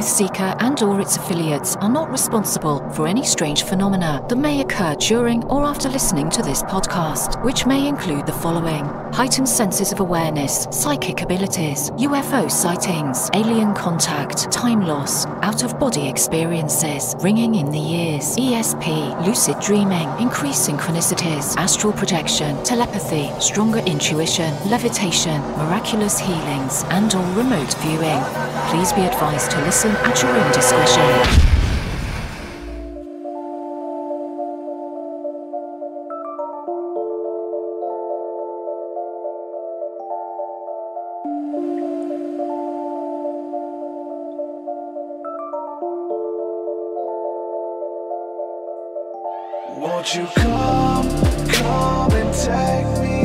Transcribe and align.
Truthseeker 0.00 0.56
and 0.60 0.82
or 0.82 0.98
its 0.98 1.18
affiliates 1.18 1.76
are 1.76 1.88
not 1.90 2.10
responsible 2.10 2.88
for 2.92 3.06
any 3.06 3.22
strange 3.22 3.64
phenomena 3.64 4.24
that 4.30 4.36
may 4.36 4.62
occur 4.62 4.94
during 4.94 5.44
or 5.44 5.62
after 5.64 5.90
listening 5.90 6.30
to 6.30 6.40
this 6.40 6.62
podcast, 6.62 7.44
which 7.44 7.66
may 7.66 7.86
include 7.86 8.24
the 8.24 8.32
following: 8.32 8.86
heightened 9.12 9.46
senses 9.46 9.92
of 9.92 10.00
awareness, 10.00 10.66
psychic 10.70 11.20
abilities, 11.20 11.90
UFO 11.90 12.50
sightings, 12.50 13.28
alien 13.34 13.74
contact, 13.74 14.50
time 14.50 14.86
loss, 14.86 15.26
out-of-body 15.42 16.08
experiences, 16.08 17.14
ringing 17.20 17.54
in 17.56 17.70
the 17.70 17.78
ears, 17.78 18.36
ESP, 18.36 19.26
lucid 19.26 19.58
dreaming, 19.60 20.08
increased 20.18 20.68
synchronicities, 20.68 21.56
astral 21.56 21.92
projection, 21.92 22.62
telepathy, 22.64 23.30
stronger 23.40 23.80
intuition, 23.80 24.52
levitation, 24.68 25.40
miraculous 25.56 26.18
healings, 26.18 26.84
and 26.90 27.14
or 27.14 27.24
remote 27.34 27.74
viewing. 27.78 28.22
Please 28.70 28.92
be 28.92 29.02
advised 29.02 29.50
to 29.50 29.60
listen 29.62 29.90
at 29.90 30.22
your 30.22 30.30
own 30.30 30.52
discretion. 30.52 31.49
You 50.14 50.26
come, 50.34 51.08
come 51.48 52.12
and 52.12 52.34
take 52.34 53.00
me 53.00 53.19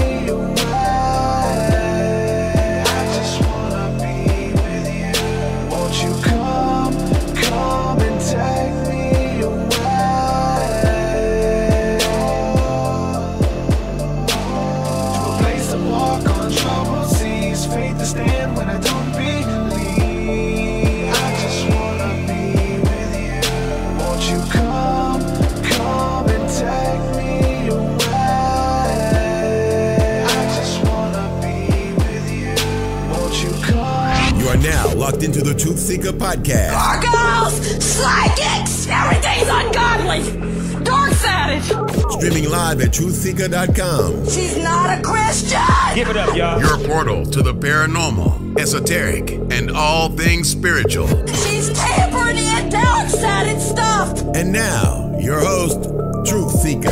now 35.35 35.41
locked 35.41 35.47
into 35.47 35.53
the 35.53 35.59
Truth 35.59 35.79
Seeker 35.79 36.11
podcast. 36.11 36.71
Gargoyles! 36.71 37.83
Psychics! 37.83 38.87
Everything's 38.87 39.47
ungodly! 39.49 40.83
Dark 40.83 41.13
Savage! 41.13 41.65
Streaming 42.11 42.49
live 42.49 42.81
at 42.81 42.91
truthseeker.com. 42.91 44.25
She's 44.29 44.57
not 44.57 44.99
a 44.99 45.01
Christian! 45.01 45.95
Give 45.95 46.09
it 46.09 46.17
up, 46.17 46.35
y'all. 46.35 46.59
Your 46.59 46.77
portal 46.87 47.25
to 47.25 47.41
the 47.41 47.53
paranormal, 47.53 48.59
esoteric, 48.59 49.31
and 49.51 49.71
all 49.71 50.09
things 50.09 50.49
spiritual. 50.49 51.07
She's 51.27 51.71
tampering 51.73 52.37
in 52.37 52.69
dark 52.69 53.09
sided 53.09 53.59
stuff! 53.59 54.21
And 54.35 54.51
now, 54.51 55.17
your 55.19 55.39
host, 55.39 55.83
Truth 56.29 56.51
Seeker. 56.51 56.91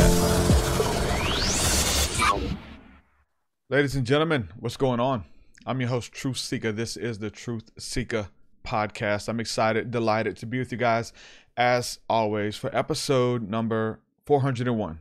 Ladies 3.70 3.96
and 3.96 4.06
gentlemen, 4.06 4.50
what's 4.60 4.76
going 4.76 5.00
on? 5.00 5.24
I'm 5.66 5.80
your 5.80 5.88
host, 5.88 6.12
Truth 6.12 6.36
Seeker. 6.36 6.72
This 6.72 6.96
is 6.96 7.18
the 7.18 7.30
Truth 7.30 7.70
Seeker 7.78 8.28
podcast. 8.64 9.28
I'm 9.28 9.40
excited, 9.40 9.90
delighted 9.90 10.36
to 10.38 10.46
be 10.46 10.58
with 10.58 10.72
you 10.72 10.78
guys 10.78 11.12
as 11.56 12.00
always 12.08 12.56
for 12.56 12.74
episode 12.76 13.48
number 13.48 14.00
401. 14.26 15.00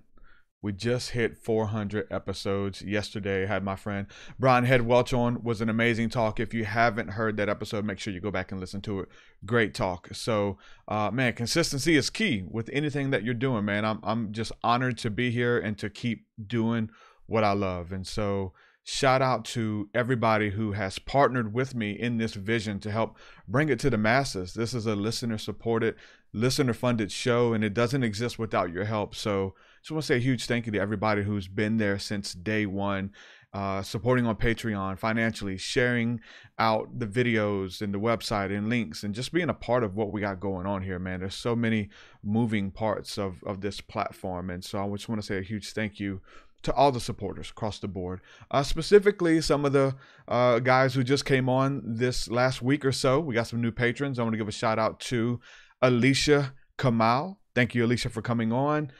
We 0.62 0.72
just 0.72 1.09
hit 1.09 1.38
400 1.38 2.07
episodes 2.09 2.81
yesterday. 2.81 3.44
I 3.44 3.47
had 3.47 3.66
my 3.66 3.75
friend 3.75 4.07
Brian 4.40 4.63
Head 4.63 4.84
Welch 4.84 5.12
on. 5.12 5.44
Was 5.44 5.59
an 5.59 5.69
amazing 5.69 6.09
talk. 6.09 6.40
If 6.40 6.53
you 6.53 6.63
haven't 6.63 7.09
heard 7.09 7.35
that 7.35 7.50
episode, 7.50 7.84
make 7.84 8.00
sure 8.00 8.13
you 8.13 8.22
go 8.22 8.31
back 8.31 8.53
and 8.53 8.62
listen 8.62 8.79
to 8.84 9.01
it. 9.01 9.09
Great 9.46 9.74
talk. 9.74 10.07
So, 10.13 10.57
uh, 10.88 11.12
man, 11.12 11.34
consistency 11.34 11.97
is 11.97 12.09
key 12.09 12.45
with 12.50 12.69
anything 12.72 13.09
that 13.09 13.24
you're 13.24 13.34
doing, 13.34 13.66
man. 13.66 13.84
I'm 13.84 14.00
I'm 14.03 14.31
just 14.31 14.53
honored 14.63 14.97
to 15.00 15.09
be 15.09 15.31
here 15.31 15.59
and 15.59 15.78
to 15.80 15.90
keep 15.90 16.28
doing 16.47 16.90
what 17.25 17.44
I 17.44 17.51
love. 17.51 17.91
And 17.91 18.07
so, 18.07 18.53
shout 18.83 19.21
out 19.21 19.45
to 19.45 19.89
everybody 19.94 20.51
who 20.51 20.73
has 20.73 20.99
partnered 20.99 21.53
with 21.53 21.73
me 21.73 21.91
in 21.91 22.17
this 22.17 22.33
vision 22.33 22.79
to 22.81 22.91
help 22.91 23.17
bring 23.47 23.69
it 23.69 23.79
to 23.79 23.89
the 23.89 23.97
masses. 23.97 24.53
This 24.53 24.73
is 24.73 24.85
a 24.85 24.95
listener 24.95 25.38
supported, 25.38 25.95
listener 26.33 26.73
funded 26.73 27.11
show, 27.11 27.53
and 27.53 27.63
it 27.63 27.73
doesn't 27.73 28.03
exist 28.03 28.38
without 28.38 28.73
your 28.73 28.85
help. 28.85 29.16
So, 29.16 29.55
I 29.55 29.79
just 29.81 29.91
want 29.91 30.03
to 30.03 30.07
say 30.07 30.16
a 30.16 30.19
huge 30.19 30.45
thank 30.45 30.66
you 30.66 30.71
to 30.73 30.79
everybody 30.79 31.23
who's 31.23 31.47
been 31.47 31.77
there 31.77 31.99
since 31.99 32.33
day 32.33 32.66
one. 32.66 33.11
Uh, 33.53 33.83
supporting 33.83 34.25
on 34.25 34.35
Patreon 34.35 34.97
financially, 34.97 35.57
sharing 35.57 36.19
out 36.57 36.97
the 36.97 37.05
videos 37.05 37.83
and 37.83 37.94
the 37.94 38.00
website 38.00 38.50
and 38.51 38.67
links, 38.67 39.03
and 39.03 39.13
just 39.13 39.31
being 39.31 39.50
a 39.50 39.53
part 39.53 39.83
of 39.83 39.95
what 39.95 40.11
we 40.11 40.21
got 40.21 40.39
going 40.39 40.65
on 40.65 40.81
here, 40.81 40.97
man. 40.97 41.19
There's 41.19 41.35
so 41.35 41.55
many 41.55 41.89
moving 42.23 42.71
parts 42.71 43.19
of, 43.19 43.44
of 43.45 43.61
this 43.61 43.79
platform. 43.79 44.50
And 44.50 44.65
so 44.65 44.83
I 44.83 44.89
just 44.95 45.07
want 45.07 45.21
to 45.21 45.27
say 45.27 45.38
a 45.38 45.44
huge 45.44 45.73
thank 45.73 46.00
you 46.00 46.19
to 46.63 46.74
all 46.74 46.91
the 46.91 47.00
supporters 47.00 47.50
across 47.50 47.79
the 47.79 47.88
board. 47.88 48.22
Uh, 48.50 48.63
specifically, 48.63 49.41
some 49.41 49.66
of 49.66 49.74
the 49.74 49.96
uh, 50.28 50.59
guys 50.59 50.94
who 50.94 51.03
just 51.03 51.25
came 51.25 51.47
on 51.47 51.81
this 51.85 52.29
last 52.29 52.62
week 52.62 52.84
or 52.84 52.91
so. 52.91 53.19
We 53.19 53.35
got 53.35 53.47
some 53.47 53.62
new 53.62 53.72
patrons. 53.72 54.18
I 54.18 54.24
want 54.24 54.34
to 54.34 54.38
give 54.38 54.47
a 54.47 54.51
shout 54.51 54.79
out 54.79 55.00
to 55.01 55.40
Alicia 55.81 56.53
Kamal. 56.78 57.40
Thank 57.53 57.75
you, 57.75 57.85
Alicia, 57.85 58.09
for 58.09 58.22
coming 58.22 58.51
on. 58.51 58.91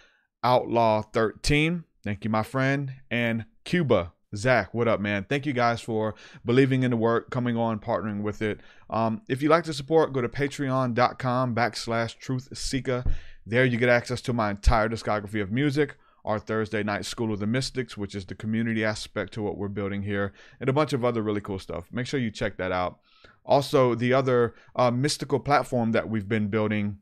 Outlaw 0.44 1.02
13. 1.02 1.86
Thank 2.04 2.24
you, 2.24 2.30
my 2.30 2.44
friend. 2.44 2.94
And 3.10 3.46
Cuba. 3.64 4.14
Zach, 4.36 4.74
what 4.74 4.88
up, 4.88 5.00
man? 5.00 5.26
Thank 5.30 5.46
you 5.46 5.54
guys 5.54 5.80
for 5.80 6.16
believing 6.44 6.82
in 6.82 6.90
the 6.90 6.98
work, 6.98 7.30
coming 7.30 7.56
on, 7.56 7.78
partnering 7.80 8.24
with 8.24 8.42
it. 8.42 8.62
Um, 8.90 9.22
if 9.30 9.44
you'd 9.44 9.50
like 9.50 9.64
to 9.66 9.74
support, 9.74 10.12
go 10.12 10.22
to 10.22 10.30
patreon.com 10.30 11.54
backslash 11.54 12.18
truth 12.18 12.50
seeker. 12.58 13.04
There 13.46 13.64
you 13.64 13.78
get 13.78 13.90
access 13.90 14.22
to 14.22 14.34
my 14.34 14.50
entire 14.50 14.90
discography 14.90 15.42
of 15.42 15.52
music, 15.52 15.98
our 16.26 16.40
Thursday 16.40 16.84
night 16.84 17.06
School 17.06 17.34
of 17.34 17.40
the 17.40 17.48
Mystics, 17.48 17.98
which 17.98 18.16
is 18.16 18.26
the 18.26 18.36
community 18.36 18.84
aspect 18.84 19.34
to 19.34 19.42
what 19.42 19.58
we're 19.58 19.68
building 19.68 20.04
here, 20.04 20.34
and 20.60 20.70
a 20.70 20.74
bunch 20.74 20.94
of 20.94 21.04
other 21.04 21.22
really 21.22 21.42
cool 21.42 21.60
stuff. 21.60 21.90
Make 21.92 22.08
sure 22.08 22.20
you 22.20 22.32
check 22.32 22.58
that 22.58 22.72
out. 22.72 23.00
Also, 23.46 23.94
the 23.94 24.14
other 24.14 24.56
uh, 24.76 24.92
mystical 24.92 25.40
platform 25.40 25.92
that 25.92 26.10
we've 26.10 26.28
been 26.30 26.48
building. 26.48 27.00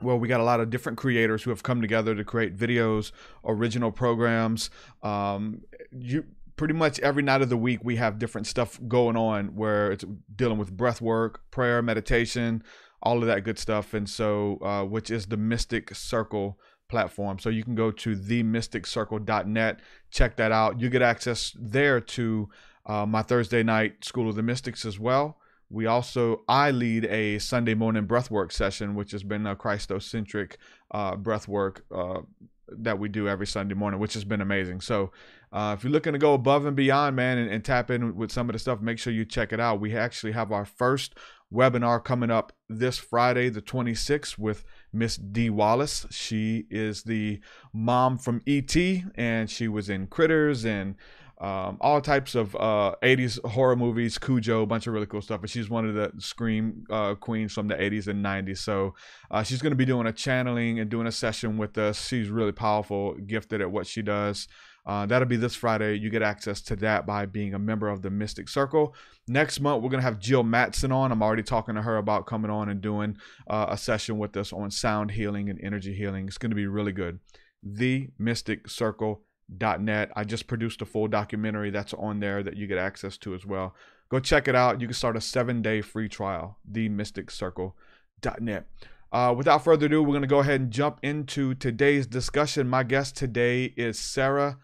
Well, 0.00 0.18
we 0.18 0.28
got 0.28 0.40
a 0.40 0.44
lot 0.44 0.60
of 0.60 0.70
different 0.70 0.98
creators 0.98 1.42
who 1.42 1.50
have 1.50 1.62
come 1.62 1.80
together 1.80 2.14
to 2.14 2.24
create 2.24 2.56
videos, 2.56 3.12
original 3.44 3.92
programs. 3.92 4.70
Um, 5.02 5.62
you 5.92 6.24
pretty 6.56 6.74
much 6.74 7.00
every 7.00 7.22
night 7.22 7.42
of 7.42 7.48
the 7.48 7.56
week 7.56 7.80
we 7.82 7.96
have 7.96 8.18
different 8.18 8.46
stuff 8.46 8.78
going 8.86 9.16
on 9.16 9.56
where 9.56 9.90
it's 9.90 10.04
dealing 10.34 10.58
with 10.58 10.76
breath 10.76 11.00
work, 11.00 11.42
prayer, 11.50 11.82
meditation, 11.82 12.62
all 13.02 13.18
of 13.18 13.26
that 13.26 13.44
good 13.44 13.58
stuff. 13.58 13.94
And 13.94 14.08
so, 14.08 14.58
uh, 14.62 14.84
which 14.84 15.10
is 15.10 15.26
the 15.26 15.36
Mystic 15.36 15.94
Circle 15.94 16.58
platform. 16.94 17.40
So 17.40 17.48
you 17.50 17.64
can 17.64 17.74
go 17.74 17.90
to 17.90 18.14
themysticcircle.net, 18.14 19.80
check 20.12 20.36
that 20.36 20.52
out. 20.52 20.80
You 20.80 20.88
get 20.88 21.02
access 21.02 21.52
there 21.58 22.00
to 22.00 22.48
uh, 22.86 23.04
my 23.04 23.22
Thursday 23.22 23.64
night 23.64 24.04
School 24.04 24.28
of 24.28 24.36
the 24.36 24.44
Mystics 24.44 24.84
as 24.84 25.00
well. 25.00 25.36
We 25.68 25.86
also, 25.86 26.42
I 26.46 26.70
lead 26.70 27.06
a 27.06 27.40
Sunday 27.40 27.74
morning 27.74 28.06
breathwork 28.06 28.52
session, 28.52 28.94
which 28.94 29.10
has 29.10 29.24
been 29.24 29.44
a 29.44 29.56
Christocentric 29.56 30.52
uh, 30.92 31.16
breathwork 31.16 31.80
uh, 31.92 32.20
that 32.68 33.00
we 33.00 33.08
do 33.08 33.28
every 33.28 33.48
Sunday 33.48 33.74
morning, 33.74 33.98
which 33.98 34.14
has 34.14 34.22
been 34.22 34.40
amazing. 34.40 34.80
So, 34.80 35.10
uh, 35.52 35.74
if 35.76 35.82
you're 35.82 35.92
looking 35.92 36.12
to 36.12 36.18
go 36.18 36.34
above 36.34 36.64
and 36.64 36.76
beyond, 36.76 37.16
man, 37.16 37.38
and, 37.38 37.50
and 37.50 37.64
tap 37.64 37.90
in 37.90 38.14
with 38.14 38.30
some 38.30 38.48
of 38.48 38.52
the 38.52 38.58
stuff, 38.60 38.80
make 38.80 39.00
sure 39.00 39.12
you 39.12 39.24
check 39.24 39.52
it 39.52 39.58
out. 39.58 39.80
We 39.80 39.96
actually 39.96 40.32
have 40.32 40.52
our 40.52 40.64
first 40.64 41.14
webinar 41.52 42.02
coming 42.02 42.30
up 42.30 42.52
this 42.68 42.98
Friday, 42.98 43.48
the 43.48 43.62
26th, 43.62 44.38
with 44.38 44.64
Miss 44.94 45.16
Dee 45.16 45.50
Wallace. 45.50 46.06
She 46.10 46.66
is 46.70 47.02
the 47.02 47.40
mom 47.72 48.18
from 48.18 48.42
ET, 48.46 48.74
and 49.16 49.50
she 49.50 49.68
was 49.68 49.90
in 49.90 50.06
Critters 50.06 50.64
and 50.64 50.94
um, 51.38 51.78
all 51.80 52.00
types 52.00 52.34
of 52.34 52.54
uh, 52.54 52.94
80s 53.02 53.44
horror 53.44 53.76
movies, 53.76 54.18
Cujo, 54.18 54.62
a 54.62 54.66
bunch 54.66 54.86
of 54.86 54.94
really 54.94 55.06
cool 55.06 55.20
stuff. 55.20 55.40
But 55.40 55.50
she's 55.50 55.68
one 55.68 55.86
of 55.86 55.94
the 55.94 56.12
Scream 56.18 56.86
uh, 56.88 57.16
queens 57.16 57.52
from 57.52 57.68
the 57.68 57.74
80s 57.74 58.06
and 58.06 58.24
90s. 58.24 58.58
So 58.58 58.94
uh, 59.30 59.42
she's 59.42 59.60
going 59.60 59.72
to 59.72 59.76
be 59.76 59.84
doing 59.84 60.06
a 60.06 60.12
channeling 60.12 60.78
and 60.78 60.88
doing 60.88 61.06
a 61.06 61.12
session 61.12 61.58
with 61.58 61.76
us. 61.76 62.06
She's 62.06 62.30
really 62.30 62.52
powerful, 62.52 63.14
gifted 63.14 63.60
at 63.60 63.70
what 63.70 63.86
she 63.86 64.00
does. 64.00 64.48
Uh, 64.86 65.06
that'll 65.06 65.28
be 65.28 65.36
this 65.36 65.54
Friday. 65.54 65.94
You 65.98 66.10
get 66.10 66.22
access 66.22 66.60
to 66.62 66.76
that 66.76 67.06
by 67.06 67.24
being 67.26 67.54
a 67.54 67.58
member 67.58 67.88
of 67.88 68.02
the 68.02 68.10
Mystic 68.10 68.48
Circle. 68.48 68.94
Next 69.26 69.60
month, 69.60 69.82
we're 69.82 69.88
going 69.88 70.02
to 70.02 70.06
have 70.06 70.18
Jill 70.18 70.44
Mattson 70.44 70.92
on. 70.92 71.10
I'm 71.10 71.22
already 71.22 71.42
talking 71.42 71.74
to 71.74 71.82
her 71.82 71.96
about 71.96 72.26
coming 72.26 72.50
on 72.50 72.68
and 72.68 72.80
doing 72.80 73.16
uh, 73.48 73.66
a 73.70 73.78
session 73.78 74.18
with 74.18 74.36
us 74.36 74.52
on 74.52 74.70
sound 74.70 75.12
healing 75.12 75.48
and 75.48 75.58
energy 75.62 75.94
healing. 75.94 76.26
It's 76.26 76.38
going 76.38 76.50
to 76.50 76.56
be 76.56 76.66
really 76.66 76.92
good. 76.92 77.20
The 77.62 78.08
Mystic 78.18 78.68
Circle 78.68 79.22
net. 79.48 80.10
I 80.16 80.24
just 80.24 80.46
produced 80.46 80.82
a 80.82 80.86
full 80.86 81.08
documentary 81.08 81.70
that's 81.70 81.94
on 81.94 82.20
there 82.20 82.42
that 82.42 82.56
you 82.56 82.66
get 82.66 82.78
access 82.78 83.16
to 83.18 83.34
as 83.34 83.44
well. 83.46 83.74
Go 84.08 84.20
check 84.20 84.48
it 84.48 84.54
out. 84.54 84.80
You 84.80 84.86
can 84.86 84.94
start 84.94 85.16
a 85.16 85.20
seven 85.20 85.62
day 85.62 85.80
free 85.80 86.08
trial, 86.08 86.58
themysticcircle.net. 86.70 88.66
Uh, 89.12 89.34
without 89.36 89.62
further 89.62 89.86
ado, 89.86 90.02
we're 90.02 90.08
going 90.08 90.22
to 90.22 90.28
go 90.28 90.40
ahead 90.40 90.60
and 90.60 90.70
jump 90.70 90.98
into 91.02 91.54
today's 91.54 92.06
discussion. 92.06 92.68
My 92.68 92.82
guest 92.82 93.16
today 93.16 93.72
is 93.76 93.98
Sarah 93.98 94.58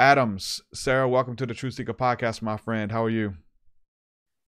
Adams. 0.00 0.62
Sarah, 0.72 1.06
welcome 1.06 1.36
to 1.36 1.44
the 1.44 1.52
Truth 1.52 1.74
Seeker 1.74 1.92
podcast, 1.92 2.40
my 2.40 2.56
friend. 2.56 2.90
How 2.90 3.04
are 3.04 3.10
you? 3.10 3.34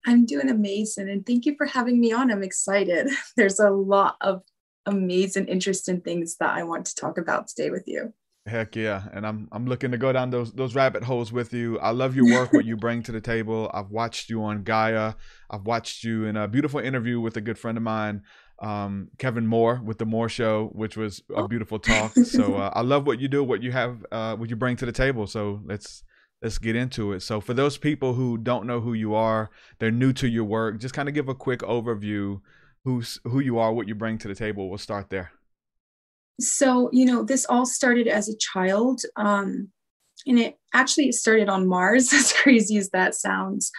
I'm 0.05 0.27
doing 0.27 0.51
amazing. 0.51 1.09
And 1.09 1.25
thank 1.25 1.47
you 1.47 1.55
for 1.57 1.65
having 1.65 1.99
me 1.99 2.13
on. 2.13 2.31
I'm 2.31 2.43
excited. 2.43 3.09
There's 3.37 3.59
a 3.59 3.71
lot 3.71 4.17
of 4.21 4.43
amazing, 4.85 5.47
interesting 5.47 6.03
things 6.03 6.37
that 6.39 6.55
I 6.55 6.65
want 6.65 6.85
to 6.85 6.95
talk 6.95 7.17
about 7.17 7.49
today 7.49 7.71
with 7.71 7.85
you. 7.87 8.13
Heck 8.47 8.77
yeah, 8.77 9.05
and 9.13 9.27
I'm 9.27 9.49
I'm 9.51 9.67
looking 9.67 9.91
to 9.91 9.99
go 9.99 10.13
down 10.13 10.31
those 10.31 10.53
those 10.53 10.75
rabbit 10.75 11.05
holes 11.05 11.33
with 11.33 11.55
you. 11.55 11.79
I 11.79 11.91
love 11.91 12.15
your 12.15 12.27
work, 12.27 12.53
what 12.53 12.67
you 12.67 12.77
bring 12.85 13.03
to 13.05 13.13
the 13.13 13.21
table. 13.21 13.71
I've 13.73 13.91
watched 13.91 14.29
you 14.29 14.43
on 14.43 14.65
Gaia. 14.65 15.15
I've 15.51 15.65
watched 15.65 16.05
you 16.05 16.27
in 16.27 16.37
a 16.37 16.47
beautiful 16.47 16.81
interview 16.81 17.21
with 17.21 17.39
a 17.39 17.43
good 17.43 17.59
friend 17.59 17.79
of 17.79 17.83
mine, 17.83 18.23
um, 18.61 19.09
Kevin 19.19 19.47
Moore, 19.47 19.81
with 19.85 19.99
the 19.99 20.07
Moore 20.07 20.29
Show, 20.29 20.71
which 20.73 20.97
was 20.97 21.23
a 21.31 21.41
oh. 21.41 21.49
beautiful 21.49 21.79
talk. 21.79 22.13
So 22.15 22.57
uh, 22.57 22.71
I 22.75 22.83
love 22.83 23.07
what 23.07 23.21
you 23.21 23.29
do, 23.29 23.45
what 23.45 23.63
you 23.63 23.73
have, 23.73 24.05
uh, 24.11 24.37
what 24.37 24.51
you 24.51 24.57
bring 24.57 24.77
to 24.77 24.87
the 24.87 24.93
table. 24.93 25.27
So 25.27 25.61
let's 25.65 26.03
let's 26.43 26.59
get 26.59 26.77
into 26.77 27.13
it. 27.13 27.21
So 27.21 27.41
for 27.41 27.55
those 27.55 27.79
people 27.79 28.15
who 28.15 28.39
don't 28.39 28.67
know 28.67 28.81
who 28.81 28.95
you 28.95 29.15
are, 29.15 29.51
they're 29.79 29.91
new 29.91 30.13
to 30.15 30.29
your 30.29 30.45
work. 30.45 30.81
Just 30.81 30.95
kind 30.95 31.09
of 31.09 31.15
give 31.15 31.29
a 31.29 31.35
quick 31.35 31.61
overview 31.61 32.41
who's 32.85 33.21
who 33.25 33.41
you 33.41 33.59
are, 33.59 33.73
what 33.73 33.89
you 33.89 33.95
bring 33.95 34.19
to 34.19 34.29
the 34.29 34.35
table. 34.35 34.69
We'll 34.69 34.79
start 34.79 35.11
there 35.11 35.33
so 36.41 36.89
you 36.93 37.05
know 37.05 37.23
this 37.23 37.47
all 37.49 37.67
started 37.67 38.07
as 38.07 38.29
a 38.29 38.37
child 38.37 39.03
um, 39.17 39.69
and 40.27 40.39
it 40.39 40.59
actually 40.75 41.11
started 41.13 41.49
on 41.49 41.67
mars 41.67 42.13
as 42.13 42.33
crazy 42.33 42.77
as 42.77 42.91
that 42.91 43.15
sounds 43.15 43.71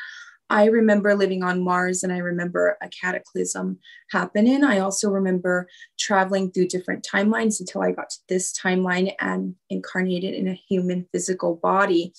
i 0.50 0.66
remember 0.66 1.16
living 1.16 1.44
on 1.44 1.64
mars 1.64 2.04
and 2.04 2.12
i 2.12 2.18
remember 2.18 2.78
a 2.82 2.90
cataclysm 2.90 3.78
happening 4.12 4.64
i 4.64 4.80
also 4.80 5.10
remember 5.10 5.68
traveling 5.98 6.52
through 6.52 6.68
different 6.68 7.06
timelines 7.06 7.60
until 7.60 7.82
i 7.82 7.92
got 7.92 8.10
to 8.10 8.18
this 8.28 8.54
timeline 8.58 9.14
and 9.20 9.56
incarnated 9.70 10.34
in 10.34 10.48
a 10.48 10.62
human 10.70 11.06
physical 11.12 11.56
body 11.56 12.14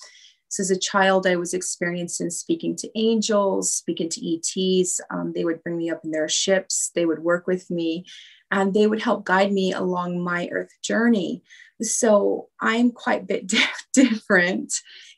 so 0.49 0.61
as 0.61 0.71
a 0.71 0.79
child 0.79 1.25
i 1.25 1.35
was 1.35 1.53
experiencing 1.53 2.29
speaking 2.29 2.75
to 2.75 2.89
angels 2.95 3.73
speaking 3.73 4.09
to 4.09 4.21
ets 4.35 4.99
um, 5.09 5.31
they 5.33 5.45
would 5.45 5.61
bring 5.63 5.77
me 5.77 5.89
up 5.89 6.01
in 6.03 6.11
their 6.11 6.29
ships 6.29 6.91
they 6.95 7.05
would 7.05 7.19
work 7.19 7.47
with 7.47 7.69
me 7.69 8.05
and 8.51 8.73
they 8.73 8.85
would 8.85 9.01
help 9.01 9.25
guide 9.25 9.51
me 9.51 9.71
along 9.71 10.21
my 10.21 10.49
earth 10.51 10.71
journey. 10.83 11.41
So 11.81 12.49
I'm 12.59 12.91
quite 12.91 13.23
a 13.23 13.25
bit 13.25 13.53
different. 13.93 14.73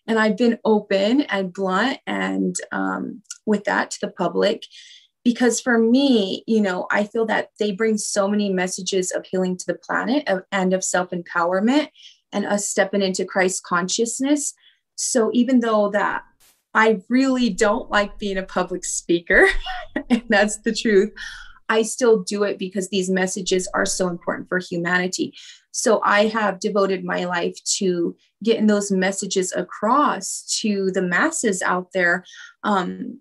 And 0.07 0.19
I've 0.19 0.37
been 0.37 0.59
open 0.65 1.21
and 1.21 1.53
blunt 1.53 1.99
and 2.05 2.55
um, 2.71 3.21
with 3.45 3.63
that 3.65 3.91
to 3.91 3.99
the 4.01 4.11
public 4.11 4.65
because 5.23 5.61
for 5.61 5.77
me, 5.79 6.43
you 6.47 6.61
know, 6.61 6.87
I 6.91 7.05
feel 7.05 7.25
that 7.27 7.49
they 7.59 7.71
bring 7.71 7.97
so 7.97 8.27
many 8.27 8.51
messages 8.51 9.11
of 9.11 9.25
healing 9.25 9.57
to 9.57 9.65
the 9.65 9.75
planet 9.75 10.27
of, 10.27 10.43
and 10.51 10.73
of 10.73 10.83
self 10.83 11.11
empowerment 11.11 11.89
and 12.31 12.45
us 12.45 12.67
stepping 12.67 13.01
into 13.01 13.25
Christ 13.25 13.63
consciousness. 13.63 14.53
So 14.95 15.29
even 15.33 15.61
though 15.61 15.89
that 15.91 16.23
I 16.73 17.01
really 17.07 17.49
don't 17.49 17.89
like 17.89 18.19
being 18.19 18.37
a 18.37 18.43
public 18.43 18.83
speaker, 18.83 19.47
and 20.09 20.23
that's 20.27 20.57
the 20.57 20.73
truth, 20.73 21.13
I 21.69 21.83
still 21.83 22.21
do 22.23 22.43
it 22.43 22.59
because 22.59 22.89
these 22.89 23.09
messages 23.09 23.69
are 23.73 23.85
so 23.85 24.09
important 24.09 24.49
for 24.49 24.59
humanity. 24.59 25.33
So 25.73 26.01
I 26.03 26.27
have 26.27 26.59
devoted 26.59 27.03
my 27.03 27.25
life 27.25 27.57
to 27.77 28.15
getting 28.43 28.67
those 28.67 28.91
messages 28.91 29.51
across 29.53 30.45
to 30.61 30.91
the 30.91 31.01
masses 31.01 31.61
out 31.61 31.89
there. 31.93 32.23
Um, 32.63 33.19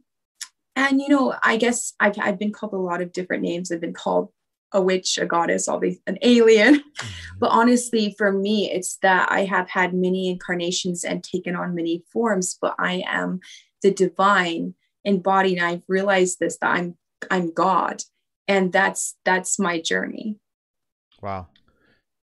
and 0.76 1.00
you 1.00 1.08
know, 1.08 1.34
I 1.42 1.56
guess 1.56 1.92
I've, 2.00 2.18
I've 2.18 2.38
been 2.38 2.52
called 2.52 2.72
a 2.72 2.78
lot 2.78 3.02
of 3.02 3.12
different 3.12 3.42
names. 3.42 3.72
I've 3.72 3.80
been 3.80 3.92
called 3.92 4.30
a 4.72 4.80
witch, 4.80 5.18
a 5.18 5.26
goddess, 5.26 5.68
all 5.68 5.80
these, 5.80 5.98
an 6.06 6.18
alien. 6.22 6.82
Mm-hmm. 7.02 7.38
But 7.40 7.50
honestly, 7.50 8.14
for 8.16 8.30
me, 8.30 8.70
it's 8.70 8.98
that 8.98 9.32
I 9.32 9.44
have 9.46 9.68
had 9.68 9.94
many 9.94 10.28
incarnations 10.28 11.02
and 11.02 11.24
taken 11.24 11.56
on 11.56 11.74
many 11.74 12.04
forms, 12.12 12.56
but 12.60 12.76
I 12.78 13.02
am 13.06 13.40
the 13.82 13.90
divine 13.90 14.74
embodied. 15.04 15.58
And 15.58 15.66
I've 15.66 15.82
realized 15.88 16.38
this 16.38 16.58
that 16.58 16.70
I'm 16.70 16.96
I'm 17.30 17.52
God 17.52 18.02
and 18.48 18.72
that's 18.72 19.16
that's 19.24 19.58
my 19.58 19.80
journey 19.80 20.36
wow 21.20 21.46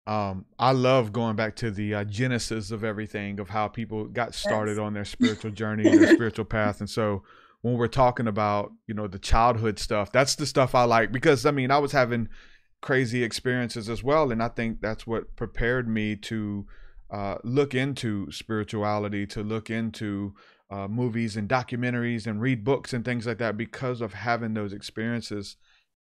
um, 0.06 0.44
I 0.58 0.73
love 0.73 1.12
going 1.12 1.35
back 1.35 1.56
to 1.56 1.70
the 1.70 1.94
uh, 1.94 2.05
genesis 2.05 2.70
of 2.70 2.85
everything 2.85 3.41
of 3.41 3.49
how 3.49 3.67
people 3.69 4.05
got 4.05 4.35
started 4.35 4.76
yes. 4.76 4.81
on 4.81 4.94
their 4.94 5.05
spiritual 5.05 5.50
journey, 5.53 5.88
and 5.88 6.00
their 6.00 6.14
spiritual 6.14 6.44
path. 6.44 6.81
And 6.81 6.88
so 6.88 7.23
when 7.62 7.75
we're 7.75 7.88
talking 7.88 8.29
about, 8.29 8.73
you 8.87 8.94
know, 8.94 9.08
the 9.08 9.19
childhood 9.19 9.79
stuff, 9.79 10.12
that's 10.12 10.37
the 10.37 10.47
stuff 10.47 10.75
I 10.75 10.85
like 10.85 11.11
because 11.11 11.44
I 11.44 11.50
mean, 11.50 11.70
I 11.70 11.79
was 11.79 11.93
having 11.93 12.29
crazy 12.81 13.25
experiences 13.25 13.88
as 13.88 14.05
well. 14.05 14.31
And 14.31 14.43
I 14.43 14.49
think 14.49 14.81
that's 14.81 15.06
what 15.06 15.35
prepared 15.35 15.88
me 15.88 16.14
to 16.17 16.67
uh, 17.11 17.38
look 17.43 17.75
into 17.75 18.31
spirituality, 18.31 19.26
to 19.26 19.43
look 19.43 19.70
into 19.70 20.35
uh, 20.70 20.87
movies 20.87 21.37
and 21.37 21.49
documentaries 21.49 22.26
and 22.26 22.41
read 22.41 22.64
books 22.64 22.93
and 22.93 23.05
things 23.05 23.26
like 23.26 23.38
that 23.38 23.56
because 23.56 24.00
of 24.00 24.14
having 24.14 24.55
those 24.55 24.73
experiences 24.73 25.56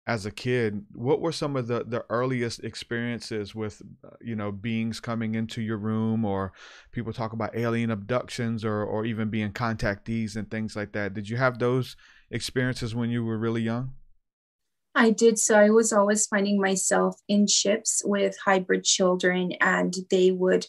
as 0.07 0.25
a 0.25 0.31
kid 0.31 0.85
what 0.93 1.19
were 1.19 1.31
some 1.31 1.55
of 1.55 1.67
the 1.67 1.83
the 1.85 2.05
earliest 2.09 2.63
experiences 2.63 3.55
with 3.55 3.81
uh, 4.05 4.09
you 4.21 4.35
know 4.35 4.51
beings 4.51 4.99
coming 4.99 5.35
into 5.35 5.61
your 5.61 5.77
room 5.77 6.23
or 6.23 6.53
people 6.91 7.11
talk 7.11 7.33
about 7.33 7.55
alien 7.55 7.89
abductions 7.89 8.63
or 8.63 8.83
or 8.83 9.05
even 9.05 9.29
being 9.29 9.51
contactees 9.51 10.35
and 10.35 10.49
things 10.51 10.75
like 10.75 10.91
that 10.91 11.13
did 11.13 11.27
you 11.27 11.37
have 11.37 11.57
those 11.57 11.95
experiences 12.29 12.93
when 12.93 13.09
you 13.09 13.23
were 13.23 13.37
really 13.37 13.61
young 13.61 13.93
I 14.97 15.09
did. 15.09 15.37
So 15.37 15.59
I 15.59 15.69
was 15.71 15.91
always 15.91 16.25
finding 16.25 16.59
myself 16.59 17.19
in 17.27 17.47
ships 17.47 18.01
with 18.05 18.37
hybrid 18.45 18.85
children, 18.85 19.51
and 19.59 19.93
they 20.09 20.31
would, 20.31 20.67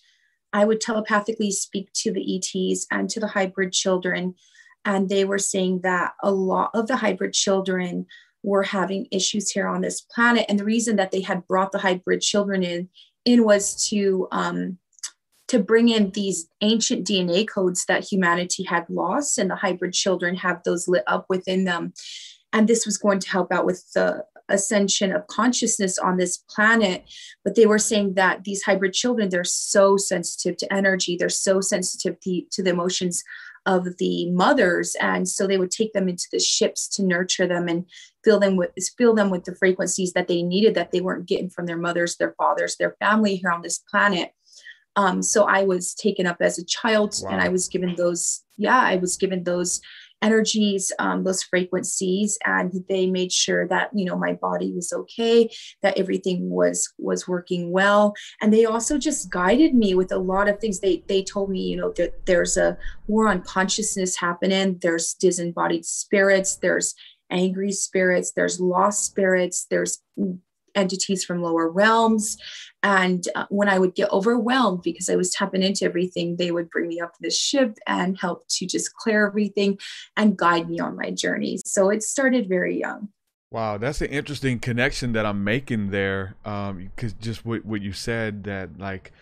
I 0.53 0.65
would 0.65 0.81
telepathically 0.81 1.53
speak 1.53 1.93
to 1.99 2.13
the 2.13 2.37
ETs 2.37 2.89
and 2.91 3.09
to 3.11 3.21
the 3.21 3.29
hybrid 3.29 3.73
children. 3.73 4.35
And 4.85 5.09
they 5.09 5.25
were 5.25 5.39
saying 5.39 5.83
that 5.83 6.15
a 6.25 6.33
lot 6.33 6.73
of 6.75 6.89
the 6.89 6.97
hybrid 6.97 7.35
children 7.35 8.07
were 8.47 8.63
having 8.63 9.09
issues 9.11 9.51
here 9.51 9.67
on 9.67 9.83
this 9.83 10.01
planet. 10.01 10.47
And 10.49 10.59
the 10.59 10.65
reason 10.65 10.97
that 10.97 11.11
they 11.11 11.21
had 11.21 11.47
brought 11.49 11.73
the 11.73 11.79
hybrid 11.79 12.23
children 12.23 12.63
in, 12.63 12.89
in 13.25 13.45
was 13.45 13.89
to 13.89 14.29
um, 14.31 14.79
to 15.49 15.59
bring 15.61 15.89
in 15.89 16.11
these 16.11 16.49
ancient 16.61 17.07
DNA 17.07 17.47
codes 17.47 17.85
that 17.87 18.05
humanity 18.05 18.65
had 18.65 18.85
lost, 18.89 19.39
and 19.39 19.51
the 19.51 19.57
hybrid 19.57 19.93
children 19.93 20.35
have 20.37 20.63
those 20.65 20.89
lit 20.89 21.05
up 21.07 21.27
within 21.29 21.65
them. 21.65 21.93
And 22.53 22.67
this 22.67 22.87
was 22.87 22.99
going 22.99 23.21
to 23.21 23.29
help 23.29 23.53
out 23.53 23.67
with 23.67 23.85
the 23.93 24.25
ascension 24.49 25.13
of 25.13 25.27
consciousness 25.27 25.99
on 25.99 26.17
this 26.17 26.39
planet. 26.49 27.05
But 27.45 27.55
they 27.55 27.67
were 27.67 27.79
saying 27.79 28.15
that 28.15 28.45
these 28.45 28.63
hybrid 28.63 28.93
children, 28.93 29.29
they're 29.29 29.45
so 29.45 29.97
sensitive 29.97 30.57
to 30.59 30.73
energy, 30.73 31.17
they're 31.17 31.29
so 31.29 31.61
sensitive 31.61 32.19
to, 32.21 32.43
to 32.53 32.63
the 32.63 32.71
emotions 32.71 33.23
of 33.67 33.97
the 33.99 34.31
mothers 34.31 34.95
and 35.01 35.29
so 35.29 35.47
they 35.47 35.59
would 35.59 35.71
take 35.71 35.93
them 35.93 36.09
into 36.09 36.27
the 36.33 36.39
ships 36.39 36.89
to 36.89 37.03
nurture 37.03 37.47
them 37.47 37.69
and 37.69 37.85
fill 38.25 38.39
them 38.39 38.57
with 38.57 38.71
fill 38.97 39.15
them 39.15 39.29
with 39.29 39.45
the 39.45 39.55
frequencies 39.57 40.13
that 40.13 40.29
they 40.29 40.43
needed 40.43 40.75
that 40.75 40.93
they 40.93 41.01
weren't 41.01 41.27
getting 41.27 41.51
from 41.51 41.67
their 41.67 41.77
mothers 41.77 42.17
their 42.17 42.35
fathers 42.39 42.77
their 42.77 42.97
family 43.01 43.37
here 43.37 43.51
on 43.51 43.63
this 43.63 43.79
planet 43.91 44.31
um, 44.95 45.23
so 45.23 45.45
i 45.45 45.65
was 45.65 45.95
taken 45.95 46.27
up 46.27 46.37
as 46.41 46.59
a 46.59 46.65
child 46.65 47.15
wow. 47.23 47.31
and 47.31 47.41
i 47.41 47.49
was 47.49 47.69
given 47.69 47.95
those 47.97 48.45
yeah 48.57 48.81
i 48.81 48.97
was 48.97 49.17
given 49.17 49.43
those 49.43 49.81
energies, 50.27 50.93
um, 50.99 51.25
those 51.25 51.43
frequencies, 51.43 52.39
and 52.45 52.73
they 52.89 53.07
made 53.07 53.33
sure 53.33 53.67
that 53.69 53.91
you 53.95 54.05
know 54.05 54.17
my 54.17 54.33
body 54.35 54.73
was 54.73 54.93
okay, 54.93 55.51
that 55.83 55.99
everything 55.99 56.51
was 56.51 56.93
was 56.99 57.29
working 57.29 57.71
well, 57.73 58.15
and 58.41 58.53
they 58.53 58.65
also 58.65 58.99
just 58.99 59.31
guided 59.31 59.75
me 59.75 59.95
with 59.95 60.11
a 60.13 60.19
lot 60.19 60.49
of 60.49 60.59
things. 60.59 60.81
They 60.81 61.05
they 61.07 61.23
told 61.23 61.51
me 61.51 61.61
you 61.61 61.77
know 61.77 61.93
that 61.97 62.27
there's 62.27 62.57
a 62.57 62.77
war 63.07 63.29
on 63.29 63.43
consciousness 63.43 64.17
happening. 64.17 64.79
There's 64.83 65.15
disembodied 65.15 65.85
spirits. 65.85 66.57
There's 66.57 66.95
angry 67.31 67.73
spirits, 67.73 68.33
there's 68.37 68.61
lost 68.61 69.05
spirits, 69.05 69.67
there's 69.71 69.99
entities 70.77 71.25
from 71.25 71.43
lower 71.43 71.69
realms. 71.69 72.37
And 72.83 73.27
uh, 73.35 73.47
when 73.49 73.69
I 73.69 73.79
would 73.79 73.95
get 73.95 74.13
overwhelmed 74.13 74.83
because 74.83 75.09
I 75.09 75.17
was 75.17 75.31
tapping 75.31 75.63
into 75.63 75.85
everything, 75.85 76.37
they 76.37 76.51
would 76.53 76.71
bring 76.71 76.89
me 76.89 77.01
up 77.01 77.15
to 77.15 77.23
the 77.23 77.31
ship 77.31 77.79
and 77.87 78.17
help 78.19 78.47
to 78.51 78.67
just 78.67 78.95
clear 78.95 79.27
everything 79.27 79.79
and 80.17 80.37
guide 80.37 80.69
me 80.69 80.79
on 80.79 80.97
my 80.97 81.11
journey. 81.11 81.59
So 81.65 81.91
it 81.91 82.03
started 82.03 82.49
very 82.49 82.79
young. 82.79 83.09
Wow, 83.51 83.79
that's 83.79 84.01
an 84.01 84.09
interesting 84.09 84.59
connection 84.59 85.13
that 85.13 85.25
I'm 85.25 85.43
making 85.43 85.91
there. 85.91 86.37
Um, 86.45 86.91
because 86.95 87.15
just 87.15 87.45
what, 87.45 87.65
what 87.65 87.81
you 87.81 87.93
said 87.93 88.45
that 88.45 88.79
like 88.79 89.13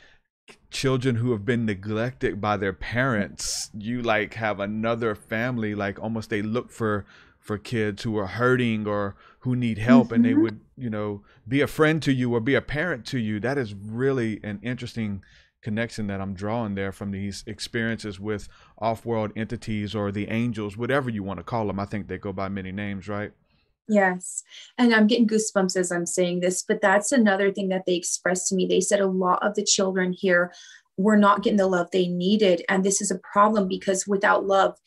children 0.71 1.17
who 1.17 1.33
have 1.33 1.45
been 1.45 1.65
neglected 1.65 2.41
by 2.41 2.57
their 2.57 2.73
parents, 2.73 3.71
you 3.79 4.03
like 4.03 4.35
have 4.35 4.61
another 4.61 5.15
family, 5.15 5.75
like 5.75 6.03
almost 6.03 6.31
they 6.31 6.43
look 6.43 6.71
for 6.71 7.07
for 7.45 7.59
kids 7.59 8.03
who 8.03 8.17
are 8.17 8.27
hurting 8.27 8.87
or 8.87 9.15
who 9.41 9.55
need 9.55 9.77
help 9.77 10.07
mm-hmm. 10.07 10.15
and 10.15 10.25
they 10.25 10.31
mm-hmm. 10.31 10.43
would 10.43 10.61
you 10.77 10.91
know 10.91 11.23
be 11.47 11.61
a 11.61 11.67
friend 11.67 12.03
to 12.03 12.11
you 12.11 12.35
or 12.35 12.41
be 12.41 12.55
a 12.55 12.63
parent 12.63 13.05
to 13.05 13.19
you 13.19 13.39
that 13.39 13.59
is 13.59 13.75
really 13.75 14.41
an 14.43 14.59
interesting 14.63 15.23
connection 15.61 16.07
that 16.07 16.21
i'm 16.21 16.35
drawing 16.35 16.75
there 16.75 16.91
from 16.91 17.11
these 17.11 17.45
experiences 17.47 18.19
with 18.19 18.49
off-world 18.79 19.31
entities 19.37 19.95
or 19.95 20.11
the 20.11 20.29
angels 20.31 20.77
whatever 20.77 21.11
you 21.11 21.23
want 21.23 21.39
to 21.39 21.45
call 21.45 21.67
them 21.67 21.79
i 21.79 21.85
think 21.85 22.09
they 22.09 22.19
go 22.19 22.33
by 22.33 22.49
many 22.49 22.73
names 22.73 23.07
right 23.07 23.33
Yes. 23.87 24.43
And 24.79 24.95
I'm 24.95 25.07
getting 25.07 25.29
goosebumps 25.29 25.77
as 25.77 25.93
I'm 25.93 26.07
saying 26.07 26.41
this, 26.41 26.63
but 26.63 26.81
that's 26.81 27.13
another 27.13 27.53
thing 27.53 27.69
that 27.69 27.85
they 27.85 27.95
expressed 27.95 28.49
to 28.49 28.55
me. 28.55 28.65
They 28.67 28.81
said 28.81 28.99
a 28.99 29.07
lot 29.07 29.47
of 29.47 29.57
the 29.57 29.63
children 29.63 30.15
here 30.15 30.55
were 30.97 31.19
not 31.19 31.43
getting 31.43 31.59
the 31.59 31.67
love 31.67 31.91
they 31.91 32.09
needed. 32.09 32.63
And 32.71 32.83
this 32.83 33.03
is 33.03 33.11
a 33.11 33.19
problem 33.19 33.69
because 33.69 34.07
without 34.07 34.47
love, 34.47 34.79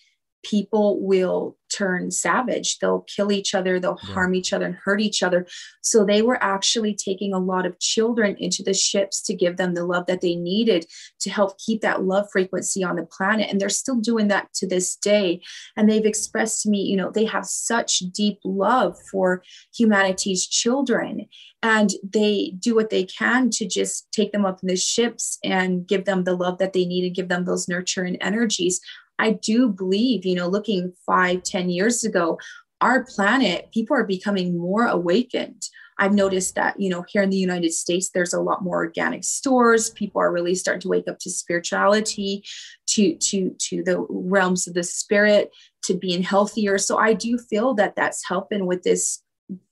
people 0.49 1.05
will 1.05 1.57
turn 1.75 2.11
savage. 2.11 2.79
They'll 2.79 3.01
kill 3.01 3.31
each 3.31 3.53
other, 3.53 3.79
they'll 3.79 3.99
yeah. 4.03 4.13
harm 4.13 4.35
each 4.35 4.53
other 4.53 4.65
and 4.65 4.75
hurt 4.75 5.01
each 5.01 5.21
other. 5.21 5.45
So 5.81 6.05
they 6.05 6.21
were 6.21 6.41
actually 6.41 6.95
taking 6.95 7.33
a 7.33 7.39
lot 7.39 7.65
of 7.65 7.79
children 7.79 8.35
into 8.39 8.63
the 8.63 8.73
ships 8.73 9.21
to 9.23 9.35
give 9.35 9.57
them 9.57 9.73
the 9.73 9.85
love 9.85 10.05
that 10.07 10.21
they 10.21 10.35
needed 10.35 10.85
to 11.21 11.29
help 11.29 11.57
keep 11.59 11.81
that 11.81 12.03
love 12.03 12.27
frequency 12.31 12.83
on 12.83 12.95
the 12.95 13.05
planet. 13.05 13.49
And 13.49 13.59
they're 13.59 13.69
still 13.69 13.99
doing 13.99 14.29
that 14.29 14.53
to 14.55 14.67
this 14.67 14.95
day. 14.95 15.41
And 15.75 15.89
they've 15.89 16.05
expressed 16.05 16.61
to 16.63 16.69
me, 16.69 16.83
you 16.83 16.95
know, 16.95 17.11
they 17.11 17.25
have 17.25 17.45
such 17.45 17.99
deep 18.13 18.39
love 18.43 18.97
for 19.11 19.43
humanity's 19.75 20.47
children. 20.47 21.27
And 21.63 21.89
they 22.03 22.53
do 22.59 22.75
what 22.75 22.91
they 22.91 23.03
can 23.03 23.49
to 23.51 23.67
just 23.67 24.09
take 24.11 24.31
them 24.31 24.45
up 24.45 24.59
in 24.61 24.67
the 24.67 24.77
ships 24.77 25.37
and 25.43 25.85
give 25.85 26.05
them 26.05 26.23
the 26.23 26.35
love 26.35 26.59
that 26.59 26.73
they 26.73 26.85
need 26.85 27.05
and 27.05 27.15
give 27.15 27.29
them 27.29 27.45
those 27.45 27.67
nurturing 27.67 28.15
energies 28.17 28.79
I 29.19 29.31
do 29.31 29.69
believe, 29.69 30.25
you 30.25 30.35
know, 30.35 30.47
looking 30.47 30.93
five, 31.05 31.43
ten 31.43 31.69
years 31.69 32.03
ago, 32.03 32.39
our 32.81 33.03
planet, 33.05 33.69
people 33.73 33.95
are 33.95 34.05
becoming 34.05 34.57
more 34.57 34.85
awakened. 34.85 35.63
I've 35.99 36.13
noticed 36.13 36.53
that, 36.55 36.79
you 36.79 36.89
know, 36.89 37.03
here 37.07 37.23
in 37.23 37.31
the 37.31 37.37
United 37.37 37.73
States, 37.73 38.11
there's 38.13 38.33
a 38.33 38.41
lot 38.41 38.63
more 38.63 38.75
organic 38.77 39.23
stores. 39.23 39.89
People 39.89 40.21
are 40.21 40.31
really 40.31 40.53
starting 40.53 40.81
to 40.81 40.89
wake 40.89 41.07
up 41.07 41.17
to 41.19 41.31
spirituality, 41.31 42.43
to 42.87 43.15
to 43.15 43.55
to 43.57 43.83
the 43.83 44.05
realms 44.09 44.67
of 44.67 44.75
the 44.75 44.83
spirit, 44.83 45.49
to 45.83 45.95
being 45.95 46.21
healthier. 46.21 46.77
So 46.77 46.97
I 46.97 47.13
do 47.13 47.39
feel 47.39 47.73
that 47.75 47.95
that's 47.95 48.27
helping 48.27 48.67
with 48.67 48.83
this 48.83 49.23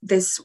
this 0.02 0.42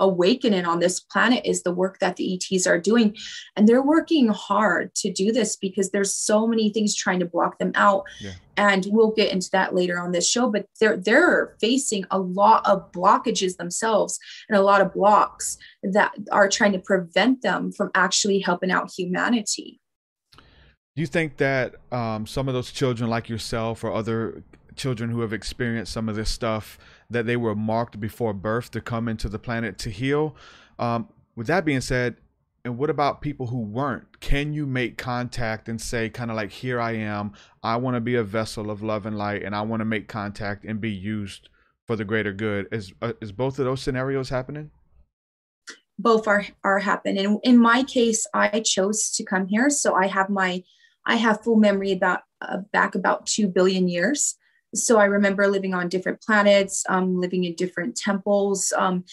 awakening 0.00 0.64
on 0.64 0.80
this 0.80 0.98
planet 0.98 1.42
is 1.44 1.62
the 1.62 1.72
work 1.72 1.98
that 2.00 2.16
the 2.16 2.34
ETs 2.34 2.66
are 2.66 2.80
doing. 2.80 3.16
And 3.54 3.68
they're 3.68 3.82
working 3.82 4.28
hard 4.28 4.94
to 4.96 5.12
do 5.12 5.30
this 5.30 5.54
because 5.54 5.90
there's 5.90 6.14
so 6.14 6.46
many 6.46 6.72
things 6.72 6.94
trying 6.94 7.20
to 7.20 7.26
block 7.26 7.58
them 7.58 7.72
out. 7.74 8.04
Yeah. 8.20 8.32
And 8.56 8.86
we'll 8.90 9.12
get 9.12 9.32
into 9.32 9.48
that 9.52 9.74
later 9.74 9.98
on 9.98 10.12
this 10.12 10.28
show, 10.28 10.50
but 10.50 10.66
they're 10.80 10.96
they're 10.96 11.56
facing 11.60 12.04
a 12.10 12.18
lot 12.18 12.66
of 12.66 12.90
blockages 12.92 13.56
themselves 13.56 14.18
and 14.48 14.58
a 14.58 14.62
lot 14.62 14.80
of 14.80 14.92
blocks 14.92 15.56
that 15.82 16.12
are 16.32 16.48
trying 16.48 16.72
to 16.72 16.78
prevent 16.78 17.42
them 17.42 17.72
from 17.72 17.90
actually 17.94 18.40
helping 18.40 18.70
out 18.70 18.90
humanity. 18.90 19.80
Do 20.96 21.02
you 21.02 21.06
think 21.06 21.36
that 21.36 21.76
um, 21.92 22.26
some 22.26 22.48
of 22.48 22.54
those 22.54 22.72
children, 22.72 23.08
like 23.08 23.28
yourself 23.28 23.84
or 23.84 23.92
other 23.92 24.42
children 24.80 25.10
who 25.10 25.20
have 25.20 25.34
experienced 25.34 25.92
some 25.92 26.08
of 26.08 26.16
this 26.16 26.30
stuff 26.30 26.78
that 27.10 27.26
they 27.26 27.36
were 27.36 27.54
marked 27.54 28.00
before 28.00 28.32
birth 28.32 28.70
to 28.70 28.80
come 28.80 29.08
into 29.08 29.28
the 29.28 29.38
planet 29.38 29.76
to 29.76 29.90
heal. 29.90 30.34
Um, 30.78 31.08
with 31.36 31.46
that 31.48 31.66
being 31.66 31.82
said, 31.82 32.16
and 32.64 32.78
what 32.78 32.90
about 32.90 33.20
people 33.20 33.46
who 33.46 33.60
weren't? 33.60 34.20
Can 34.20 34.52
you 34.54 34.66
make 34.66 34.96
contact 34.96 35.68
and 35.68 35.80
say, 35.80 36.08
kind 36.08 36.30
of 36.30 36.36
like, 36.36 36.50
here 36.50 36.80
I 36.80 36.92
am, 36.92 37.32
I 37.62 37.76
want 37.76 37.96
to 37.96 38.00
be 38.00 38.16
a 38.16 38.24
vessel 38.24 38.70
of 38.70 38.82
love 38.82 39.06
and 39.06 39.16
light, 39.16 39.42
and 39.42 39.54
I 39.54 39.62
want 39.62 39.80
to 39.80 39.84
make 39.84 40.08
contact 40.08 40.64
and 40.64 40.80
be 40.80 40.90
used 40.90 41.50
for 41.86 41.96
the 41.96 42.04
greater 42.04 42.32
good? 42.32 42.66
Is 42.72 42.92
uh, 43.02 43.12
is 43.20 43.32
both 43.32 43.58
of 43.58 43.66
those 43.66 43.82
scenarios 43.82 44.28
happening? 44.28 44.70
Both 45.98 46.26
are 46.26 46.44
are 46.64 46.78
happening. 46.78 47.38
In 47.42 47.58
my 47.58 47.82
case, 47.82 48.26
I 48.34 48.60
chose 48.60 49.10
to 49.12 49.24
come 49.24 49.46
here, 49.46 49.70
so 49.70 49.94
I 49.94 50.06
have 50.06 50.28
my 50.28 50.62
I 51.06 51.16
have 51.16 51.42
full 51.42 51.56
memory 51.56 51.92
about 51.92 52.20
uh, 52.42 52.58
back 52.72 52.94
about 52.94 53.26
two 53.26 53.48
billion 53.48 53.88
years 53.88 54.36
so 54.74 54.98
I 54.98 55.04
remember 55.04 55.46
living 55.48 55.74
on 55.74 55.88
different 55.88 56.20
planets, 56.20 56.84
um, 56.88 57.18
living 57.18 57.44
in 57.44 57.54
different 57.54 57.96
temples, 57.96 58.72
um, 58.76 59.04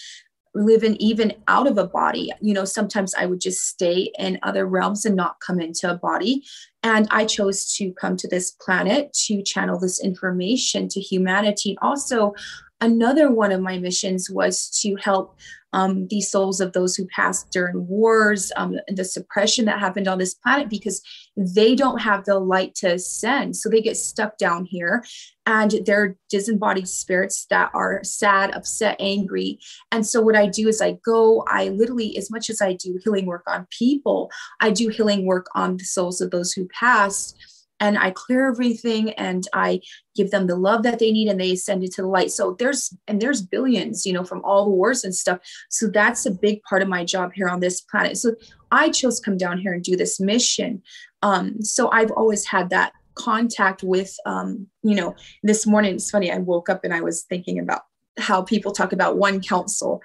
living 0.54 0.96
even 0.96 1.34
out 1.48 1.68
of 1.68 1.78
a 1.78 1.88
body. 1.88 2.32
You 2.42 2.54
know, 2.54 2.66
sometimes 2.66 3.14
I 3.16 3.26
would 3.26 3.40
just 3.40 3.68
stay 3.68 4.12
in 4.18 4.40
other 4.44 4.66
realms 4.66 5.06
and 5.06 5.16
not 5.16 5.40
come 5.40 5.60
into 5.60 5.90
a 5.90 5.98
body. 5.98 6.44
And 6.84 7.08
I 7.12 7.26
chose 7.26 7.74
to 7.76 7.92
come 7.94 8.18
to 8.18 8.28
this 8.28 8.52
planet 8.52 9.14
to 9.26 9.44
channel 9.44 9.80
this 9.80 10.04
information 10.04 10.88
to 10.90 11.00
humanity. 11.00 11.78
Also, 11.82 12.34
another 12.82 13.32
one 13.32 13.52
of 13.52 13.62
my 13.62 13.78
missions 13.78 14.30
was 14.30 14.70
to 14.82 14.96
help 14.96 15.38
um, 15.74 16.08
the 16.10 16.22
souls 16.22 16.62
of 16.62 16.74
those 16.74 16.96
who 16.96 17.08
passed 17.08 17.52
during 17.52 17.88
wars, 17.88 18.52
um, 18.56 18.76
the 18.88 19.04
suppression 19.04 19.66
that 19.66 19.80
happened 19.80 20.08
on 20.08 20.18
this 20.18 20.34
planet, 20.34 20.70
because 20.70 21.02
they 21.36 21.76
don't 21.76 22.00
have 22.02 22.26
the 22.26 22.40
light 22.40 22.76
to 22.76 22.94
ascend. 22.94 23.56
So 23.56 23.70
they 23.70 23.82
get 23.82 23.98
stuck 23.98 24.38
down 24.38 24.66
here 24.66 25.04
and 25.46 25.76
they're 25.86 26.18
disembodied 26.30 26.88
spirits 26.88 27.46
that 27.50 27.72
are 27.74 28.04
sad, 28.04 28.52
upset, 28.56 28.96
angry. 29.00 29.60
And 29.92 30.06
so 30.06 30.22
what 30.22 30.36
I 30.36 30.48
do 30.48 30.68
is 30.68 30.82
I 30.82 30.98
go, 31.06 31.44
I 31.48 31.70
literally, 31.70 32.18
as 32.18 32.32
much 32.32 32.50
as 32.50 32.62
I 32.62 32.74
do 32.74 33.00
healing 33.04 33.26
work 33.26 33.44
on 33.48 33.68
people, 33.70 34.32
I 34.60 34.72
do 34.72 34.90
healing 34.90 35.26
work 35.26 35.48
on 35.56 35.78
the 35.78 35.86
souls 35.86 36.22
of 36.22 36.32
those 36.32 36.54
who 36.54 36.68
passed 36.68 37.36
and 37.80 37.98
I 37.98 38.12
clear 38.12 38.48
everything 38.48 39.12
and 39.14 39.48
I 39.54 39.82
give 40.16 40.32
them 40.32 40.48
the 40.48 40.56
love 40.56 40.84
that 40.84 41.00
they 41.00 41.12
need 41.12 41.28
and 41.28 41.40
they 41.40 41.52
ascend 41.52 41.84
into 41.84 42.02
the 42.02 42.08
light. 42.08 42.32
So 42.32 42.56
there's 42.58 42.96
and 43.08 43.22
there's 43.22 43.42
billions, 43.42 44.06
you 44.06 44.14
know, 44.14 44.24
from 44.24 44.44
all 44.44 44.66
the 44.66 44.72
wars 44.72 45.04
and 45.04 45.14
stuff. 45.14 45.40
So 45.70 45.88
that's 45.88 46.26
a 46.26 46.32
big 46.32 46.62
part 46.64 46.82
of 46.82 46.88
my 46.88 47.04
job 47.04 47.34
here 47.34 47.50
on 47.50 47.60
this 47.60 47.82
planet. 47.82 48.18
So 48.18 48.36
I 48.72 48.90
chose 48.90 49.20
to 49.20 49.26
come 49.26 49.38
down 49.38 49.60
here 49.60 49.74
and 49.74 49.84
do 49.84 49.96
this 49.96 50.20
mission. 50.20 50.82
Um, 51.22 51.62
so 51.62 51.90
I've 51.92 52.12
always 52.12 52.46
had 52.46 52.70
that 52.72 52.94
contact 53.16 53.84
with 53.84 54.16
um, 54.26 54.68
you 54.84 54.96
know, 54.96 55.16
this 55.44 55.66
morning 55.66 55.96
it's 55.96 56.10
funny, 56.10 56.32
I 56.32 56.38
woke 56.40 56.70
up 56.70 56.84
and 56.84 56.94
I 56.94 57.02
was 57.02 57.24
thinking 57.24 57.60
about 57.60 57.82
how 58.18 58.42
people 58.42 58.72
talk 58.72 58.94
about 58.94 59.18
one 59.18 59.42
council 59.42 60.02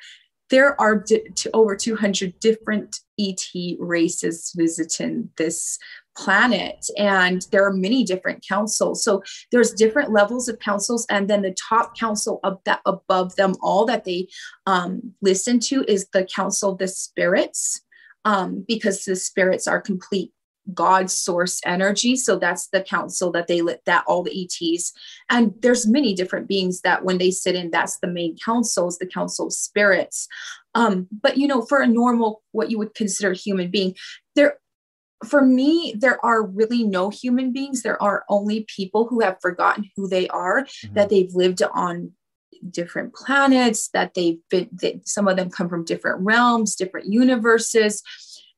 there 0.53 0.79
are 0.79 0.97
di- 0.97 1.25
over 1.55 1.75
200 1.75 2.39
different 2.39 3.01
ET 3.19 3.43
races 3.81 4.53
visiting 4.55 5.31
this 5.39 5.79
planet 6.15 6.87
and 6.99 7.47
there 7.51 7.65
are 7.65 7.73
many 7.73 8.05
different 8.05 8.45
councils. 8.47 9.03
So 9.03 9.23
there's 9.51 9.73
different 9.73 10.13
levels 10.13 10.49
of 10.49 10.59
councils 10.59 11.07
and 11.09 11.29
then 11.29 11.41
the 11.41 11.57
top 11.69 11.97
council 11.99 12.39
of 12.45 12.59
that 12.67 12.81
above 12.85 13.35
them 13.37 13.55
all 13.63 13.87
that 13.87 14.05
they 14.05 14.29
um, 14.67 15.15
listen 15.23 15.59
to 15.61 15.85
is 15.89 16.07
the 16.13 16.25
council 16.25 16.73
of 16.73 16.79
the 16.79 16.89
spirits 16.89 17.81
um, 18.27 18.63
because 18.69 19.07
the 19.07 19.17
spirits 19.17 19.67
are 19.67 19.81
complete 19.81 20.33
God 20.73 21.11
source 21.11 21.61
energy. 21.65 22.17
So 22.17 22.37
that's 22.37 22.69
the 22.69 22.83
council 22.83 23.33
that 23.33 23.47
they 23.47 23.63
lit 23.63 23.83
that 23.87 24.05
all 24.07 24.23
the 24.23 24.45
ETs. 24.45 24.93
And 25.29 25.55
there's 25.61 25.89
many 25.89 26.15
different 26.15 26.49
beings 26.49 26.83
that 26.83 27.05
when 27.05 27.19
they 27.19 27.31
sit 27.31 27.55
in, 27.55 27.71
that's 27.71 27.99
the 27.99 28.07
main 28.07 28.37
council 28.39 28.89
is 28.89 28.99
the 28.99 29.07
council 29.07 29.47
of 29.49 29.53
spirits. 29.53 30.29
Um, 30.75 31.09
but 31.11 31.37
you 31.37 31.47
know, 31.47 31.63
for 31.63 31.81
a 31.81 31.87
normal, 31.87 32.43
what 32.53 32.71
you 32.71 32.79
would 32.79 32.95
consider 32.95 33.33
human 33.33 33.71
being, 33.71 33.95
there 34.35 34.59
for 35.25 35.45
me, 35.45 35.95
there 35.97 36.25
are 36.25 36.43
really 36.43 36.83
no 36.83 37.09
human 37.11 37.53
beings. 37.53 37.83
There 37.83 38.03
are 38.03 38.25
only 38.29 38.67
people 38.75 39.07
who 39.07 39.21
have 39.21 39.39
forgotten 39.41 39.89
who 39.97 40.09
they 40.09 40.29
are, 40.29 40.63
mm-hmm. 40.63 40.95
that 40.95 41.11
they've 41.11 41.33
lived 41.33 41.63
on 41.63 42.13
different 42.71 43.15
planets, 43.15 43.89
that 43.89 44.15
they've 44.15 44.39
been, 44.51 44.69
that 44.81 45.07
some 45.07 45.29
of 45.29 45.37
them 45.37 45.51
come 45.51 45.69
from 45.69 45.85
different 45.85 46.21
realms, 46.25 46.75
different 46.75 47.13
universes, 47.13 48.03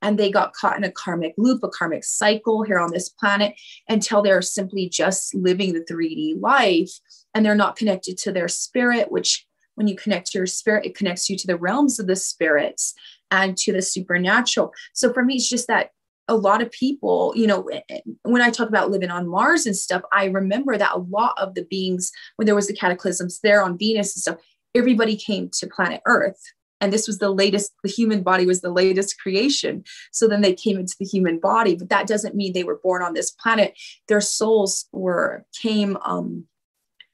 and 0.04 0.18
they 0.18 0.30
got 0.30 0.52
caught 0.52 0.76
in 0.76 0.84
a 0.84 0.92
karmic 0.92 1.34
loop, 1.38 1.64
a 1.64 1.68
karmic 1.68 2.04
cycle 2.04 2.62
here 2.62 2.78
on 2.78 2.92
this 2.92 3.08
planet 3.08 3.54
until 3.88 4.22
they're 4.22 4.42
simply 4.42 4.86
just 4.86 5.34
living 5.34 5.72
the 5.72 5.80
3D 5.80 6.40
life 6.40 6.90
and 7.34 7.44
they're 7.44 7.54
not 7.54 7.74
connected 7.74 8.18
to 8.18 8.30
their 8.30 8.46
spirit, 8.46 9.10
which 9.10 9.46
when 9.76 9.88
you 9.88 9.96
connect 9.96 10.30
to 10.30 10.38
your 10.38 10.46
spirit, 10.46 10.84
it 10.84 10.94
connects 10.94 11.30
you 11.30 11.38
to 11.38 11.46
the 11.46 11.56
realms 11.56 11.98
of 11.98 12.06
the 12.06 12.16
spirits 12.16 12.92
and 13.30 13.56
to 13.56 13.72
the 13.72 13.80
supernatural. 13.80 14.74
So 14.92 15.10
for 15.10 15.24
me, 15.24 15.36
it's 15.36 15.48
just 15.48 15.68
that 15.68 15.90
a 16.28 16.36
lot 16.36 16.60
of 16.60 16.70
people, 16.70 17.32
you 17.34 17.46
know, 17.46 17.62
eh, 17.68 17.80
eh, 17.88 18.00
when 18.24 18.42
I 18.42 18.50
talk 18.50 18.68
about 18.68 18.90
living 18.90 19.10
on 19.10 19.26
Mars 19.26 19.64
and 19.64 19.74
stuff, 19.74 20.02
I 20.12 20.26
remember 20.26 20.76
that 20.76 20.94
a 20.94 20.98
lot 20.98 21.34
of 21.38 21.54
the 21.54 21.64
beings, 21.64 22.12
when 22.36 22.44
there 22.44 22.54
was 22.54 22.66
the 22.66 22.76
cataclysms 22.76 23.40
there 23.40 23.62
on 23.62 23.78
Venus 23.78 24.14
and 24.14 24.20
stuff, 24.20 24.46
everybody 24.74 25.16
came 25.16 25.48
to 25.54 25.66
planet 25.66 26.02
Earth. 26.04 26.40
And 26.84 26.92
this 26.92 27.06
was 27.06 27.18
the 27.18 27.30
latest, 27.30 27.72
the 27.82 27.90
human 27.90 28.22
body 28.22 28.44
was 28.44 28.60
the 28.60 28.70
latest 28.70 29.18
creation. 29.18 29.84
So 30.12 30.28
then 30.28 30.42
they 30.42 30.52
came 30.52 30.78
into 30.78 30.94
the 31.00 31.06
human 31.06 31.40
body, 31.40 31.74
but 31.74 31.88
that 31.88 32.06
doesn't 32.06 32.34
mean 32.34 32.52
they 32.52 32.62
were 32.62 32.80
born 32.82 33.02
on 33.02 33.14
this 33.14 33.30
planet. 33.30 33.72
Their 34.08 34.20
souls 34.20 34.86
were 34.92 35.46
came 35.60 35.96
um, 36.04 36.46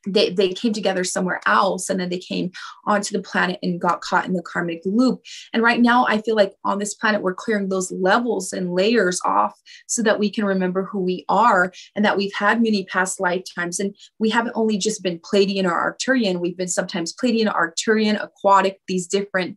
they, 0.07 0.31
they 0.31 0.53
came 0.53 0.73
together 0.73 1.05
somewhere 1.05 1.41
else 1.47 1.91
and 1.91 2.01
then 2.01 2.09
they 2.09 2.19
came 2.19 2.51
onto 2.87 3.17
the 3.17 3.23
planet 3.23 3.59
and 3.63 3.81
got 3.81 4.01
caught 4.01 4.27
in 4.27 4.33
the 4.33 4.43
karmic 4.43 4.81
loop. 4.85 5.23
And 5.53 5.63
right 5.63 5.81
now 5.81 6.07
i 6.07 6.21
feel 6.21 6.37
like 6.37 6.55
on 6.65 6.79
this 6.79 6.95
planet 6.95 7.23
we're 7.23 7.35
clearing 7.35 7.69
those 7.69 7.93
levels 7.93 8.53
and 8.53 8.73
layers 8.73 9.21
off 9.25 9.59
so 9.87 10.03
that 10.03 10.19
we 10.19 10.31
can 10.31 10.45
remember 10.45 10.85
who 10.85 11.01
we 11.01 11.25
are 11.29 11.73
and 11.95 12.05
that 12.05 12.17
we've 12.17 12.33
had 12.37 12.63
many 12.63 12.85
past 12.85 13.21
lifetimes. 13.21 13.79
And 13.81 13.95
we 14.19 14.31
haven't 14.31 14.55
only 14.55 14.79
just 14.79 15.03
been 15.03 15.19
pleiadian 15.19 15.65
or 15.65 15.97
arcturian 15.99 16.41
we've 16.41 16.57
been 16.57 16.69
sometimes 16.69 17.15
pleiadian 17.15 17.53
arcturian 17.53 18.23
aquatic 18.23 18.81
these 18.89 19.07
different 19.07 19.57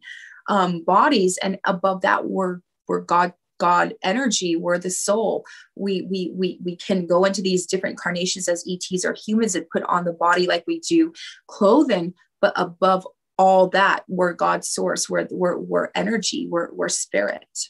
um, 0.50 0.84
bodies. 0.84 1.38
And 1.42 1.58
above 1.66 2.02
that 2.02 2.26
we're 2.26 2.60
we're 2.88 3.02
god 3.02 3.34
God 3.64 3.94
energy, 4.04 4.58
we're 4.58 4.78
the 4.78 4.90
soul. 4.90 5.46
We 5.78 6.02
we 6.12 6.34
we 6.36 6.60
we 6.66 6.76
can 6.76 7.08
go 7.08 7.24
into 7.24 7.42
these 7.42 7.66
different 7.66 7.98
carnations 7.98 8.50
as 8.50 8.66
ETs 8.70 9.06
or 9.06 9.14
humans 9.14 9.56
and 9.56 9.70
put 9.70 9.84
on 9.84 10.04
the 10.04 10.12
body 10.12 10.48
like 10.48 10.66
we 10.68 10.82
do 10.82 11.14
clothing, 11.48 12.14
but 12.42 12.52
above 12.58 13.08
all 13.38 13.70
that, 13.70 14.04
we're 14.10 14.34
God's 14.34 14.68
source, 14.68 15.10
we're 15.10 15.30
we're, 15.32 15.58
we're 15.58 15.92
energy, 15.96 16.46
we're 16.50 16.74
we're 16.74 16.90
spirit. 16.90 17.70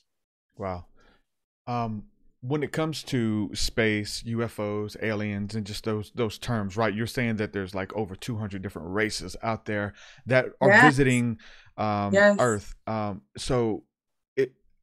Wow. 0.58 0.86
Um 1.68 2.06
when 2.42 2.64
it 2.64 2.72
comes 2.72 3.04
to 3.04 3.52
space, 3.54 4.24
UFOs, 4.24 5.02
aliens, 5.02 5.54
and 5.54 5.64
just 5.64 5.84
those 5.84 6.12
those 6.16 6.40
terms, 6.40 6.76
right? 6.76 6.94
You're 6.94 7.06
saying 7.06 7.36
that 7.36 7.54
there's 7.54 7.76
like 7.76 7.94
over 7.94 8.16
200 8.16 8.64
different 8.64 8.90
races 8.90 9.38
out 9.44 9.66
there 9.66 9.94
that 10.26 10.48
are 10.60 10.70
yes. 10.70 10.86
visiting 10.86 11.38
um, 11.78 12.14
yes. 12.14 12.36
Earth. 12.40 12.74
Um, 12.88 13.22
so 13.38 13.84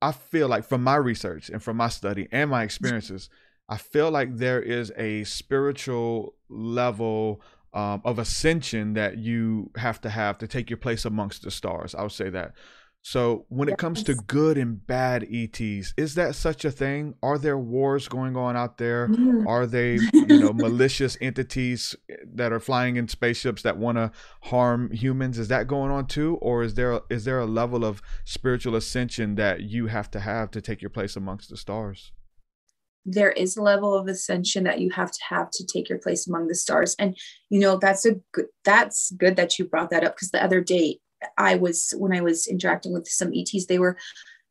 I 0.02 0.12
feel 0.12 0.48
like 0.48 0.64
from 0.64 0.82
my 0.82 0.96
research 0.96 1.50
and 1.50 1.62
from 1.62 1.76
my 1.76 1.88
study 1.88 2.28
and 2.32 2.50
my 2.50 2.62
experiences, 2.62 3.28
I 3.68 3.76
feel 3.76 4.10
like 4.10 4.36
there 4.36 4.60
is 4.60 4.92
a 4.96 5.24
spiritual 5.24 6.34
level 6.48 7.42
um, 7.72 8.02
of 8.04 8.18
ascension 8.18 8.94
that 8.94 9.18
you 9.18 9.70
have 9.76 10.00
to 10.00 10.10
have 10.10 10.38
to 10.38 10.48
take 10.48 10.70
your 10.70 10.76
place 10.76 11.04
amongst 11.04 11.42
the 11.42 11.50
stars. 11.50 11.94
I 11.94 12.02
would 12.02 12.12
say 12.12 12.30
that. 12.30 12.54
So 13.02 13.46
when 13.48 13.68
it 13.68 13.78
comes 13.78 14.02
to 14.04 14.14
good 14.14 14.58
and 14.58 14.86
bad 14.86 15.26
ETs, 15.32 15.94
is 15.96 16.14
that 16.16 16.34
such 16.34 16.66
a 16.66 16.70
thing? 16.70 17.14
Are 17.22 17.38
there 17.38 17.58
wars 17.58 18.08
going 18.08 18.36
on 18.36 18.56
out 18.56 18.76
there? 18.76 19.08
Mm. 19.08 19.46
Are 19.46 19.66
they, 19.66 19.94
you 20.12 20.38
know, 20.38 20.52
malicious 20.54 21.16
entities 21.20 21.96
that 22.34 22.52
are 22.52 22.60
flying 22.60 22.96
in 22.96 23.08
spaceships 23.08 23.62
that 23.62 23.78
want 23.78 23.96
to 23.96 24.12
harm 24.42 24.90
humans? 24.92 25.38
Is 25.38 25.48
that 25.48 25.66
going 25.66 25.90
on 25.90 26.06
too, 26.06 26.36
or 26.42 26.62
is 26.62 26.74
there 26.74 27.00
is 27.08 27.24
there 27.24 27.38
a 27.38 27.46
level 27.46 27.84
of 27.86 28.02
spiritual 28.26 28.76
ascension 28.76 29.34
that 29.36 29.62
you 29.62 29.86
have 29.86 30.10
to 30.10 30.20
have 30.20 30.50
to 30.50 30.60
take 30.60 30.82
your 30.82 30.90
place 30.90 31.16
amongst 31.16 31.48
the 31.48 31.56
stars? 31.56 32.12
There 33.06 33.32
is 33.32 33.56
a 33.56 33.62
level 33.62 33.94
of 33.94 34.08
ascension 34.08 34.64
that 34.64 34.78
you 34.78 34.90
have 34.90 35.10
to 35.10 35.20
have 35.30 35.50
to 35.52 35.64
take 35.64 35.88
your 35.88 35.98
place 35.98 36.28
among 36.28 36.48
the 36.48 36.54
stars, 36.54 36.94
and 36.98 37.16
you 37.48 37.60
know 37.60 37.78
that's 37.78 38.04
a 38.04 38.16
good 38.32 38.46
that's 38.62 39.10
good 39.12 39.36
that 39.36 39.58
you 39.58 39.64
brought 39.64 39.88
that 39.88 40.04
up 40.04 40.16
because 40.16 40.32
the 40.32 40.44
other 40.44 40.60
day 40.60 40.98
I 41.38 41.56
was 41.56 41.92
when 41.96 42.12
I 42.12 42.20
was 42.20 42.46
interacting 42.46 42.92
with 42.92 43.08
some 43.08 43.32
ETs, 43.34 43.66
they 43.66 43.78
were 43.78 43.96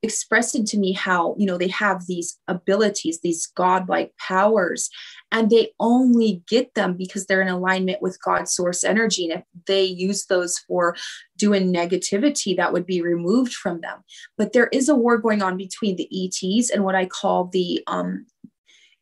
expressing 0.01 0.65
to 0.65 0.77
me 0.77 0.93
how 0.93 1.35
you 1.37 1.45
know 1.45 1.57
they 1.57 1.67
have 1.67 2.07
these 2.07 2.39
abilities 2.47 3.19
these 3.21 3.45
godlike 3.47 4.13
powers 4.17 4.89
and 5.33 5.49
they 5.49 5.71
only 5.77 6.41
get 6.47 6.73
them 6.73 6.95
because 6.95 7.25
they're 7.25 7.41
in 7.41 7.49
alignment 7.49 8.01
with 8.01 8.17
god's 8.23 8.53
source 8.53 8.85
energy. 8.85 9.29
And 9.29 9.39
if 9.39 9.45
they 9.67 9.83
use 9.83 10.25
those 10.27 10.57
for 10.59 10.95
doing 11.37 11.73
negativity 11.73 12.55
that 12.55 12.71
would 12.71 12.85
be 12.85 13.01
removed 13.01 13.53
from 13.53 13.81
them. 13.81 13.99
But 14.37 14.53
there 14.53 14.67
is 14.67 14.87
a 14.87 14.95
war 14.95 15.17
going 15.17 15.41
on 15.41 15.57
between 15.57 15.97
the 15.97 16.07
ets 16.13 16.69
and 16.69 16.85
what 16.85 16.95
i 16.95 17.05
call 17.05 17.49
the 17.51 17.83
um 17.87 18.25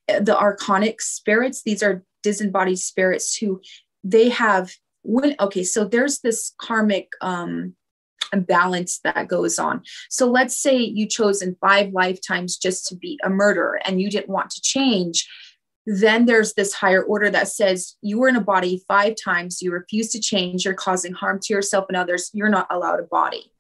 the 0.07 0.36
archonic 0.36 1.01
spirits. 1.01 1.63
These 1.63 1.83
are 1.83 2.03
disembodied 2.24 2.79
spirits 2.79 3.36
who 3.38 3.62
they 4.03 4.30
have 4.30 4.71
when 5.08 5.36
okay 5.39 5.63
so 5.63 5.86
there's 5.86 6.20
this 6.20 6.54
karmic 6.60 7.10
um 7.22 7.74
balance 8.46 9.00
that 9.06 9.30
goes 9.30 9.58
on. 9.58 9.82
So 10.10 10.30
let's 10.30 10.58
say 10.58 10.78
you 10.78 11.08
chose 11.08 11.41
in 11.41 11.56
five 11.62 11.93
lifetimes 11.93 12.58
just 12.58 12.86
to 12.88 12.96
be 12.96 13.17
a 13.24 13.30
murderer 13.30 13.80
and 13.86 14.02
you 14.02 14.10
didn't 14.10 14.30
want 14.30 14.50
to 14.52 14.62
change 14.62 15.26
then 15.89 16.26
there's 16.26 16.54
this 16.54 16.74
higher 16.74 17.02
order 17.02 17.30
that 17.30 17.48
says 17.48 17.96
you 18.02 18.20
were 18.20 18.28
in 18.28 18.36
a 18.36 18.41
body 18.41 18.84
five 18.89 19.15
times 19.24 19.62
you 19.62 19.72
refuse 19.72 20.10
to 20.10 20.20
change 20.20 20.65
you're 20.65 20.74
causing 20.74 21.13
harm 21.13 21.39
to 21.41 21.54
yourself 21.54 21.86
and 21.88 21.96
others 21.96 22.30
you're 22.34 22.50
not 22.50 22.67
allowed 22.70 23.00
a 23.00 23.04
body 23.04 23.54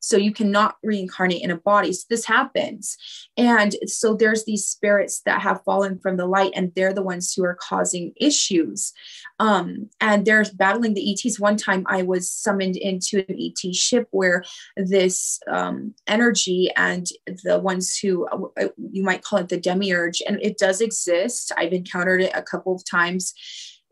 so 0.00 0.16
you 0.16 0.32
cannot 0.32 0.76
reincarnate 0.82 1.42
in 1.42 1.50
a 1.50 1.56
body. 1.56 1.92
So 1.92 2.06
this 2.10 2.24
happens. 2.24 2.96
And 3.36 3.76
so 3.86 4.14
there's 4.14 4.44
these 4.44 4.66
spirits 4.66 5.20
that 5.26 5.42
have 5.42 5.62
fallen 5.64 5.98
from 5.98 6.16
the 6.16 6.26
light 6.26 6.52
and 6.54 6.72
they're 6.74 6.94
the 6.94 7.02
ones 7.02 7.32
who 7.32 7.44
are 7.44 7.58
causing 7.60 8.12
issues. 8.16 8.92
Um, 9.38 9.90
and 10.00 10.24
they're 10.24 10.44
battling 10.54 10.94
the 10.94 11.12
ets 11.12 11.38
one 11.38 11.56
time 11.56 11.84
i 11.86 12.02
was 12.02 12.30
summoned 12.30 12.76
into 12.76 13.24
an 13.28 13.36
et 13.38 13.74
ship 13.74 14.08
where 14.10 14.44
this 14.76 15.38
um, 15.50 15.94
energy 16.06 16.70
and 16.76 17.06
the 17.44 17.58
ones 17.58 17.96
who 17.96 18.26
uh, 18.28 18.68
you 18.92 19.02
might 19.02 19.22
call 19.22 19.38
it 19.38 19.48
the 19.48 19.60
demiurge 19.60 20.22
and 20.26 20.38
it 20.42 20.58
does 20.58 20.80
exist. 20.80 21.52
I've 21.56 21.72
encountered 21.72 22.22
it 22.22 22.32
a 22.34 22.42
couple 22.42 22.74
of 22.74 22.84
times. 22.84 23.34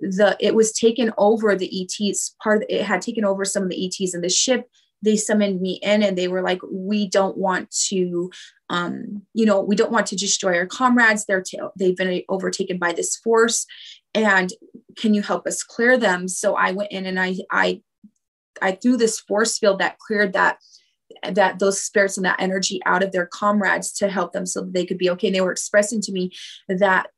The 0.01 0.37
it 0.40 0.55
was 0.55 0.73
taken 0.73 1.12
over 1.18 1.57
the 1.57 1.71
ets 1.83 2.35
part 2.42 2.59
of, 2.59 2.68
it 2.68 2.85
had 2.85 3.03
taken 3.03 3.25
over 3.25 3.44
some 3.44 3.64
of 3.64 3.71
the 3.71 3.87
ets 3.87 4.14
in 4.14 4.21
the 4.21 4.29
ship 4.29 4.68
they 5.02 5.16
summoned 5.16 5.61
me 5.61 5.78
in 5.82 6.02
and 6.02 6.16
they 6.16 6.28
were 6.28 6.42
like 6.42 6.61
we 6.70 7.08
don't 7.08 7.37
want 7.37 7.70
to 7.88 8.30
um, 8.70 9.22
you 9.34 9.46
know 9.46 9.61
we 9.61 9.76
don't 9.76 9.92
want 9.92 10.06
to 10.08 10.16
destroy 10.16 10.56
our 10.56 10.66
comrades. 10.66 11.24
They're 11.24 11.42
t- 11.42 11.58
they've 11.78 11.96
been 11.96 12.22
overtaken 12.28 12.78
by 12.78 12.92
this 12.92 13.16
force. 13.16 13.66
And 14.14 14.52
can 14.96 15.14
you 15.14 15.22
help 15.22 15.46
us 15.46 15.62
clear 15.62 15.96
them? 15.96 16.28
So 16.28 16.54
i 16.54 16.72
went 16.72 16.92
in 16.92 17.06
and 17.06 17.20
i 17.20 17.37
i 17.50 17.80
i 18.61 18.72
threw 18.72 18.96
this 18.96 19.20
force 19.20 19.58
field 19.58 19.78
that 19.80 19.98
cleared 19.98 20.32
that 20.32 20.58
that 21.32 21.58
those 21.58 21.80
spirits 21.80 22.16
and 22.16 22.26
that 22.26 22.40
energy 22.40 22.80
out 22.84 23.02
of 23.02 23.12
their 23.12 23.26
comrades 23.26 23.92
to 23.92 24.08
help 24.08 24.32
them 24.32 24.46
so 24.46 24.61
that 24.61 24.72
they 24.72 24.84
could 24.84 24.98
be 24.98 25.11
okay. 25.11 25.28
And 25.28 25.37
they 25.37 25.40
were 25.40 25.52
expressing 25.52 26.00
to 26.02 26.12
me 26.12 26.32
that 26.68 27.08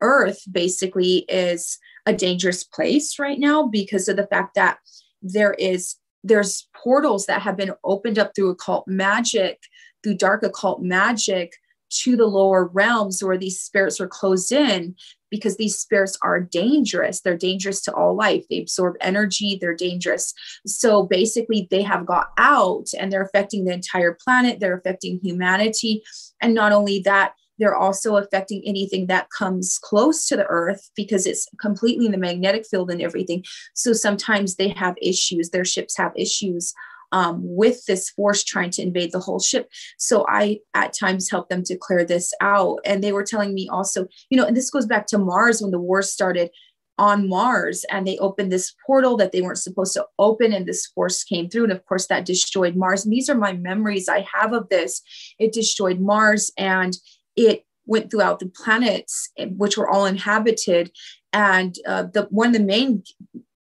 earth 0.00 0.42
basically 0.50 1.18
is 1.28 1.78
a 2.06 2.12
dangerous 2.12 2.64
place 2.64 3.18
right 3.18 3.38
now 3.38 3.66
because 3.66 4.08
of 4.08 4.16
the 4.16 4.26
fact 4.26 4.54
that 4.54 4.78
there 5.20 5.52
is 5.54 5.96
there's 6.24 6.68
portals 6.74 7.26
that 7.26 7.42
have 7.42 7.56
been 7.56 7.72
opened 7.84 8.18
up 8.18 8.32
through 8.34 8.50
occult 8.50 8.86
magic, 8.86 9.60
through 10.02 10.16
dark 10.16 10.42
occult 10.42 10.82
magic 10.82 11.52
to 11.90 12.16
the 12.16 12.26
lower 12.26 12.66
realms 12.66 13.22
where 13.22 13.38
these 13.38 13.60
spirits 13.60 14.00
are 14.00 14.08
closed 14.08 14.52
in 14.52 14.94
because 15.30 15.56
these 15.56 15.78
spirits 15.78 16.18
are 16.22 16.40
dangerous. 16.40 17.20
They're 17.20 17.36
dangerous 17.36 17.82
to 17.82 17.94
all 17.94 18.14
life. 18.16 18.44
They 18.48 18.58
absorb 18.58 18.96
energy, 19.00 19.58
they're 19.60 19.74
dangerous. 19.74 20.32
So 20.66 21.04
basically, 21.04 21.68
they 21.70 21.82
have 21.82 22.06
got 22.06 22.28
out 22.38 22.88
and 22.98 23.12
they're 23.12 23.22
affecting 23.22 23.64
the 23.64 23.72
entire 23.72 24.16
planet, 24.22 24.60
they're 24.60 24.76
affecting 24.76 25.20
humanity. 25.22 26.02
And 26.40 26.54
not 26.54 26.72
only 26.72 27.00
that, 27.00 27.32
they're 27.58 27.76
also 27.76 28.16
affecting 28.16 28.62
anything 28.64 29.06
that 29.06 29.30
comes 29.30 29.78
close 29.78 30.26
to 30.28 30.36
the 30.36 30.46
earth 30.46 30.90
because 30.94 31.26
it's 31.26 31.46
completely 31.60 32.06
in 32.06 32.12
the 32.12 32.18
magnetic 32.18 32.66
field 32.66 32.90
and 32.90 33.02
everything. 33.02 33.44
So 33.74 33.92
sometimes 33.92 34.56
they 34.56 34.68
have 34.68 34.96
issues, 35.00 35.50
their 35.50 35.64
ships 35.64 35.96
have 35.96 36.12
issues 36.16 36.74
um, 37.12 37.40
with 37.42 37.84
this 37.86 38.10
force 38.10 38.44
trying 38.44 38.70
to 38.70 38.82
invade 38.82 39.12
the 39.12 39.20
whole 39.20 39.40
ship. 39.40 39.70
So 39.98 40.26
I 40.28 40.58
at 40.74 40.94
times 40.98 41.30
help 41.30 41.48
them 41.48 41.62
to 41.64 41.76
clear 41.76 42.04
this 42.04 42.32
out. 42.40 42.80
And 42.84 43.02
they 43.02 43.12
were 43.12 43.24
telling 43.24 43.54
me 43.54 43.68
also, 43.70 44.06
you 44.30 44.36
know, 44.36 44.44
and 44.44 44.56
this 44.56 44.70
goes 44.70 44.86
back 44.86 45.06
to 45.08 45.18
Mars 45.18 45.60
when 45.60 45.70
the 45.70 45.80
war 45.80 46.02
started 46.02 46.50
on 46.98 47.28
Mars 47.28 47.84
and 47.90 48.06
they 48.06 48.18
opened 48.18 48.50
this 48.50 48.74
portal 48.84 49.16
that 49.16 49.30
they 49.32 49.40
weren't 49.40 49.58
supposed 49.58 49.92
to 49.94 50.04
open 50.18 50.52
and 50.52 50.66
this 50.66 50.86
force 50.86 51.22
came 51.22 51.48
through 51.48 51.62
and 51.62 51.72
of 51.72 51.84
course 51.86 52.08
that 52.08 52.26
destroyed 52.26 52.74
Mars 52.74 53.04
and 53.04 53.12
these 53.12 53.30
are 53.30 53.36
my 53.36 53.52
memories 53.52 54.08
I 54.08 54.26
have 54.34 54.52
of 54.52 54.68
this 54.68 55.00
it 55.38 55.52
destroyed 55.52 56.00
Mars 56.00 56.50
and 56.58 56.96
it 57.38 57.64
went 57.86 58.10
throughout 58.10 58.40
the 58.40 58.52
planets, 58.54 59.30
which 59.56 59.78
were 59.78 59.88
all 59.88 60.04
inhabited. 60.04 60.90
And 61.32 61.74
uh, 61.86 62.04
the 62.12 62.26
one 62.30 62.48
of 62.48 62.52
the 62.54 62.60
main 62.60 63.04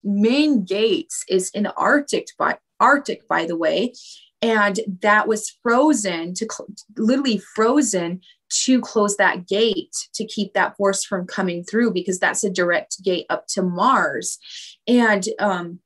main 0.03 0.65
gates 0.65 1.25
is 1.29 1.51
in 1.51 1.65
the 1.65 1.75
Arctic, 1.75 2.29
by 2.39 2.57
Arctic, 2.79 3.27
by 3.29 3.47
the 3.47 3.57
way, 3.57 3.93
and 4.41 4.79
that 5.01 5.27
was 5.27 5.57
frozen 5.63 6.35
to 6.35 6.47
cl- 6.51 6.69
literally 6.97 7.43
frozen 7.55 8.21
to 8.51 8.81
close 8.81 9.17
that 9.17 9.49
gate 9.49 9.95
to 10.15 10.25
keep 10.27 10.55
that 10.55 10.77
force 10.77 11.05
from 11.05 11.27
coming 11.27 11.65
through 11.65 11.93
because 11.93 12.21
that's 12.21 12.45
a 12.45 12.51
direct 12.51 13.03
gate 13.03 13.27
up 13.31 13.47
to 13.49 13.63
Mars. 13.63 14.39
And 14.87 15.27
um, 15.41 15.81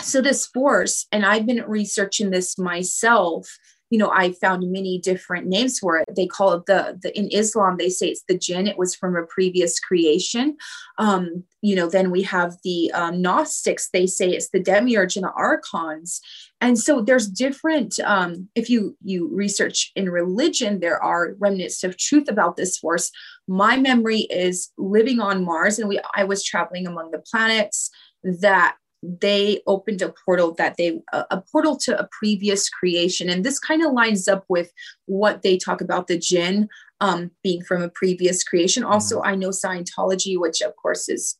so 0.00 0.22
this 0.22 0.46
force, 0.46 1.06
and 1.12 1.26
I've 1.26 1.46
been 1.46 1.62
researching 1.66 2.30
this 2.30 2.56
myself 2.56 3.48
you 3.90 3.98
know, 3.98 4.10
I 4.10 4.32
found 4.32 4.70
many 4.70 4.98
different 4.98 5.46
names 5.46 5.78
for 5.78 5.98
it. 5.98 6.08
They 6.16 6.26
call 6.26 6.52
it 6.54 6.66
the, 6.66 6.98
the 7.00 7.16
in 7.16 7.28
Islam, 7.30 7.76
they 7.76 7.88
say 7.88 8.08
it's 8.08 8.24
the 8.28 8.36
jinn. 8.36 8.66
It 8.66 8.78
was 8.78 8.94
from 8.94 9.14
a 9.14 9.24
previous 9.26 9.78
creation. 9.78 10.56
Um, 10.98 11.44
you 11.62 11.76
know, 11.76 11.88
then 11.88 12.10
we 12.10 12.22
have 12.22 12.56
the 12.64 12.90
um, 12.92 13.22
Gnostics, 13.22 13.90
they 13.90 14.06
say 14.06 14.30
it's 14.30 14.50
the 14.50 14.60
demiurge 14.60 15.16
and 15.16 15.24
the 15.24 15.32
archons. 15.32 16.20
And 16.60 16.78
so 16.78 17.00
there's 17.00 17.28
different, 17.28 17.98
um, 18.00 18.48
if 18.54 18.70
you 18.70 18.96
you 19.02 19.28
research 19.32 19.92
in 19.94 20.08
religion, 20.08 20.80
there 20.80 21.02
are 21.02 21.34
remnants 21.38 21.84
of 21.84 21.96
truth 21.96 22.28
about 22.28 22.56
this 22.56 22.78
force. 22.78 23.10
My 23.46 23.76
memory 23.76 24.20
is 24.30 24.72
living 24.78 25.20
on 25.20 25.44
Mars, 25.44 25.78
and 25.78 25.88
we 25.88 26.00
I 26.14 26.24
was 26.24 26.42
traveling 26.42 26.86
among 26.86 27.10
the 27.10 27.18
planets 27.18 27.90
that 28.24 28.76
they 29.06 29.60
opened 29.66 30.02
a 30.02 30.12
portal 30.24 30.52
that 30.54 30.76
they 30.76 31.00
a, 31.12 31.40
portal 31.52 31.76
to 31.76 31.98
a 31.98 32.08
previous 32.10 32.68
creation 32.68 33.28
and 33.28 33.44
this 33.44 33.58
kind 33.58 33.84
of 33.84 33.92
lines 33.92 34.26
up 34.26 34.44
with 34.48 34.72
what 35.06 35.42
they 35.42 35.56
talk 35.56 35.80
about 35.80 36.06
the 36.06 36.18
jinn 36.18 36.68
um, 37.00 37.30
being 37.42 37.62
from 37.62 37.82
a 37.82 37.88
previous 37.90 38.42
creation 38.42 38.82
also 38.82 39.18
mm-hmm. 39.18 39.28
i 39.28 39.34
know 39.34 39.50
scientology 39.50 40.38
which 40.38 40.60
of 40.60 40.74
course 40.76 41.08
is 41.08 41.38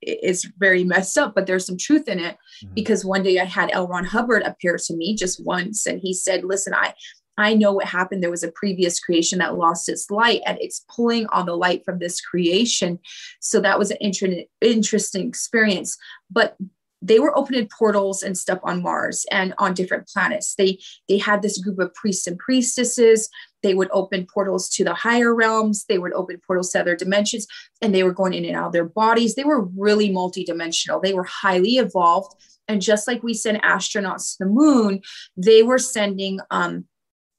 is 0.00 0.50
very 0.58 0.84
messed 0.84 1.18
up 1.18 1.34
but 1.34 1.46
there's 1.46 1.66
some 1.66 1.76
truth 1.76 2.08
in 2.08 2.18
it 2.18 2.36
mm-hmm. 2.64 2.74
because 2.74 3.04
one 3.04 3.22
day 3.22 3.38
i 3.38 3.44
had 3.44 3.70
l 3.72 3.88
ron 3.88 4.04
hubbard 4.04 4.42
appear 4.42 4.76
to 4.76 4.94
me 4.94 5.16
just 5.16 5.44
once 5.44 5.86
and 5.86 6.00
he 6.00 6.14
said 6.14 6.44
listen 6.44 6.74
i 6.74 6.94
I 7.38 7.54
know 7.54 7.72
what 7.72 7.86
happened. 7.86 8.22
There 8.22 8.30
was 8.30 8.42
a 8.42 8.52
previous 8.52 9.00
creation 9.00 9.38
that 9.38 9.56
lost 9.56 9.88
its 9.88 10.10
light 10.10 10.42
and 10.46 10.58
it's 10.60 10.84
pulling 10.94 11.26
on 11.28 11.46
the 11.46 11.56
light 11.56 11.82
from 11.84 11.98
this 11.98 12.20
creation. 12.20 12.98
So 13.40 13.58
that 13.60 13.78
was 13.78 13.90
an 13.90 13.96
inter- 14.00 14.44
interesting 14.60 15.28
experience. 15.28 15.96
But 16.30 16.56
they 17.02 17.18
were 17.18 17.36
opening 17.36 17.68
portals 17.76 18.22
and 18.22 18.38
stuff 18.38 18.60
on 18.62 18.82
Mars 18.82 19.26
and 19.30 19.52
on 19.58 19.74
different 19.74 20.06
planets. 20.06 20.54
They 20.54 20.78
they 21.08 21.18
had 21.18 21.42
this 21.42 21.58
group 21.58 21.78
of 21.80 21.92
priests 21.94 22.26
and 22.26 22.38
priestesses. 22.38 23.28
They 23.62 23.74
would 23.74 23.88
open 23.92 24.26
portals 24.32 24.68
to 24.70 24.84
the 24.84 24.94
higher 24.94 25.34
realms. 25.34 25.84
They 25.88 25.98
would 25.98 26.12
open 26.14 26.40
portals 26.46 26.70
to 26.70 26.80
other 26.80 26.96
dimensions, 26.96 27.46
and 27.80 27.94
they 27.94 28.04
were 28.04 28.12
going 28.12 28.34
in 28.34 28.44
and 28.44 28.56
out 28.56 28.68
of 28.68 28.72
their 28.72 28.84
bodies. 28.84 29.34
They 29.34 29.44
were 29.44 29.64
really 29.76 30.08
multidimensional. 30.10 31.02
They 31.02 31.14
were 31.14 31.24
highly 31.24 31.72
evolved, 31.72 32.34
and 32.68 32.80
just 32.80 33.08
like 33.08 33.22
we 33.22 33.34
send 33.34 33.60
astronauts 33.62 34.36
to 34.36 34.44
the 34.44 34.50
moon, 34.50 35.00
they 35.36 35.62
were 35.62 35.78
sending 35.78 36.38
um, 36.50 36.86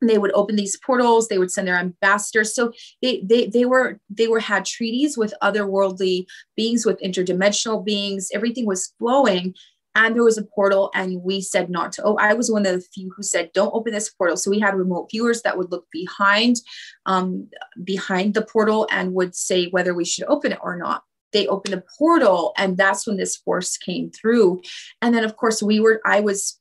they 0.09 0.17
would 0.17 0.31
open 0.33 0.55
these 0.55 0.77
portals 0.77 1.27
they 1.27 1.37
would 1.37 1.51
send 1.51 1.67
their 1.67 1.77
ambassadors. 1.77 2.55
So 2.55 2.71
they 3.01 3.21
they, 3.25 3.47
they 3.47 3.65
were 3.65 3.99
they 4.09 4.27
were 4.27 4.39
had 4.39 4.65
treaties 4.65 5.17
with 5.17 5.33
otherworldly 5.41 6.25
beings 6.55 6.85
with 6.85 7.01
interdimensional 7.01 7.83
beings. 7.83 8.29
Everything 8.33 8.65
was 8.65 8.93
flowing 8.99 9.53
and 9.95 10.15
there 10.15 10.23
was 10.23 10.37
a 10.37 10.43
portal 10.43 10.89
and 10.95 11.21
we 11.21 11.41
said 11.41 11.69
not 11.69 11.91
to. 11.93 12.03
Oh 12.03 12.15
i 12.17 12.33
was 12.33 12.51
one 12.51 12.65
of 12.65 12.73
the 12.73 12.81
few 12.93 13.11
who 13.15 13.23
said 13.23 13.51
don't 13.53 13.73
open 13.73 13.93
this 13.93 14.09
portal. 14.09 14.37
So 14.37 14.51
we 14.51 14.59
had 14.59 14.75
remote 14.75 15.09
viewers 15.11 15.41
that 15.41 15.57
would 15.57 15.71
look 15.71 15.85
behind 15.91 16.57
um, 17.05 17.47
behind 17.83 18.33
the 18.33 18.45
portal 18.45 18.87
and 18.91 19.13
would 19.13 19.35
say 19.35 19.67
whether 19.67 19.93
we 19.93 20.05
should 20.05 20.25
open 20.25 20.51
it 20.51 20.59
or 20.61 20.75
not. 20.75 21.03
They 21.31 21.47
opened 21.47 21.73
a 21.73 21.83
portal 21.97 22.53
and 22.57 22.77
that's 22.77 23.07
when 23.07 23.17
this 23.17 23.37
force 23.37 23.77
came 23.77 24.11
through. 24.11 24.61
And 25.01 25.15
then 25.15 25.23
of 25.23 25.35
course 25.37 25.61
we 25.63 25.79
were 25.79 26.01
i 26.05 26.19
was 26.19 26.59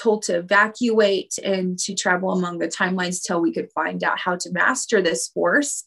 told 0.00 0.22
to 0.22 0.38
evacuate 0.38 1.34
and 1.44 1.78
to 1.78 1.94
travel 1.94 2.30
among 2.32 2.58
the 2.58 2.68
timelines 2.68 3.22
till 3.22 3.40
we 3.40 3.52
could 3.52 3.70
find 3.72 4.02
out 4.02 4.18
how 4.18 4.36
to 4.36 4.52
master 4.52 5.02
this 5.02 5.28
force. 5.28 5.84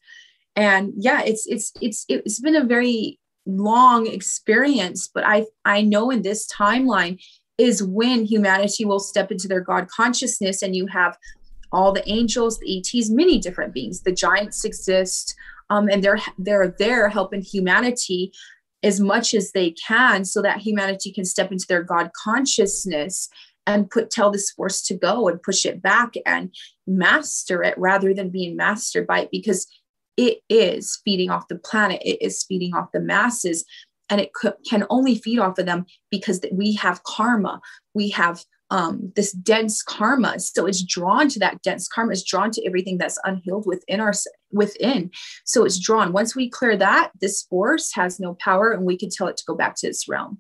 And 0.56 0.94
yeah 0.98 1.22
it's 1.24 1.48
it's 1.48 1.72
it's 1.82 2.06
it's 2.08 2.40
been 2.40 2.56
a 2.56 2.64
very 2.64 3.20
long 3.46 4.08
experience 4.08 5.10
but 5.14 5.26
i 5.26 5.46
i 5.66 5.82
know 5.82 6.10
in 6.10 6.22
this 6.22 6.48
timeline 6.48 7.20
is 7.58 7.84
when 7.84 8.24
humanity 8.24 8.86
will 8.86 9.00
step 9.00 9.32
into 9.32 9.48
their 9.48 9.60
god 9.60 9.88
consciousness 9.90 10.62
and 10.62 10.76
you 10.76 10.86
have 10.88 11.18
all 11.74 11.92
the 11.92 12.08
angels 12.08 12.60
the 12.60 12.78
ets 12.78 13.10
many 13.10 13.40
different 13.40 13.74
beings. 13.74 14.02
The 14.02 14.14
giants 14.14 14.64
exist 14.64 15.36
um, 15.70 15.90
and 15.90 16.04
they're 16.04 16.20
they're 16.38 16.74
there 16.78 17.10
helping 17.10 17.42
humanity 17.42 18.32
as 18.84 19.00
much 19.00 19.34
as 19.34 19.52
they 19.52 19.72
can 19.72 20.24
so 20.24 20.42
that 20.42 20.60
humanity 20.60 21.12
can 21.12 21.26
step 21.26 21.52
into 21.52 21.66
their 21.68 21.84
god 21.84 22.12
consciousness 22.24 23.28
and 23.66 23.90
put 23.90 24.12
tell 24.12 24.32
this 24.32 24.52
force 24.52 24.82
to 24.84 24.94
go 24.94 25.28
and 25.28 25.42
push 25.42 25.66
it 25.66 25.82
back 25.82 26.14
and 26.26 26.54
master 26.86 27.64
it 27.64 27.78
rather 27.78 28.14
than 28.14 28.30
being 28.30 28.56
mastered 28.56 29.08
by 29.08 29.22
it 29.22 29.30
because 29.32 29.68
it 30.18 30.40
is 30.50 31.00
feeding 31.04 31.32
off 31.32 31.48
the 31.48 31.58
planet 31.58 32.02
it 32.04 32.22
is 32.24 32.44
feeding 32.44 32.76
off 32.76 32.92
the 32.94 33.00
masses 33.00 33.66
and 34.10 34.22
it 34.22 34.34
could, 34.34 34.54
can 34.70 34.86
only 34.90 35.16
feed 35.16 35.40
off 35.40 35.58
of 35.58 35.66
them 35.66 35.86
because 36.12 36.40
we 36.52 36.74
have 36.76 37.04
karma. 37.04 37.60
We 37.94 38.10
have 38.10 38.44
um, 38.70 39.12
this 39.16 39.32
dense 39.32 39.82
karma. 39.82 40.40
So 40.40 40.66
it's 40.66 40.84
drawn 40.84 41.30
to 41.30 41.40
that 41.40 41.62
dense 41.62 41.88
karma. 41.88 42.12
It's 42.12 42.24
drawn 42.24 42.52
to 42.52 42.66
everything 42.66 42.98
that's 42.98 43.20
unhealed 43.24 43.66
within 43.66 44.00
our 44.00 44.14
within. 44.52 45.12
So 45.46 45.66
it's 45.66 45.80
drawn. 45.80 46.14
Once 46.14 46.36
we 46.36 46.50
clear 46.50 46.78
that 46.78 47.12
this 47.22 47.44
force 47.44 47.92
has 47.94 48.20
no 48.20 48.36
power 48.36 48.72
and 48.72 48.86
we 48.86 48.98
can 48.98 49.10
tell 49.10 49.28
it 49.28 49.38
to 49.38 49.44
go 49.48 49.56
back 49.56 49.76
to 49.78 49.88
its 49.88 50.08
realm. 50.08 50.40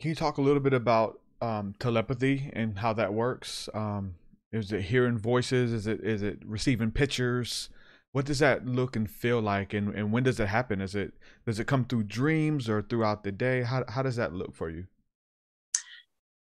Can 0.00 0.10
you 0.10 0.14
talk 0.14 0.38
a 0.38 0.42
little 0.42 0.60
bit 0.60 0.74
about 0.74 1.20
um, 1.44 1.74
telepathy 1.78 2.50
and 2.54 2.78
how 2.78 2.92
that 2.94 3.12
works? 3.12 3.68
Um, 3.74 4.14
is 4.52 4.72
it 4.72 4.82
hearing 4.82 5.18
voices? 5.18 5.72
Is 5.72 5.86
it 5.86 6.00
is 6.02 6.22
it 6.22 6.38
receiving 6.44 6.90
pictures? 6.90 7.68
What 8.12 8.24
does 8.24 8.38
that 8.38 8.64
look 8.64 8.94
and 8.94 9.10
feel 9.10 9.40
like, 9.40 9.74
and, 9.74 9.92
and 9.92 10.12
when 10.12 10.22
does 10.22 10.38
it 10.38 10.46
happen? 10.46 10.80
Is 10.80 10.94
it 10.94 11.12
does 11.44 11.58
it 11.58 11.66
come 11.66 11.84
through 11.84 12.04
dreams 12.04 12.68
or 12.68 12.80
throughout 12.80 13.24
the 13.24 13.32
day? 13.32 13.62
How 13.62 13.84
how 13.88 14.02
does 14.02 14.16
that 14.16 14.32
look 14.32 14.54
for 14.54 14.70
you? 14.70 14.86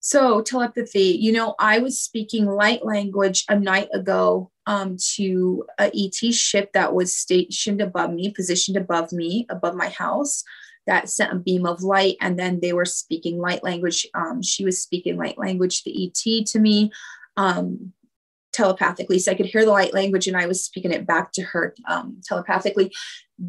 So 0.00 0.40
telepathy, 0.40 1.18
you 1.20 1.32
know, 1.32 1.56
I 1.58 1.80
was 1.80 2.00
speaking 2.00 2.46
light 2.46 2.84
language 2.84 3.44
a 3.48 3.58
night 3.58 3.88
ago 3.92 4.52
um, 4.66 4.96
to 5.14 5.64
a 5.80 5.90
ET 5.92 6.32
ship 6.32 6.72
that 6.74 6.94
was 6.94 7.16
stationed 7.16 7.80
above 7.80 8.12
me, 8.12 8.30
positioned 8.30 8.76
above 8.76 9.10
me, 9.10 9.46
above 9.50 9.74
my 9.74 9.88
house 9.88 10.44
that 10.86 11.08
sent 11.08 11.32
a 11.32 11.36
beam 11.36 11.66
of 11.66 11.82
light 11.82 12.16
and 12.20 12.38
then 12.38 12.60
they 12.60 12.72
were 12.72 12.84
speaking 12.84 13.38
light 13.38 13.62
language 13.62 14.06
um, 14.14 14.42
she 14.42 14.64
was 14.64 14.82
speaking 14.82 15.16
light 15.16 15.38
language 15.38 15.82
the 15.84 16.06
et 16.06 16.46
to 16.46 16.58
me 16.58 16.90
um, 17.36 17.92
telepathically. 18.52 19.18
So 19.18 19.32
i 19.32 19.34
could 19.34 19.46
hear 19.46 19.64
the 19.64 19.70
light 19.70 19.92
language 19.92 20.26
and 20.26 20.36
i 20.36 20.46
was 20.46 20.64
speaking 20.64 20.92
it 20.92 21.06
back 21.06 21.32
to 21.32 21.42
her 21.42 21.74
um, 21.88 22.20
telepathically. 22.24 22.92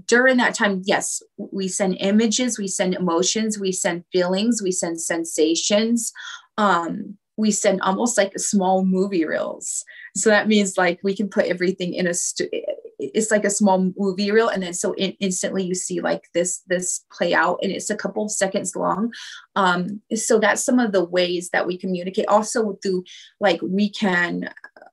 During 0.06 0.38
that 0.38 0.54
time 0.54 0.82
yes 0.86 1.21
we 1.38 1.67
send 1.67 1.97
images 2.00 2.60
we 2.60 2.67
send 2.67 2.93
emotions 2.93 3.58
we 3.58 3.71
send 3.71 4.04
feelings 4.12 4.62
we 4.62 4.71
send 4.71 5.00
sensations. 5.02 6.12
Um, 6.58 7.17
we 7.38 7.52
send 7.52 7.82
almost 7.82 8.17
like 8.17 8.38
small 8.39 8.84
movie 8.84 9.23
reels. 9.23 9.86
So 10.15 10.30
that 10.32 10.47
means 10.47 10.76
like 10.78 11.00
we 11.04 11.15
can 11.15 11.30
put 11.30 11.45
everything 11.45 11.93
in 11.93 12.08
a 12.08 12.13
st- 12.13 12.52
it's 12.99 13.31
like 13.31 13.45
a 13.45 13.49
small 13.49 13.91
movie 13.97 14.31
reel 14.31 14.49
and 14.49 14.63
then 14.63 14.73
so 14.73 14.93
in, 14.93 15.12
instantly 15.19 15.63
you 15.63 15.75
see 15.75 16.01
like 16.01 16.29
this 16.33 16.62
this 16.67 17.05
play 17.12 17.33
out 17.33 17.60
and 17.62 17.71
it's 17.71 17.89
a 17.89 17.95
couple 17.95 18.25
of 18.25 18.31
seconds 18.31 18.75
long. 18.75 19.12
Um 19.55 20.01
so 20.15 20.39
that's 20.39 20.63
some 20.63 20.79
of 20.79 20.91
the 20.91 21.03
ways 21.03 21.49
that 21.51 21.67
we 21.67 21.77
communicate. 21.77 22.27
Also 22.27 22.77
through 22.81 23.03
like 23.39 23.62
we 23.62 23.89
can 23.89 24.49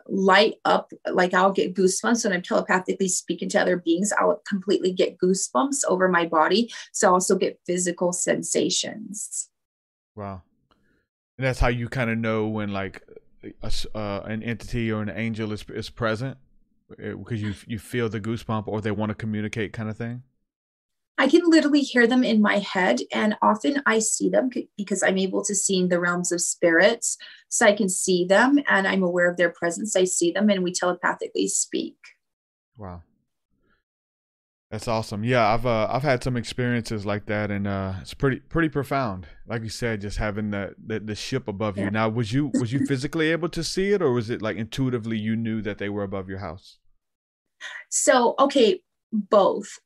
light 0.07 0.57
up 0.67 0.93
like 1.11 1.33
i'll 1.33 1.51
get 1.51 1.75
goosebumps 1.75 2.25
when 2.25 2.35
i'm 2.35 2.43
telepathically 2.43 3.09
speaking 3.09 3.49
to 3.49 3.61
other 3.61 3.79
beings. 3.79 4.13
I'll 4.19 4.43
completely 4.47 4.93
get 4.93 5.19
goosebumps 5.19 5.81
over 5.89 6.09
my 6.09 6.27
body. 6.27 6.71
So 6.93 7.09
I 7.09 7.13
also 7.13 7.37
get 7.37 7.59
physical 7.67 8.13
sensations. 8.13 9.49
Wow. 10.15 10.43
And 11.39 11.47
that's 11.47 11.59
how 11.59 11.69
you 11.69 11.89
kind 11.89 12.11
of 12.11 12.19
know 12.19 12.47
when 12.47 12.73
like 12.73 13.03
a, 13.63 13.73
uh, 13.99 14.21
an 14.25 14.43
entity 14.43 14.93
or 14.93 15.03
an 15.03 15.11
angel 15.11 15.53
is 15.53 15.65
is 15.69 15.91
present 15.91 16.37
Eh, 16.99 17.15
because 17.15 17.43
you 17.43 17.55
you 17.67 17.79
feel 17.79 18.09
the 18.09 18.21
goosebump 18.21 18.69
or 18.69 18.81
they 18.81 18.91
want 18.91 19.11
to 19.11 19.15
communicate 19.15 19.73
kind 19.73 19.89
of 19.89 19.97
thing? 19.97 20.23
I 21.17 21.29
can 21.29 21.43
literally 21.47 21.81
hear 21.81 22.07
them 22.07 22.25
in 22.25 22.43
my 22.43 22.59
head 22.59 23.01
and 23.13 23.37
often 23.41 23.81
i 23.87 24.01
see 24.01 24.29
them 24.29 24.51
because 24.77 25.01
i'm 25.03 25.17
able 25.17 25.45
to 25.45 25.55
see 25.55 25.79
in 25.79 25.89
the 25.89 26.01
realms 26.01 26.33
of 26.33 26.41
spirits 26.41 27.17
so 27.49 27.65
i 27.67 27.73
can 27.73 27.89
see 27.89 28.27
them 28.27 28.59
and 28.69 28.89
i'm 28.89 29.05
aware 29.05 29.31
of 29.31 29.37
their 29.37 29.51
presence 29.51 29.95
i 29.95 30.03
see 30.03 30.33
them 30.33 30.51
and 30.51 30.65
we 30.65 30.73
telepathically 30.73 31.47
speak. 31.47 31.97
Wow 32.77 33.03
that's 34.75 34.89
awesome. 34.89 35.23
Yeah, 35.23 35.55
I've 35.55 35.67
uh, 35.67 35.87
I've 35.89 36.03
had 36.03 36.25
some 36.25 36.37
experiences 36.37 37.07
like 37.07 37.27
that, 37.27 37.53
and 37.53 37.65
uh, 37.65 37.93
it's 38.01 38.13
pretty 38.13 38.41
pretty 38.41 38.69
profound. 38.69 39.29
Like 39.47 39.63
you 39.63 39.69
said, 39.69 40.01
just 40.01 40.19
having 40.19 40.51
the 40.51 40.75
the, 40.85 40.99
the 40.99 41.15
ship 41.15 41.47
above 41.47 41.79
yeah. 41.79 41.85
you. 41.85 41.91
Now, 41.93 42.09
was 42.09 42.33
you 42.33 42.51
was 42.55 42.73
you 42.73 42.85
physically 42.85 43.31
able 43.31 43.49
to 43.51 43.63
see 43.63 43.93
it, 43.93 44.03
or 44.03 44.11
was 44.11 44.31
it 44.31 44.43
like 44.43 44.57
intuitively 44.57 45.17
you 45.17 45.37
knew 45.37 45.63
that 45.63 45.79
they 45.79 45.89
were 45.89 46.03
above 46.03 46.29
your 46.29 46.39
house? 46.39 46.79
So, 47.89 48.35
okay, 48.41 48.81
both. 49.13 49.79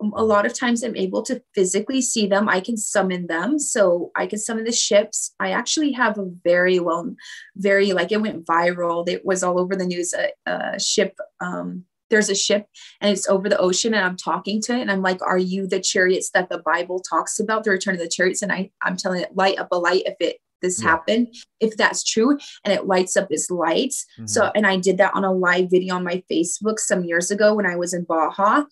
A 0.00 0.22
lot 0.22 0.46
of 0.46 0.54
times 0.54 0.84
I'm 0.84 0.94
able 0.94 1.24
to 1.24 1.42
physically 1.52 2.00
see 2.00 2.28
them. 2.28 2.48
I 2.48 2.60
can 2.60 2.76
summon 2.76 3.26
them. 3.26 3.58
So 3.58 4.12
I 4.14 4.28
can 4.28 4.38
summon 4.38 4.62
the 4.62 4.70
ships. 4.70 5.34
I 5.40 5.50
actually 5.50 5.90
have 5.90 6.18
a 6.18 6.30
very 6.44 6.78
well, 6.78 7.16
very 7.56 7.92
like 7.92 8.12
it 8.12 8.22
went 8.22 8.46
viral. 8.46 9.08
It 9.08 9.26
was 9.26 9.42
all 9.42 9.58
over 9.58 9.74
the 9.74 9.86
news. 9.86 10.14
A, 10.14 10.30
a 10.48 10.78
ship 10.78 11.18
um, 11.40 11.84
there's 12.10 12.30
a 12.30 12.34
ship 12.34 12.66
and 13.00 13.10
it's 13.12 13.28
over 13.28 13.48
the 13.48 13.58
ocean 13.58 13.94
and 13.94 14.04
I'm 14.04 14.16
talking 14.16 14.60
to 14.62 14.74
it 14.74 14.80
and 14.80 14.90
I'm 14.90 15.02
like, 15.02 15.20
are 15.22 15.38
you 15.38 15.66
the 15.66 15.80
chariots 15.80 16.30
that 16.34 16.48
the 16.48 16.58
Bible 16.58 17.00
talks 17.00 17.38
about, 17.40 17.64
the 17.64 17.70
return 17.70 17.94
of 17.94 18.00
the 18.00 18.08
chariots? 18.08 18.42
And 18.42 18.52
I, 18.52 18.70
I'm 18.82 18.96
telling 18.96 19.20
it, 19.22 19.34
light 19.36 19.58
up 19.58 19.68
a 19.72 19.76
light 19.76 20.02
if 20.06 20.16
it 20.20 20.36
this 20.62 20.82
Yeah. 20.82 20.88
happen 20.88 21.28
if 21.60 21.76
that's 21.76 22.02
true 22.02 22.38
and 22.64 22.72
it 22.72 22.86
lights 22.86 23.14
up 23.14 23.26
its 23.30 23.50
lights. 23.50 24.06
So 24.24 24.50
and 24.54 24.66
i 24.66 24.78
did 24.78 24.96
that 24.96 25.14
on 25.14 25.22
a 25.22 25.30
live 25.32 25.70
video 25.70 25.94
on 25.96 26.02
my 26.02 26.22
facebook 26.32 26.78
some 26.78 27.04
years 27.04 27.30
ago 27.30 27.54
when 27.54 27.66
i 27.66 27.76
was 27.76 27.92
in 27.92 28.04
baja. 28.04 28.64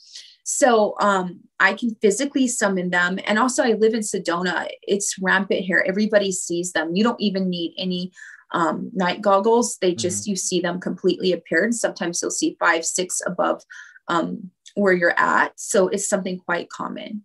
So 0.45 0.95
um 1.01 1.41
i 1.61 1.75
can 1.75 1.95
physically 2.01 2.49
summon 2.49 2.89
them. 2.89 3.19
And 3.27 3.39
also 3.39 3.63
i 3.63 3.73
live 3.75 3.93
in 3.93 4.01
sedona. 4.01 4.69
It's 4.83 5.17
rampant 5.21 5.61
here. 5.61 5.85
Everybody 5.87 6.33
sees 6.33 6.73
them. 6.73 6.97
You 6.97 7.05
don't 7.05 7.21
even 7.21 7.51
need 7.51 7.75
any 7.77 8.13
um, 8.55 8.91
night 8.95 9.21
goggles 9.21 9.77
they 9.83 9.95
just 9.95 10.27
you 10.27 10.37
see 10.37 10.61
them 10.61 10.81
completely 10.81 11.33
appear 11.33 11.63
and 11.65 11.75
sometimes 11.75 12.23
you'll 12.23 12.31
see 12.31 12.57
five 12.59 12.85
six 12.85 13.21
above 13.27 13.63
um, 14.09 14.51
where 14.75 14.95
you're 14.95 15.19
at 15.19 15.53
so 15.57 15.89
it's 15.89 16.09
something 16.09 16.39
quite 16.39 16.71
common 16.71 17.25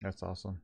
That's 0.00 0.22
awesome. 0.22 0.60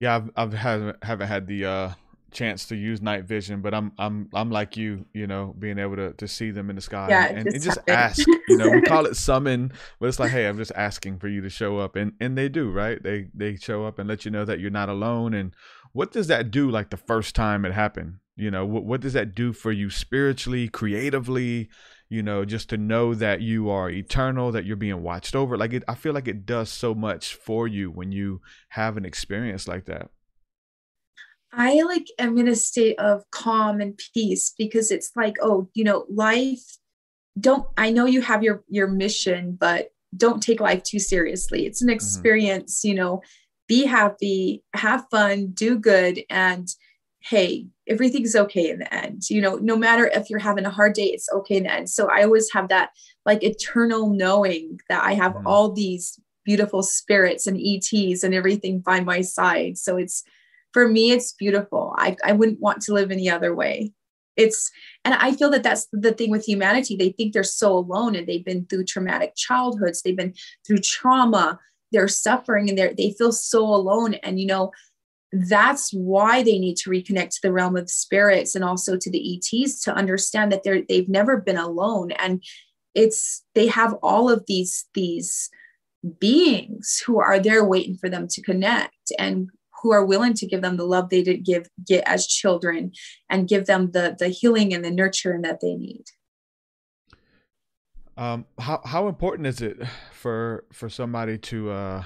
Yeah, 0.00 0.16
I've 0.16 0.30
I've 0.36 0.52
haven't 0.52 1.04
haven't 1.04 1.28
had 1.28 1.46
the 1.46 1.64
uh 1.64 1.90
chance 2.32 2.66
to 2.66 2.76
use 2.76 3.00
night 3.00 3.24
vision, 3.24 3.60
but 3.60 3.74
I'm 3.74 3.92
I'm 3.98 4.28
I'm 4.34 4.50
like 4.50 4.76
you, 4.76 5.06
you 5.12 5.26
know, 5.26 5.54
being 5.58 5.78
able 5.78 5.96
to 5.96 6.12
to 6.14 6.26
see 6.26 6.50
them 6.50 6.70
in 6.70 6.76
the 6.76 6.82
sky 6.82 7.08
Yeah, 7.10 7.28
and, 7.28 7.38
and 7.38 7.62
just 7.62 7.76
just 7.76 7.78
ask. 7.88 8.26
You 8.48 8.56
know, 8.56 8.70
we 8.70 8.80
call 8.88 9.06
it 9.06 9.16
summon, 9.16 9.72
but 10.00 10.08
it's 10.08 10.18
like, 10.18 10.30
hey, 10.30 10.46
I'm 10.46 10.56
just 10.56 10.72
asking 10.74 11.18
for 11.18 11.28
you 11.28 11.40
to 11.42 11.50
show 11.50 11.78
up, 11.78 11.94
and 11.96 12.12
and 12.20 12.36
they 12.36 12.48
do, 12.48 12.70
right? 12.70 13.00
They 13.02 13.28
they 13.34 13.56
show 13.56 13.84
up 13.84 13.98
and 13.98 14.08
let 14.08 14.24
you 14.24 14.30
know 14.30 14.44
that 14.44 14.60
you're 14.60 14.70
not 14.70 14.88
alone. 14.88 15.34
And 15.34 15.54
what 15.92 16.10
does 16.10 16.26
that 16.28 16.50
do? 16.50 16.70
Like 16.70 16.90
the 16.90 16.96
first 16.96 17.34
time 17.34 17.64
it 17.64 17.72
happened, 17.72 18.16
you 18.36 18.50
know, 18.50 18.64
what 18.64 18.84
what 18.84 19.00
does 19.00 19.12
that 19.12 19.34
do 19.34 19.52
for 19.52 19.72
you 19.72 19.90
spiritually, 19.90 20.68
creatively? 20.68 21.68
You 22.08 22.22
know, 22.22 22.44
just 22.44 22.68
to 22.70 22.76
know 22.76 23.14
that 23.14 23.40
you 23.40 23.70
are 23.70 23.88
eternal, 23.88 24.52
that 24.52 24.66
you're 24.66 24.76
being 24.76 25.02
watched 25.02 25.34
over. 25.34 25.56
Like 25.56 25.72
it, 25.72 25.84
I 25.88 25.94
feel 25.94 26.12
like 26.12 26.28
it 26.28 26.44
does 26.44 26.70
so 26.70 26.94
much 26.94 27.34
for 27.34 27.66
you 27.66 27.90
when 27.90 28.12
you 28.12 28.40
have 28.70 28.96
an 28.96 29.04
experience 29.04 29.66
like 29.66 29.86
that. 29.86 30.10
I 31.52 31.82
like 31.82 32.06
am 32.18 32.38
in 32.38 32.48
a 32.48 32.54
state 32.54 32.98
of 32.98 33.22
calm 33.30 33.80
and 33.80 33.98
peace 34.14 34.54
because 34.56 34.90
it's 34.90 35.10
like, 35.14 35.36
oh, 35.42 35.68
you 35.74 35.84
know, 35.84 36.06
life 36.10 36.62
don't 37.40 37.66
I 37.76 37.90
know 37.90 38.06
you 38.06 38.20
have 38.20 38.42
your 38.42 38.64
your 38.68 38.88
mission, 38.88 39.56
but 39.58 39.88
don't 40.16 40.42
take 40.42 40.60
life 40.60 40.82
too 40.82 40.98
seriously. 40.98 41.66
It's 41.66 41.82
an 41.82 41.88
mm-hmm. 41.88 41.94
experience, 41.94 42.84
you 42.84 42.94
know, 42.94 43.22
be 43.68 43.84
happy, 43.84 44.62
have 44.74 45.06
fun, 45.10 45.48
do 45.48 45.78
good 45.78 46.22
and 46.28 46.68
hey, 47.24 47.66
everything's 47.88 48.34
okay 48.34 48.70
in 48.70 48.80
the 48.80 48.94
end. 48.94 49.22
You 49.30 49.40
know, 49.40 49.56
no 49.56 49.76
matter 49.76 50.06
if 50.08 50.28
you're 50.30 50.38
having 50.38 50.64
a 50.64 50.70
hard 50.70 50.94
day, 50.94 51.06
it's 51.06 51.28
okay 51.32 51.56
in 51.56 51.64
the 51.64 51.72
end. 51.72 51.90
So 51.90 52.08
I 52.10 52.22
always 52.22 52.50
have 52.52 52.68
that 52.68 52.90
like 53.26 53.42
eternal 53.42 54.10
knowing 54.10 54.80
that 54.88 55.04
I 55.04 55.14
have 55.14 55.32
Mhm. 55.34 55.42
all 55.46 55.72
these 55.72 56.18
beautiful 56.44 56.82
spirits 56.82 57.46
and 57.46 57.56
ETs 57.60 58.24
and 58.24 58.34
everything 58.34 58.80
by 58.80 59.00
my 59.00 59.20
side. 59.20 59.78
So 59.78 59.96
it's 59.96 60.24
for 60.72 60.88
me 60.88 61.12
it's 61.12 61.32
beautiful 61.34 61.94
I, 61.98 62.16
I 62.24 62.32
wouldn't 62.32 62.60
want 62.60 62.80
to 62.82 62.94
live 62.94 63.10
any 63.10 63.28
other 63.28 63.54
way 63.54 63.92
it's 64.36 64.70
and 65.04 65.12
i 65.14 65.30
feel 65.32 65.50
that 65.50 65.62
that's 65.62 65.86
the 65.92 66.12
thing 66.12 66.30
with 66.30 66.46
humanity 66.46 66.96
they 66.96 67.10
think 67.10 67.34
they're 67.34 67.42
so 67.44 67.76
alone 67.76 68.16
and 68.16 68.26
they've 68.26 68.44
been 68.44 68.64
through 68.66 68.84
traumatic 68.84 69.34
childhoods 69.36 70.00
they've 70.00 70.16
been 70.16 70.32
through 70.66 70.78
trauma 70.78 71.60
they're 71.92 72.08
suffering 72.08 72.70
and 72.70 72.78
they're 72.78 72.94
they 72.94 73.12
feel 73.18 73.32
so 73.32 73.62
alone 73.62 74.14
and 74.14 74.40
you 74.40 74.46
know 74.46 74.70
that's 75.32 75.90
why 75.92 76.42
they 76.42 76.58
need 76.58 76.76
to 76.76 76.90
reconnect 76.90 77.30
to 77.30 77.40
the 77.42 77.52
realm 77.52 77.76
of 77.76 77.90
spirits 77.90 78.54
and 78.54 78.64
also 78.64 78.96
to 78.96 79.10
the 79.10 79.36
ets 79.36 79.80
to 79.82 79.94
understand 79.94 80.52
that 80.52 80.62
they're 80.62 80.82
they've 80.88 81.08
never 81.08 81.38
been 81.38 81.56
alone. 81.56 82.12
And 82.12 82.42
it's 82.94 83.42
they 83.54 83.66
have 83.68 83.94
all 84.02 84.30
of 84.30 84.44
these 84.46 84.84
these 84.94 85.48
beings 86.20 87.02
who 87.06 87.18
are 87.18 87.38
there 87.38 87.64
waiting 87.64 87.96
for 87.96 88.08
them 88.08 88.26
to 88.28 88.42
connect 88.42 89.12
and 89.18 89.48
who 89.82 89.92
are 89.92 90.04
willing 90.04 90.34
to 90.34 90.46
give 90.46 90.60
them 90.60 90.76
the 90.76 90.84
love 90.84 91.08
they 91.08 91.22
didn't 91.22 91.46
give 91.46 91.68
get 91.86 92.04
as 92.06 92.26
children 92.26 92.92
and 93.30 93.48
give 93.48 93.66
them 93.66 93.90
the 93.92 94.14
the 94.18 94.28
healing 94.28 94.74
and 94.74 94.84
the 94.84 94.90
nurturing 94.90 95.42
that 95.42 95.60
they 95.60 95.74
need. 95.74 96.04
Um, 98.18 98.44
how 98.58 98.82
how 98.84 99.08
important 99.08 99.46
is 99.46 99.62
it 99.62 99.78
for 100.12 100.64
for 100.72 100.90
somebody 100.90 101.38
to 101.38 101.70
uh, 101.70 102.04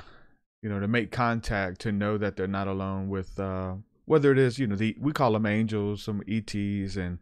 you 0.66 0.72
know, 0.72 0.80
to 0.80 0.88
make 0.88 1.12
contact 1.12 1.80
to 1.82 1.92
know 1.92 2.18
that 2.18 2.34
they're 2.34 2.48
not 2.48 2.66
alone 2.66 3.08
with 3.08 3.38
uh, 3.38 3.74
whether 4.06 4.32
it 4.32 4.38
is 4.38 4.58
you 4.58 4.66
know 4.66 4.74
the 4.74 4.96
we 4.98 5.12
call 5.12 5.30
them 5.30 5.46
angels, 5.46 6.02
some 6.02 6.24
ETs 6.26 6.96
and 6.96 7.20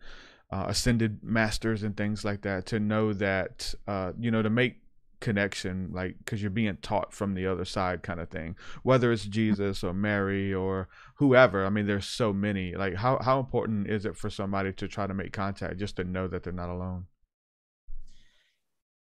uh, 0.50 0.64
ascended 0.68 1.22
masters 1.22 1.82
and 1.82 1.94
things 1.94 2.24
like 2.24 2.40
that. 2.40 2.64
To 2.64 2.80
know 2.80 3.12
that 3.12 3.74
uh, 3.86 4.12
you 4.18 4.30
know 4.30 4.40
to 4.40 4.48
make 4.48 4.76
connection 5.20 5.90
like 5.92 6.16
because 6.24 6.40
you're 6.40 6.50
being 6.50 6.78
taught 6.80 7.12
from 7.12 7.34
the 7.34 7.46
other 7.46 7.66
side 7.66 8.02
kind 8.02 8.18
of 8.18 8.30
thing. 8.30 8.56
Whether 8.82 9.12
it's 9.12 9.26
jesus 9.26 9.84
or 9.84 9.92
mary 9.92 10.54
or 10.54 10.88
whoever 11.16 11.66
i 11.66 11.68
mean 11.68 11.86
there's 11.86 12.06
so 12.06 12.32
many. 12.32 12.74
Like 12.74 12.94
how, 12.94 13.18
how 13.20 13.40
important 13.40 13.88
is 13.88 14.06
it 14.06 14.16
for 14.16 14.30
somebody 14.30 14.72
to 14.72 14.88
try 14.88 15.06
to 15.06 15.12
make 15.12 15.34
contact 15.34 15.76
just 15.76 15.96
to 15.96 16.04
know 16.04 16.28
that 16.28 16.44
they're 16.44 16.52
not 16.54 16.70
alone? 16.70 17.08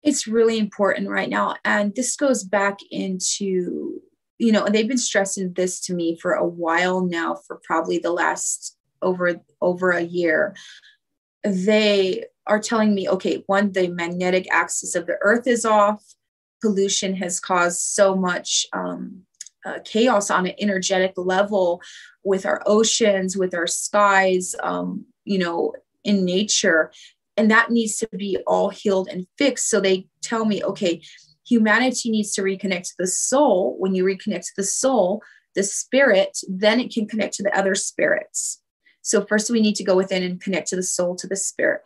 It's 0.02 0.28
really 0.28 0.58
important 0.58 1.08
right 1.08 1.30
now 1.30 1.56
and 1.64 1.96
this 1.96 2.18
goes 2.18 2.44
back 2.44 2.80
into 2.92 3.93
you 4.40 4.52
know 4.52 4.66
and 4.66 4.74
they've 4.74 4.88
been 4.88 4.98
stressing 4.98 5.54
this 5.54 5.80
to 5.82 5.94
me 5.94 6.18
for 6.22 6.34
a 6.34 6.46
while 6.46 7.02
now 7.02 7.36
for 7.36 7.60
probably 7.64 7.98
the 7.98 8.12
last 8.12 8.78
over 9.02 9.36
over 9.62 9.92
a 9.92 10.02
year. 10.02 10.56
They 11.44 12.26
are 12.48 12.60
telling 12.60 12.96
me 12.96 13.08
okay 13.10 13.44
one 13.48 13.72
the 13.72 13.90
magnetic 13.90 14.48
axis 14.52 14.96
of 14.96 15.06
the 15.06 15.18
earth 15.22 15.48
is 15.48 15.66
off. 15.66 16.04
Pollution 16.62 17.16
has 17.18 17.40
caused 17.40 17.82
so 17.82 18.16
much 18.16 18.66
um, 18.74 19.24
uh, 19.66 19.80
chaos 19.86 20.30
on 20.30 20.46
an 20.48 20.54
energetic 20.60 21.14
level 21.18 21.82
with 22.24 22.46
our 22.46 22.62
oceans 22.66 23.38
with 23.38 23.54
our 23.54 23.68
skies 23.68 24.56
um, 24.64 25.06
you 25.26 25.38
know 25.38 25.74
in 26.04 26.26
nature. 26.26 26.92
And 27.36 27.50
that 27.50 27.72
needs 27.72 27.98
to 27.98 28.08
be 28.16 28.38
all 28.46 28.70
healed 28.70 29.08
and 29.10 29.26
fixed. 29.40 29.70
So 29.70 29.82
they 29.82 30.08
tell 30.22 30.46
me 30.46 30.64
okay 30.64 31.02
humanity 31.46 32.10
needs 32.10 32.34
to 32.34 32.42
reconnect 32.42 32.84
to 32.84 32.96
the 33.00 33.08
soul. 33.08 33.76
When 33.80 33.96
you 33.96 34.04
reconnect 34.04 34.46
to 34.46 34.54
the 34.58 34.64
soul 34.64 35.22
the 35.56 35.64
spirit 35.64 36.38
then 36.48 36.80
it 36.80 36.92
can 36.92 37.08
connect 37.08 37.36
to 37.36 37.44
the 37.44 37.58
other 37.58 37.76
spirits. 37.76 38.62
So 39.02 39.26
first 39.26 39.50
we 39.50 39.62
need 39.62 39.76
to 39.76 39.84
go 39.84 39.96
within 39.96 40.24
and 40.24 40.42
connect 40.42 40.70
to 40.70 40.76
the 40.76 40.84
soul 40.84 41.16
to 41.18 41.28
the 41.28 41.36
spirit. 41.36 41.82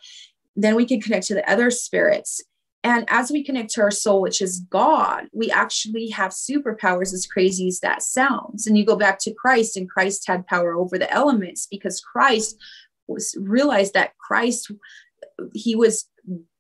Then 0.56 0.76
we 0.76 0.86
can 0.86 1.02
connect 1.02 1.28
to 1.28 1.34
the 1.34 1.50
other 1.50 1.72
spirits. 1.72 2.42
And 2.84 3.06
as 3.10 3.32
we 3.32 3.44
connect 3.44 3.72
to 3.72 3.82
our 3.82 3.92
soul 3.92 4.22
which 4.22 4.42
is 4.42 4.60
god 4.60 5.26
we 5.34 5.52
actually 5.52 6.10
have 6.10 6.32
superpowers 6.32 7.14
as 7.14 7.28
crazy 7.28 7.68
as 7.68 7.80
that 7.82 8.02
sounds. 8.02 8.68
And 8.68 8.78
you 8.78 8.86
go 8.86 8.96
back 8.96 9.20
to 9.20 9.34
christ 9.34 9.76
and 9.76 9.90
christ 9.90 10.28
had 10.28 10.48
power 10.48 10.76
over 10.76 10.98
the 10.98 11.12
elements 11.12 11.68
because 11.70 12.00
christ 12.00 12.56
was 13.08 13.36
realized 13.40 13.94
that 13.94 14.18
christ 14.18 14.72
he 15.54 15.76
was 15.76 16.06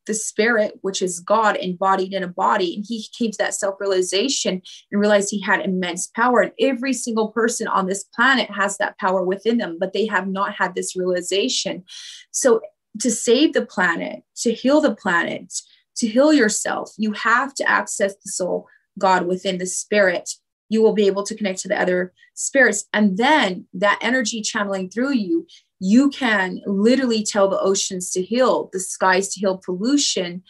the 0.07 0.13
spirit 0.13 0.79
which 0.81 1.01
is 1.01 1.19
god 1.19 1.57
embodied 1.57 2.13
in 2.13 2.23
a 2.23 2.27
body. 2.27 2.75
And 2.75 2.85
he 2.87 3.07
came 3.17 3.31
to 3.31 3.37
that 3.37 3.53
self-realization 3.53 4.61
and 4.91 5.01
realized 5.01 5.29
he 5.29 5.41
had 5.41 5.61
immense 5.61 6.07
power. 6.07 6.41
And 6.41 6.51
every 6.59 6.93
single 6.93 7.29
person 7.29 7.67
on 7.67 7.85
this 7.85 8.05
planet 8.15 8.49
has 8.49 8.77
that 8.77 8.97
power 8.97 9.23
within 9.23 9.57
them 9.57 9.77
but 9.79 9.93
they 9.93 10.07
have 10.07 10.27
not 10.27 10.55
had 10.55 10.73
this 10.73 10.95
realization. 10.95 11.83
So 12.31 12.61
to 12.99 13.11
save 13.11 13.53
the 13.53 13.65
planet 13.65 14.23
to 14.37 14.53
heal 14.53 14.81
the 14.81 14.95
planet 14.95 15.53
to 15.97 16.07
heal 16.07 16.33
yourself 16.33 16.91
you 16.97 17.11
have 17.11 17.53
to 17.53 17.69
access 17.69 18.15
the 18.15 18.31
soul 18.31 18.67
god 18.97 19.27
within 19.27 19.57
the 19.57 19.65
spirit. 19.65 20.29
You 20.69 20.81
will 20.81 20.93
be 20.93 21.07
able 21.07 21.23
to 21.23 21.35
connect 21.35 21.59
to 21.59 21.67
the 21.67 21.79
other 21.79 22.13
spirits. 22.33 22.85
And 22.91 23.17
then 23.17 23.67
that 23.73 23.99
energy 24.01 24.41
channeling 24.41 24.89
through 24.89 25.13
you 25.13 25.47
you 25.79 26.09
can 26.09 26.61
literally 26.65 27.23
tell 27.23 27.47
the 27.47 27.59
oceans 27.59 28.11
to 28.11 28.21
heal, 28.21 28.69
the 28.73 28.79
skies 28.79 29.29
to 29.29 29.39
heal 29.39 29.61
pollution, 29.63 30.43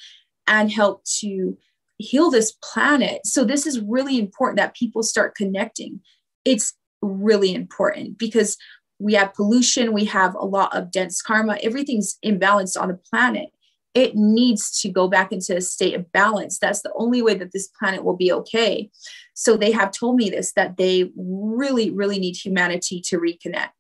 and 0.47 0.71
help 0.71 1.03
to 1.19 1.57
heal 1.97 2.29
this 2.29 2.53
planet. 2.63 3.25
So, 3.25 3.43
this 3.43 3.65
is 3.65 3.81
really 3.81 4.17
important 4.19 4.57
that 4.57 4.75
people 4.75 5.03
start 5.03 5.35
connecting. 5.35 5.99
It's 6.45 6.73
really 7.01 7.53
important 7.53 8.17
because 8.17 8.57
we 8.99 9.13
have 9.13 9.33
pollution, 9.33 9.93
we 9.93 10.05
have 10.05 10.33
a 10.35 10.45
lot 10.45 10.75
of 10.75 10.91
dense 10.91 11.21
karma, 11.21 11.57
everything's 11.61 12.17
imbalanced 12.25 12.79
on 12.79 12.87
the 12.87 12.99
planet. 13.09 13.49
It 13.93 14.15
needs 14.15 14.79
to 14.81 14.89
go 14.89 15.07
back 15.07 15.31
into 15.31 15.55
a 15.55 15.61
state 15.61 15.95
of 15.95 16.11
balance. 16.11 16.59
That's 16.59 16.81
the 16.81 16.93
only 16.95 17.21
way 17.21 17.33
that 17.35 17.51
this 17.51 17.67
planet 17.79 18.03
will 18.03 18.15
be 18.15 18.31
okay. 18.31 18.89
So, 19.33 19.57
they 19.57 19.71
have 19.71 19.91
told 19.91 20.15
me 20.15 20.29
this 20.29 20.53
that 20.53 20.77
they 20.77 21.11
really, 21.17 21.89
really 21.89 22.19
need 22.19 22.37
humanity 22.37 23.01
to 23.07 23.19
reconnect. 23.19 23.71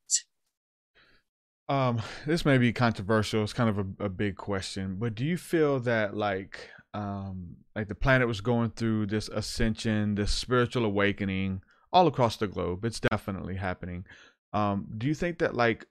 Um, 1.69 2.01
this 2.25 2.45
may 2.45 2.57
be 2.57 2.73
controversial. 2.73 3.43
It's 3.43 3.53
kind 3.53 3.69
of 3.69 3.79
a, 3.79 4.05
a 4.05 4.09
big 4.09 4.35
question, 4.35 4.95
but 4.99 5.15
do 5.15 5.25
you 5.25 5.37
feel 5.37 5.79
that 5.81 6.15
like 6.15 6.69
um 6.93 7.57
like 7.75 7.87
the 7.87 7.95
planet 7.95 8.27
was 8.27 8.41
going 8.41 8.71
through 8.71 9.07
this 9.07 9.29
ascension, 9.29 10.15
this 10.15 10.31
spiritual 10.31 10.85
awakening 10.85 11.61
all 11.91 12.07
across 12.07 12.37
the 12.37 12.47
globe? 12.47 12.85
It's 12.85 12.99
definitely 12.99 13.55
happening. 13.55 14.05
Um, 14.53 14.87
do 14.97 15.07
you 15.07 15.13
think 15.13 15.39
that 15.39 15.55
like 15.55 15.85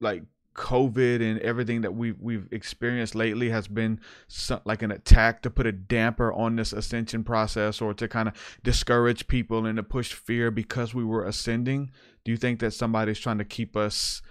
like 0.00 0.22
COVID 0.54 1.20
and 1.20 1.38
everything 1.40 1.82
that 1.82 1.94
we've 1.94 2.18
we've 2.18 2.48
experienced 2.50 3.14
lately 3.14 3.50
has 3.50 3.68
been 3.68 4.00
so, 4.26 4.60
like 4.64 4.82
an 4.82 4.90
attack 4.90 5.42
to 5.42 5.50
put 5.50 5.66
a 5.66 5.72
damper 5.72 6.32
on 6.32 6.56
this 6.56 6.72
ascension 6.72 7.24
process 7.24 7.82
or 7.82 7.92
to 7.94 8.08
kind 8.08 8.28
of 8.28 8.58
discourage 8.62 9.26
people 9.26 9.66
and 9.66 9.76
to 9.76 9.82
push 9.82 10.12
fear 10.12 10.50
because 10.50 10.94
we 10.94 11.04
were 11.04 11.26
ascending? 11.26 11.90
Do 12.24 12.30
you 12.30 12.38
think 12.38 12.60
that 12.60 12.72
somebody's 12.72 13.18
trying 13.18 13.38
to 13.38 13.44
keep 13.44 13.76
us 13.76 14.22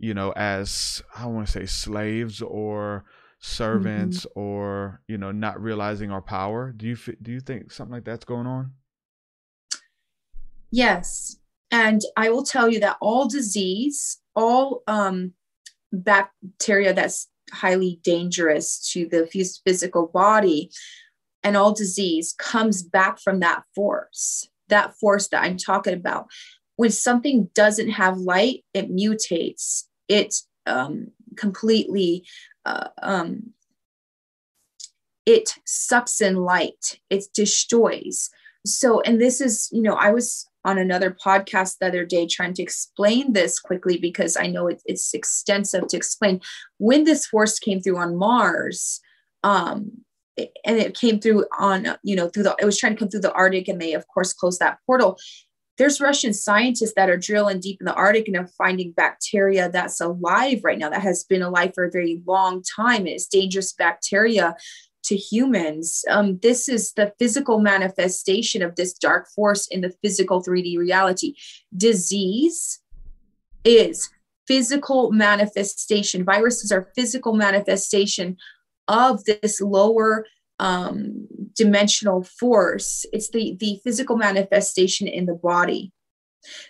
you 0.00 0.14
know, 0.14 0.32
as 0.32 1.02
I 1.16 1.26
want 1.26 1.46
to 1.46 1.52
say 1.52 1.66
slaves 1.66 2.42
or 2.42 3.04
servants 3.40 4.26
mm-hmm. 4.26 4.40
or 4.40 5.00
you 5.08 5.18
know 5.18 5.32
not 5.32 5.60
realizing 5.60 6.10
our 6.10 6.22
power. 6.22 6.72
Do 6.76 6.86
you 6.86 6.96
do 7.22 7.32
you 7.32 7.40
think 7.40 7.72
something 7.72 7.92
like 7.92 8.04
that's 8.04 8.24
going 8.24 8.46
on? 8.46 8.72
Yes. 10.70 11.36
And 11.72 12.00
i 12.16 12.30
will 12.30 12.42
tell 12.42 12.68
you 12.68 12.80
that 12.80 12.96
all 13.00 13.28
disease 13.28 14.18
all 14.34 14.82
um 14.88 15.32
bacteria 15.92 16.92
that's 16.92 17.28
highly 17.52 18.00
dangerous 18.02 18.90
to 18.92 19.06
the 19.06 19.26
physical 19.64 20.08
body 20.08 20.70
and 21.44 21.56
all 21.56 21.72
disease 21.72 22.34
comes 22.38 22.82
back 22.82 23.20
from 23.20 23.38
that 23.40 23.62
force 23.74 24.48
that 24.68 24.94
force 24.98 25.28
that 25.28 25.44
i'm 25.44 25.56
talking 25.56 25.94
about. 25.94 26.26
When 26.74 26.90
something 26.90 27.50
doesn't 27.54 27.90
have 27.90 28.18
light 28.18 28.64
it 28.74 28.90
mutates 28.90 29.84
it 30.10 30.34
um, 30.66 31.12
completely 31.36 32.26
uh, 32.66 32.88
um, 33.02 33.54
it 35.24 35.54
sucks 35.64 36.20
in 36.20 36.36
light. 36.36 36.98
It 37.08 37.24
destroys. 37.34 38.30
So 38.66 39.00
and 39.02 39.20
this 39.20 39.40
is 39.40 39.70
you 39.72 39.80
know 39.80 39.94
i 39.94 40.10
was 40.10 40.46
on 40.66 40.76
another 40.76 41.16
podcast 41.24 41.78
the 41.78 41.86
other 41.86 42.04
day 42.04 42.26
trying 42.26 42.52
to 42.52 42.62
explain 42.62 43.32
this 43.32 43.58
quickly 43.58 43.96
because 43.96 44.36
i 44.36 44.46
know 44.46 44.66
it, 44.66 44.82
it's 44.84 45.14
extensive 45.14 45.86
to 45.86 45.96
explain. 45.96 46.42
When 46.76 47.04
this 47.04 47.26
force 47.26 47.58
came 47.58 47.80
through 47.80 47.96
on 47.96 48.18
mars 48.18 49.00
um 49.44 49.90
and 50.66 50.76
it 50.76 50.94
came 50.94 51.20
through 51.20 51.46
on 51.58 51.96
you 52.02 52.14
know 52.14 52.28
through 52.28 52.42
the 52.42 52.54
it 52.60 52.66
was 52.66 52.78
trying 52.78 52.92
to 52.94 52.98
come 52.98 53.08
through 53.08 53.20
the 53.20 53.32
arctic 53.32 53.68
and 53.68 53.80
they 53.80 53.94
of 53.94 54.06
course 54.08 54.34
closed 54.34 54.60
that 54.60 54.78
portal 54.84 55.18
there's 55.80 55.98
Russian 55.98 56.34
scientists 56.34 56.92
that 56.94 57.08
are 57.08 57.16
drilling 57.16 57.58
deep 57.58 57.80
in 57.80 57.86
the 57.86 57.94
Arctic 57.94 58.28
and 58.28 58.36
are 58.36 58.50
finding 58.58 58.92
bacteria 58.92 59.70
that's 59.70 59.98
alive 59.98 60.60
right 60.62 60.78
now, 60.78 60.90
that 60.90 61.00
has 61.00 61.24
been 61.24 61.40
alive 61.40 61.72
for 61.74 61.86
a 61.86 61.90
very 61.90 62.20
long 62.26 62.62
time. 62.62 62.98
and 62.98 63.08
It's 63.08 63.26
dangerous 63.26 63.72
bacteria 63.72 64.56
to 65.04 65.16
humans. 65.16 66.04
Um, 66.10 66.38
this 66.42 66.68
is 66.68 66.92
the 66.92 67.14
physical 67.18 67.60
manifestation 67.60 68.60
of 68.60 68.76
this 68.76 68.92
dark 68.92 69.28
force 69.34 69.66
in 69.68 69.80
the 69.80 69.94
physical 70.02 70.44
3D 70.44 70.76
reality. 70.76 71.34
Disease 71.74 72.82
is 73.64 74.10
physical 74.46 75.12
manifestation. 75.12 76.26
Viruses 76.26 76.70
are 76.70 76.90
physical 76.94 77.32
manifestation 77.32 78.36
of 78.86 79.24
this 79.24 79.62
lower 79.62 80.26
um, 80.60 81.26
dimensional 81.56 82.22
force. 82.22 83.04
It's 83.12 83.30
the, 83.30 83.56
the 83.58 83.80
physical 83.82 84.16
manifestation 84.16 85.08
in 85.08 85.26
the 85.26 85.34
body. 85.34 85.92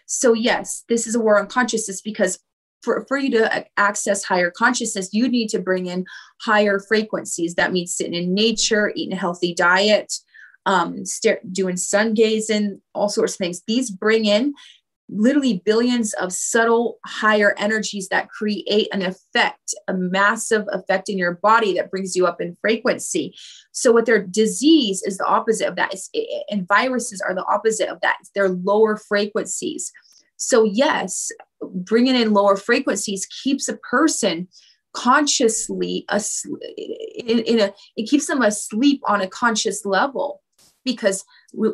So, 0.07 0.33
yes, 0.33 0.85
this 0.89 1.07
is 1.07 1.15
a 1.15 1.21
war 1.21 1.39
on 1.39 1.49
consciousness 1.49 2.01
because 2.01 2.39
for, 2.83 3.05
for 3.09 3.19
you 3.19 3.31
to 3.33 3.67
access 3.77 4.25
higher 4.25 4.51
consciousness, 4.51 5.11
you 5.13 5.29
need 5.29 5.49
to 5.49 5.59
bring 5.59 5.87
in 5.87 6.07
higher 6.41 6.79
frequencies. 6.79 7.55
That 7.57 7.73
means 7.73 7.95
sitting 7.95 8.15
in 8.15 8.33
nature, 8.33 8.93
eating 8.95 9.13
a 9.13 9.21
healthy 9.21 9.55
diet, 9.55 10.13
um, 10.67 11.03
doing 11.53 11.77
sun 11.77 12.15
gazing, 12.15 12.81
all 12.95 13.09
sorts 13.09 13.35
of 13.35 13.39
things. 13.39 13.63
These 13.67 13.91
bring 13.91 14.25
in 14.25 14.55
literally 15.13 15.63
billions 15.65 16.15
of 16.15 16.33
subtle 16.33 16.99
higher 17.05 17.55
energies 17.59 18.09
that 18.09 18.29
create 18.29 18.89
an 18.93 19.03
effect, 19.03 19.75
a 19.89 19.95
massive 19.95 20.65
effect 20.73 21.09
in 21.09 21.19
your 21.19 21.35
body 21.43 21.75
that 21.75 21.91
brings 21.91 22.15
you 22.15 22.27
up 22.27 22.41
in 22.41 22.57
frequency. 22.61 23.35
So, 23.73 23.93
what 23.93 24.07
their 24.07 24.25
disease 24.25 25.03
is 25.03 25.19
the 25.19 25.27
opposite 25.27 25.69
of 25.69 25.77
that, 25.77 25.93
is, 25.95 26.11
and 26.51 26.67
viruses 26.67 27.21
are 27.21 27.35
the 27.35 27.45
opposite 27.45 27.89
of 27.89 28.01
that. 28.03 28.19
They're 28.35 28.49
lower 28.49 28.97
frequencies. 28.97 29.93
So, 30.37 30.65
yes, 30.65 31.31
bringing 31.61 32.15
in 32.15 32.33
lower 32.33 32.57
frequencies 32.57 33.27
keeps 33.43 33.69
a 33.69 33.77
person 33.77 34.49
consciously 34.93 36.05
asleep, 36.09 36.61
in, 36.77 37.39
in 37.41 37.61
a 37.61 37.73
it 37.97 38.09
keeps 38.09 38.27
them 38.27 38.43
asleep 38.43 39.01
on 39.07 39.21
a 39.21 39.29
conscious 39.29 39.85
level 39.85 40.43
because 40.85 41.25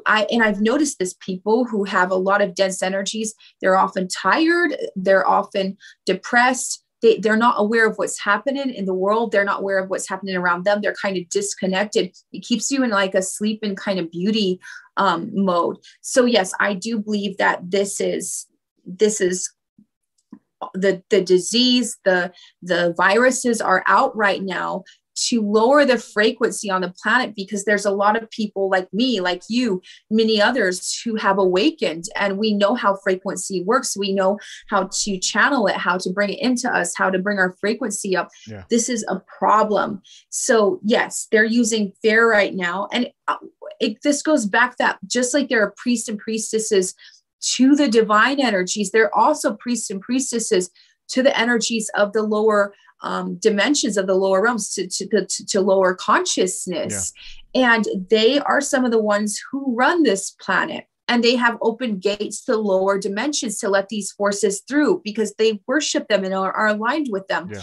I 0.07 0.27
and 0.31 0.43
I've 0.43 0.61
noticed 0.61 0.99
this 0.99 1.15
people 1.21 1.65
who 1.65 1.85
have 1.85 2.11
a 2.11 2.17
lot 2.17 2.43
of 2.43 2.55
dense 2.55 2.83
energies, 2.83 3.35
they're 3.61 3.77
often 3.77 4.09
tired, 4.09 4.77
they're 4.97 5.27
often 5.27 5.77
depressed, 6.05 6.85
they, 7.03 7.19
they're 7.19 7.37
not 7.37 7.57
aware 7.59 7.89
of 7.89 7.97
what's 7.97 8.21
happening 8.21 8.71
in 8.71 8.85
the 8.85 8.95
world, 8.95 9.33
they're 9.33 9.45
not 9.45 9.61
aware 9.61 9.79
of 9.79 9.91
what's 9.91 10.09
happening 10.09 10.37
around 10.37 10.65
them, 10.65 10.81
they're 10.81 10.95
kind 11.01 11.17
of 11.17 11.29
disconnected. 11.29 12.15
It 12.33 12.43
keeps 12.43 12.71
you 12.71 12.83
in 12.83 12.91
like 12.91 13.15
a 13.15 13.23
sleep 13.23 13.61
and 13.63 13.77
kind 13.77 13.99
of 13.99 14.11
beauty 14.11 14.61
um, 14.97 15.31
mode. 15.33 15.79
So 16.01 16.25
yes, 16.25 16.53
I 16.59 16.75
do 16.75 16.99
believe 16.99 17.37
that 17.39 17.71
this 17.71 18.01
is 18.01 18.47
this 18.85 19.21
is 19.21 19.53
the 20.75 21.03
the 21.11 21.21
disease 21.21 21.99
the 22.05 22.33
the 22.63 22.95
viruses 22.97 23.61
are 23.61 23.85
out 23.87 24.17
right 24.17 24.43
now 24.43 24.85
to 25.17 25.41
lower 25.41 25.85
the 25.85 25.99
frequency 25.99 26.71
on 26.71 26.83
the 26.83 26.95
planet 27.03 27.35
because 27.35 27.65
there's 27.65 27.85
a 27.85 27.91
lot 27.91 28.21
of 28.21 28.31
people 28.31 28.71
like 28.71 28.93
me, 28.93 29.21
like 29.21 29.43
you, 29.49 29.83
many 30.11 30.41
others 30.41 31.01
who 31.01 31.17
have 31.17 31.39
awakened 31.39 32.05
and 32.17 32.39
we 32.39 32.53
know 32.53 32.75
how 32.75 32.97
frequency 33.03 33.63
works. 33.65 33.97
We 33.97 34.13
know 34.13 34.39
how 34.69 34.89
to 35.05 35.19
channel 35.19 35.67
it, 35.67 35.77
how 35.77 35.99
to 35.99 36.11
bring 36.11 36.31
it 36.31 36.41
into 36.41 36.71
us, 36.71 36.95
how 36.97 37.11
to 37.11 37.19
bring 37.19 37.39
our 37.39 37.57
frequency 37.61 38.17
up. 38.17 38.29
Yeah. 38.47 38.65
This 38.71 38.89
is 38.89 39.05
a 39.09 39.21
problem. 39.39 40.03
So, 40.31 40.81
yes, 40.83 41.27
they're 41.33 41.45
using 41.45 41.93
fear 42.03 42.31
right 42.31 42.55
now. 42.55 42.89
And 42.93 43.11
uh, 43.27 43.37
it, 43.81 44.03
this 44.03 44.23
goes 44.23 44.47
back 44.47 44.77
that 44.79 44.99
just 45.07 45.35
like 45.35 45.49
there 45.49 45.63
are 45.63 45.75
priests 45.77 46.09
and 46.09 46.19
priestesses 46.19 46.95
to 47.41 47.77
the 47.77 47.89
divine 47.89 48.41
energies, 48.41 48.91
there 48.91 49.05
are 49.05 49.15
also 49.15 49.55
priests 49.55 49.91
and 49.91 50.01
priestesses 50.01 50.71
to 51.09 51.23
the 51.23 51.39
energies 51.39 51.91
of 51.95 52.13
the 52.13 52.23
lower 52.23 52.75
um, 53.03 53.37
dimensions 53.37 53.97
of 53.97 54.07
the 54.07 54.15
lower 54.15 54.43
realms 54.43 54.73
to, 54.75 54.87
to, 54.87 55.07
to, 55.07 55.47
to 55.47 55.61
lower 55.61 55.95
consciousness. 55.95 57.13
Yeah. 57.55 57.75
And 57.75 58.09
they 58.11 58.39
are 58.41 58.61
some 58.61 58.85
of 58.85 58.91
the 58.91 59.03
ones 59.03 59.41
who 59.51 59.75
run 59.75 60.03
this 60.03 60.31
planet. 60.31 60.87
And 61.09 61.23
they 61.23 61.37
have 61.37 61.57
opened 61.63 62.03
gates 62.03 62.45
to 62.47 62.57
lower 62.57 62.99
dimensions 62.99 63.59
to 63.61 63.69
let 63.69 63.89
these 63.89 64.11
forces 64.11 64.63
through 64.69 65.03
because 65.05 65.35
they 65.35 65.61
worship 65.69 66.09
them 66.09 66.25
and 66.25 66.35
are, 66.35 66.53
are 66.53 66.67
aligned 66.67 67.09
with 67.11 67.29
them. 67.29 67.49
Yeah. 67.53 67.61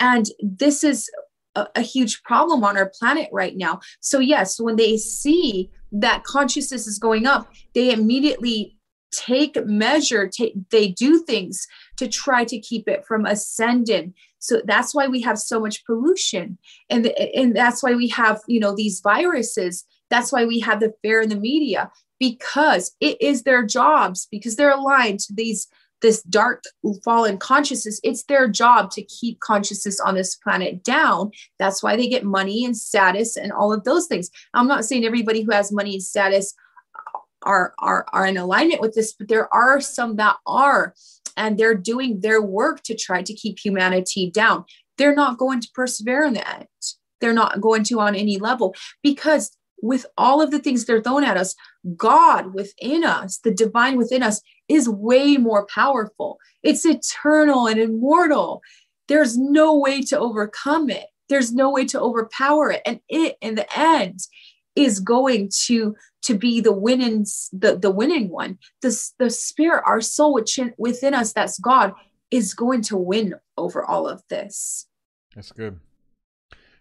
And 0.00 0.26
this 0.40 0.82
is 0.82 1.08
a, 1.54 1.68
a 1.76 1.82
huge 1.82 2.22
problem 2.24 2.64
on 2.64 2.76
our 2.76 2.90
planet 2.98 3.28
right 3.32 3.56
now. 3.56 3.78
So, 4.00 4.18
yes, 4.18 4.58
when 4.58 4.74
they 4.74 4.96
see 4.96 5.70
that 5.92 6.24
consciousness 6.24 6.88
is 6.88 6.98
going 6.98 7.26
up, 7.26 7.52
they 7.74 7.92
immediately 7.92 8.76
take 9.12 9.56
measure 9.66 10.28
take 10.28 10.54
they 10.70 10.88
do 10.88 11.22
things 11.24 11.66
to 11.96 12.06
try 12.06 12.44
to 12.44 12.60
keep 12.60 12.88
it 12.88 13.04
from 13.04 13.26
ascending 13.26 14.14
so 14.40 14.62
that's 14.64 14.94
why 14.94 15.06
we 15.06 15.20
have 15.20 15.38
so 15.38 15.60
much 15.60 15.84
pollution. 15.84 16.58
And 16.88 17.06
and 17.34 17.54
that's 17.54 17.82
why 17.82 17.94
we 17.94 18.08
have 18.08 18.40
you 18.48 18.58
know 18.58 18.74
these 18.74 19.00
viruses. 19.00 19.84
That's 20.08 20.32
why 20.32 20.44
we 20.44 20.58
have 20.60 20.80
the 20.80 20.92
fear 21.02 21.20
in 21.20 21.28
the 21.28 21.36
media 21.36 21.90
because 22.18 22.96
it 23.00 23.20
is 23.22 23.44
their 23.44 23.64
jobs 23.64 24.26
because 24.30 24.56
they're 24.56 24.72
aligned 24.72 25.20
to 25.20 25.34
these 25.34 25.68
this 26.02 26.22
dark 26.22 26.64
fallen 27.04 27.36
consciousness. 27.36 28.00
It's 28.02 28.24
their 28.24 28.48
job 28.48 28.90
to 28.92 29.02
keep 29.02 29.38
consciousness 29.40 30.00
on 30.00 30.14
this 30.14 30.34
planet 30.34 30.82
down. 30.82 31.30
That's 31.58 31.82
why 31.82 31.94
they 31.94 32.08
get 32.08 32.24
money 32.24 32.64
and 32.64 32.74
status 32.74 33.36
and 33.36 33.52
all 33.52 33.70
of 33.70 33.84
those 33.84 34.06
things. 34.06 34.30
I'm 34.54 34.66
not 34.66 34.86
saying 34.86 35.04
everybody 35.04 35.42
who 35.42 35.52
has 35.52 35.70
money 35.70 35.92
and 35.92 36.02
status 36.02 36.54
are 37.42 37.74
are 37.78 38.06
are 38.12 38.26
in 38.26 38.36
alignment 38.36 38.80
with 38.80 38.94
this 38.94 39.14
but 39.14 39.28
there 39.28 39.52
are 39.54 39.80
some 39.80 40.16
that 40.16 40.36
are 40.46 40.94
and 41.40 41.56
they're 41.56 41.74
doing 41.74 42.20
their 42.20 42.42
work 42.42 42.82
to 42.82 42.94
try 42.94 43.22
to 43.22 43.34
keep 43.34 43.58
humanity 43.58 44.30
down. 44.30 44.62
They're 44.98 45.14
not 45.14 45.38
going 45.38 45.60
to 45.62 45.70
persevere 45.74 46.24
in 46.24 46.34
that. 46.34 46.68
They're 47.22 47.32
not 47.32 47.62
going 47.62 47.82
to 47.84 47.98
on 47.98 48.14
any 48.14 48.36
level 48.36 48.74
because 49.02 49.56
with 49.82 50.04
all 50.18 50.42
of 50.42 50.50
the 50.50 50.58
things 50.58 50.84
they're 50.84 51.02
thrown 51.02 51.24
at 51.24 51.38
us, 51.38 51.54
God 51.96 52.52
within 52.52 53.04
us, 53.04 53.38
the 53.38 53.54
divine 53.54 53.96
within 53.96 54.22
us, 54.22 54.42
is 54.68 54.86
way 54.86 55.38
more 55.38 55.66
powerful. 55.74 56.36
It's 56.62 56.84
eternal 56.84 57.66
and 57.66 57.80
immortal. 57.80 58.60
There's 59.08 59.38
no 59.38 59.78
way 59.78 60.02
to 60.02 60.18
overcome 60.18 60.90
it. 60.90 61.06
There's 61.30 61.54
no 61.54 61.70
way 61.70 61.86
to 61.86 61.98
overpower 61.98 62.72
it. 62.72 62.82
And 62.84 63.00
it, 63.08 63.36
in 63.40 63.54
the 63.54 63.66
end, 63.78 64.20
is 64.76 65.00
going 65.00 65.50
to 65.64 65.96
to 66.30 66.38
be 66.38 66.60
the 66.60 66.72
winning 66.72 67.26
the, 67.52 67.78
the 67.80 67.90
winning 67.90 68.28
one. 68.28 68.58
The, 68.82 69.10
the 69.18 69.30
spirit 69.30 69.82
our 69.86 70.00
soul 70.00 70.34
which 70.34 70.58
in, 70.58 70.74
within 70.78 71.14
us 71.14 71.32
that's 71.32 71.58
god 71.58 71.94
is 72.30 72.54
going 72.54 72.82
to 72.82 72.96
win 72.96 73.34
over 73.56 73.84
all 73.84 74.08
of 74.08 74.22
this. 74.28 74.86
That's 75.34 75.52
good. 75.52 75.80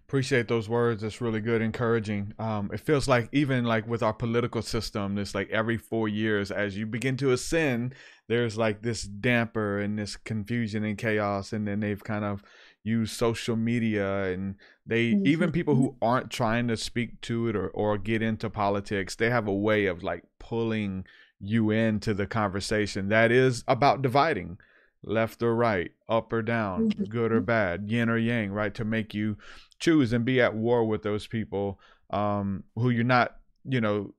Appreciate 0.08 0.48
those 0.48 0.68
words. 0.68 1.04
It's 1.04 1.22
really 1.22 1.40
good 1.40 1.62
encouraging. 1.62 2.34
Um, 2.40 2.72
it 2.74 2.80
feels 2.80 3.08
like 3.08 3.30
even 3.32 3.64
like 3.64 3.88
with 3.88 4.02
our 4.02 4.14
political 4.14 4.62
system 4.62 5.18
it's 5.18 5.36
like 5.36 5.50
every 5.50 5.78
four 5.78 6.08
years 6.08 6.52
as 6.52 6.78
you 6.78 6.86
begin 6.86 7.18
to 7.18 7.32
ascend 7.32 7.94
there's 8.28 8.58
like 8.58 8.82
this 8.82 9.04
damper 9.04 9.80
and 9.80 9.98
this 9.98 10.16
confusion 10.16 10.84
and 10.84 10.98
chaos 10.98 11.54
and 11.54 11.68
then 11.68 11.80
they've 11.80 12.04
kind 12.04 12.26
of 12.26 12.44
use 12.84 13.12
social 13.12 13.56
media 13.56 14.24
and 14.26 14.56
they 14.86 15.12
mm-hmm. 15.12 15.28
even 15.28 15.52
people 15.52 15.76
who 15.76 15.96
aren't 16.02 16.30
trying 16.30 16.68
to 16.68 16.78
speak 16.78 17.20
to 17.22 17.48
it 17.48 17.56
or, 17.56 17.68
or 17.70 17.98
get 17.98 18.22
into 18.22 18.50
politics 18.50 19.16
they 19.16 19.30
have 19.30 19.48
a 19.48 19.54
way 19.54 19.86
of 19.86 20.02
like 20.02 20.24
pulling 20.40 21.06
you 21.42 21.70
into 21.70 22.14
the 22.14 22.26
conversation 22.26 23.10
that 23.10 23.32
is 23.32 23.64
about 23.68 24.02
dividing 24.02 24.58
left 25.04 25.42
or 25.42 25.56
right, 25.56 25.92
up 26.08 26.32
or 26.34 26.42
down, 26.42 26.90
good 27.10 27.32
or 27.32 27.42
bad, 27.42 27.90
yin 27.90 28.10
or 28.10 28.18
yang, 28.18 28.52
right? 28.52 28.74
To 28.76 28.86
make 28.86 29.14
you 29.14 29.38
choose 29.80 30.14
and 30.14 30.26
be 30.26 30.42
at 30.42 30.56
war 30.56 30.86
with 30.86 31.04
those 31.04 31.28
people 31.28 31.80
um, 32.10 32.64
who 32.76 32.90
you're 32.90 33.04
not, 33.04 33.38
you 33.64 33.82
know, 33.82 34.14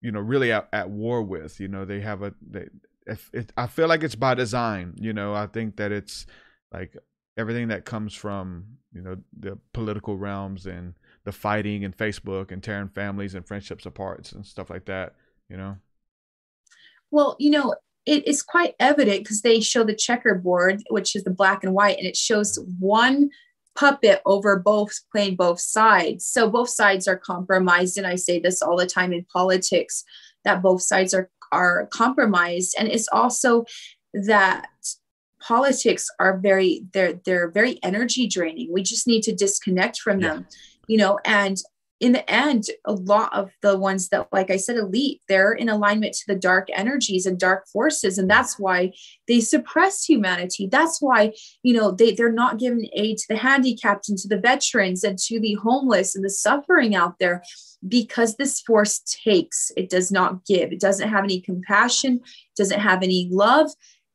you 0.00 0.10
know, 0.10 0.20
really 0.20 0.52
at, 0.52 0.68
at 0.72 0.90
war 0.90 1.22
with. 1.22 1.60
You 1.60 1.68
know, 1.68 1.84
they 1.84 2.00
have 2.00 2.22
a. 2.22 2.34
They, 2.40 2.66
if 3.06 3.30
it, 3.32 3.52
I 3.56 3.66
feel 3.66 3.88
like 3.88 4.02
it's 4.02 4.14
by 4.14 4.34
design. 4.34 4.94
You 4.96 5.12
know, 5.12 5.34
I 5.34 5.46
think 5.46 5.76
that 5.76 5.92
it's 5.92 6.26
like 6.72 6.96
everything 7.40 7.68
that 7.68 7.84
comes 7.84 8.14
from 8.14 8.64
you 8.92 9.00
know 9.00 9.16
the 9.38 9.58
political 9.72 10.16
realms 10.16 10.66
and 10.66 10.94
the 11.24 11.32
fighting 11.32 11.84
and 11.84 11.96
Facebook 11.96 12.52
and 12.52 12.62
tearing 12.62 12.88
families 12.88 13.34
and 13.34 13.46
friendships 13.46 13.86
apart 13.86 14.32
and 14.32 14.44
stuff 14.44 14.70
like 14.70 14.84
that. 14.86 15.14
You 15.48 15.56
know. 15.56 15.76
Well, 17.10 17.36
you 17.40 17.50
know, 17.50 17.74
it 18.06 18.26
is 18.26 18.42
quite 18.42 18.74
evident 18.78 19.24
because 19.24 19.42
they 19.42 19.60
show 19.60 19.84
the 19.84 19.94
checkerboard, 19.94 20.82
which 20.90 21.16
is 21.16 21.24
the 21.24 21.30
black 21.30 21.64
and 21.64 21.74
white, 21.74 21.98
and 21.98 22.06
it 22.06 22.16
shows 22.16 22.58
one 22.78 23.30
puppet 23.76 24.20
over 24.26 24.58
both 24.58 24.92
playing 25.12 25.36
both 25.36 25.60
sides. 25.60 26.26
So 26.26 26.50
both 26.50 26.68
sides 26.68 27.08
are 27.08 27.16
compromised. 27.16 27.96
And 27.98 28.06
I 28.06 28.16
say 28.16 28.38
this 28.38 28.62
all 28.62 28.76
the 28.76 28.86
time 28.86 29.12
in 29.12 29.24
politics 29.32 30.04
that 30.44 30.62
both 30.62 30.82
sides 30.82 31.14
are 31.14 31.30
are 31.52 31.88
compromised. 31.92 32.74
And 32.78 32.88
it's 32.88 33.08
also 33.12 33.64
that 34.14 34.68
politics 35.40 36.08
are 36.18 36.38
very 36.38 36.84
they're 36.92 37.14
they're 37.24 37.50
very 37.50 37.78
energy 37.82 38.26
draining. 38.26 38.72
We 38.72 38.82
just 38.82 39.06
need 39.06 39.22
to 39.24 39.34
disconnect 39.34 39.98
from 39.98 40.20
Yeah. 40.20 40.28
them, 40.34 40.46
you 40.86 40.98
know, 40.98 41.18
and 41.24 41.56
in 42.00 42.12
the 42.12 42.28
end, 42.30 42.64
a 42.86 42.94
lot 42.94 43.30
of 43.34 43.50
the 43.60 43.76
ones 43.76 44.08
that, 44.08 44.26
like 44.32 44.50
I 44.50 44.56
said, 44.56 44.78
elite, 44.78 45.20
they're 45.28 45.52
in 45.52 45.68
alignment 45.68 46.14
to 46.14 46.24
the 46.26 46.34
dark 46.34 46.68
energies 46.72 47.26
and 47.26 47.38
dark 47.38 47.68
forces. 47.68 48.16
And 48.16 48.28
that's 48.28 48.58
why 48.58 48.92
they 49.28 49.40
suppress 49.40 50.02
humanity. 50.02 50.66
That's 50.66 51.02
why, 51.02 51.34
you 51.62 51.74
know, 51.74 51.90
they, 51.90 52.12
they're 52.12 52.32
not 52.32 52.58
giving 52.58 52.88
aid 52.94 53.18
to 53.18 53.24
the 53.28 53.36
handicapped 53.36 54.08
and 54.08 54.16
to 54.16 54.28
the 54.28 54.38
veterans 54.38 55.04
and 55.04 55.18
to 55.18 55.38
the 55.38 55.54
homeless 55.54 56.16
and 56.16 56.24
the 56.24 56.30
suffering 56.30 56.94
out 56.96 57.18
there 57.20 57.42
because 57.86 58.36
this 58.36 58.62
force 58.62 59.02
takes, 59.22 59.70
it 59.76 59.90
does 59.90 60.10
not 60.10 60.46
give. 60.46 60.72
It 60.72 60.80
doesn't 60.80 61.08
have 61.08 61.24
any 61.24 61.42
compassion, 61.42 62.20
doesn't 62.56 62.80
have 62.80 63.02
any 63.02 63.28
love. 63.30 63.70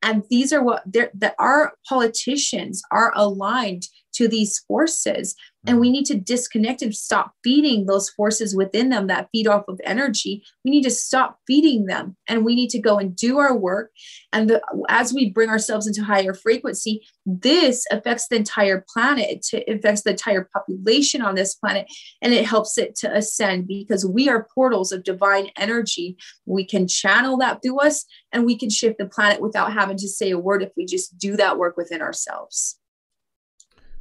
And 0.05 0.23
these 0.29 0.53
are 0.53 0.63
what 0.63 0.83
that 0.85 1.35
our 1.39 1.73
politicians 1.89 2.83
are 2.91 3.11
aligned 3.15 3.87
to 4.13 4.27
these 4.27 4.59
forces. 4.67 5.35
And 5.68 5.80
we 5.80 5.89
need 5.89 6.05
to 6.05 6.18
disconnect 6.18 6.82
and 6.82 6.95
stop 6.95 7.34
feeding 7.43 7.86
those 7.86 8.09
forces 8.09 8.55
within 8.55 8.89
them 8.89 9.07
that 9.07 9.30
feed 9.32 9.47
off 9.47 9.66
of 9.68 9.80
energy. 9.84 10.43
We 10.63 10.72
need 10.72 10.84
to 10.84 10.91
stop 10.91 11.39
feeding 11.47 11.86
them 11.86 12.16
and 12.28 12.45
we 12.45 12.55
need 12.55 12.70
to 12.72 12.80
go 12.80 12.97
and 12.97 13.16
do 13.16 13.38
our 13.38 13.55
work. 13.55 13.91
And 14.32 14.49
the, 14.49 14.61
as 14.89 15.13
we 15.13 15.32
bring 15.32 15.49
ourselves 15.49 15.88
into 15.88 16.03
higher 16.03 16.34
frequency, 16.34 17.01
this 17.26 17.86
affects 17.91 18.28
the 18.28 18.36
entire 18.36 18.86
planet, 18.93 19.47
it 19.51 19.78
affects 19.78 20.03
the 20.03 20.11
entire 20.11 20.47
population 20.53 21.22
on 21.22 21.36
this 21.36 21.55
planet, 21.55 21.88
and 22.22 22.34
it 22.34 22.45
helps 22.45 22.78
it 22.78 22.95
to 22.97 23.16
ascend 23.16 23.68
because 23.68 24.05
we 24.05 24.30
are 24.30 24.47
portals 24.53 24.91
of 24.91 25.03
divine 25.03 25.49
energy. 25.57 26.18
We 26.45 26.66
can 26.66 26.88
channel 26.88 27.38
that 27.38 27.61
through 27.63 27.80
us 27.80 28.05
and 28.32 28.45
we 28.45 28.57
can 28.57 28.70
shift 28.70 28.99
the 28.99 29.07
planet 29.07 29.41
without 29.41 29.74
having 29.74 29.97
to 29.97 30.07
say 30.07 30.32
a 30.32 30.38
word 30.38 30.61
if 30.61 30.72
we 30.78 30.86
just 30.86 31.18
do 31.18 31.36
that 31.38 31.57
work 31.57 31.78
within 31.78 32.01
ourselves. 32.01 32.80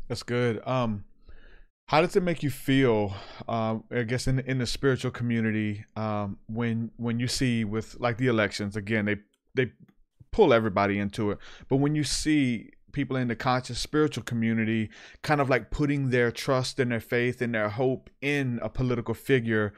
That's 0.09 0.23
good. 0.23 0.61
Um, 0.67 1.05
how 1.87 2.01
does 2.01 2.17
it 2.17 2.23
make 2.23 2.43
you 2.43 2.51
feel? 2.51 3.15
Um, 3.49 3.85
I 3.91 4.03
guess 4.03 4.27
in 4.27 4.41
in 4.41 4.59
the 4.59 4.67
spiritual 4.67 5.11
community, 5.11 5.85
um, 5.97 6.39
when 6.47 6.91
when 6.97 7.21
you 7.21 7.29
see 7.29 7.65
with 7.65 7.97
like 8.01 8.19
the 8.19 8.27
elections 8.27 8.77
again, 8.77 9.05
they 9.05 9.17
they 9.55 9.73
pull 10.31 10.53
everybody 10.53 10.99
into 10.99 11.31
it, 11.31 11.39
but 11.69 11.77
when 11.77 11.95
you 11.95 12.05
see 12.05 12.71
people 12.93 13.17
in 13.17 13.29
the 13.29 13.37
conscious 13.37 13.79
spiritual 13.79 14.23
community 14.23 14.89
kind 15.23 15.41
of 15.41 15.51
like 15.51 15.71
putting 15.71 16.11
their 16.11 16.31
trust 16.31 16.79
and 16.79 16.93
their 16.93 17.01
faith 17.01 17.43
and 17.43 17.53
their 17.53 17.69
hope 17.69 18.09
in 18.23 18.61
a 18.63 18.69
political 18.69 19.15
figure 19.15 19.75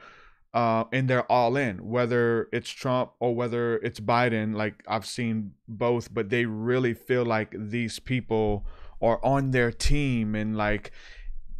uh, 0.53 0.85
and 0.93 1.09
they're 1.09 1.29
all 1.31 1.57
in, 1.57 1.77
whether 1.87 2.47
it's 2.53 2.69
Trump 2.69 3.11
or 3.19 3.35
whether 3.35 3.77
it's 3.77 3.99
Biden. 3.99 4.55
Like 4.55 4.83
I've 4.87 5.05
seen 5.05 5.51
both, 5.67 6.13
but 6.13 6.29
they 6.29 6.45
really 6.45 6.93
feel 6.93 7.25
like 7.25 7.53
these 7.55 7.99
people 7.99 8.65
are 9.01 9.23
on 9.23 9.51
their 9.51 9.71
team 9.71 10.33
and 10.33 10.57
like 10.57 10.91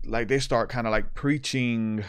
like 0.08 0.28
they 0.28 0.40
start 0.40 0.70
kind 0.70 0.88
of 0.88 0.92
like 0.92 1.14
preaching 1.14 2.04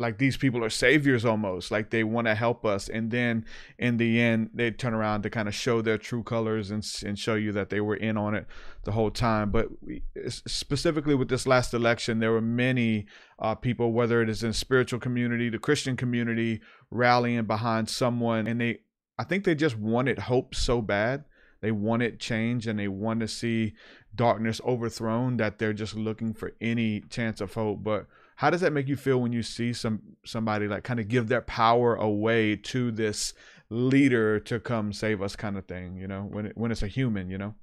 like 0.00 0.16
these 0.16 0.38
people 0.38 0.64
are 0.64 0.70
saviors 0.70 1.26
almost 1.26 1.70
like 1.70 1.90
they 1.90 2.02
want 2.02 2.26
to 2.26 2.34
help 2.34 2.64
us 2.64 2.88
and 2.88 3.10
then 3.10 3.44
in 3.78 3.98
the 3.98 4.18
end 4.18 4.48
they 4.54 4.70
turn 4.70 4.94
around 4.94 5.22
to 5.22 5.28
kind 5.28 5.46
of 5.46 5.54
show 5.54 5.82
their 5.82 5.98
true 5.98 6.22
colors 6.22 6.70
and, 6.70 6.84
and 7.04 7.18
show 7.18 7.34
you 7.34 7.52
that 7.52 7.68
they 7.68 7.82
were 7.82 7.96
in 7.96 8.16
on 8.16 8.34
it 8.34 8.46
the 8.84 8.92
whole 8.92 9.10
time. 9.10 9.50
But 9.50 9.68
we, 9.82 10.02
specifically 10.26 11.14
with 11.14 11.28
this 11.28 11.46
last 11.46 11.74
election 11.74 12.18
there 12.18 12.32
were 12.32 12.40
many 12.40 13.06
uh, 13.38 13.54
people 13.54 13.92
whether 13.92 14.22
it 14.22 14.30
is 14.30 14.42
in 14.42 14.54
spiritual 14.54 14.98
community 14.98 15.48
the 15.48 15.58
christian 15.58 15.96
community 15.96 16.60
rallying 16.90 17.44
behind 17.44 17.88
someone 17.88 18.46
and 18.46 18.60
they 18.60 18.78
i 19.18 19.24
think 19.24 19.44
they 19.44 19.54
just 19.54 19.78
wanted 19.78 20.18
hope 20.18 20.54
so 20.54 20.82
bad 20.82 21.24
they 21.60 21.70
wanted 21.70 22.20
change 22.20 22.66
and 22.66 22.78
they 22.78 22.88
want 22.88 23.20
to 23.20 23.28
see 23.28 23.74
darkness 24.14 24.60
overthrown 24.66 25.36
that 25.36 25.58
they're 25.58 25.72
just 25.72 25.94
looking 25.94 26.32
for 26.32 26.52
any 26.60 27.00
chance 27.00 27.40
of 27.40 27.54
hope. 27.54 27.82
But 27.82 28.06
how 28.40 28.48
does 28.48 28.62
that 28.62 28.72
make 28.72 28.88
you 28.88 28.96
feel 28.96 29.20
when 29.20 29.34
you 29.34 29.42
see 29.42 29.74
some 29.74 30.00
somebody 30.24 30.66
like 30.66 30.82
kind 30.82 30.98
of 30.98 31.08
give 31.08 31.28
their 31.28 31.42
power 31.42 31.94
away 31.96 32.56
to 32.56 32.90
this 32.90 33.34
leader 33.68 34.40
to 34.40 34.58
come 34.58 34.94
save 34.94 35.20
us 35.20 35.36
kind 35.36 35.58
of 35.58 35.66
thing 35.66 35.98
you 35.98 36.08
know 36.08 36.22
when 36.22 36.46
it, 36.46 36.56
when 36.56 36.72
it's 36.72 36.82
a 36.82 36.88
human 36.88 37.28
you 37.28 37.36
know? 37.36 37.54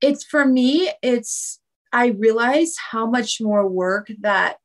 It's 0.00 0.24
for 0.24 0.44
me 0.44 0.90
it's 1.02 1.60
i 1.92 2.08
realize 2.08 2.74
how 2.90 3.08
much 3.08 3.40
more 3.40 3.68
work 3.68 4.10
that 4.22 4.56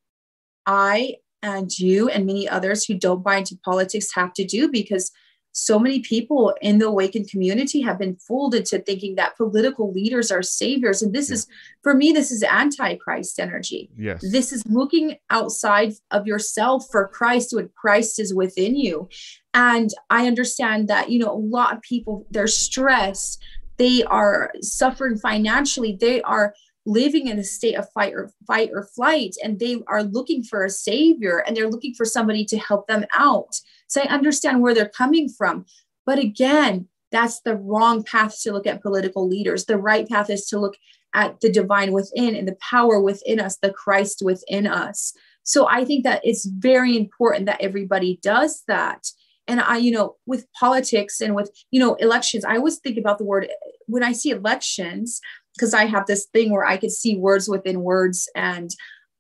i 0.66 1.14
and 1.44 1.72
you 1.78 2.10
and 2.10 2.26
many 2.26 2.50
others 2.50 2.84
who 2.84 2.96
don't 2.96 3.24
buy 3.24 3.38
into 3.38 3.56
politics 3.64 4.08
have 4.16 4.34
to 4.34 4.44
do 4.44 4.72
because 4.72 5.12
so 5.54 5.78
many 5.78 6.00
people 6.00 6.54
in 6.62 6.80
the 6.80 6.88
awakened 6.88 7.30
community 7.30 7.82
have 7.82 8.00
been 8.00 8.16
fooled 8.16 8.56
into 8.56 8.80
thinking 8.80 9.16
that 9.16 9.36
political 9.36 9.92
leaders 9.92 10.32
are 10.32 10.42
saviors 10.42 11.02
and 11.02 11.14
this 11.14 11.30
Yeah. 11.30 11.36
is 11.36 11.48
for 11.84 11.94
me 11.94 12.12
this 12.12 12.32
is 12.32 12.44
antichrist 12.44 13.40
energy 13.40 13.90
yes 13.98 14.22
this 14.32 14.52
is 14.54 14.64
looking 14.68 15.18
outside 15.30 15.94
of 16.12 16.26
yourself 16.26 16.86
for 16.92 17.08
Christ 17.08 17.54
when 17.54 17.70
Christ 17.76 18.20
is 18.20 18.34
within 18.34 18.76
you. 18.76 19.10
And 19.54 19.90
I 20.10 20.28
understand 20.28 20.88
that, 20.88 21.10
you 21.10 21.20
know, 21.20 21.32
a 21.32 21.36
lot 21.58 21.76
of 21.76 21.82
people, 21.82 22.26
they're 22.32 22.48
stressed, 22.48 23.42
they 23.78 24.04
are 24.04 24.52
suffering 24.62 25.18
financially, 25.18 25.98
they 26.00 26.22
are 26.22 26.54
living 26.86 27.28
in 27.28 27.38
a 27.38 27.44
state 27.44 27.76
of 27.76 27.90
fight 27.92 28.14
or 28.14 28.32
fight 28.48 28.70
or 28.74 28.84
flight, 28.96 29.36
and 29.44 29.60
they 29.60 29.82
are 29.88 30.04
looking 30.04 30.44
for 30.44 30.64
a 30.64 30.70
savior 30.70 31.44
and 31.46 31.56
they're 31.56 31.70
looking 31.70 31.94
for 31.94 32.06
somebody 32.06 32.46
to 32.46 32.58
help 32.58 32.88
them 32.88 33.06
out. 33.18 33.60
So 33.92 34.02
I 34.02 34.06
understand 34.06 34.62
where 34.62 34.74
they're 34.74 34.88
coming 34.88 35.28
from. 35.28 35.66
But 36.06 36.18
again, 36.18 36.88
that's 37.12 37.42
the 37.42 37.58
wrong 37.58 38.04
path 38.04 38.42
to 38.44 38.54
look 38.54 38.66
at 38.66 38.82
political 38.82 39.28
leaders. 39.28 39.66
The 39.66 39.78
right 39.78 40.08
path 40.08 40.30
is 40.30 40.46
to 40.48 40.58
look 40.58 40.78
at 41.14 41.42
the 41.42 41.52
divine 41.52 41.92
within 41.92 42.34
and 42.34 42.48
the 42.48 42.56
power 42.62 43.02
within 43.02 43.42
us, 43.42 43.58
the 43.62 43.74
Christ 43.74 44.22
within 44.24 44.66
us. 44.66 45.12
So 45.44 45.68
I 45.68 45.84
think 45.84 46.06
that 46.06 46.22
it's 46.24 46.46
very 46.46 46.96
important 46.96 47.48
that 47.48 47.60
everybody 47.60 48.18
does 48.24 48.64
that. 48.70 49.08
And 49.46 49.60
I, 49.60 49.76
you 49.76 49.92
know, 49.92 50.16
with 50.26 50.48
politics 50.58 51.20
and 51.20 51.36
with, 51.36 51.52
you 51.72 51.80
know, 51.82 51.96
elections, 51.96 52.46
I 52.46 52.56
always 52.56 52.78
think 52.78 52.98
about 52.98 53.18
the 53.18 53.26
word 53.26 53.50
when 53.88 54.04
I 54.04 54.14
see 54.14 54.30
elections, 54.30 55.20
because 55.54 55.74
I 55.74 55.84
have 55.84 56.06
this 56.06 56.28
thing 56.28 56.54
where 56.54 56.64
I 56.64 56.78
could 56.78 56.92
see 56.94 57.18
words 57.18 57.50
within 57.50 57.82
words 57.82 58.30
and 58.38 58.70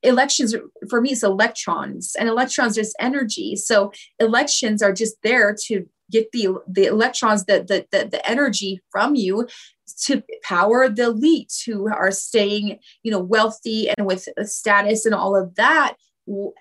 elections 0.03 0.55
for 0.89 1.01
me 1.01 1.11
it's 1.11 1.23
electrons 1.23 2.15
and 2.19 2.27
electrons 2.27 2.77
is 2.77 2.95
energy. 2.99 3.55
So 3.55 3.91
elections 4.19 4.81
are 4.81 4.93
just 4.93 5.15
there 5.23 5.55
to 5.65 5.85
get 6.11 6.31
the 6.31 6.49
the 6.67 6.85
electrons 6.85 7.45
that 7.45 7.67
the 7.67 7.85
the, 7.91 8.07
the 8.11 8.29
energy 8.29 8.81
from 8.91 9.15
you 9.15 9.47
to 10.03 10.23
power 10.43 10.89
the 10.89 11.03
elite 11.03 11.53
who 11.65 11.87
are 11.87 12.11
staying 12.11 12.79
you 13.03 13.11
know 13.11 13.19
wealthy 13.19 13.89
and 13.89 14.07
with 14.07 14.27
status 14.43 15.05
and 15.05 15.15
all 15.15 15.35
of 15.35 15.55
that 15.55 15.95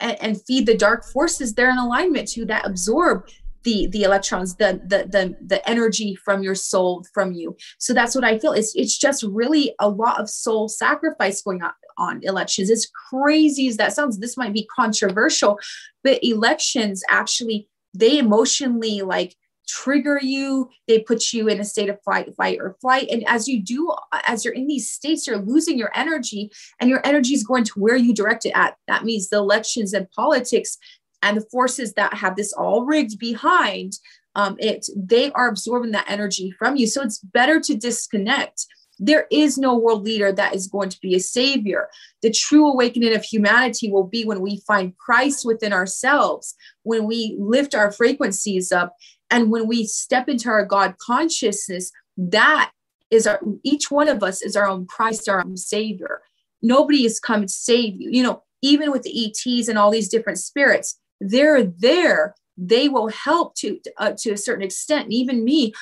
and, 0.00 0.20
and 0.20 0.42
feed 0.46 0.66
the 0.66 0.76
dark 0.76 1.04
forces 1.04 1.54
they're 1.54 1.70
in 1.70 1.78
alignment 1.78 2.28
to 2.28 2.44
that 2.44 2.66
absorb 2.66 3.24
the 3.62 3.88
the 3.88 4.02
electrons 4.02 4.56
the, 4.56 4.80
the 4.86 5.06
the 5.10 5.36
the 5.46 5.68
energy 5.68 6.14
from 6.14 6.42
your 6.42 6.54
soul 6.54 7.04
from 7.12 7.32
you. 7.32 7.56
So 7.78 7.92
that's 7.92 8.14
what 8.14 8.24
i 8.24 8.38
feel. 8.38 8.52
It's 8.52 8.74
it's 8.74 8.96
just 8.96 9.22
really 9.22 9.74
a 9.78 9.88
lot 9.88 10.20
of 10.20 10.30
soul 10.30 10.68
sacrifice 10.68 11.42
going 11.42 11.62
on 11.62 11.72
on 12.00 12.20
elections. 12.24 12.70
As 12.70 12.88
crazy 13.10 13.68
as 13.68 13.76
that 13.76 13.92
sounds 13.92 14.18
this 14.18 14.36
might 14.36 14.52
be 14.52 14.68
controversial 14.74 15.58
but 16.02 16.22
elections 16.24 17.02
actually 17.08 17.68
they 17.94 18.18
emotionally 18.18 19.02
like 19.02 19.36
trigger 19.68 20.18
you. 20.20 20.68
They 20.88 20.98
put 20.98 21.32
you 21.32 21.48
in 21.48 21.60
a 21.60 21.64
state 21.64 21.88
of 21.88 22.02
fight 22.04 22.34
fight 22.36 22.58
or 22.60 22.76
flight. 22.80 23.08
And 23.10 23.22
as 23.28 23.46
you 23.46 23.62
do 23.62 23.94
as 24.26 24.44
you're 24.44 24.54
in 24.54 24.66
these 24.66 24.90
states 24.90 25.26
you're 25.26 25.38
losing 25.38 25.78
your 25.78 25.92
energy 25.94 26.50
and 26.80 26.90
your 26.90 27.00
energy 27.06 27.34
is 27.34 27.44
going 27.44 27.64
to 27.64 27.78
where 27.78 27.96
you 27.96 28.12
direct 28.12 28.46
it 28.46 28.52
at. 28.54 28.76
That 28.88 29.04
means 29.04 29.28
the 29.28 29.36
elections 29.36 29.92
and 29.92 30.10
politics 30.10 30.76
and 31.22 31.36
the 31.36 31.46
forces 31.52 31.92
that 31.94 32.14
have 32.14 32.34
this 32.34 32.52
all 32.52 32.84
rigged 32.84 33.18
behind 33.18 33.92
um, 34.34 34.56
it 34.58 34.86
they 34.96 35.32
are 35.32 35.48
absorbing 35.48 35.92
that 35.92 36.08
energy 36.08 36.52
from 36.52 36.76
you. 36.76 36.86
So 36.86 37.02
it's 37.02 37.18
better 37.18 37.60
to 37.60 37.76
disconnect 37.76 38.66
there 39.00 39.26
is 39.30 39.56
no 39.56 39.76
world 39.76 40.04
leader 40.04 40.30
that 40.30 40.54
is 40.54 40.68
going 40.68 40.90
to 40.90 41.00
be 41.00 41.14
a 41.14 41.20
savior. 41.20 41.88
The 42.20 42.30
true 42.30 42.70
awakening 42.70 43.16
of 43.16 43.24
humanity 43.24 43.90
will 43.90 44.06
be 44.06 44.24
when 44.24 44.40
we 44.42 44.62
find 44.66 44.96
Christ 44.98 45.44
within 45.44 45.72
ourselves, 45.72 46.54
when 46.82 47.06
we 47.06 47.34
lift 47.40 47.74
our 47.74 47.90
frequencies 47.90 48.70
up, 48.70 48.94
and 49.30 49.50
when 49.50 49.66
we 49.66 49.86
step 49.86 50.28
into 50.28 50.50
our 50.50 50.64
God 50.64 50.96
consciousness. 50.98 51.90
That 52.18 52.72
is 53.10 53.26
our 53.26 53.40
each 53.62 53.90
one 53.90 54.08
of 54.08 54.22
us 54.22 54.42
is 54.42 54.54
our 54.54 54.68
own 54.68 54.86
Christ, 54.86 55.28
our 55.28 55.40
own 55.40 55.56
savior. 55.56 56.20
Nobody 56.62 57.04
has 57.04 57.18
come 57.18 57.42
to 57.42 57.48
save 57.48 57.98
you. 57.98 58.10
You 58.10 58.22
know, 58.22 58.42
even 58.60 58.90
with 58.90 59.02
the 59.02 59.26
ETs 59.26 59.68
and 59.68 59.78
all 59.78 59.90
these 59.90 60.10
different 60.10 60.38
spirits, 60.38 61.00
they're 61.20 61.64
there. 61.64 62.34
They 62.58 62.90
will 62.90 63.08
help 63.08 63.54
to 63.56 63.80
uh, 63.96 64.12
to 64.18 64.32
a 64.32 64.36
certain 64.36 64.64
extent. 64.64 65.04
And 65.04 65.14
even 65.14 65.42
me, 65.42 65.72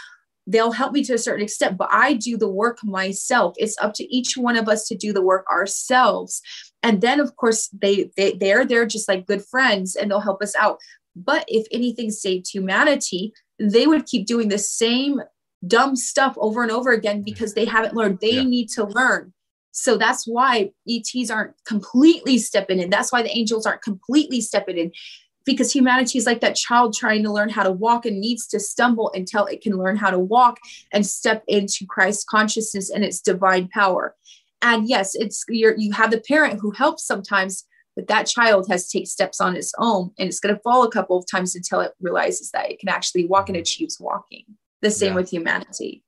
they'll 0.51 0.73
help 0.73 0.93
me 0.93 1.05
to 1.05 1.13
a 1.13 1.19
certain 1.19 1.45
extent 1.45 1.77
but 1.77 1.89
i 1.93 2.15
do 2.15 2.37
the 2.37 2.49
work 2.49 2.79
myself. 2.83 3.55
It's 3.59 3.77
up 3.81 3.95
to 3.95 4.15
each 4.15 4.37
one 4.37 4.57
of 4.57 4.69
us 4.69 4.87
to 4.89 4.97
do 4.97 5.13
the 5.13 5.23
work 5.23 5.45
ourselves. 5.51 6.41
And 6.83 7.01
then 7.01 7.21
of 7.21 7.37
course 7.37 7.69
they, 7.69 8.11
they 8.17 8.33
they're 8.33 8.65
there 8.65 8.87
just 8.87 9.09
like 9.09 9.27
good 9.27 9.45
friends 9.45 9.95
and 9.95 10.11
they'll 10.11 10.21
help 10.21 10.43
us 10.43 10.55
out. 10.57 10.79
But 11.15 11.45
if 11.49 11.67
anything 11.73 12.11
saved 12.11 12.47
humanity 12.53 13.33
they 13.59 13.87
would 13.87 14.07
keep 14.07 14.27
doing 14.27 14.49
the 14.49 14.59
same 14.59 15.21
dumb 15.67 15.97
stuff 15.97 16.35
over 16.39 16.63
and 16.63 16.71
over 16.71 16.93
again 16.93 17.23
because 17.23 17.55
they 17.55 17.65
haven't 17.65 17.95
learned. 17.95 18.19
They 18.21 18.37
yeah. 18.37 18.45
need 18.45 18.69
to 18.71 18.85
learn. 18.85 19.33
So 19.73 19.97
that's 19.97 20.25
why 20.27 20.71
ets 20.89 21.31
aren't 21.31 21.55
completely 21.67 22.39
stepping 22.39 22.79
in. 22.79 22.91
That's 22.91 23.13
why 23.13 23.23
the 23.23 23.37
angels 23.37 23.67
aren't 23.67 23.83
completely 23.83 24.41
stepping 24.41 24.79
in 24.79 24.93
because 25.49 25.73
humanity 25.73 26.19
is 26.19 26.27
like 26.27 26.43
that 26.43 26.57
child 26.57 26.95
trying 26.95 27.23
to 27.23 27.33
learn 27.33 27.49
how 27.49 27.63
to 27.63 27.73
walk 27.73 28.05
and 28.05 28.21
needs 28.21 28.47
to 28.49 28.61
stumble 28.61 29.11
until 29.15 29.47
it 29.47 29.63
can 29.63 29.79
learn 29.79 29.97
how 29.97 30.11
to 30.11 30.19
walk 30.19 30.59
and 30.93 31.07
step 31.07 31.43
into 31.49 31.87
Christ 31.89 32.27
consciousness 32.29 32.91
and 32.91 33.03
its 33.03 33.19
divine 33.23 33.67
power. 33.69 34.15
And 34.61 34.87
yes, 34.87 35.15
it's 35.15 35.47
you 35.49 35.73
you 35.79 35.93
have 35.93 36.11
the 36.11 36.21
parent 36.21 36.61
who 36.61 36.71
helps 36.71 37.07
sometimes, 37.07 37.65
but 37.97 38.09
that 38.09 38.27
child 38.27 38.67
has 38.69 38.89
to 38.89 38.99
take 38.99 39.09
steps 39.09 39.41
on 39.41 39.57
its 39.57 39.73
own 39.79 40.11
and 40.19 40.29
it's 40.29 40.39
going 40.39 40.55
to 40.55 40.61
fall 40.61 40.83
a 40.83 40.91
couple 40.91 41.17
of 41.17 41.25
times 41.27 41.57
until 41.57 41.81
it 41.81 41.93
realizes 41.99 42.51
that 42.51 42.71
it 42.71 42.79
can 42.79 42.91
actually 42.91 43.25
walk 43.25 43.49
and 43.49 43.57
achieves 43.57 43.99
walking. 43.99 44.45
The 44.83 44.91
same 44.91 45.13
yeah. 45.13 45.15
with 45.15 45.31
humanity. 45.31 46.05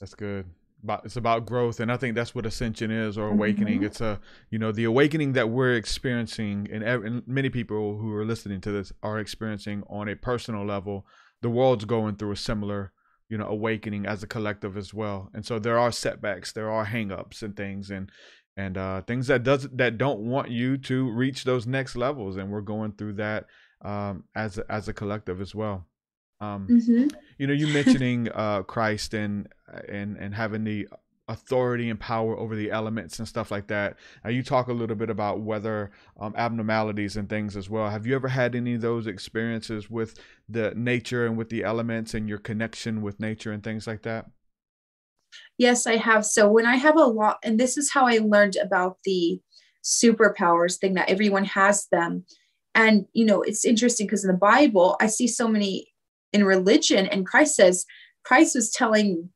That's 0.00 0.14
good 0.14 0.46
about 0.84 1.04
it's 1.04 1.16
about 1.16 1.46
growth 1.46 1.80
and 1.80 1.90
i 1.90 1.96
think 1.96 2.14
that's 2.14 2.34
what 2.34 2.46
ascension 2.46 2.90
is 2.90 3.18
or 3.18 3.28
awakening. 3.28 3.76
Mm-hmm. 3.76 3.86
it's 3.86 4.00
a 4.00 4.20
you 4.50 4.58
know 4.58 4.70
the 4.70 4.84
awakening 4.84 5.32
that 5.32 5.48
we're 5.48 5.74
experiencing 5.74 6.68
and, 6.70 6.84
and 6.84 7.26
many 7.26 7.50
people 7.50 7.96
who 7.98 8.14
are 8.14 8.24
listening 8.24 8.60
to 8.60 8.70
this 8.70 8.92
are 9.02 9.18
experiencing 9.18 9.82
on 9.88 10.08
a 10.08 10.14
personal 10.14 10.64
level. 10.64 11.06
The 11.42 11.50
world's 11.50 11.84
going 11.84 12.16
through 12.16 12.32
a 12.32 12.36
similar 12.36 12.92
you 13.28 13.38
know 13.38 13.46
awakening 13.46 14.06
as 14.06 14.22
a 14.22 14.26
collective 14.26 14.76
as 14.76 14.92
well. 14.94 15.30
And 15.34 15.44
so 15.44 15.58
there 15.58 15.78
are 15.78 15.90
setbacks 15.90 16.52
there 16.52 16.70
are 16.70 16.86
hangups 16.86 17.42
and 17.42 17.56
things 17.56 17.90
and 17.90 18.10
and 18.56 18.76
uh 18.76 19.00
things 19.02 19.26
that 19.26 19.42
does 19.42 19.68
that 19.72 19.98
don't 19.98 20.20
want 20.20 20.50
you 20.50 20.76
to 20.78 21.10
reach 21.10 21.44
those 21.44 21.66
next 21.66 21.96
levels 21.96 22.36
and 22.36 22.50
we're 22.50 22.60
going 22.60 22.92
through 22.92 23.14
that 23.14 23.46
um 23.82 24.24
as 24.36 24.58
as 24.68 24.86
a 24.88 24.92
collective 24.92 25.40
as 25.40 25.54
well 25.54 25.86
um, 26.40 26.66
mm-hmm. 26.68 27.08
You 27.38 27.46
know, 27.46 27.52
you 27.52 27.66
mentioning 27.68 28.28
uh, 28.34 28.62
Christ 28.62 29.14
and 29.14 29.48
and 29.88 30.16
and 30.16 30.34
having 30.34 30.64
the 30.64 30.88
authority 31.28 31.88
and 31.88 31.98
power 31.98 32.36
over 32.38 32.54
the 32.54 32.70
elements 32.70 33.18
and 33.18 33.26
stuff 33.26 33.50
like 33.50 33.66
that. 33.68 33.96
Now, 34.22 34.30
you 34.30 34.42
talk 34.42 34.68
a 34.68 34.72
little 34.72 34.96
bit 34.96 35.08
about 35.08 35.40
weather 35.40 35.90
um, 36.20 36.34
abnormalities 36.36 37.16
and 37.16 37.28
things 37.28 37.56
as 37.56 37.70
well. 37.70 37.88
Have 37.88 38.06
you 38.06 38.14
ever 38.14 38.28
had 38.28 38.54
any 38.54 38.74
of 38.74 38.82
those 38.82 39.06
experiences 39.06 39.88
with 39.88 40.18
the 40.48 40.74
nature 40.74 41.26
and 41.26 41.38
with 41.38 41.48
the 41.48 41.64
elements 41.64 42.12
and 42.12 42.28
your 42.28 42.38
connection 42.38 43.00
with 43.00 43.20
nature 43.20 43.52
and 43.52 43.62
things 43.62 43.86
like 43.86 44.02
that? 44.02 44.26
Yes, 45.56 45.86
I 45.86 45.96
have. 45.96 46.26
So 46.26 46.50
when 46.50 46.66
I 46.66 46.76
have 46.76 46.96
a 46.96 47.04
lot, 47.04 47.38
and 47.42 47.58
this 47.58 47.78
is 47.78 47.90
how 47.90 48.06
I 48.06 48.18
learned 48.18 48.56
about 48.56 48.98
the 49.04 49.40
superpowers 49.82 50.78
thing 50.78 50.94
that 50.94 51.08
everyone 51.08 51.44
has 51.44 51.86
them. 51.90 52.24
And, 52.74 53.06
you 53.12 53.24
know, 53.24 53.42
it's 53.42 53.64
interesting 53.64 54.06
because 54.06 54.24
in 54.24 54.30
the 54.30 54.36
Bible, 54.36 54.96
I 55.00 55.06
see 55.06 55.28
so 55.28 55.48
many 55.48 55.93
in 56.34 56.44
religion. 56.44 57.06
And 57.06 57.26
Christ 57.26 57.56
says, 57.56 57.86
Christ 58.24 58.54
was 58.54 58.70
telling 58.70 59.30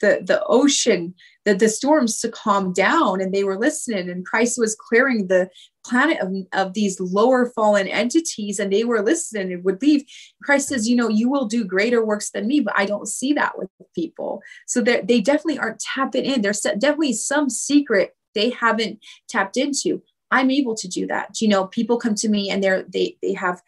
the, 0.00 0.20
the 0.24 0.42
ocean, 0.46 1.14
the, 1.44 1.54
the 1.54 1.68
storms 1.68 2.20
to 2.20 2.28
calm 2.28 2.72
down, 2.72 3.20
and 3.20 3.32
they 3.32 3.44
were 3.44 3.58
listening. 3.58 4.10
And 4.10 4.26
Christ 4.26 4.58
was 4.58 4.76
clearing 4.76 5.26
the 5.26 5.48
planet 5.84 6.18
of, 6.20 6.32
of 6.52 6.74
these 6.74 6.98
lower 7.00 7.46
fallen 7.46 7.88
entities, 7.88 8.58
and 8.58 8.72
they 8.72 8.84
were 8.84 9.02
listening 9.02 9.52
and 9.52 9.64
would 9.64 9.82
leave. 9.82 10.04
Christ 10.42 10.68
says, 10.68 10.88
You 10.88 10.96
know, 10.96 11.08
you 11.08 11.30
will 11.30 11.46
do 11.46 11.64
greater 11.64 12.04
works 12.04 12.30
than 12.30 12.46
me, 12.46 12.60
but 12.60 12.74
I 12.76 12.86
don't 12.86 13.08
see 13.08 13.32
that 13.34 13.58
with 13.58 13.68
people. 13.94 14.42
So 14.66 14.80
they 14.80 15.20
definitely 15.20 15.58
aren't 15.58 15.80
tapping 15.80 16.24
in. 16.24 16.42
There's 16.42 16.60
definitely 16.60 17.14
some 17.14 17.50
secret 17.50 18.14
they 18.34 18.50
haven't 18.50 18.98
tapped 19.28 19.56
into. 19.56 20.02
I'm 20.30 20.50
able 20.50 20.74
to 20.76 20.88
do 20.88 21.06
that. 21.06 21.40
You 21.40 21.48
know, 21.48 21.66
people 21.66 21.96
come 21.96 22.16
to 22.16 22.28
me 22.28 22.50
and 22.50 22.62
they're 22.62 22.82
they 22.82 23.16
they 23.22 23.34
have 23.34 23.62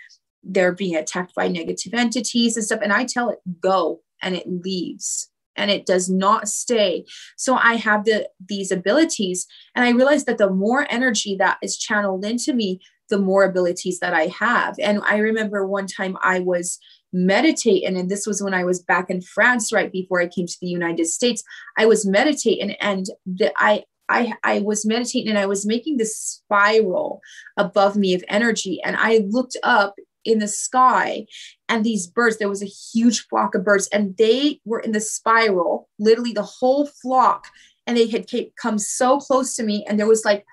they're 0.49 0.72
being 0.72 0.97
attacked 0.97 1.34
by 1.34 1.49
negative 1.49 1.94
entities 1.94 2.57
and 2.57 2.64
stuff. 2.64 2.80
And 2.82 2.92
I 2.92 3.05
tell 3.05 3.30
it, 3.30 3.38
go, 3.61 4.01
and 4.22 4.34
it 4.34 4.47
leaves 4.49 5.30
and 5.57 5.70
it 5.70 5.86
does 5.86 6.09
not 6.09 6.49
stay. 6.49 7.05
So 7.36 7.57
I 7.57 7.76
have 7.76 8.05
the 8.05 8.28
these 8.47 8.70
abilities. 8.70 9.47
And 9.74 9.84
I 9.84 9.90
realize 9.90 10.24
that 10.24 10.38
the 10.38 10.51
more 10.51 10.86
energy 10.90 11.36
that 11.38 11.59
is 11.62 11.78
channeled 11.78 12.24
into 12.24 12.53
me, 12.53 12.80
the 13.09 13.18
more 13.18 13.44
abilities 13.44 14.01
that 14.01 14.14
I 14.14 14.26
have. 14.26 14.76
And 14.80 15.01
I 15.05 15.18
remember 15.18 15.66
one 15.66 15.86
time 15.86 16.16
I 16.22 16.40
was 16.40 16.78
meditating, 17.12 17.97
and 17.97 18.11
this 18.11 18.26
was 18.26 18.42
when 18.42 18.55
I 18.55 18.64
was 18.64 18.82
back 18.82 19.11
in 19.11 19.22
France 19.22 19.72
right 19.72 19.90
before 19.90 20.20
I 20.20 20.28
came 20.28 20.47
to 20.47 20.59
the 20.61 20.68
United 20.68 21.07
States. 21.07 21.42
I 21.78 21.86
was 21.86 22.07
meditating 22.07 22.72
and 22.80 23.07
the, 23.24 23.53
I 23.57 23.84
I, 24.09 24.34
I 24.44 24.61
was 24.61 24.86
meditating 24.86 25.30
and 25.30 25.38
I 25.38 25.47
was 25.47 25.66
making 25.66 25.97
this 25.97 26.16
spiral 26.16 27.20
above 27.57 27.97
me 27.97 28.14
of 28.14 28.22
energy. 28.28 28.80
And 28.84 28.94
I 28.97 29.26
looked 29.28 29.57
up 29.64 29.97
in 30.27 30.39
the 30.39 30.49
sky 30.49 31.24
and 31.68 31.85
these 31.85 32.07
birds 32.07 32.39
there 32.39 32.49
was 32.49 32.62
a 32.62 32.66
huge 32.66 33.27
flock 33.29 33.55
of 33.55 33.64
birds 33.64 33.89
and 33.89 34.16
they 34.16 34.61
were 34.64 34.81
in 34.81 34.93
the 34.93 35.01
spiral 35.01 35.89
literally 35.99 36.33
the 36.33 36.43
whole 36.43 36.87
flock 36.87 37.47
and 37.87 37.97
they 37.97 38.09
had 38.09 38.27
come 38.61 38.79
so 38.79 39.18
close 39.18 39.55
to 39.55 39.62
me 39.62 39.85
and 39.89 39.99
there 39.99 40.09
was 40.09 40.24
like 40.24 40.45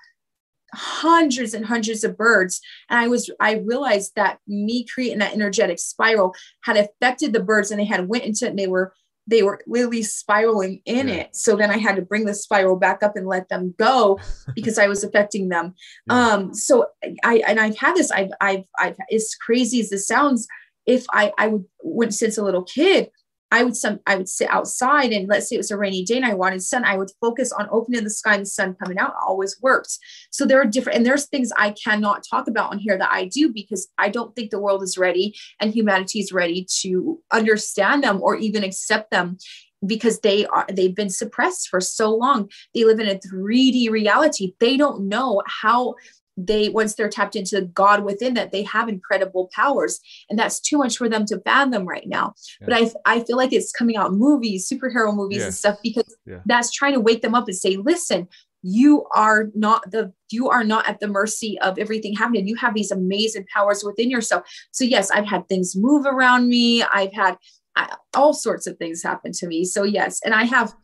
hundreds 0.74 1.54
and 1.54 1.64
hundreds 1.64 2.04
of 2.04 2.16
birds. 2.16 2.60
And 2.90 2.98
i 2.98 3.08
was 3.08 3.30
i 3.40 3.54
realized 3.64 4.12
that 4.16 4.38
me 4.46 4.84
creating 4.84 5.18
that 5.18 5.34
energetic 5.34 5.78
spiral 5.78 6.34
had 6.62 6.76
affected 6.76 7.32
the 7.32 7.42
birds 7.42 7.70
and 7.70 7.80
they 7.80 7.84
had 7.84 8.08
went 8.08 8.24
into 8.24 8.46
it 8.46 8.50
and 8.50 8.58
they 8.58 8.66
were 8.66 8.92
they 9.26 9.42
were 9.42 9.60
literally 9.66 10.02
spiraling 10.02 10.80
in 10.84 11.08
yeah. 11.08 11.14
it. 11.14 11.36
So 11.36 11.56
then 11.56 11.70
I 11.70 11.78
had 11.78 11.96
to 11.96 12.02
bring 12.02 12.26
the 12.26 12.34
spiral 12.34 12.76
back 12.76 13.02
up 13.02 13.16
and 13.16 13.26
let 13.26 13.48
them 13.48 13.74
go 13.78 14.20
because 14.54 14.78
I 14.78 14.86
was 14.86 15.04
affecting 15.04 15.48
them. 15.48 15.74
Yeah. 16.08 16.28
Um, 16.28 16.54
so 16.54 16.86
I 17.24 17.42
and 17.46 17.58
I've 17.58 17.78
had 17.78 17.96
this, 17.96 18.10
I've 18.10 18.30
I've 18.40 18.64
I've 18.78 18.96
as 19.12 19.34
crazy 19.34 19.80
as 19.80 19.90
this 19.90 20.06
sounds, 20.06 20.46
if 20.86 21.04
I 21.10 21.32
I 21.38 21.48
would 21.48 21.64
when 21.82 22.10
since 22.10 22.38
a 22.38 22.44
little 22.44 22.64
kid, 22.64 23.10
I 23.54 23.62
would 23.62 23.76
some 23.76 24.00
I 24.04 24.16
would 24.16 24.28
sit 24.28 24.50
outside 24.50 25.12
and 25.12 25.28
let's 25.28 25.48
say 25.48 25.54
it 25.54 25.58
was 25.58 25.70
a 25.70 25.78
rainy 25.78 26.04
day 26.04 26.16
and 26.16 26.26
I 26.26 26.34
wanted 26.34 26.60
sun, 26.60 26.84
I 26.84 26.96
would 26.96 27.12
focus 27.20 27.52
on 27.52 27.68
opening 27.70 28.02
the 28.02 28.10
sky 28.10 28.34
and 28.34 28.42
the 28.42 28.46
sun 28.46 28.74
coming 28.74 28.98
out. 28.98 29.14
Always 29.24 29.56
works. 29.62 30.00
So 30.32 30.44
there 30.44 30.60
are 30.60 30.64
different 30.64 30.96
and 30.96 31.06
there's 31.06 31.26
things 31.26 31.52
I 31.56 31.70
cannot 31.70 32.24
talk 32.28 32.48
about 32.48 32.72
on 32.72 32.80
here 32.80 32.98
that 32.98 33.12
I 33.12 33.26
do 33.26 33.52
because 33.52 33.86
I 33.96 34.08
don't 34.08 34.34
think 34.34 34.50
the 34.50 34.58
world 34.58 34.82
is 34.82 34.98
ready 34.98 35.36
and 35.60 35.72
humanity 35.72 36.18
is 36.18 36.32
ready 36.32 36.66
to 36.80 37.20
understand 37.30 38.02
them 38.02 38.20
or 38.20 38.34
even 38.34 38.64
accept 38.64 39.12
them 39.12 39.38
because 39.86 40.18
they 40.20 40.46
are 40.46 40.66
they've 40.72 40.96
been 40.96 41.10
suppressed 41.10 41.68
for 41.68 41.80
so 41.80 42.12
long 42.12 42.50
they 42.74 42.84
live 42.84 42.98
in 42.98 43.08
a 43.08 43.20
3d 43.20 43.90
reality 43.90 44.54
they 44.58 44.76
don't 44.76 45.06
know 45.06 45.42
how 45.46 45.94
they 46.36 46.68
once 46.68 46.94
they're 46.94 47.08
tapped 47.08 47.36
into 47.36 47.62
god 47.74 48.04
within 48.04 48.34
that 48.34 48.52
they 48.52 48.62
have 48.62 48.88
incredible 48.88 49.50
powers 49.54 50.00
and 50.28 50.38
that's 50.38 50.60
too 50.60 50.78
much 50.78 50.96
for 50.96 51.08
them 51.08 51.24
to 51.24 51.40
fathom 51.40 51.86
right 51.86 52.08
now 52.08 52.34
yeah. 52.60 52.66
but 52.68 52.74
i 52.74 52.90
i 53.16 53.20
feel 53.20 53.36
like 53.36 53.52
it's 53.52 53.72
coming 53.72 53.96
out 53.96 54.12
movies 54.12 54.68
superhero 54.68 55.14
movies 55.14 55.38
yeah. 55.38 55.44
and 55.44 55.54
stuff 55.54 55.78
because 55.82 56.16
yeah. 56.26 56.40
that's 56.46 56.70
trying 56.72 56.92
to 56.92 57.00
wake 57.00 57.22
them 57.22 57.34
up 57.34 57.46
and 57.46 57.56
say 57.56 57.76
listen 57.76 58.28
you 58.62 59.04
are 59.14 59.50
not 59.54 59.88
the 59.90 60.12
you 60.30 60.48
are 60.48 60.64
not 60.64 60.88
at 60.88 60.98
the 60.98 61.06
mercy 61.06 61.58
of 61.60 61.78
everything 61.78 62.14
happening 62.14 62.48
you 62.48 62.56
have 62.56 62.74
these 62.74 62.90
amazing 62.90 63.44
powers 63.54 63.84
within 63.84 64.10
yourself 64.10 64.42
so 64.72 64.84
yes 64.84 65.10
i've 65.10 65.26
had 65.26 65.46
things 65.48 65.76
move 65.76 66.06
around 66.06 66.48
me 66.48 66.82
i've 66.82 67.12
had 67.12 67.36
I, 67.76 67.94
all 68.14 68.32
sorts 68.32 68.66
of 68.66 68.78
things 68.78 69.02
happen 69.02 69.32
to 69.32 69.46
me 69.46 69.64
so 69.64 69.82
yes 69.82 70.20
and 70.24 70.34
i 70.34 70.44
have 70.44 70.74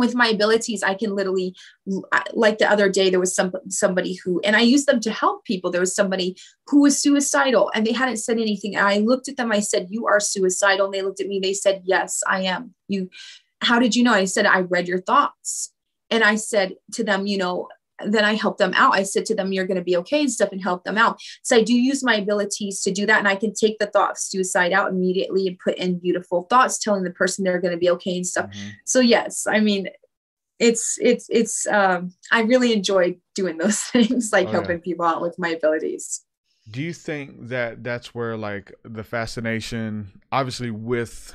with 0.00 0.14
my 0.14 0.28
abilities 0.28 0.82
i 0.82 0.94
can 0.94 1.14
literally 1.14 1.54
like 2.32 2.58
the 2.58 2.70
other 2.70 2.88
day 2.88 3.10
there 3.10 3.20
was 3.20 3.34
some 3.34 3.52
somebody 3.68 4.14
who 4.14 4.40
and 4.42 4.56
i 4.56 4.60
used 4.60 4.86
them 4.88 5.00
to 5.00 5.10
help 5.10 5.44
people. 5.44 5.70
There 5.70 5.80
was 5.80 5.94
somebody 5.94 6.36
who 6.66 6.82
was 6.82 7.00
suicidal 7.00 7.70
and 7.74 7.86
they 7.86 7.92
hadn't 7.92 8.18
said 8.18 8.38
anything. 8.38 8.76
And 8.76 8.86
i 8.86 8.98
looked 8.98 9.28
at 9.28 9.36
them 9.36 9.52
i 9.52 9.60
said 9.60 9.88
you 9.90 10.06
are 10.06 10.20
suicidal. 10.20 10.86
And 10.86 10.94
they 10.94 11.02
looked 11.02 11.20
at 11.20 11.26
me 11.26 11.40
they 11.40 11.54
said 11.54 11.82
yes 11.84 12.22
i 12.26 12.42
am. 12.42 12.74
You 12.88 13.10
how 13.60 13.78
did 13.78 13.94
you 13.94 14.02
know? 14.02 14.14
I 14.14 14.24
said 14.24 14.46
i 14.46 14.60
read 14.60 14.88
your 14.88 15.00
thoughts. 15.00 15.72
And 16.10 16.24
i 16.24 16.36
said 16.36 16.74
to 16.92 17.04
them 17.04 17.26
you 17.26 17.38
know 17.38 17.68
then 18.06 18.24
I 18.24 18.34
help 18.34 18.58
them 18.58 18.72
out. 18.74 18.94
I 18.94 19.02
said 19.02 19.26
to 19.26 19.34
them, 19.34 19.52
You're 19.52 19.66
going 19.66 19.76
to 19.76 19.84
be 19.84 19.96
okay 19.98 20.20
and 20.20 20.32
stuff 20.32 20.52
and 20.52 20.62
help 20.62 20.84
them 20.84 20.98
out. 20.98 21.20
So 21.42 21.56
I 21.56 21.62
do 21.62 21.74
use 21.74 22.02
my 22.02 22.16
abilities 22.16 22.82
to 22.82 22.90
do 22.90 23.06
that. 23.06 23.18
And 23.18 23.28
I 23.28 23.36
can 23.36 23.52
take 23.52 23.78
the 23.78 23.86
thought 23.86 24.12
of 24.12 24.18
suicide 24.18 24.72
out 24.72 24.90
immediately 24.90 25.46
and 25.46 25.58
put 25.58 25.76
in 25.76 25.98
beautiful 25.98 26.42
thoughts 26.50 26.78
telling 26.78 27.04
the 27.04 27.10
person 27.10 27.44
they're 27.44 27.60
going 27.60 27.74
to 27.74 27.78
be 27.78 27.90
okay 27.90 28.16
and 28.16 28.26
stuff. 28.26 28.50
Mm-hmm. 28.50 28.68
So, 28.84 29.00
yes, 29.00 29.46
I 29.46 29.60
mean, 29.60 29.88
it's, 30.58 30.98
it's, 31.00 31.26
it's, 31.30 31.66
um, 31.66 32.12
I 32.30 32.42
really 32.42 32.72
enjoy 32.72 33.16
doing 33.34 33.58
those 33.58 33.80
things, 33.84 34.32
like 34.32 34.48
oh, 34.48 34.52
helping 34.52 34.78
yeah. 34.78 34.84
people 34.84 35.06
out 35.06 35.22
with 35.22 35.38
my 35.38 35.50
abilities. 35.50 36.24
Do 36.70 36.82
you 36.82 36.92
think 36.92 37.48
that 37.48 37.82
that's 37.82 38.14
where 38.14 38.36
like 38.36 38.72
the 38.84 39.02
fascination, 39.02 40.20
obviously, 40.30 40.70
with 40.70 41.34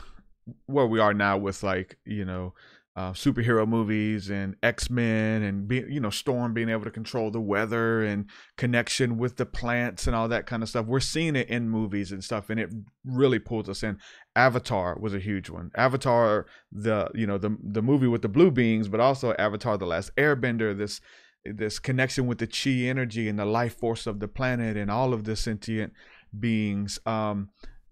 where 0.68 0.86
we 0.86 0.99
are 0.99 1.13
now 1.13 1.38
with 1.38 1.63
like, 1.63 1.97
you 2.05 2.24
know, 2.24 2.53
uh, 2.98 3.12
superhero 3.12 3.68
movies 3.68 4.30
and 4.30 4.56
X 4.64 4.89
Men 4.89 5.43
and 5.43 5.68
be, 5.68 5.84
you 5.89 6.00
know 6.00 6.10
Storm 6.10 6.54
being 6.54 6.70
able 6.70 6.86
to 6.86 6.91
control 6.91 7.30
the 7.30 7.41
weather 7.41 8.04
and 8.06 8.30
connection 8.58 9.18
with 9.18 9.36
the 9.36 9.46
plants 9.46 10.08
and 10.08 10.16
all 10.16 10.30
that 10.30 10.46
kind 10.46 10.64
of 10.64 10.70
stuff. 10.70 10.86
We're 10.86 11.02
seeing 11.02 11.36
it 11.36 11.50
in 11.50 11.70
movies 11.70 12.14
and 12.14 12.24
stuff, 12.24 12.50
and 12.50 12.58
it 12.58 12.70
really 13.04 13.39
pulls 13.39 13.68
us 13.68 13.84
in. 13.84 13.98
Avatar 14.36 14.98
was 14.98 15.14
a 15.14 15.20
huge 15.20 15.50
one. 15.50 15.72
Avatar, 15.76 16.46
the 16.72 17.10
you 17.14 17.28
know 17.28 17.38
the 17.38 17.58
the 17.62 17.82
movie 17.82 18.08
with 18.08 18.22
the 18.22 18.30
blue 18.30 18.50
beings, 18.50 18.88
but 18.88 19.02
also 19.02 19.34
Avatar: 19.34 19.78
The 19.78 19.86
Last 19.86 20.16
Airbender. 20.16 20.78
This 20.78 21.02
this 21.43 21.80
connection 21.80 22.28
with 22.28 22.38
the 22.38 22.48
chi 22.48 22.88
energy 22.88 23.28
and 23.28 23.38
the 23.38 23.46
life 23.46 23.78
force 23.78 24.08
of 24.08 24.20
the 24.20 24.28
planet 24.28 24.78
and 24.78 24.89
all 24.89 25.14
of 25.14 25.26
the 25.26 25.36
sentient 25.36 25.91
beings. 26.39 26.98
Um, 27.06 27.50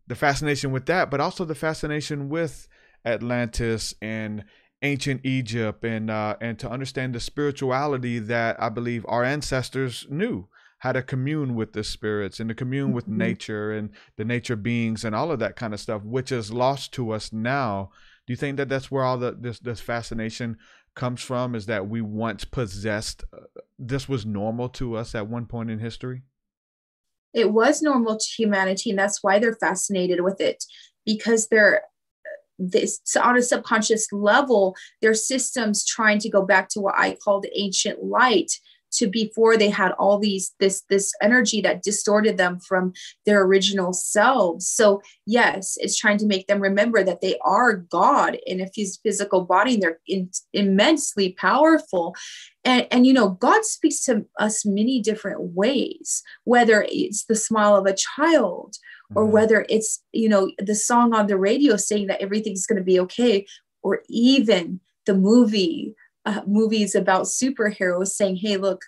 the 0.08 0.16
fascination 0.16 0.72
with 0.72 0.86
that, 0.86 1.12
but 1.12 1.20
also 1.20 1.44
the 1.44 1.56
fascination 1.56 2.30
with 2.30 2.68
Atlantis 3.06 3.94
and 4.02 4.46
ancient 4.84 5.22
Egypt 5.24 5.84
and 5.84 6.12
uh, 6.12 6.36
and 6.40 6.60
to 6.60 6.70
understand 6.70 7.16
the 7.16 7.20
spirituality 7.20 8.20
that 8.20 8.62
I 8.62 8.70
believe 8.70 9.06
our 9.08 9.24
ancestors 9.24 10.06
knew 10.10 10.48
how 10.80 10.92
to 10.92 11.02
commune 11.02 11.56
with 11.56 11.72
the 11.72 11.84
spirits 11.84 12.42
and 12.42 12.50
to 12.50 12.56
commune 12.56 12.92
with 12.92 13.06
mm-hmm. 13.06 13.20
nature 13.20 13.72
and 13.72 13.90
the 14.18 14.26
nature 14.26 14.58
beings 14.58 15.06
and 15.06 15.16
all 15.16 15.32
of 15.32 15.40
that 15.40 15.56
kind 15.56 15.74
of 15.74 15.80
stuff, 15.80 16.04
which 16.04 16.30
is 16.30 16.52
lost 16.52 16.92
to 16.92 17.12
us 17.12 17.32
now. 17.32 17.90
Do 18.28 18.34
you 18.34 18.38
think 18.38 18.58
that 18.58 18.68
that's 18.68 18.92
where 18.92 19.04
all 19.04 19.18
the 19.18 19.32
this 19.32 19.60
this 19.60 19.80
fascination 19.80 20.58
comes 20.94 21.22
from? 21.22 21.56
Is 21.56 21.66
that 21.68 21.88
we 21.88 22.02
once 22.02 22.44
possessed 22.44 23.24
uh, 23.34 23.46
this 23.80 24.10
was 24.10 24.26
normal 24.26 24.70
to 24.70 24.96
us 24.96 25.16
at 25.16 25.28
one 25.28 25.46
point 25.46 25.72
in 25.72 25.80
history? 25.80 26.24
It 27.34 27.52
was 27.52 27.82
normal 27.82 28.18
to 28.18 28.26
humanity, 28.38 28.90
and 28.92 29.00
that's 29.00 29.24
why 29.24 29.40
they're 29.40 29.56
fascinated 29.56 30.22
with 30.22 30.40
it 30.42 30.64
because 31.06 31.48
they're 31.48 31.82
this 32.60 33.00
on 33.22 33.38
a 33.38 33.42
subconscious 33.42 34.08
level, 34.12 34.76
their 35.02 35.14
systems 35.14 35.86
trying 35.86 36.20
to 36.20 36.30
go 36.30 36.44
back 36.44 36.70
to 36.70 36.80
what 36.80 36.96
I 36.98 37.16
call 37.16 37.42
the 37.42 37.52
ancient 37.60 38.04
light 38.04 38.52
to 38.94 39.08
before 39.08 39.58
they 39.58 39.70
had 39.70 39.92
all 39.94 40.18
these 40.18 40.54
this 40.60 40.84
this 40.90 41.14
energy 41.22 41.62
that 41.62 41.84
distorted 41.84 42.38
them 42.38 42.60
from 42.60 42.94
their 43.26 43.44
original 43.44 43.94
selves 43.94 44.68
so 44.68 45.02
yes 45.26 45.78
it's 45.80 45.98
trying 45.98 46.18
to 46.18 46.26
make 46.26 46.48
them 46.48 46.62
remember 46.62 47.04
that 47.04 47.22
they 47.22 47.38
are 47.44 47.76
god 47.76 48.38
in 48.46 48.62
a 48.62 48.70
physical 49.04 49.42
body 49.42 49.74
and 49.76 49.84
they're 49.84 50.00
in, 50.08 50.30
immensely 50.54 51.34
powerful 51.34 52.16
and, 52.64 52.88
and 52.92 53.06
you 53.06 53.14
know 53.14 53.30
god 53.30 53.64
speaks 53.66 54.04
to 54.04 54.26
us 54.40 54.66
many 54.66 55.02
different 55.02 55.42
ways 55.56 56.24
whether 56.44 56.86
it's 56.90 57.26
the 57.26 57.36
smile 57.36 57.76
of 57.76 57.86
a 57.86 57.96
child 57.96 58.76
or 59.16 59.24
mm-hmm. 59.24 59.34
whether 59.34 59.66
it's 59.70 60.02
you 60.12 60.30
know 60.30 60.52
the 60.60 60.76
song 60.76 61.14
on 61.14 61.28
the 61.28 61.38
radio 61.38 61.76
saying 61.76 62.08
that 62.08 62.22
everything's 62.22 62.66
going 62.66 62.78
to 62.78 62.84
be 62.84 63.00
okay 63.00 63.46
or 63.82 64.02
even 64.10 64.80
the 65.06 65.14
movie 65.14 65.94
uh, 66.26 66.42
movies 66.48 66.96
about 66.96 67.24
superheroes 67.24 68.08
saying 68.08 68.36
hey 68.36 68.58
look 68.58 68.82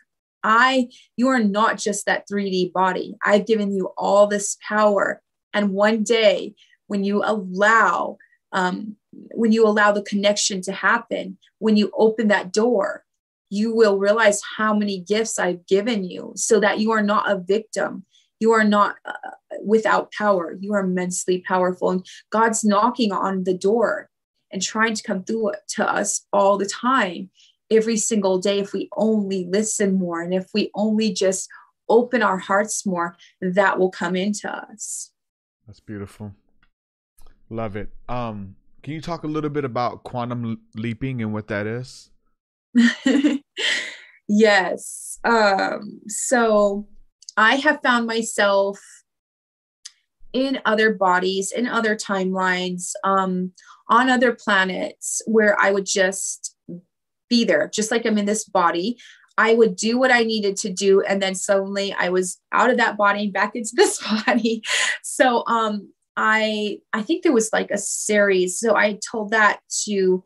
i 0.44 0.88
you 1.18 1.28
are 1.28 1.44
not 1.44 1.78
just 1.78 2.06
that 2.06 2.28
3d 2.32 2.72
body 2.74 3.16
i've 3.24 3.46
given 3.46 3.72
you 3.72 3.92
all 3.98 4.28
this 4.28 4.58
power 4.68 5.22
and 5.54 5.72
one 5.72 6.04
day 6.04 6.54
when 6.88 7.04
you 7.04 7.22
allow 7.24 8.18
um, 8.52 8.96
when 9.34 9.52
you 9.52 9.68
allow 9.68 9.92
the 9.92 10.04
connection 10.04 10.62
to 10.62 10.72
happen 10.72 11.38
when 11.60 11.76
you 11.76 11.92
open 11.98 12.28
that 12.28 12.54
door 12.54 13.04
you 13.50 13.76
will 13.76 13.98
realize 13.98 14.42
how 14.58 14.74
many 14.74 15.00
gifts 15.00 15.40
i've 15.40 15.66
given 15.68 16.04
you 16.04 16.32
so 16.36 16.60
that 16.60 16.80
you 16.80 16.92
are 16.92 17.04
not 17.04 17.30
a 17.30 17.38
victim 17.38 18.06
you 18.40 18.52
are 18.52 18.64
not 18.64 18.98
uh, 19.06 19.14
without 19.64 20.12
power. 20.12 20.58
You 20.60 20.74
are 20.74 20.82
immensely 20.82 21.44
powerful. 21.48 21.90
And 21.92 22.06
God's 22.32 22.64
knocking 22.64 23.12
on 23.12 23.44
the 23.44 23.58
door 23.58 24.10
and 24.52 24.62
trying 24.62 24.94
to 24.94 25.04
come 25.04 25.24
through 25.24 25.52
to 25.70 25.90
us 25.90 26.26
all 26.32 26.58
the 26.58 26.66
time, 26.66 27.30
every 27.72 27.98
single 27.98 28.40
day. 28.40 28.60
If 28.60 28.74
we 28.74 28.90
only 28.96 29.48
listen 29.50 29.96
more 29.96 30.22
and 30.22 30.34
if 30.34 30.48
we 30.54 30.72
only 30.76 31.12
just 31.14 31.50
open 31.90 32.22
our 32.22 32.38
hearts 32.38 32.86
more, 32.86 33.16
that 33.42 33.78
will 33.80 33.92
come 33.92 34.16
into 34.16 34.52
us. 34.52 35.12
That's 35.68 35.80
beautiful. 35.80 36.34
Love 37.50 37.76
it. 37.76 37.90
Um, 38.10 38.56
can 38.82 38.94
you 38.94 39.02
talk 39.02 39.24
a 39.24 39.28
little 39.28 39.50
bit 39.50 39.66
about 39.66 40.04
quantum 40.04 40.62
leaping 40.76 41.22
and 41.22 41.34
what 41.34 41.48
that 41.48 41.68
is? 41.68 42.12
yes. 44.28 45.20
Um, 45.24 46.02
so 46.08 46.88
I 47.38 47.56
have 47.56 47.80
found 47.84 48.08
myself 48.08 48.80
in 50.34 50.60
other 50.66 50.94
bodies, 50.94 51.52
in 51.52 51.68
other 51.68 51.96
timelines, 51.96 52.92
um, 53.04 53.52
on 53.90 54.10
other 54.10 54.34
planets 54.34 55.22
where 55.26 55.60
I 55.60 55.72
would 55.72 55.86
just 55.86 56.56
be 57.30 57.44
there, 57.44 57.70
just 57.74 57.92
like 57.92 58.06
I'm 58.06 58.18
in 58.18 58.26
this 58.26 58.46
body. 58.46 58.98
I 59.38 59.54
would 59.54 59.76
do 59.76 59.98
what 59.98 60.12
I 60.12 60.24
needed 60.24 60.56
to 60.58 60.72
do, 60.72 61.02
and 61.02 61.22
then 61.22 61.36
suddenly 61.36 61.94
I 61.94 62.10
was 62.10 62.40
out 62.54 62.70
of 62.70 62.78
that 62.78 62.98
body 62.98 63.26
and 63.26 63.34
back 63.34 63.56
into 63.56 63.72
this 63.76 64.02
body. 64.02 64.62
So 65.04 65.44
um, 65.48 65.92
I 66.16 66.80
I 66.94 67.02
think 67.02 67.24
there 67.24 67.34
was 67.34 67.52
like 67.52 67.72
a 67.72 67.78
series. 67.78 68.60
So 68.60 68.76
I 68.76 69.00
told 69.12 69.32
that 69.32 69.60
to 69.86 70.24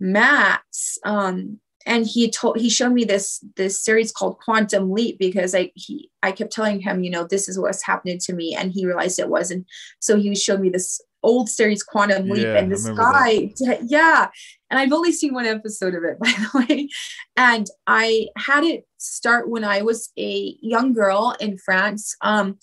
Max 0.00 0.98
um, 1.04 1.60
and 1.86 2.04
he 2.06 2.30
told 2.30 2.58
he 2.58 2.68
showed 2.68 2.92
me 2.92 3.04
this 3.04 3.42
this 3.56 3.82
series 3.82 4.12
called 4.12 4.38
quantum 4.40 4.90
leap 4.90 5.18
because 5.18 5.54
i 5.54 5.70
he 5.74 6.10
i 6.22 6.32
kept 6.32 6.52
telling 6.52 6.80
him 6.80 7.02
you 7.02 7.10
know 7.10 7.24
this 7.24 7.48
is 7.48 7.58
what's 7.58 7.84
happening 7.84 8.18
to 8.18 8.34
me 8.34 8.54
and 8.54 8.72
he 8.72 8.84
realized 8.84 9.18
it 9.18 9.28
wasn't 9.28 9.64
so 10.00 10.16
he 10.16 10.34
showed 10.34 10.60
me 10.60 10.68
this 10.68 11.00
old 11.26 11.48
series 11.48 11.82
quantum 11.82 12.28
leap 12.28 12.44
yeah, 12.44 12.56
and 12.56 12.72
this 12.72 12.88
guy 12.90 13.52
that. 13.58 13.80
yeah 13.86 14.28
and 14.70 14.78
i've 14.78 14.92
only 14.92 15.12
seen 15.12 15.34
one 15.34 15.46
episode 15.46 15.94
of 15.94 16.04
it 16.04 16.18
by 16.20 16.30
the 16.30 16.66
way 16.68 16.88
and 17.36 17.66
i 17.86 18.26
had 18.36 18.64
it 18.64 18.86
start 18.98 19.48
when 19.48 19.64
i 19.64 19.82
was 19.82 20.10
a 20.18 20.56
young 20.62 20.92
girl 20.92 21.36
in 21.40 21.58
france 21.58 22.16
um 22.22 22.56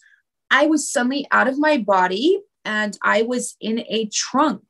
i 0.49 0.65
was 0.65 0.89
suddenly 0.89 1.27
out 1.31 1.47
of 1.47 1.59
my 1.59 1.77
body 1.77 2.39
and 2.65 2.97
i 3.03 3.21
was 3.21 3.55
in 3.61 3.79
a 3.89 4.09
trunk 4.13 4.63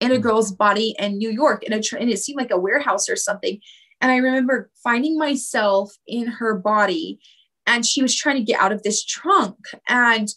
in 0.00 0.12
a 0.12 0.16
hmm. 0.16 0.22
girl's 0.22 0.52
body 0.52 0.94
in 0.98 1.18
New 1.18 1.30
York 1.30 1.64
in 1.64 1.72
a 1.72 1.82
tr- 1.82 1.96
and 1.96 2.08
it 2.08 2.18
seemed 2.18 2.38
like 2.38 2.50
a 2.50 2.58
warehouse 2.58 3.08
or 3.08 3.16
something. 3.16 3.60
And 4.00 4.12
I 4.12 4.16
remember 4.16 4.70
finding 4.82 5.18
myself 5.18 5.92
in 6.06 6.26
her 6.26 6.54
body 6.54 7.18
and 7.66 7.84
she 7.84 8.00
was 8.00 8.16
trying 8.16 8.36
to 8.36 8.42
get 8.42 8.60
out 8.60 8.72
of 8.72 8.82
this 8.82 9.04
trunk. 9.04 9.56
And 9.88 10.28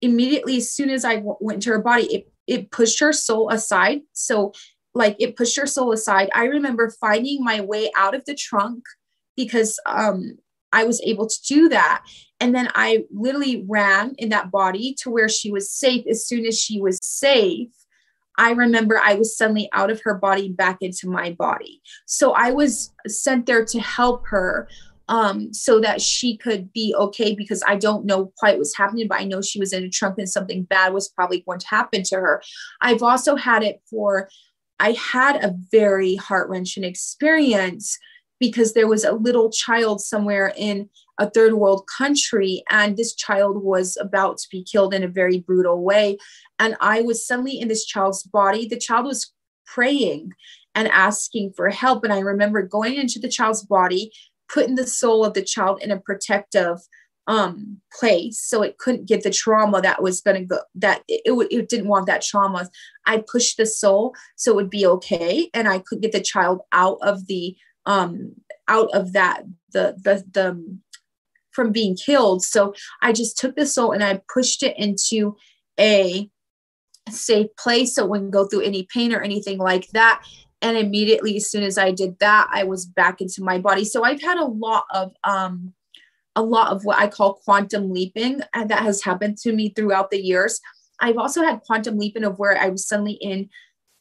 immediately, 0.00 0.56
as 0.56 0.72
soon 0.72 0.90
as 0.90 1.04
I 1.04 1.16
w- 1.16 1.36
went 1.40 1.62
to 1.62 1.70
her 1.70 1.82
body, 1.82 2.04
it, 2.04 2.29
it 2.50 2.72
pushed 2.72 2.98
her 2.98 3.12
soul 3.12 3.48
aside. 3.48 4.00
So, 4.12 4.52
like, 4.92 5.14
it 5.20 5.36
pushed 5.36 5.56
her 5.56 5.66
soul 5.66 5.92
aside. 5.92 6.28
I 6.34 6.46
remember 6.46 6.92
finding 7.00 7.44
my 7.44 7.60
way 7.60 7.92
out 7.96 8.14
of 8.14 8.24
the 8.24 8.34
trunk 8.34 8.82
because 9.36 9.78
um, 9.86 10.36
I 10.72 10.82
was 10.82 11.00
able 11.02 11.28
to 11.28 11.36
do 11.46 11.68
that. 11.68 12.04
And 12.40 12.52
then 12.52 12.68
I 12.74 13.04
literally 13.12 13.64
ran 13.68 14.14
in 14.18 14.30
that 14.30 14.50
body 14.50 14.96
to 15.02 15.10
where 15.10 15.28
she 15.28 15.52
was 15.52 15.72
safe. 15.72 16.04
As 16.10 16.26
soon 16.26 16.44
as 16.44 16.60
she 16.60 16.80
was 16.80 16.98
safe, 17.02 17.68
I 18.36 18.50
remember 18.50 18.98
I 18.98 19.14
was 19.14 19.36
suddenly 19.36 19.68
out 19.72 19.90
of 19.90 20.00
her 20.02 20.14
body 20.14 20.48
back 20.48 20.78
into 20.80 21.08
my 21.08 21.30
body. 21.32 21.80
So 22.06 22.32
I 22.32 22.50
was 22.50 22.92
sent 23.06 23.46
there 23.46 23.64
to 23.64 23.78
help 23.78 24.26
her 24.26 24.66
um, 25.10 25.52
so 25.52 25.80
that 25.80 26.00
she 26.00 26.36
could 26.36 26.72
be 26.72 26.94
okay 26.96 27.34
because 27.34 27.62
I 27.66 27.74
don't 27.74 28.06
know 28.06 28.32
quite 28.38 28.58
what's 28.58 28.76
happening, 28.76 29.08
but 29.08 29.18
I 29.18 29.24
know 29.24 29.42
she 29.42 29.58
was 29.58 29.72
in 29.72 29.82
a 29.82 29.90
trunk 29.90 30.18
and 30.18 30.28
something 30.28 30.62
bad 30.62 30.94
was 30.94 31.08
probably 31.08 31.40
going 31.40 31.58
to 31.58 31.66
happen 31.66 32.04
to 32.04 32.14
her. 32.14 32.40
I've 32.80 33.02
also 33.02 33.34
had 33.34 33.64
it 33.64 33.82
for, 33.90 34.30
I 34.78 34.92
had 34.92 35.44
a 35.44 35.52
very 35.72 36.14
heart 36.14 36.48
wrenching 36.48 36.84
experience 36.84 37.98
because 38.38 38.72
there 38.72 38.86
was 38.86 39.04
a 39.04 39.12
little 39.12 39.50
child 39.50 40.00
somewhere 40.00 40.54
in 40.56 40.88
a 41.18 41.28
third 41.28 41.54
world 41.54 41.86
country 41.98 42.62
and 42.70 42.96
this 42.96 43.12
child 43.14 43.62
was 43.62 43.98
about 44.00 44.38
to 44.38 44.48
be 44.48 44.62
killed 44.62 44.94
in 44.94 45.02
a 45.02 45.08
very 45.08 45.40
brutal 45.40 45.82
way. 45.82 46.18
And 46.60 46.76
i 46.80 47.02
was 47.02 47.26
suddenly 47.26 47.58
in 47.60 47.66
this 47.66 47.84
child's 47.84 48.22
body. 48.22 48.66
The 48.66 48.78
child 48.78 49.06
was 49.06 49.32
praying 49.66 50.30
and 50.74 50.88
asking 50.88 51.52
for 51.56 51.68
help. 51.68 52.04
And 52.04 52.12
i 52.12 52.20
remember 52.20 52.62
going 52.62 52.94
into 52.94 53.18
the 53.18 53.28
child's 53.28 53.64
body 53.64 54.12
putting 54.52 54.74
the 54.74 54.86
soul 54.86 55.24
of 55.24 55.34
the 55.34 55.42
child 55.42 55.82
in 55.82 55.90
a 55.90 56.00
protective 56.00 56.78
um 57.26 57.76
place 57.98 58.40
so 58.40 58.62
it 58.62 58.78
couldn't 58.78 59.06
get 59.06 59.22
the 59.22 59.30
trauma 59.30 59.80
that 59.80 60.02
was 60.02 60.20
going 60.20 60.36
to 60.36 60.44
go 60.44 60.58
that 60.74 61.02
it, 61.06 61.22
it, 61.24 61.48
it 61.50 61.68
didn't 61.68 61.88
want 61.88 62.06
that 62.06 62.22
trauma. 62.22 62.68
I 63.06 63.22
pushed 63.30 63.56
the 63.56 63.66
soul 63.66 64.14
so 64.36 64.52
it 64.52 64.56
would 64.56 64.70
be 64.70 64.86
okay 64.86 65.50
and 65.54 65.68
i 65.68 65.78
could 65.78 66.00
get 66.00 66.12
the 66.12 66.22
child 66.22 66.62
out 66.72 66.98
of 67.02 67.26
the 67.26 67.56
um 67.86 68.32
out 68.68 68.88
of 68.94 69.12
that 69.12 69.44
the 69.72 69.96
the 70.02 70.24
the 70.32 70.78
from 71.52 71.72
being 71.72 71.96
killed. 71.96 72.42
So 72.42 72.74
i 73.02 73.12
just 73.12 73.38
took 73.38 73.54
the 73.54 73.66
soul 73.66 73.92
and 73.92 74.02
i 74.02 74.20
pushed 74.32 74.62
it 74.62 74.76
into 74.78 75.36
a 75.78 76.28
safe 77.10 77.48
place 77.58 77.94
so 77.94 78.04
it 78.04 78.10
wouldn't 78.10 78.30
go 78.30 78.46
through 78.46 78.62
any 78.62 78.86
pain 78.92 79.12
or 79.12 79.20
anything 79.20 79.58
like 79.58 79.88
that 79.92 80.22
and 80.62 80.76
immediately 80.76 81.36
as 81.36 81.50
soon 81.50 81.62
as 81.62 81.78
i 81.78 81.90
did 81.90 82.18
that 82.18 82.48
i 82.52 82.64
was 82.64 82.86
back 82.86 83.20
into 83.20 83.42
my 83.42 83.58
body. 83.58 83.84
So 83.84 84.04
i've 84.04 84.22
had 84.22 84.38
a 84.38 84.44
lot 84.44 84.84
of 84.92 85.12
um 85.24 85.72
a 86.36 86.42
lot 86.42 86.72
of 86.72 86.84
what 86.84 86.98
i 86.98 87.06
call 87.06 87.34
quantum 87.34 87.92
leaping 87.92 88.40
and 88.54 88.70
that 88.70 88.82
has 88.82 89.02
happened 89.02 89.38
to 89.38 89.52
me 89.52 89.70
throughout 89.70 90.10
the 90.10 90.20
years. 90.20 90.60
I've 91.02 91.16
also 91.16 91.42
had 91.42 91.62
quantum 91.62 91.98
leaping 91.98 92.24
of 92.24 92.38
where 92.38 92.56
i 92.58 92.68
was 92.68 92.86
suddenly 92.86 93.14
in 93.14 93.48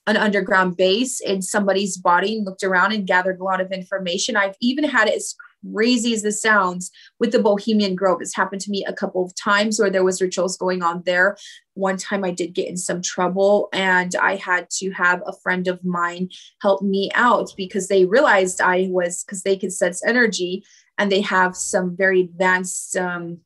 an 0.08 0.18
underground 0.18 0.76
base 0.76 1.20
in 1.20 1.42
somebody's 1.42 1.96
body 1.96 2.38
and 2.38 2.46
looked 2.46 2.64
around 2.64 2.94
and 2.94 3.06
gathered 3.06 3.40
a 3.40 3.44
lot 3.44 3.62
of 3.62 3.72
information. 3.72 4.36
I've 4.36 4.56
even 4.60 4.84
had 4.84 5.08
it 5.08 5.16
as 5.16 5.36
crazy 5.74 6.14
as 6.14 6.22
this 6.22 6.42
sounds 6.42 6.92
with 7.20 7.32
the 7.32 7.40
bohemian 7.40 7.96
grove. 7.96 8.22
It's 8.22 8.36
happened 8.36 8.62
to 8.62 8.72
me 8.72 8.86
a 8.86 8.94
couple 8.94 9.24
of 9.24 9.36
times 9.36 9.80
where 9.80 9.90
there 9.90 10.04
was 10.04 10.22
rituals 10.22 10.58
going 10.58 10.82
on 10.84 11.04
there. 11.06 11.38
One 11.74 11.98
time 11.98 12.26
i 12.26 12.32
did 12.32 12.54
get 12.54 12.68
in 12.68 12.76
some 12.76 13.02
trouble 13.02 13.70
and 13.72 14.14
i 14.16 14.36
had 14.36 14.70
to 14.70 14.92
have 14.92 15.24
a 15.26 15.34
friend 15.42 15.66
of 15.68 15.84
mine 15.86 16.30
help 16.62 16.82
me 16.82 17.10
out 17.16 17.52
because 17.56 17.88
they 17.88 18.04
realized 18.04 18.60
i 18.60 18.88
was 18.90 19.24
because 19.24 19.44
they 19.44 19.56
could 19.56 19.72
sense 19.72 20.06
energy 20.06 20.66
and 20.98 21.10
they 21.10 21.22
have 21.22 21.56
some 21.56 21.96
very 21.96 22.20
advanced 22.20 22.98
um, 22.98 23.38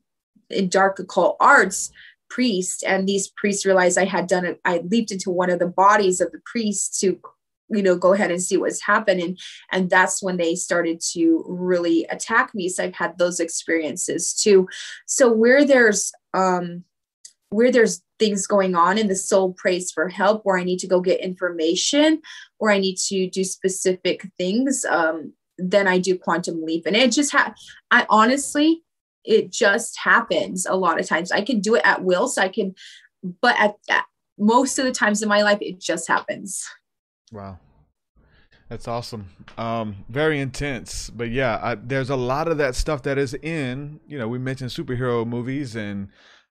in 0.50 0.68
dark 0.68 0.98
occult 0.98 1.38
arts 1.40 1.92
priest 2.30 2.84
and 2.88 3.08
these 3.08 3.28
priests 3.28 3.68
realized 3.68 4.00
i 4.00 4.06
had 4.06 4.26
done 4.26 4.46
it. 4.46 4.60
I 4.66 4.80
leaped 4.80 5.12
into 5.12 5.30
one 5.30 5.52
of 5.52 5.60
the 5.60 5.68
bodies 5.68 6.20
of 6.20 6.32
the 6.32 6.42
priests 6.44 7.00
to 7.02 7.20
you 7.74 7.84
know 7.84 7.96
go 7.96 8.14
ahead 8.14 8.32
and 8.32 8.42
see 8.42 8.58
what's 8.58 8.82
happening. 8.82 9.38
And 9.72 9.90
that's 9.90 10.22
when 10.22 10.38
they 10.38 10.56
started 10.56 11.02
to 11.14 11.44
really 11.48 12.06
attack 12.06 12.54
me. 12.54 12.70
So 12.70 12.84
i've 12.84 12.96
had 12.96 13.18
those 13.18 13.40
experiences 13.40 14.34
too. 14.34 14.68
So 15.06 15.32
where 15.32 15.66
there's 15.66 16.12
um 16.34 16.84
where 17.50 17.72
there's 17.72 18.02
things 18.18 18.48
going 18.48 18.74
on 18.74 18.98
and 18.98 19.10
the 19.10 19.16
soul 19.16 19.54
prays 19.54 19.92
for 19.92 20.10
help 20.10 20.42
where 20.44 20.58
i 20.58 20.64
need 20.64 20.80
to 20.80 20.88
go 20.88 21.00
get 21.00 21.20
information 21.20 22.20
or 22.60 22.72
i 22.72 22.80
need 22.80 22.98
to 22.98 23.30
do 23.30 23.44
specific 23.44 24.28
things 24.38 24.86
um 24.86 25.34
then 25.60 25.88
i 25.88 26.00
do 26.00 26.18
quantum 26.18 26.64
leap. 26.66 26.86
And 26.86 26.96
it 26.96 27.12
just 27.12 27.32
ha- 27.32 27.54
i 27.92 28.06
honestly 28.10 28.82
it 29.24 29.52
just 29.52 29.98
happens 29.98 30.66
a 30.66 30.76
lot 30.76 31.00
of 31.00 31.08
times. 31.08 31.32
I 31.32 31.42
can 31.42 31.62
do 31.62 31.76
it 31.76 31.86
at 31.86 32.04
will 32.04 32.28
so 32.28 32.42
i 32.42 32.50
can 32.50 32.74
but 33.42 33.56
at, 33.60 33.76
at 33.90 34.06
most 34.38 34.80
of 34.80 34.86
the 34.86 34.92
times 34.92 35.22
in 35.22 35.30
my 35.30 35.42
life 35.42 35.60
it 35.62 35.80
just 35.80 36.08
happens 36.08 36.68
Wow. 37.34 37.58
That's 38.70 38.88
awesome. 38.88 39.30
Um, 39.58 40.06
very 40.08 40.40
intense, 40.40 41.10
but 41.10 41.30
yeah, 41.30 41.60
I, 41.62 41.76
there's 41.76 42.10
a 42.10 42.16
lot 42.16 42.48
of 42.48 42.58
that 42.60 42.76
stuff 42.76 43.04
that 43.04 43.18
is 43.18 43.34
in. 43.34 44.00
You 44.08 44.18
know, 44.18 44.28
we 44.28 44.40
mentioned 44.40 44.70
superhero 44.70 45.28
movies 45.28 45.76
and, 45.76 46.10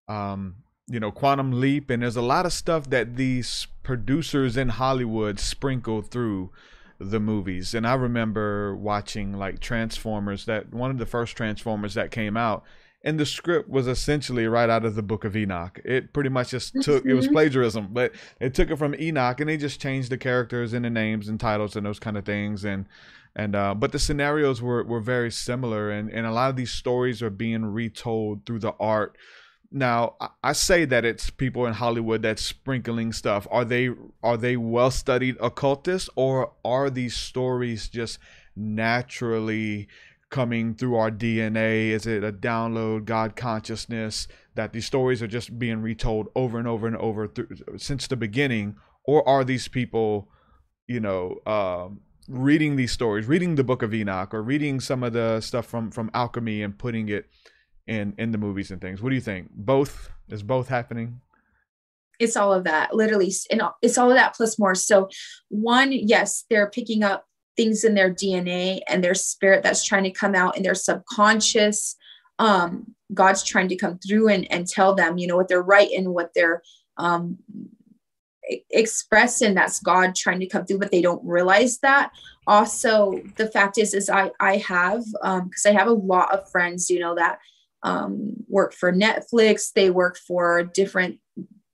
um, 0.08 0.56
you 0.88 1.00
know, 1.00 1.10
Quantum 1.10 1.58
Leap, 1.60 1.88
and 1.88 2.02
there's 2.02 2.16
a 2.16 2.22
lot 2.22 2.44
of 2.44 2.52
stuff 2.52 2.90
that 2.90 3.16
these 3.16 3.66
producers 3.82 4.56
in 4.56 4.70
Hollywood 4.70 5.40
sprinkle 5.40 6.02
through 6.02 6.50
the 6.98 7.20
movies. 7.20 7.74
And 7.74 7.86
I 7.86 7.94
remember 7.94 8.76
watching 8.76 9.32
like 9.32 9.60
Transformers. 9.60 10.44
That 10.44 10.72
one 10.72 10.90
of 10.90 10.98
the 10.98 11.06
first 11.06 11.36
Transformers 11.36 11.94
that 11.94 12.10
came 12.10 12.36
out, 12.36 12.62
and 13.04 13.18
the 13.18 13.26
script 13.26 13.68
was 13.68 13.86
essentially 13.88 14.46
right 14.46 14.70
out 14.70 14.84
of 14.84 14.94
the 14.94 15.02
book 15.02 15.24
of 15.24 15.36
enoch. 15.36 15.80
It 15.84 16.12
pretty 16.12 16.28
much 16.30 16.50
just 16.50 16.80
took 16.82 17.04
it 17.04 17.14
was 17.14 17.28
Mhm. 17.28 17.32
plagiarism 17.32 17.88
but 17.92 18.12
it 18.40 18.54
took 18.54 18.70
it 18.70 18.76
from 18.76 18.94
enoch 18.94 19.40
and 19.40 19.48
they 19.50 19.56
just 19.56 19.80
changed 19.80 20.10
the 20.10 20.18
characters 20.18 20.72
and 20.72 20.84
the 20.84 20.90
names 20.90 21.28
and 21.28 21.38
titles 21.40 21.74
and 21.76 21.84
those 21.86 21.98
kind 21.98 22.16
of 22.16 22.24
things 22.24 22.64
and 22.64 22.86
and 23.34 23.56
uh, 23.56 23.74
but 23.74 23.92
the 23.92 23.98
scenarios 23.98 24.60
were 24.60 24.84
were 24.84 25.00
very 25.00 25.30
similar 25.30 25.90
and 25.90 26.10
and 26.10 26.26
a 26.26 26.32
lot 26.32 26.50
of 26.50 26.56
these 26.56 26.70
stories 26.70 27.22
are 27.22 27.30
being 27.30 27.64
retold 27.64 28.44
through 28.44 28.58
the 28.58 28.74
art. 28.78 29.16
Now 29.74 30.16
I- 30.44 30.52
say 30.52 30.84
that 30.84 31.04
it's 31.06 31.30
people 31.30 31.64
in 31.66 31.72
hollywood 31.72 32.20
that's 32.22 32.42
sprinkling 32.44 33.10
stuff. 33.14 33.48
Are 33.50 33.64
they 33.64 33.88
are 34.22 34.36
they 34.36 34.56
well 34.58 34.90
studied 34.90 35.36
occultists 35.40 36.10
or 36.14 36.52
are 36.62 36.90
these 36.90 37.16
stories 37.16 37.88
just 37.88 38.18
naturally 38.54 39.88
coming 40.32 40.74
through 40.74 40.96
our 40.96 41.10
DNA? 41.10 41.90
Is 41.90 42.06
it 42.06 42.24
a 42.24 42.32
download 42.32 43.04
God 43.04 43.36
consciousness 43.36 44.26
that 44.56 44.72
these 44.72 44.86
stories 44.86 45.22
are 45.22 45.28
just 45.28 45.56
being 45.58 45.80
retold 45.80 46.28
over 46.34 46.58
and 46.58 46.66
over 46.66 46.88
and 46.88 46.96
over 46.96 47.28
through, 47.28 47.48
since 47.76 48.08
the 48.08 48.16
beginning, 48.16 48.74
or 49.04 49.26
are 49.28 49.44
these 49.44 49.68
people, 49.68 50.28
you 50.88 50.98
know, 50.98 51.38
um, 51.46 52.00
reading 52.28 52.74
these 52.74 52.90
stories, 52.90 53.26
reading 53.26 53.54
the 53.54 53.64
Book 53.64 53.82
of 53.82 53.94
Enoch, 53.94 54.34
or 54.34 54.42
reading 54.42 54.80
some 54.80 55.04
of 55.04 55.12
the 55.12 55.40
stuff 55.40 55.66
from 55.66 55.92
from 55.92 56.10
alchemy 56.14 56.62
and 56.62 56.76
putting 56.76 57.08
it 57.08 57.26
in 57.86 58.14
in 58.18 58.32
the 58.32 58.38
movies 58.38 58.72
and 58.72 58.80
things? 58.80 59.00
What 59.00 59.10
do 59.10 59.14
you 59.14 59.20
think? 59.20 59.50
Both 59.52 60.10
is 60.28 60.42
both 60.42 60.66
happening? 60.66 61.20
it's 62.18 62.36
all 62.36 62.52
of 62.52 62.64
that 62.64 62.94
literally 62.94 63.32
and 63.50 63.62
it's 63.80 63.98
all 63.98 64.10
of 64.10 64.16
that 64.16 64.34
plus 64.34 64.58
more 64.58 64.74
so 64.74 65.08
one 65.48 65.90
yes 65.90 66.44
they're 66.48 66.70
picking 66.70 67.02
up 67.02 67.26
things 67.56 67.84
in 67.84 67.94
their 67.94 68.12
dna 68.12 68.80
and 68.88 69.02
their 69.02 69.14
spirit 69.14 69.62
that's 69.62 69.84
trying 69.84 70.04
to 70.04 70.10
come 70.10 70.34
out 70.34 70.56
in 70.56 70.62
their 70.62 70.74
subconscious 70.74 71.96
um 72.38 72.94
god's 73.14 73.42
trying 73.42 73.68
to 73.68 73.76
come 73.76 73.98
through 73.98 74.28
and, 74.28 74.50
and 74.50 74.66
tell 74.66 74.94
them 74.94 75.18
you 75.18 75.26
know 75.26 75.36
what 75.36 75.48
they're 75.48 75.62
right 75.62 75.88
writing 75.90 76.12
what 76.12 76.30
they're 76.34 76.62
um 76.96 77.38
expressing 78.70 79.54
that's 79.54 79.80
god 79.80 80.14
trying 80.14 80.40
to 80.40 80.46
come 80.46 80.64
through 80.64 80.78
but 80.78 80.90
they 80.90 81.00
don't 81.00 81.24
realize 81.24 81.78
that. 81.78 82.10
Also 82.46 83.20
the 83.36 83.46
fact 83.46 83.78
is 83.78 83.94
is 83.94 84.10
i 84.10 84.30
i 84.40 84.56
have 84.56 85.04
um 85.22 85.44
because 85.44 85.64
i 85.64 85.70
have 85.70 85.86
a 85.86 85.92
lot 85.92 86.34
of 86.34 86.50
friends 86.50 86.90
you 86.90 86.98
know 86.98 87.14
that 87.14 87.38
um 87.84 88.32
work 88.48 88.74
for 88.74 88.92
netflix 88.92 89.72
they 89.72 89.90
work 89.90 90.18
for 90.26 90.64
different 90.64 91.20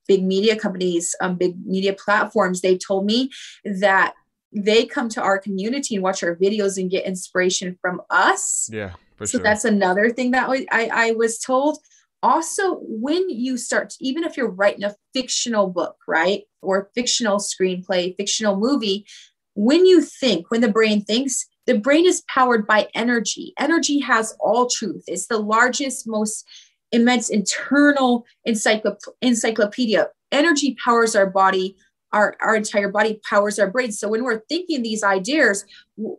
big 0.08 0.24
media 0.24 0.56
companies, 0.56 1.14
um, 1.20 1.36
big 1.36 1.54
media 1.64 1.92
platforms, 1.92 2.62
they've 2.62 2.84
told 2.84 3.04
me 3.04 3.30
that 3.64 4.14
they 4.52 4.86
come 4.86 5.08
to 5.10 5.22
our 5.22 5.38
community 5.38 5.94
and 5.94 6.02
watch 6.02 6.22
our 6.22 6.36
videos 6.36 6.78
and 6.78 6.90
get 6.90 7.04
inspiration 7.04 7.76
from 7.80 8.00
us. 8.10 8.68
Yeah, 8.72 8.92
for 9.16 9.26
so 9.26 9.38
sure. 9.38 9.42
that's 9.42 9.64
another 9.64 10.10
thing 10.10 10.30
that 10.32 10.48
I, 10.70 10.90
I, 10.92 11.10
was 11.12 11.38
told. 11.38 11.78
Also, 12.22 12.78
when 12.80 13.28
you 13.30 13.56
start, 13.56 13.94
even 14.00 14.24
if 14.24 14.36
you're 14.36 14.50
writing 14.50 14.84
a 14.84 14.94
fictional 15.14 15.68
book, 15.68 15.96
right, 16.08 16.42
or 16.62 16.90
fictional 16.94 17.38
screenplay, 17.38 18.16
fictional 18.16 18.56
movie, 18.56 19.06
when 19.54 19.86
you 19.86 20.00
think, 20.00 20.50
when 20.50 20.60
the 20.60 20.72
brain 20.72 21.02
thinks, 21.02 21.46
the 21.66 21.78
brain 21.78 22.06
is 22.06 22.22
powered 22.32 22.66
by 22.66 22.88
energy. 22.94 23.52
Energy 23.58 23.98
has 24.00 24.34
all 24.40 24.68
truth. 24.68 25.04
It's 25.06 25.26
the 25.26 25.38
largest, 25.38 26.08
most 26.08 26.46
immense 26.92 27.28
internal 27.28 28.24
encyclop- 28.46 29.00
encyclopedia. 29.20 30.08
Energy 30.32 30.76
powers 30.82 31.14
our 31.14 31.26
body, 31.28 31.76
our, 32.12 32.36
our 32.40 32.56
entire 32.56 32.88
body 32.88 33.20
powers 33.28 33.58
our 33.58 33.70
brain. 33.70 33.92
So 33.92 34.08
when 34.08 34.24
we're 34.24 34.42
thinking 34.48 34.82
these 34.82 35.02
ideas, 35.02 35.64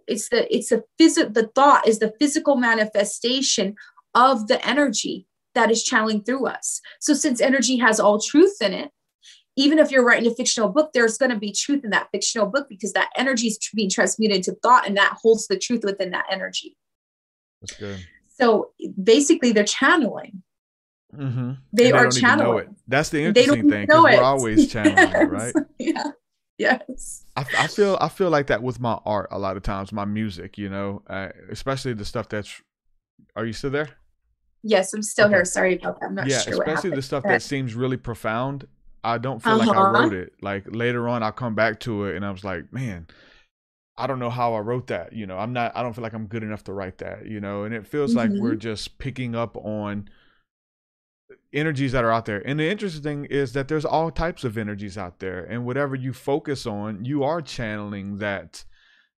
it's 0.07 0.29
the 0.29 0.53
it's 0.55 0.69
the 0.69 0.83
physical 0.97 1.31
the 1.31 1.47
thought 1.55 1.87
is 1.87 1.99
the 1.99 2.13
physical 2.19 2.55
manifestation 2.55 3.75
of 4.15 4.47
the 4.47 4.65
energy 4.65 5.25
that 5.55 5.71
is 5.71 5.83
channeling 5.83 6.23
through 6.23 6.47
us. 6.47 6.81
So 6.99 7.13
since 7.13 7.41
energy 7.41 7.77
has 7.77 7.99
all 7.99 8.19
truth 8.19 8.61
in 8.61 8.73
it, 8.73 8.91
even 9.55 9.79
if 9.79 9.91
you're 9.91 10.05
writing 10.05 10.31
a 10.31 10.35
fictional 10.35 10.69
book, 10.69 10.91
there's 10.93 11.17
going 11.17 11.31
to 11.31 11.37
be 11.37 11.51
truth 11.51 11.83
in 11.83 11.89
that 11.89 12.07
fictional 12.11 12.47
book 12.47 12.67
because 12.69 12.93
that 12.93 13.09
energy 13.17 13.47
is 13.47 13.59
being 13.75 13.89
transmuted 13.89 14.37
into 14.37 14.53
thought 14.61 14.87
and 14.87 14.95
that 14.95 15.17
holds 15.21 15.47
the 15.47 15.57
truth 15.57 15.81
within 15.83 16.11
that 16.11 16.25
energy. 16.31 16.77
That's 17.61 17.75
good. 17.75 18.05
So 18.39 18.71
basically, 19.03 19.51
they're 19.51 19.65
channeling. 19.65 20.43
Mm-hmm. 21.15 21.51
They 21.73 21.91
And 21.91 21.95
are 21.95 22.03
don't 22.03 22.17
even 22.17 22.37
know 22.37 22.57
channeling. 22.57 22.57
it. 22.57 22.69
That's 22.87 23.09
the 23.09 23.23
They 23.23 23.47
interesting 23.47 23.65
thing 23.65 23.87
know 23.87 23.87
because 23.87 24.05
it. 24.05 24.19
we're 24.19 24.21
always 24.21 24.65
channeling, 24.67 25.21
it, 25.21 25.27
right? 25.27 25.55
Yeah. 25.79 26.11
Yes. 26.57 27.25
I, 27.35 27.45
I 27.57 27.67
feel 27.67 27.97
I 28.01 28.09
feel 28.09 28.29
like 28.29 28.47
that 28.47 28.61
with 28.63 28.79
my 28.79 28.99
art 29.05 29.27
a 29.31 29.39
lot 29.39 29.57
of 29.57 29.63
times, 29.63 29.91
my 29.91 30.05
music, 30.05 30.57
you 30.57 30.69
know, 30.69 31.01
uh, 31.07 31.29
especially 31.49 31.93
the 31.93 32.05
stuff 32.05 32.29
that's. 32.29 32.61
Are 33.35 33.45
you 33.45 33.53
still 33.53 33.71
there? 33.71 33.97
Yes, 34.63 34.93
I'm 34.93 35.03
still 35.03 35.27
Okay. 35.27 35.33
here. 35.33 35.45
Sorry 35.45 35.75
about 35.77 35.99
that. 35.99 36.07
I'm 36.07 36.15
not 36.15 36.27
yeah, 36.27 36.39
sure 36.43 36.51
especially 36.51 36.91
the 36.91 37.01
stuff 37.01 37.27
that 37.27 37.41
seems 37.41 37.75
really 37.75 37.97
profound. 37.97 38.67
I 39.03 39.17
don't 39.17 39.41
feel 39.41 39.55
like 39.55 39.73
I 39.73 39.79
Uh-huh. 39.79 39.81
wrote 39.81 40.13
it. 40.13 40.33
Like 40.41 40.65
later 40.67 41.07
on, 41.07 41.23
I'll 41.23 41.31
come 41.31 41.55
back 41.55 41.79
to 41.81 42.05
it 42.05 42.15
and 42.15 42.25
I 42.25 42.31
was 42.31 42.43
like, 42.43 42.73
man, 42.73 43.07
I 43.97 44.07
don't 44.07 44.19
know 44.19 44.29
how 44.29 44.53
I 44.55 44.59
wrote 44.59 44.87
that. 44.87 45.13
You 45.13 45.27
know, 45.27 45.37
I'm 45.37 45.53
not. 45.53 45.75
I 45.75 45.83
don't 45.83 45.93
feel 45.93 46.03
like 46.03 46.13
I'm 46.13 46.27
good 46.27 46.43
enough 46.43 46.63
to 46.65 46.73
write 46.73 46.99
that. 46.99 47.25
You 47.27 47.39
know, 47.41 47.63
and 47.63 47.73
it 47.73 47.87
feels 47.87 48.15
like 48.15 48.31
Mm-hmm. 48.31 48.39
we're 48.39 48.55
just 48.55 48.97
picking 48.97 49.35
up 49.35 49.57
on 49.57 50.09
energies 51.53 51.91
that 51.91 52.03
are 52.03 52.11
out 52.11 52.25
there. 52.25 52.45
And 52.47 52.59
the 52.59 52.69
interesting 52.69 53.03
thing 53.03 53.25
is 53.25 53.53
that 53.53 53.67
there's 53.67 53.85
all 53.85 54.11
types 54.11 54.43
of 54.43 54.57
energies 54.57 54.97
out 54.97 55.19
there, 55.19 55.43
and 55.43 55.65
whatever 55.65 55.95
you 55.95 56.13
focus 56.13 56.65
on, 56.65 57.05
you 57.05 57.23
are 57.23 57.41
channeling 57.41 58.17
that 58.17 58.63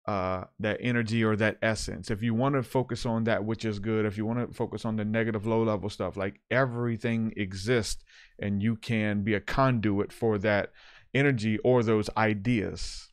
uh 0.06 0.44
that 0.58 0.78
energy 0.80 1.22
or 1.22 1.36
that 1.36 1.58
essence 1.60 2.10
if 2.10 2.22
you 2.22 2.32
want 2.32 2.54
to 2.54 2.62
focus 2.62 3.04
on 3.04 3.24
that 3.24 3.44
which 3.44 3.66
is 3.66 3.78
good 3.78 4.06
if 4.06 4.16
you 4.16 4.24
want 4.24 4.38
to 4.38 4.54
focus 4.54 4.86
on 4.86 4.96
the 4.96 5.04
negative 5.04 5.46
low 5.46 5.62
level 5.62 5.90
stuff 5.90 6.16
like 6.16 6.40
everything 6.50 7.34
exists 7.36 8.02
and 8.38 8.62
you 8.62 8.76
can 8.76 9.22
be 9.22 9.34
a 9.34 9.40
conduit 9.40 10.10
for 10.10 10.38
that 10.38 10.72
energy 11.12 11.58
or 11.58 11.82
those 11.82 12.08
ideas 12.16 13.10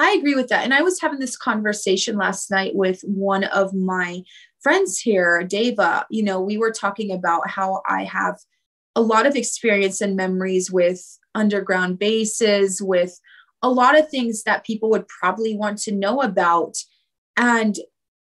I 0.00 0.12
agree 0.12 0.34
with 0.34 0.48
that. 0.48 0.64
And 0.64 0.72
I 0.72 0.80
was 0.80 0.98
having 0.98 1.18
this 1.18 1.36
conversation 1.36 2.16
last 2.16 2.50
night 2.50 2.74
with 2.74 3.02
one 3.02 3.44
of 3.44 3.74
my 3.74 4.22
friends 4.62 4.98
here, 4.98 5.42
Deva. 5.42 6.06
You 6.10 6.22
know, 6.22 6.40
we 6.40 6.58
were 6.58 6.72
talking 6.72 7.10
about 7.10 7.48
how 7.48 7.82
I 7.88 8.04
have 8.04 8.38
a 8.96 9.00
lot 9.00 9.26
of 9.26 9.36
experience 9.36 10.00
and 10.00 10.16
memories 10.16 10.70
with 10.70 11.18
underground 11.34 11.98
bases, 11.98 12.82
with 12.82 13.18
a 13.62 13.70
lot 13.70 13.98
of 13.98 14.08
things 14.08 14.42
that 14.44 14.64
people 14.64 14.90
would 14.90 15.06
probably 15.08 15.56
want 15.56 15.78
to 15.78 15.92
know 15.92 16.22
about. 16.22 16.76
And, 17.36 17.78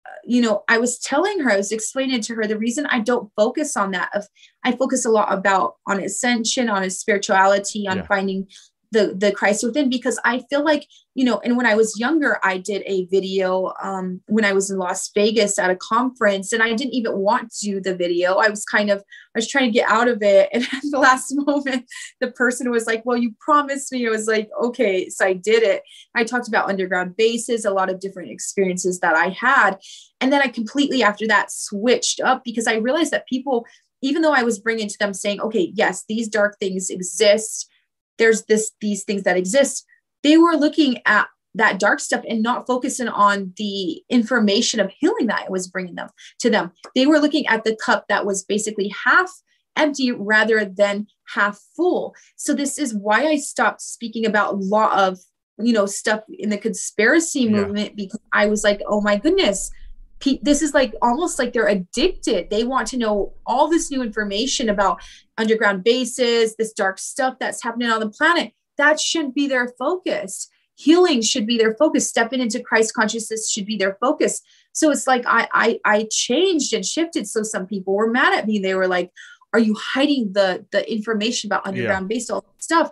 uh, 0.05 0.19
you 0.25 0.41
know, 0.41 0.63
I 0.67 0.77
was 0.77 0.99
telling 0.99 1.39
her, 1.39 1.51
I 1.51 1.57
was 1.57 1.71
explaining 1.71 2.21
to 2.21 2.35
her 2.35 2.45
the 2.45 2.57
reason 2.57 2.85
I 2.85 2.99
don't 2.99 3.31
focus 3.35 3.75
on 3.75 3.91
that. 3.91 4.09
Of 4.13 4.27
I 4.63 4.73
focus 4.73 5.05
a 5.05 5.11
lot 5.11 5.33
about 5.33 5.75
on 5.87 6.01
ascension, 6.01 6.69
on 6.69 6.87
spirituality, 6.89 7.87
on 7.87 7.97
yeah. 7.97 8.05
finding 8.05 8.47
the 8.93 9.13
the 9.17 9.31
Christ 9.31 9.63
within 9.63 9.89
because 9.89 10.19
I 10.23 10.43
feel 10.49 10.63
like 10.63 10.87
you 11.15 11.25
know 11.25 11.39
and 11.43 11.57
when 11.57 11.65
I 11.65 11.75
was 11.75 11.99
younger 11.99 12.39
I 12.43 12.57
did 12.57 12.83
a 12.85 13.05
video 13.07 13.73
um, 13.81 14.21
when 14.27 14.45
I 14.45 14.53
was 14.53 14.69
in 14.69 14.77
Las 14.77 15.09
Vegas 15.13 15.59
at 15.59 15.71
a 15.71 15.75
conference 15.75 16.53
and 16.53 16.63
I 16.63 16.73
didn't 16.73 16.93
even 16.93 17.17
want 17.17 17.51
to 17.51 17.65
do 17.65 17.81
the 17.81 17.95
video. 17.95 18.35
I 18.35 18.49
was 18.49 18.63
kind 18.63 18.89
of 18.89 18.99
I 18.99 19.39
was 19.39 19.47
trying 19.47 19.65
to 19.65 19.77
get 19.77 19.89
out 19.89 20.07
of 20.07 20.21
it. 20.21 20.49
And 20.53 20.63
at 20.63 20.83
the 20.91 20.99
last 20.99 21.33
moment 21.35 21.85
the 22.21 22.31
person 22.31 22.71
was 22.71 22.85
like 22.85 23.05
well 23.05 23.17
you 23.17 23.33
promised 23.39 23.91
me. 23.91 24.07
I 24.07 24.11
was 24.11 24.27
like 24.27 24.49
okay. 24.61 25.09
So 25.09 25.25
I 25.25 25.33
did 25.33 25.63
it. 25.63 25.81
I 26.15 26.23
talked 26.23 26.47
about 26.47 26.69
underground 26.69 27.17
bases 27.17 27.65
a 27.65 27.71
lot 27.71 27.89
of 27.89 27.99
different 27.99 28.31
experiences 28.31 28.99
that 28.99 29.15
I 29.15 29.29
had. 29.29 29.79
And 30.21 30.31
then 30.31 30.41
I 30.41 30.47
completely 30.47 31.03
after 31.03 31.27
that 31.27 31.51
switched 31.51 32.21
up 32.21 32.43
because 32.45 32.67
I 32.67 32.75
realized 32.75 33.11
that 33.11 33.27
people 33.27 33.65
even 34.01 34.21
though 34.21 34.33
I 34.33 34.43
was 34.43 34.59
bringing 34.59 34.87
to 34.87 34.97
them 34.99 35.13
saying 35.13 35.41
okay 35.41 35.71
yes 35.73 36.03
these 36.07 36.27
dark 36.27 36.59
things 36.59 36.89
exist 36.89 37.69
there's 38.17 38.43
this 38.45 38.71
these 38.81 39.03
things 39.03 39.23
that 39.23 39.37
exist 39.37 39.85
they 40.23 40.37
were 40.37 40.55
looking 40.55 40.97
at 41.05 41.27
that 41.55 41.79
dark 41.79 41.99
stuff 41.99 42.23
and 42.27 42.41
not 42.41 42.65
focusing 42.65 43.07
on 43.07 43.53
the 43.57 44.01
information 44.09 44.79
of 44.79 44.91
healing 44.91 45.27
that 45.27 45.43
it 45.43 45.51
was 45.51 45.67
bringing 45.67 45.95
them 45.95 46.09
to 46.39 46.49
them. 46.49 46.71
They 46.95 47.05
were 47.05 47.19
looking 47.19 47.45
at 47.47 47.63
the 47.63 47.75
cup 47.75 48.05
that 48.09 48.25
was 48.25 48.43
basically 48.43 48.91
half 49.05 49.29
empty 49.75 50.11
rather 50.11 50.65
than 50.65 51.07
half 51.33 51.59
full. 51.75 52.15
So 52.35 52.53
this 52.53 52.77
is 52.77 52.95
why 52.95 53.25
I 53.25 53.37
stopped 53.37 53.81
speaking 53.81 54.25
about 54.25 54.53
a 54.53 54.57
lot 54.57 54.97
of 54.97 55.19
you 55.59 55.73
know 55.73 55.85
stuff 55.85 56.21
in 56.39 56.49
the 56.49 56.57
conspiracy 56.57 57.41
yeah. 57.41 57.51
movement 57.51 57.95
because 57.95 58.19
I 58.31 58.47
was 58.47 58.63
like, 58.63 58.81
oh 58.87 59.01
my 59.01 59.17
goodness, 59.17 59.69
this 60.41 60.61
is 60.61 60.73
like 60.73 60.93
almost 61.01 61.39
like 61.39 61.53
they're 61.53 61.67
addicted. 61.67 62.49
They 62.49 62.63
want 62.63 62.87
to 62.89 62.97
know 62.97 63.33
all 63.45 63.69
this 63.69 63.91
new 63.91 64.01
information 64.01 64.69
about 64.69 65.01
underground 65.37 65.83
bases, 65.83 66.55
this 66.55 66.73
dark 66.73 66.99
stuff 66.99 67.35
that's 67.39 67.63
happening 67.63 67.89
on 67.89 67.99
the 67.99 68.09
planet. 68.09 68.53
That 68.77 68.99
shouldn't 68.99 69.35
be 69.35 69.47
their 69.47 69.73
focus. 69.77 70.49
Healing 70.75 71.21
should 71.21 71.45
be 71.45 71.57
their 71.57 71.75
focus. 71.75 72.09
Stepping 72.09 72.39
into 72.39 72.61
Christ 72.61 72.93
consciousness 72.93 73.49
should 73.49 73.65
be 73.65 73.77
their 73.77 73.97
focus. 74.01 74.41
So 74.71 74.91
it's 74.91 75.07
like 75.07 75.23
I 75.27 75.47
I 75.53 75.79
I 75.85 76.07
changed 76.11 76.73
and 76.73 76.85
shifted. 76.85 77.27
So 77.27 77.43
some 77.43 77.67
people 77.67 77.93
were 77.95 78.09
mad 78.09 78.33
at 78.33 78.47
me. 78.47 78.59
They 78.59 78.75
were 78.75 78.87
like, 78.87 79.11
"Are 79.53 79.59
you 79.59 79.75
hiding 79.75 80.33
the 80.33 80.65
the 80.71 80.91
information 80.91 81.47
about 81.47 81.67
underground 81.67 82.09
yeah. 82.09 82.15
base 82.15 82.29
all 82.29 82.45
stuff?" 82.57 82.91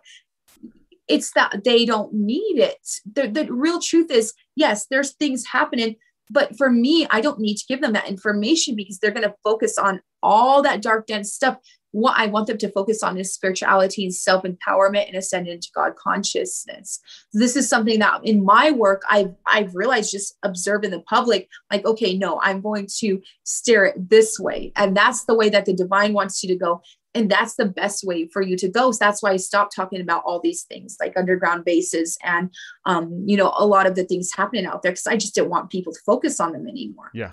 It's 1.08 1.32
that 1.32 1.64
they 1.66 1.86
don't 1.86 2.14
need 2.14 2.60
it. 2.60 2.88
The, 3.12 3.28
the 3.28 3.52
real 3.52 3.82
truth 3.82 4.12
is, 4.12 4.34
yes, 4.56 4.86
there's 4.90 5.12
things 5.12 5.46
happening 5.46 5.98
but 6.32 6.58
for 6.58 6.72
me, 6.72 7.06
I 7.10 7.20
don't 7.20 7.40
need 7.40 7.58
to 7.58 7.66
give 7.68 7.82
them 7.82 7.94
that 7.94 8.08
information 8.08 8.76
because 8.76 9.00
they're 9.00 9.12
going 9.12 9.28
to 9.28 9.36
focus 9.44 9.78
on 9.78 10.02
all 10.24 10.62
that 10.62 10.82
dark, 10.82 11.08
dense 11.08 11.34
stuff. 11.34 11.58
What 11.94 12.18
I 12.18 12.28
want 12.28 12.48
them 12.48 12.58
to 12.60 12.72
focus 12.72 13.04
on 13.04 13.18
is 13.18 13.34
spirituality 13.34 14.06
and 14.06 14.16
self 14.16 14.44
empowerment 14.44 15.08
and 15.08 15.18
ascending 15.18 15.60
to 15.60 15.68
God 15.76 15.98
consciousness. 15.98 17.02
This 17.34 17.58
is 17.58 17.68
something 17.68 18.00
that 18.00 18.22
in 18.24 18.46
my 18.46 18.72
work, 18.72 19.02
I've, 19.10 19.34
I've 19.46 19.76
realized 19.76 20.12
just 20.12 20.38
observing 20.44 20.92
the 20.92 21.02
public, 21.02 21.50
like, 21.70 21.86
okay, 21.86 22.18
no, 22.18 22.40
I'm 22.42 22.62
going 22.62 22.88
to 23.00 23.22
steer 23.44 23.84
it 23.86 24.10
this 24.10 24.40
way. 24.40 24.72
And 24.78 24.96
that's 24.96 25.26
the 25.26 25.36
way 25.36 25.50
that 25.50 25.66
the 25.66 25.74
divine 25.74 26.14
wants 26.14 26.42
you 26.42 26.48
to 26.48 26.56
go 26.56 26.82
and 27.14 27.30
that's 27.30 27.56
the 27.56 27.66
best 27.66 28.04
way 28.06 28.28
for 28.28 28.42
you 28.42 28.56
to 28.58 28.70
go. 28.70 28.92
So 28.92 28.98
that's 29.00 29.22
why 29.22 29.32
i 29.32 29.38
stopped 29.38 29.76
talking 29.76 30.02
about 30.02 30.24
all 30.26 30.40
these 30.40 30.64
things 30.64 30.98
like 31.00 31.18
underground 31.18 31.66
bases 31.66 32.18
and 32.24 32.52
um, 32.86 33.24
you 33.26 33.38
know 33.38 33.54
a 33.58 33.66
lot 33.66 33.86
of 33.86 33.96
the 33.96 34.04
things 34.04 34.32
happening 34.34 34.66
out 34.66 34.82
there 34.82 34.92
because 34.92 35.08
i 35.08 35.16
just 35.16 35.36
didn't 35.36 35.50
want 35.50 35.70
people 35.70 35.94
to 35.94 36.00
focus 36.06 36.40
on 36.40 36.54
them 36.54 36.68
anymore. 36.68 37.12
Yeah. 37.14 37.32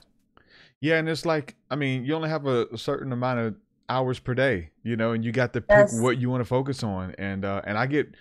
Yeah 0.81 0.99
and 0.99 1.09
it's 1.09 1.27
like 1.27 1.57
i 1.71 1.77
mean 1.77 2.05
you 2.05 2.15
only 2.15 2.29
have 2.29 2.47
a, 2.47 2.67
a 2.73 2.79
certain 2.79 3.13
amount 3.13 3.41
of 3.41 3.57
hours 3.89 4.19
per 4.19 4.35
day 4.35 4.71
you 4.83 4.97
know 4.97 5.13
and 5.13 5.25
you 5.25 5.33
got 5.33 5.53
to 5.55 5.61
pick 5.61 5.71
yes. 5.71 6.01
what 6.01 6.19
you 6.19 6.29
want 6.31 6.41
to 6.41 6.45
focus 6.45 6.83
on. 6.83 7.15
And 7.19 7.45
uh 7.45 7.63
and 7.65 7.79
i 7.79 7.87
get 7.87 8.15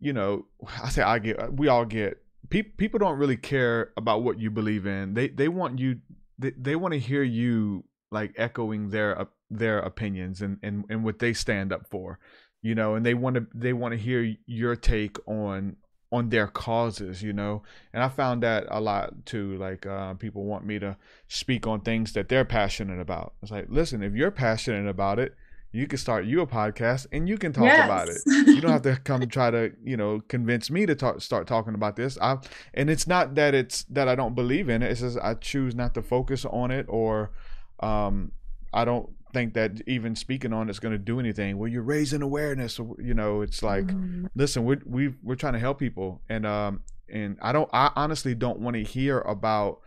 you 0.00 0.12
know 0.12 0.46
i 0.82 0.88
say 0.88 1.02
i 1.02 1.18
get 1.18 1.52
we 1.54 1.68
all 1.68 1.84
get 1.84 2.22
pe- 2.52 2.62
people 2.62 2.98
don't 2.98 3.18
really 3.18 3.36
care 3.36 3.92
about 3.96 4.22
what 4.22 4.38
you 4.38 4.50
believe 4.50 4.86
in. 4.86 5.14
They 5.14 5.28
they 5.28 5.48
want 5.48 5.78
you 5.78 6.00
they, 6.38 6.50
they 6.50 6.76
want 6.76 6.92
to 6.92 7.00
hear 7.00 7.22
you 7.22 7.84
like 8.10 8.34
echoing 8.36 8.90
their 8.90 9.18
their 9.58 9.78
opinions 9.78 10.42
and, 10.42 10.58
and 10.62 10.84
and 10.88 11.04
what 11.04 11.18
they 11.18 11.32
stand 11.32 11.72
up 11.72 11.86
for 11.88 12.18
you 12.62 12.74
know 12.74 12.94
and 12.94 13.04
they 13.04 13.14
want 13.14 13.36
to 13.36 13.46
they 13.54 13.72
want 13.72 13.92
to 13.92 13.98
hear 13.98 14.34
your 14.46 14.74
take 14.76 15.16
on 15.28 15.76
on 16.10 16.28
their 16.28 16.46
causes 16.46 17.22
you 17.22 17.32
know? 17.32 17.62
And 17.92 18.02
i 18.02 18.08
found 18.08 18.42
that 18.42 18.66
a 18.68 18.80
lot 18.80 19.26
too 19.26 19.56
like 19.56 19.86
uh, 19.86 20.14
people 20.14 20.44
want 20.44 20.64
me 20.64 20.78
to 20.78 20.96
speak 21.28 21.66
on 21.66 21.80
things 21.80 22.12
that 22.12 22.28
they're 22.28 22.44
passionate 22.44 23.00
about. 23.00 23.34
It's 23.42 23.50
like 23.50 23.66
listen 23.68 24.02
if 24.02 24.14
you're 24.14 24.30
passionate 24.30 24.88
about 24.88 25.18
it 25.18 25.34
you 25.72 25.86
can 25.86 25.98
start 25.98 26.26
you 26.26 26.42
a 26.42 26.46
podcast 26.46 27.06
and 27.12 27.28
you 27.28 27.38
can 27.38 27.52
talk 27.52 27.64
yes. 27.64 27.84
about 27.84 28.08
it. 28.08 28.20
You 28.46 28.60
don't 28.60 28.72
have 28.72 28.82
to 28.82 28.96
come 29.04 29.26
try 29.26 29.50
to 29.50 29.72
you 29.82 29.96
know 29.96 30.20
convince 30.28 30.70
me 30.70 30.86
to 30.86 30.94
talk 30.94 31.20
start 31.22 31.46
talking 31.46 31.74
about 31.74 31.96
this. 31.96 32.18
I 32.20 32.36
and 32.74 32.90
it's 32.90 33.06
not 33.06 33.34
that 33.36 33.54
it's 33.54 33.84
that 33.84 34.06
i 34.06 34.14
don't 34.14 34.34
believe 34.34 34.68
in 34.68 34.82
it. 34.82 34.90
It's 34.90 35.00
just 35.00 35.18
i 35.18 35.34
choose 35.34 35.74
not 35.74 35.94
to 35.94 36.02
focus 36.02 36.44
on 36.44 36.70
it 36.70 36.86
or 36.88 37.32
um 37.80 38.32
i 38.72 38.84
don't 38.84 39.08
think 39.32 39.54
that 39.54 39.80
even 39.86 40.14
speaking 40.14 40.52
on 40.52 40.68
it's 40.68 40.78
going 40.78 40.92
to 40.92 40.98
do 40.98 41.18
anything. 41.18 41.58
Well, 41.58 41.68
you're 41.68 41.82
raising 41.82 42.22
awareness, 42.22 42.78
you 42.78 43.14
know. 43.14 43.42
It's 43.42 43.62
like, 43.62 43.86
mm-hmm. 43.86 44.26
listen, 44.34 44.64
we're 44.64 44.80
we 44.84 45.14
we're 45.22 45.34
trying 45.34 45.54
to 45.54 45.58
help 45.58 45.78
people, 45.78 46.20
and 46.28 46.46
um, 46.46 46.82
and 47.08 47.38
I 47.42 47.52
don't, 47.52 47.68
I 47.72 47.90
honestly 47.96 48.34
don't 48.34 48.60
want 48.60 48.74
to 48.74 48.82
hear 48.82 49.20
about 49.20 49.80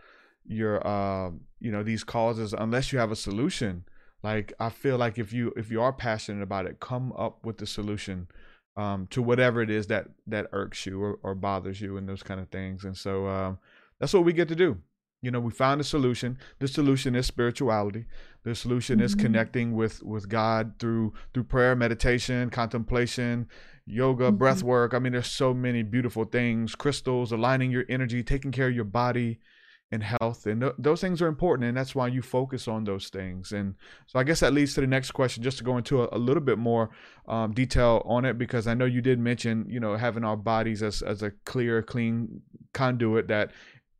your, 0.46 0.86
uh, 0.86 1.30
you 1.58 1.72
know, 1.72 1.82
these 1.82 2.04
causes 2.04 2.54
unless 2.56 2.92
you 2.92 2.98
have 2.98 3.10
a 3.10 3.16
solution. 3.16 3.84
Like 4.22 4.52
I 4.58 4.70
feel 4.70 4.96
like 4.96 5.18
if 5.18 5.32
you 5.32 5.52
if 5.56 5.70
you 5.70 5.80
are 5.80 5.92
passionate 5.92 6.42
about 6.42 6.66
it, 6.66 6.80
come 6.80 7.12
up 7.12 7.44
with 7.44 7.58
the 7.58 7.66
solution 7.66 8.28
um, 8.76 9.06
to 9.10 9.22
whatever 9.22 9.62
it 9.62 9.70
is 9.70 9.86
that 9.88 10.08
that 10.26 10.46
irks 10.52 10.86
you 10.86 11.02
or, 11.02 11.18
or 11.22 11.34
bothers 11.34 11.80
you 11.80 11.96
and 11.96 12.08
those 12.08 12.22
kind 12.22 12.40
of 12.40 12.48
things. 12.48 12.84
And 12.84 12.96
so 12.96 13.26
um, 13.26 13.58
that's 14.00 14.12
what 14.12 14.24
we 14.24 14.32
get 14.32 14.48
to 14.48 14.56
do 14.56 14.78
you 15.26 15.32
know 15.32 15.40
we 15.40 15.50
found 15.50 15.80
a 15.80 15.84
solution. 15.84 16.38
The 16.60 16.68
solution 16.68 17.16
is 17.16 17.26
spirituality. 17.26 18.04
The 18.44 18.54
solution 18.54 18.98
mm-hmm. 18.98 19.06
is 19.06 19.16
connecting 19.16 19.74
with 19.74 20.04
with 20.04 20.28
god 20.28 20.74
through 20.78 21.14
through 21.34 21.44
prayer 21.44 21.74
meditation 21.74 22.48
contemplation 22.48 23.48
yoga 23.86 24.28
mm-hmm. 24.28 24.36
breath 24.36 24.62
work. 24.62 24.94
I 24.94 25.00
mean 25.00 25.14
there's 25.14 25.26
so 25.26 25.52
many 25.52 25.82
beautiful 25.82 26.24
things 26.24 26.76
crystals 26.76 27.32
aligning 27.32 27.72
your 27.72 27.84
energy 27.88 28.22
taking 28.22 28.52
care 28.52 28.68
of 28.68 28.74
your 28.74 28.84
body 28.84 29.40
and 29.90 30.02
health. 30.02 30.46
And 30.46 30.60
th- 30.60 30.74
those 30.78 31.00
things 31.00 31.20
are 31.22 31.26
important 31.26 31.68
and 31.68 31.76
that's 31.76 31.94
why 31.94 32.06
you 32.06 32.22
focus 32.22 32.68
on 32.68 32.84
those 32.84 33.08
things. 33.08 33.50
And 33.50 33.74
so 34.06 34.20
i 34.20 34.22
guess 34.22 34.40
that 34.40 34.52
leads 34.52 34.74
to 34.74 34.80
the 34.80 34.86
next 34.86 35.10
question 35.10 35.42
just 35.42 35.58
to 35.58 35.64
go 35.64 35.76
into 35.76 36.02
a, 36.02 36.08
a 36.12 36.18
little 36.18 36.42
bit 36.42 36.58
more 36.58 36.90
um, 37.26 37.52
detail 37.52 38.02
on 38.04 38.24
it 38.24 38.38
because 38.38 38.68
i 38.68 38.74
know 38.74 38.84
you 38.84 39.00
did 39.00 39.18
mention 39.18 39.66
you 39.68 39.80
know 39.80 39.96
having 39.96 40.24
our 40.24 40.36
bodies 40.36 40.82
as, 40.84 41.02
as 41.02 41.22
a 41.22 41.32
clear 41.44 41.82
clean 41.82 42.42
conduit 42.72 43.26
that 43.28 43.50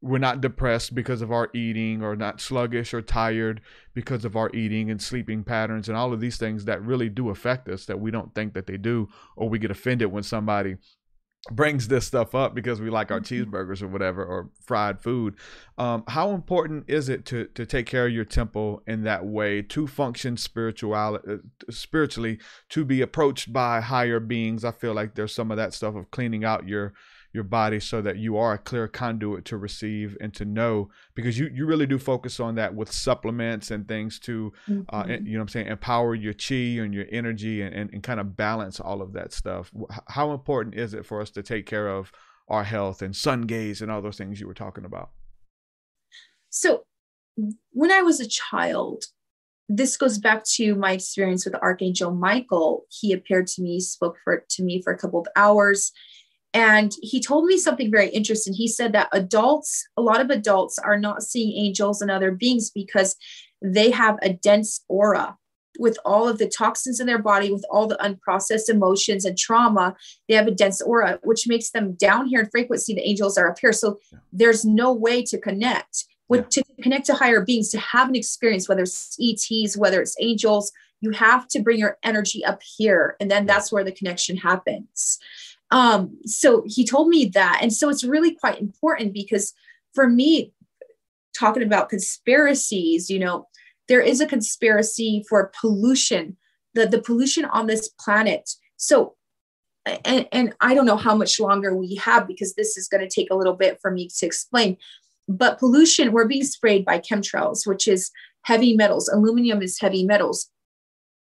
we're 0.06 0.18
not 0.18 0.40
depressed 0.40 0.94
because 0.94 1.20
of 1.22 1.32
our 1.32 1.50
eating 1.52 2.02
or 2.02 2.14
not 2.16 2.40
sluggish 2.40 2.94
or 2.94 3.02
tired 3.02 3.60
because 3.94 4.24
of 4.24 4.36
our 4.36 4.50
eating 4.54 4.90
and 4.90 5.02
sleeping 5.02 5.42
patterns 5.42 5.88
and 5.88 5.96
all 5.96 6.12
of 6.12 6.20
these 6.20 6.36
things 6.36 6.64
that 6.64 6.82
really 6.82 7.08
do 7.08 7.30
affect 7.30 7.68
us 7.68 7.86
that 7.86 8.00
we 8.00 8.10
don't 8.10 8.34
think 8.34 8.54
that 8.54 8.66
they 8.66 8.76
do 8.76 9.08
or 9.36 9.48
we 9.48 9.58
get 9.58 9.70
offended 9.70 10.12
when 10.12 10.22
somebody 10.22 10.76
brings 11.50 11.88
this 11.88 12.06
stuff 12.06 12.34
up 12.34 12.54
because 12.54 12.80
we 12.80 12.90
like 12.90 13.10
our 13.10 13.20
mm-hmm. 13.20 13.50
cheeseburgers 13.50 13.82
or 13.82 13.88
whatever 13.88 14.24
or 14.24 14.50
fried 14.64 15.00
food 15.00 15.34
um, 15.78 16.02
how 16.08 16.32
important 16.32 16.84
is 16.88 17.08
it 17.08 17.24
to 17.24 17.46
to 17.46 17.64
take 17.64 17.86
care 17.86 18.06
of 18.06 18.12
your 18.12 18.24
temple 18.24 18.82
in 18.86 19.04
that 19.04 19.24
way 19.24 19.62
to 19.62 19.86
function 19.86 20.36
spiritual 20.36 20.94
uh, 20.94 21.36
spiritually 21.70 22.38
to 22.68 22.84
be 22.84 23.00
approached 23.00 23.52
by 23.52 23.80
higher 23.80 24.18
beings 24.18 24.64
i 24.64 24.72
feel 24.72 24.94
like 24.94 25.14
there's 25.14 25.34
some 25.34 25.50
of 25.50 25.56
that 25.56 25.72
stuff 25.72 25.94
of 25.94 26.10
cleaning 26.10 26.44
out 26.44 26.66
your 26.66 26.92
your 27.36 27.44
body 27.44 27.78
so 27.78 28.02
that 28.02 28.16
you 28.16 28.36
are 28.36 28.54
a 28.54 28.58
clear 28.58 28.88
conduit 28.88 29.44
to 29.44 29.56
receive 29.56 30.16
and 30.20 30.34
to 30.34 30.44
know 30.44 30.88
because 31.14 31.38
you, 31.38 31.48
you 31.54 31.66
really 31.66 31.86
do 31.86 31.98
focus 31.98 32.40
on 32.40 32.56
that 32.56 32.74
with 32.74 32.90
supplements 32.90 33.70
and 33.70 33.86
things 33.86 34.18
to 34.18 34.52
uh, 34.68 34.72
mm-hmm. 34.72 35.10
uh, 35.12 35.16
you 35.22 35.36
know 35.36 35.42
i'm 35.42 35.48
saying 35.48 35.68
empower 35.68 36.14
your 36.14 36.32
chi 36.32 36.54
and 36.54 36.94
your 36.94 37.04
energy 37.12 37.62
and, 37.62 37.74
and, 37.74 37.92
and 37.92 38.02
kind 38.02 38.18
of 38.18 38.36
balance 38.36 38.80
all 38.80 39.02
of 39.02 39.12
that 39.12 39.32
stuff. 39.32 39.70
How 40.08 40.32
important 40.32 40.74
is 40.74 40.94
it 40.94 41.04
for 41.04 41.20
us 41.20 41.30
to 41.30 41.42
take 41.42 41.66
care 41.66 41.88
of 41.88 42.10
our 42.48 42.64
health 42.64 43.02
and 43.02 43.14
sun 43.14 43.42
gaze 43.42 43.82
and 43.82 43.90
all 43.90 44.02
those 44.02 44.16
things 44.16 44.40
you 44.40 44.46
were 44.46 44.54
talking 44.54 44.84
about? 44.84 45.10
So 46.50 46.84
when 47.72 47.90
i 47.92 48.00
was 48.00 48.18
a 48.18 48.26
child 48.26 49.04
this 49.68 49.96
goes 49.96 50.16
back 50.16 50.44
to 50.44 50.74
my 50.76 50.92
experience 50.92 51.44
with 51.44 51.54
archangel 51.56 52.14
michael. 52.14 52.86
He 52.88 53.12
appeared 53.12 53.46
to 53.48 53.62
me 53.62 53.80
spoke 53.80 54.16
for 54.24 54.44
to 54.48 54.62
me 54.62 54.80
for 54.82 54.92
a 54.92 54.98
couple 54.98 55.20
of 55.20 55.26
hours 55.36 55.92
And 56.56 56.94
he 57.02 57.20
told 57.20 57.44
me 57.44 57.58
something 57.58 57.90
very 57.90 58.08
interesting. 58.08 58.54
He 58.54 58.66
said 58.66 58.94
that 58.94 59.10
adults, 59.12 59.86
a 59.98 60.00
lot 60.00 60.22
of 60.22 60.30
adults 60.30 60.78
are 60.78 60.98
not 60.98 61.22
seeing 61.22 61.52
angels 61.54 62.00
and 62.00 62.10
other 62.10 62.30
beings 62.30 62.70
because 62.70 63.14
they 63.60 63.90
have 63.90 64.18
a 64.22 64.32
dense 64.32 64.82
aura 64.88 65.36
with 65.78 65.98
all 66.06 66.26
of 66.26 66.38
the 66.38 66.48
toxins 66.48 66.98
in 66.98 67.06
their 67.06 67.18
body, 67.18 67.52
with 67.52 67.66
all 67.70 67.86
the 67.86 67.96
unprocessed 67.96 68.70
emotions 68.70 69.26
and 69.26 69.36
trauma. 69.36 69.94
They 70.30 70.34
have 70.34 70.46
a 70.46 70.50
dense 70.50 70.80
aura, 70.80 71.18
which 71.24 71.46
makes 71.46 71.72
them 71.72 71.92
down 71.92 72.26
here 72.26 72.40
in 72.40 72.48
frequency. 72.48 72.94
The 72.94 73.06
angels 73.06 73.36
are 73.36 73.50
up 73.50 73.58
here. 73.58 73.74
So 73.74 74.00
there's 74.32 74.64
no 74.64 74.94
way 74.94 75.22
to 75.24 75.38
connect. 75.38 76.06
With, 76.28 76.48
to 76.48 76.64
connect 76.80 77.04
to 77.06 77.14
higher 77.14 77.42
beings, 77.42 77.68
to 77.68 77.78
have 77.78 78.08
an 78.08 78.16
experience, 78.16 78.66
whether 78.66 78.82
it's 78.82 79.14
ETs, 79.20 79.76
whether 79.76 80.00
it's 80.00 80.16
angels, 80.22 80.72
you 81.02 81.10
have 81.10 81.46
to 81.48 81.60
bring 81.60 81.78
your 81.78 81.98
energy 82.02 82.42
up 82.46 82.62
here. 82.62 83.14
And 83.20 83.30
then 83.30 83.44
that's 83.44 83.70
where 83.70 83.84
the 83.84 83.92
connection 83.92 84.38
happens. 84.38 85.18
Um, 85.70 86.18
so 86.24 86.64
he 86.66 86.84
told 86.86 87.08
me 87.08 87.26
that. 87.34 87.60
And 87.62 87.72
so 87.72 87.88
it's 87.88 88.04
really 88.04 88.34
quite 88.34 88.60
important 88.60 89.12
because 89.12 89.52
for 89.94 90.08
me, 90.08 90.52
talking 91.36 91.62
about 91.62 91.88
conspiracies, 91.88 93.10
you 93.10 93.18
know, 93.18 93.46
there 93.88 94.00
is 94.00 94.20
a 94.20 94.26
conspiracy 94.26 95.24
for 95.28 95.52
pollution, 95.60 96.36
the, 96.74 96.86
the 96.86 97.00
pollution 97.00 97.44
on 97.46 97.66
this 97.66 97.88
planet. 97.88 98.50
So, 98.76 99.14
and, 100.04 100.26
and 100.32 100.54
I 100.60 100.74
don't 100.74 100.86
know 100.86 100.96
how 100.96 101.14
much 101.14 101.38
longer 101.38 101.74
we 101.74 101.94
have 101.96 102.26
because 102.26 102.54
this 102.54 102.76
is 102.76 102.88
going 102.88 103.06
to 103.06 103.14
take 103.14 103.30
a 103.30 103.36
little 103.36 103.54
bit 103.54 103.78
for 103.80 103.90
me 103.90 104.08
to 104.18 104.26
explain. 104.26 104.76
But 105.28 105.58
pollution, 105.58 106.12
we're 106.12 106.26
being 106.26 106.44
sprayed 106.44 106.84
by 106.84 106.98
chemtrails, 106.98 107.66
which 107.66 107.86
is 107.86 108.10
heavy 108.42 108.74
metals. 108.74 109.08
Aluminum 109.08 109.62
is 109.62 109.78
heavy 109.80 110.04
metals 110.04 110.50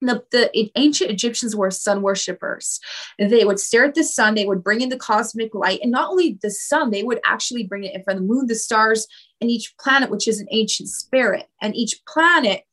the, 0.01 0.25
the 0.33 0.71
ancient 0.77 1.11
Egyptians 1.11 1.55
were 1.55 1.71
sun 1.71 2.03
worshippers. 2.03 2.81
They 3.19 3.45
would 3.45 3.61
stare 3.61 3.85
at 3.85 3.95
the 3.95 4.05
sun, 4.05 4.35
they 4.35 4.47
would 4.47 4.65
bring 4.65 4.81
in 4.81 4.89
the 4.89 4.97
cosmic 4.97 5.55
light, 5.55 5.81
and 5.83 5.93
not 5.93 6.11
only 6.11 6.39
the 6.43 6.51
sun, 6.51 6.91
they 6.91 7.03
would 7.03 7.21
actually 7.25 7.65
bring 7.65 7.85
it 7.85 7.95
in 7.95 8.03
from 8.03 8.17
the 8.17 8.23
moon, 8.23 8.47
the 8.47 8.55
stars, 8.55 9.07
and 9.41 9.51
each 9.51 9.75
planet, 9.79 10.11
which 10.11 10.29
is 10.29 10.41
an 10.41 10.49
ancient 10.51 10.89
spirit. 10.89 11.47
And 11.63 11.77
each 11.77 12.01
planet 12.07 12.65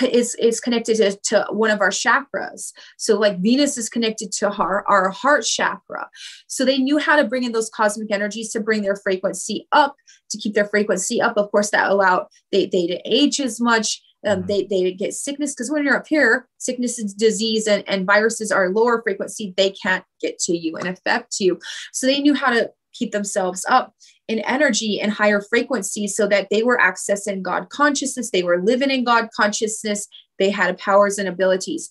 is, 0.00 0.34
is 0.36 0.60
connected 0.60 0.96
to, 0.96 1.16
to 1.24 1.46
one 1.50 1.70
of 1.70 1.80
our 1.80 1.90
chakras. 1.90 2.72
So, 2.96 3.18
like 3.18 3.40
Venus 3.40 3.76
is 3.76 3.88
connected 3.88 4.32
to 4.32 4.50
our, 4.50 4.84
our 4.88 5.10
heart 5.10 5.44
chakra. 5.44 6.08
So, 6.46 6.64
they 6.64 6.78
knew 6.78 6.98
how 6.98 7.16
to 7.16 7.24
bring 7.24 7.44
in 7.44 7.52
those 7.52 7.70
cosmic 7.70 8.10
energies 8.10 8.50
to 8.52 8.60
bring 8.60 8.82
their 8.82 8.96
frequency 8.96 9.66
up, 9.72 9.96
to 10.30 10.38
keep 10.38 10.54
their 10.54 10.66
frequency 10.66 11.20
up. 11.20 11.36
Of 11.36 11.50
course, 11.50 11.70
that 11.70 11.90
allowed 11.90 12.26
they, 12.52 12.66
they 12.66 12.86
to 12.86 13.00
age 13.04 13.40
as 13.40 13.60
much 13.60 14.00
um, 14.26 14.38
mm-hmm. 14.38 14.46
they, 14.46 14.64
they 14.64 14.92
get 14.92 15.14
sickness 15.14 15.54
because 15.54 15.70
when 15.70 15.84
you're 15.84 15.96
up 15.96 16.06
here, 16.06 16.48
sickness 16.58 16.98
and 16.98 17.16
disease 17.16 17.66
and, 17.66 17.84
and 17.88 18.06
viruses 18.06 18.52
are 18.52 18.70
lower 18.70 19.02
frequency. 19.02 19.54
They 19.56 19.70
can't 19.70 20.04
get 20.20 20.38
to 20.40 20.56
you 20.56 20.76
and 20.76 20.88
affect 20.88 21.40
you. 21.40 21.58
So 21.92 22.06
they 22.06 22.20
knew 22.20 22.34
how 22.34 22.50
to 22.50 22.70
keep 22.92 23.12
themselves 23.12 23.64
up 23.68 23.94
in 24.28 24.40
energy 24.40 25.00
and 25.00 25.12
higher 25.12 25.40
frequencies 25.40 26.14
so 26.14 26.26
that 26.28 26.48
they 26.50 26.62
were 26.62 26.78
accessing 26.78 27.42
God 27.42 27.68
consciousness. 27.70 28.30
They 28.30 28.42
were 28.42 28.62
living 28.62 28.90
in 28.90 29.04
God 29.04 29.28
consciousness. 29.34 30.06
They 30.38 30.50
had 30.50 30.78
powers 30.78 31.18
and 31.18 31.28
abilities. 31.28 31.88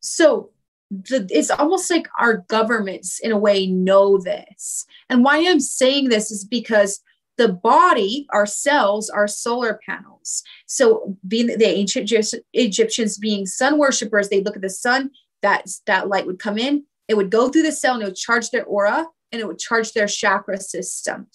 So 0.00 0.50
the, 0.90 1.26
it's 1.30 1.50
almost 1.50 1.90
like 1.90 2.06
our 2.18 2.44
governments, 2.48 3.18
in 3.20 3.32
a 3.32 3.38
way, 3.38 3.66
know 3.66 4.18
this. 4.18 4.84
And 5.08 5.24
why 5.24 5.38
I'm 5.38 5.60
saying 5.60 6.08
this 6.08 6.30
is 6.30 6.44
because 6.44 7.00
the 7.38 7.48
body, 7.48 8.26
our 8.30 8.46
cells, 8.46 9.08
are 9.08 9.26
solar 9.26 9.80
panels. 9.86 10.42
So, 10.66 11.16
being 11.26 11.46
the 11.46 11.66
ancient 11.66 12.12
Egyptians 12.52 13.18
being 13.18 13.46
sun 13.46 13.78
worshippers, 13.78 14.28
they 14.28 14.42
look 14.42 14.56
at 14.56 14.62
the 14.62 14.70
sun, 14.70 15.10
that, 15.42 15.66
that 15.86 16.08
light 16.08 16.26
would 16.26 16.38
come 16.38 16.58
in, 16.58 16.84
it 17.08 17.16
would 17.16 17.30
go 17.30 17.48
through 17.48 17.62
the 17.62 17.72
cell 17.72 17.94
and 17.94 18.02
it 18.02 18.06
would 18.06 18.16
charge 18.16 18.50
their 18.50 18.64
aura 18.64 19.06
and 19.32 19.40
it 19.40 19.46
would 19.46 19.58
charge 19.58 19.92
their 19.92 20.06
chakra 20.06 20.60
system. 20.60 21.26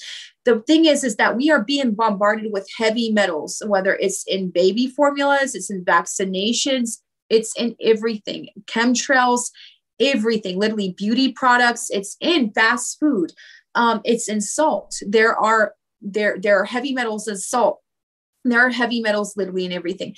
The 0.45 0.61
thing 0.61 0.85
is, 0.85 1.03
is 1.03 1.17
that 1.17 1.35
we 1.35 1.49
are 1.51 1.63
being 1.63 1.93
bombarded 1.93 2.53
with 2.53 2.69
heavy 2.77 3.11
metals, 3.11 3.61
whether 3.65 3.95
it's 3.95 4.23
in 4.27 4.49
baby 4.49 4.87
formulas, 4.87 5.55
it's 5.55 5.69
in 5.69 5.83
vaccinations, 5.83 6.99
it's 7.29 7.57
in 7.57 7.75
everything, 7.81 8.47
chemtrails, 8.65 9.49
everything, 9.99 10.57
literally 10.57 10.93
beauty 10.93 11.33
products, 11.33 11.89
it's 11.89 12.15
in 12.21 12.51
fast 12.51 12.99
food. 12.99 13.33
Um, 13.75 14.01
it's 14.05 14.27
in 14.27 14.41
salt. 14.41 14.95
There 15.05 15.35
are 15.35 15.73
there 16.01 16.37
there 16.39 16.59
are 16.59 16.65
heavy 16.65 16.93
metals 16.93 17.27
as 17.27 17.45
salt. 17.45 17.81
There 18.43 18.65
are 18.65 18.69
heavy 18.69 19.01
metals 19.01 19.35
literally 19.35 19.65
in 19.65 19.71
everything. 19.71 20.15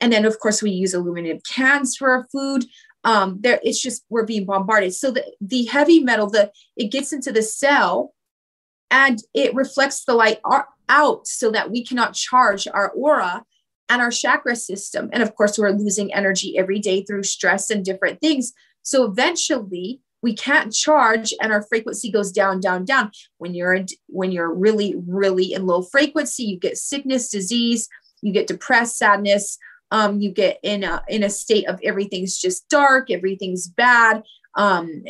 And 0.00 0.12
then 0.12 0.24
of 0.24 0.38
course 0.38 0.62
we 0.62 0.70
use 0.70 0.94
aluminum 0.94 1.38
cans 1.48 1.96
for 1.96 2.10
our 2.10 2.26
food. 2.32 2.64
Um 3.04 3.38
there 3.40 3.60
it's 3.62 3.80
just 3.80 4.04
we're 4.08 4.26
being 4.26 4.44
bombarded. 4.44 4.94
So 4.94 5.10
the 5.10 5.24
the 5.40 5.64
heavy 5.64 6.00
metal 6.00 6.28
the 6.28 6.50
it 6.76 6.90
gets 6.90 7.12
into 7.12 7.32
the 7.32 7.42
cell 7.42 8.14
and 8.90 9.18
it 9.34 9.54
reflects 9.54 10.04
the 10.04 10.14
light 10.14 10.40
out 10.88 11.26
so 11.26 11.50
that 11.52 11.70
we 11.70 11.84
cannot 11.84 12.14
charge 12.14 12.66
our 12.66 12.90
aura 12.90 13.44
and 13.88 14.00
our 14.00 14.10
chakra 14.10 14.56
system. 14.56 15.08
And 15.12 15.22
of 15.22 15.34
course 15.34 15.58
we're 15.58 15.70
losing 15.70 16.12
energy 16.12 16.58
every 16.58 16.78
day 16.78 17.02
through 17.02 17.22
stress 17.22 17.70
and 17.70 17.84
different 17.84 18.20
things. 18.20 18.52
So 18.82 19.04
eventually 19.04 20.00
we 20.22 20.34
can't 20.34 20.72
charge 20.72 21.32
and 21.40 21.52
our 21.52 21.62
frequency 21.62 22.10
goes 22.10 22.32
down 22.32 22.60
down 22.60 22.84
down. 22.84 23.10
When 23.38 23.54
you're 23.54 23.84
when 24.06 24.32
you're 24.32 24.52
really 24.52 24.94
really 25.06 25.52
in 25.52 25.66
low 25.66 25.82
frequency 25.82 26.44
you 26.44 26.58
get 26.58 26.76
sickness 26.76 27.30
disease 27.30 27.88
you 28.22 28.32
get 28.32 28.46
depressed 28.46 28.98
sadness 28.98 29.58
um, 29.90 30.20
you 30.20 30.30
get 30.30 30.58
in 30.62 30.84
a 30.84 31.02
in 31.08 31.22
a 31.22 31.30
state 31.30 31.68
of 31.68 31.80
everything's 31.82 32.38
just 32.38 32.68
dark 32.68 33.10
everything's 33.10 33.66
bad. 33.66 34.22
Um, 34.56 35.04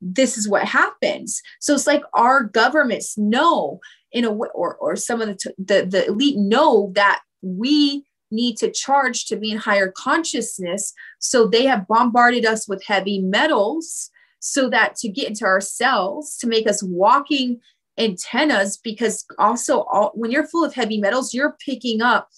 this 0.00 0.36
is 0.36 0.48
what 0.48 0.64
happens. 0.64 1.40
So 1.60 1.74
it's 1.74 1.86
like 1.86 2.02
our 2.14 2.42
governments 2.42 3.16
know 3.16 3.78
in 4.10 4.24
a 4.24 4.32
way 4.32 4.48
or, 4.54 4.74
or 4.76 4.96
some 4.96 5.20
of 5.20 5.28
the, 5.28 5.54
the 5.58 5.86
the 5.86 6.06
elite 6.06 6.36
know 6.36 6.92
that 6.94 7.22
we 7.42 8.04
need 8.30 8.56
to 8.56 8.70
charge 8.70 9.26
to 9.26 9.36
be 9.36 9.52
in 9.52 9.58
higher 9.58 9.92
consciousness. 9.96 10.92
So 11.20 11.46
they 11.46 11.64
have 11.66 11.86
bombarded 11.86 12.44
us 12.44 12.68
with 12.68 12.84
heavy 12.84 13.20
metals 13.20 14.10
so 14.40 14.68
that 14.70 14.96
to 14.96 15.08
get 15.08 15.28
into 15.28 15.44
our 15.44 15.60
cells 15.60 16.36
to 16.38 16.46
make 16.46 16.66
us 16.68 16.82
walking 16.82 17.60
antennas 17.98 18.76
because 18.76 19.24
also 19.38 19.82
all, 19.82 20.12
when 20.14 20.30
you're 20.30 20.46
full 20.46 20.64
of 20.64 20.74
heavy 20.74 21.00
metals 21.00 21.32
you're 21.32 21.56
picking 21.64 22.02
up 22.02 22.28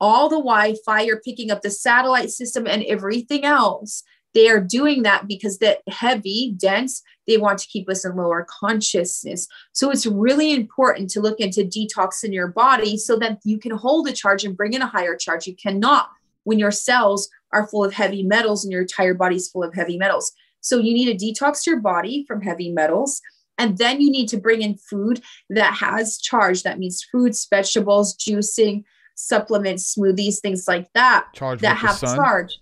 all 0.00 0.28
the 0.28 0.36
wi-fi 0.36 1.00
you're 1.00 1.20
picking 1.20 1.50
up 1.50 1.62
the 1.62 1.70
satellite 1.70 2.30
system 2.30 2.66
and 2.66 2.82
everything 2.84 3.44
else. 3.44 4.02
They 4.36 4.50
are 4.50 4.60
doing 4.60 5.02
that 5.04 5.26
because 5.26 5.60
that 5.60 5.80
heavy 5.88 6.54
dense. 6.58 7.02
They 7.26 7.38
want 7.38 7.58
to 7.60 7.66
keep 7.68 7.88
us 7.88 8.04
in 8.04 8.16
lower 8.16 8.46
consciousness. 8.48 9.48
So 9.72 9.90
it's 9.90 10.04
really 10.04 10.52
important 10.52 11.08
to 11.10 11.22
look 11.22 11.40
into 11.40 11.62
detox 11.62 12.22
in 12.22 12.34
your 12.34 12.48
body 12.48 12.98
so 12.98 13.16
that 13.16 13.38
you 13.44 13.58
can 13.58 13.72
hold 13.72 14.06
a 14.08 14.12
charge 14.12 14.44
and 14.44 14.54
bring 14.54 14.74
in 14.74 14.82
a 14.82 14.86
higher 14.86 15.16
charge. 15.16 15.46
You 15.46 15.56
cannot 15.56 16.10
when 16.44 16.58
your 16.58 16.70
cells 16.70 17.30
are 17.54 17.66
full 17.66 17.82
of 17.82 17.94
heavy 17.94 18.22
metals 18.22 18.62
and 18.62 18.70
your 18.70 18.82
entire 18.82 19.14
body's 19.14 19.48
full 19.48 19.62
of 19.62 19.74
heavy 19.74 19.96
metals 19.96 20.32
so 20.66 20.78
you 20.78 20.92
need 20.92 21.16
to 21.16 21.24
detox 21.26 21.64
your 21.66 21.80
body 21.80 22.24
from 22.26 22.40
heavy 22.40 22.70
metals. 22.70 23.20
And 23.58 23.78
then 23.78 24.00
you 24.00 24.10
need 24.10 24.28
to 24.28 24.36
bring 24.36 24.62
in 24.62 24.76
food 24.76 25.22
that 25.48 25.74
has 25.74 26.18
charge. 26.18 26.62
That 26.64 26.78
means 26.78 27.02
fruits, 27.02 27.46
vegetables, 27.48 28.16
juicing, 28.16 28.84
supplements, 29.14 29.94
smoothies, 29.94 30.40
things 30.40 30.66
like 30.68 30.92
that 30.92 31.26
charge 31.34 31.60
that 31.60 31.76
have 31.78 32.00
charge. 32.00 32.58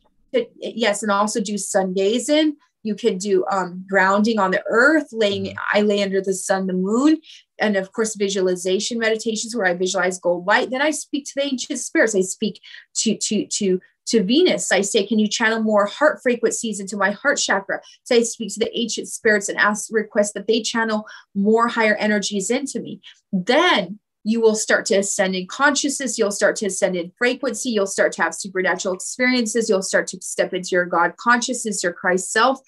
Yes, 0.60 1.02
and 1.02 1.10
also 1.10 1.40
do 1.40 1.56
sun 1.58 1.94
gazing. 1.94 2.56
You 2.82 2.94
can 2.94 3.16
do 3.16 3.46
um, 3.50 3.84
grounding 3.88 4.38
on 4.38 4.50
the 4.50 4.62
earth, 4.68 5.08
laying. 5.10 5.46
Mm-hmm. 5.46 5.58
I 5.78 5.80
lay 5.80 6.02
under 6.02 6.20
the 6.20 6.34
sun, 6.34 6.66
the 6.66 6.74
moon, 6.74 7.18
and 7.58 7.76
of 7.76 7.92
course 7.92 8.14
visualization 8.14 8.98
meditations 8.98 9.56
where 9.56 9.66
I 9.66 9.74
visualize 9.74 10.18
gold 10.18 10.46
light. 10.46 10.70
Then 10.70 10.82
I 10.82 10.90
speak 10.90 11.24
to 11.26 11.32
the 11.36 11.44
ancient 11.44 11.78
spirits. 11.78 12.14
I 12.14 12.20
speak 12.20 12.60
to 12.96 13.16
to 13.16 13.46
to 13.46 13.80
to 14.06 14.22
Venus. 14.22 14.70
I 14.70 14.80
say, 14.82 15.06
can 15.06 15.18
you 15.18 15.28
channel 15.28 15.62
more 15.62 15.86
heart 15.86 16.20
frequencies 16.22 16.80
into 16.80 16.96
my 16.96 17.10
heart 17.10 17.38
chakra? 17.38 17.80
So 18.02 18.16
I 18.16 18.22
speak 18.22 18.52
to 18.54 18.60
the 18.60 18.78
ancient 18.78 19.08
spirits 19.08 19.48
and 19.48 19.58
ask, 19.58 19.88
request 19.92 20.34
that 20.34 20.46
they 20.46 20.62
channel 20.62 21.06
more 21.34 21.68
higher 21.68 21.94
energies 21.96 22.50
into 22.50 22.80
me. 22.80 23.00
Then 23.32 23.98
you 24.24 24.40
will 24.40 24.54
start 24.54 24.86
to 24.86 24.96
ascend 24.96 25.34
in 25.34 25.46
consciousness. 25.46 26.18
You'll 26.18 26.30
start 26.30 26.56
to 26.56 26.66
ascend 26.66 26.96
in 26.96 27.12
frequency. 27.18 27.70
You'll 27.70 27.86
start 27.86 28.12
to 28.12 28.22
have 28.22 28.34
supernatural 28.34 28.94
experiences. 28.94 29.68
You'll 29.68 29.82
start 29.82 30.06
to 30.08 30.20
step 30.22 30.54
into 30.54 30.70
your 30.72 30.86
God 30.86 31.16
consciousness, 31.18 31.82
your 31.82 31.92
Christ 31.92 32.32
self, 32.32 32.60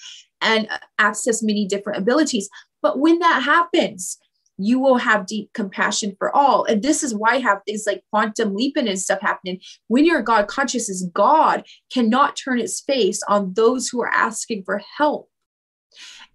and 0.43 0.69
access 0.99 1.43
many 1.43 1.67
different 1.67 1.99
abilities. 1.99 2.51
But 2.83 2.99
when 2.99 3.21
that 3.21 3.43
happens, 3.43 4.19
you 4.59 4.79
will 4.81 4.97
have 4.97 5.27
deep 5.27 5.53
compassion 5.53 6.15
for 6.19 6.35
all. 6.35 6.65
And 6.65 6.83
this 6.83 7.03
is 7.03 7.15
why 7.15 7.33
I 7.35 7.39
have 7.39 7.61
things 7.67 7.85
like 7.87 8.03
quantum 8.11 8.55
leaping 8.55 8.89
and 8.89 8.99
stuff 8.99 9.21
happening. 9.21 9.61
When 9.89 10.05
you're 10.05 10.23
God 10.23 10.49
conscious, 10.49 10.89
is 10.89 11.09
God 11.13 11.65
cannot 11.93 12.37
turn 12.37 12.59
its 12.59 12.81
face 12.81 13.23
on 13.29 13.53
those 13.55 13.89
who 13.89 14.01
are 14.01 14.13
asking 14.13 14.65
for 14.65 14.81
help. 14.99 15.29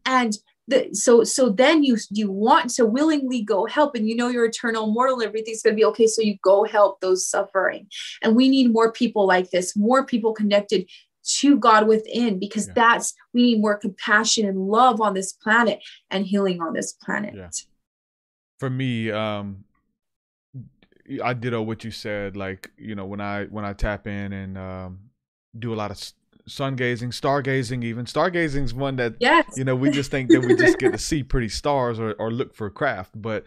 And 0.06 0.38
the, 0.68 0.90
so 0.94 1.24
so 1.24 1.50
then 1.50 1.84
you 1.84 1.98
you 2.12 2.32
want 2.32 2.70
to 2.72 2.86
willingly 2.86 3.42
go 3.42 3.66
help 3.66 3.96
and 3.96 4.08
you 4.08 4.16
know 4.16 4.30
you're 4.30 4.46
eternal 4.46 4.92
mortal 4.94 5.20
and 5.20 5.28
everything's 5.28 5.64
going 5.64 5.76
to 5.76 5.80
be 5.80 5.86
okay 5.86 6.06
so 6.08 6.22
you 6.22 6.38
go 6.44 6.64
help 6.64 7.02
those 7.02 7.28
suffering 7.28 7.88
and 8.22 8.36
we 8.36 8.48
need 8.48 8.72
more 8.72 8.92
people 8.92 9.26
like 9.26 9.50
this 9.50 9.76
more 9.76 10.06
people 10.06 10.34
connected 10.34 10.88
to 11.24 11.58
God 11.58 11.88
within 11.88 12.40
because 12.40 12.68
Yeah. 12.68 12.74
that's 12.76 13.14
we 13.34 13.44
need 13.44 13.62
more 13.62 13.78
compassion 13.78 14.48
and 14.48 14.58
love 14.58 15.02
on 15.02 15.14
this 15.14 15.34
planet 15.34 15.80
and 16.10 16.26
healing 16.26 16.62
on 16.62 16.74
this 16.74 16.94
planet. 16.94 17.34
Yeah. 17.36 17.50
For 18.62 18.70
me 18.70 19.10
um 19.10 19.64
i 21.24 21.34
ditto 21.34 21.60
what 21.64 21.84
you 21.84 21.90
said 21.90 22.38
like 22.38 22.70
you 22.78 22.94
know 22.94 23.06
when 23.06 23.20
i 23.20 23.46
when 23.46 23.66
i 23.66 23.74
tap 23.74 24.06
in 24.06 24.32
and 24.32 24.56
um 24.56 25.00
do 25.58 25.74
a 25.74 25.78
lot 25.82 25.90
of 25.90 25.98
sun 26.48 26.76
gazing 26.76 27.10
stargazing 27.10 27.84
even 27.84 28.06
stargazing's 28.06 28.72
one 28.72 28.98
that 28.98 29.16
Yes. 29.20 29.46
you 29.58 29.64
know 29.64 29.76
we 29.76 29.90
just 29.90 30.12
think 30.12 30.30
that 30.30 30.42
we 30.42 30.56
just 30.56 30.78
get 30.78 30.92
to 30.92 31.00
see 31.00 31.24
pretty 31.24 31.50
stars 31.50 32.00
or, 32.00 32.14
or 32.20 32.30
look 32.30 32.54
for 32.54 32.70
craft 32.70 33.20
but 33.20 33.46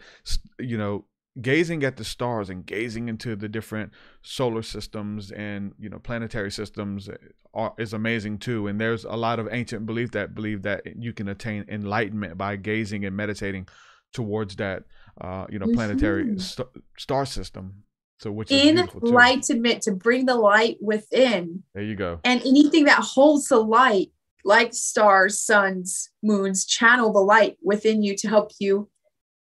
you 0.59 0.77
know 0.77 1.05
gazing 1.41 1.81
at 1.85 1.95
the 1.95 2.03
stars 2.03 2.49
and 2.49 2.65
gazing 2.65 3.07
into 3.07 3.37
the 3.37 3.47
different 3.47 3.93
solar 4.21 4.63
systems 4.63 5.31
and 5.31 5.73
you 5.79 5.89
know 5.89 5.99
planetary 5.99 6.51
systems 6.51 7.09
are, 7.53 7.73
is 7.77 7.93
amazing 7.93 8.37
too 8.37 8.67
and 8.67 8.81
there's 8.81 9.05
a 9.05 9.15
lot 9.15 9.39
of 9.39 9.47
ancient 9.51 9.85
belief 9.85 10.11
that 10.11 10.35
believe 10.35 10.61
that 10.63 10.81
you 10.99 11.13
can 11.13 11.29
attain 11.29 11.63
enlightenment 11.69 12.37
by 12.37 12.57
gazing 12.57 13.05
and 13.05 13.15
meditating 13.15 13.65
towards 14.13 14.55
that 14.55 14.83
uh 15.21 15.45
you 15.49 15.59
know 15.59 15.67
planetary 15.73 16.25
Mhm. 16.25 16.41
st- 16.41 16.67
star 16.97 17.25
system 17.25 17.83
so 18.19 18.31
which 18.31 18.49
too. 18.49 19.07
enlightenment 19.07 19.81
to 19.83 19.91
bring 19.91 20.25
the 20.25 20.35
light 20.35 20.77
within 20.81 21.63
there 21.73 21.83
you 21.83 21.95
go 21.95 22.19
and 22.23 22.41
anything 22.41 22.85
that 22.85 22.99
holds 22.99 23.47
the 23.47 23.59
light 23.59 24.11
like 24.43 24.73
stars 24.73 25.39
suns 25.39 26.09
moons 26.21 26.65
channel 26.65 27.11
the 27.11 27.19
light 27.19 27.57
within 27.63 28.03
you 28.03 28.15
to 28.15 28.27
help 28.27 28.51
you 28.59 28.89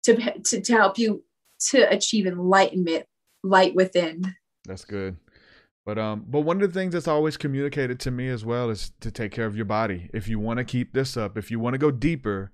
to, 0.03 0.15
to, 0.41 0.61
to 0.61 0.73
help 0.73 0.97
you 0.97 1.23
to 1.59 1.81
achieve 1.91 2.27
enlightenment 2.27 3.05
light 3.43 3.73
within 3.75 4.35
That's 4.65 4.85
good. 4.85 5.17
But 5.85 5.97
um, 5.99 6.23
but 6.25 6.41
one 6.41 6.61
of 6.61 6.71
the 6.71 6.79
things 6.79 6.93
that's 6.93 7.09
always 7.09 7.35
communicated 7.35 7.99
to 8.01 8.11
me 8.11 8.29
as 8.29 8.45
well 8.45 8.69
is 8.69 8.93
to 9.01 9.11
take 9.11 9.33
care 9.33 9.45
of 9.45 9.57
your 9.57 9.65
body. 9.65 10.09
If 10.13 10.29
you 10.29 10.39
want 10.39 10.59
to 10.59 10.63
keep 10.63 10.93
this 10.93 11.17
up, 11.17 11.37
if 11.37 11.51
you 11.51 11.59
want 11.59 11.73
to 11.73 11.77
go 11.77 11.91
deeper, 11.91 12.53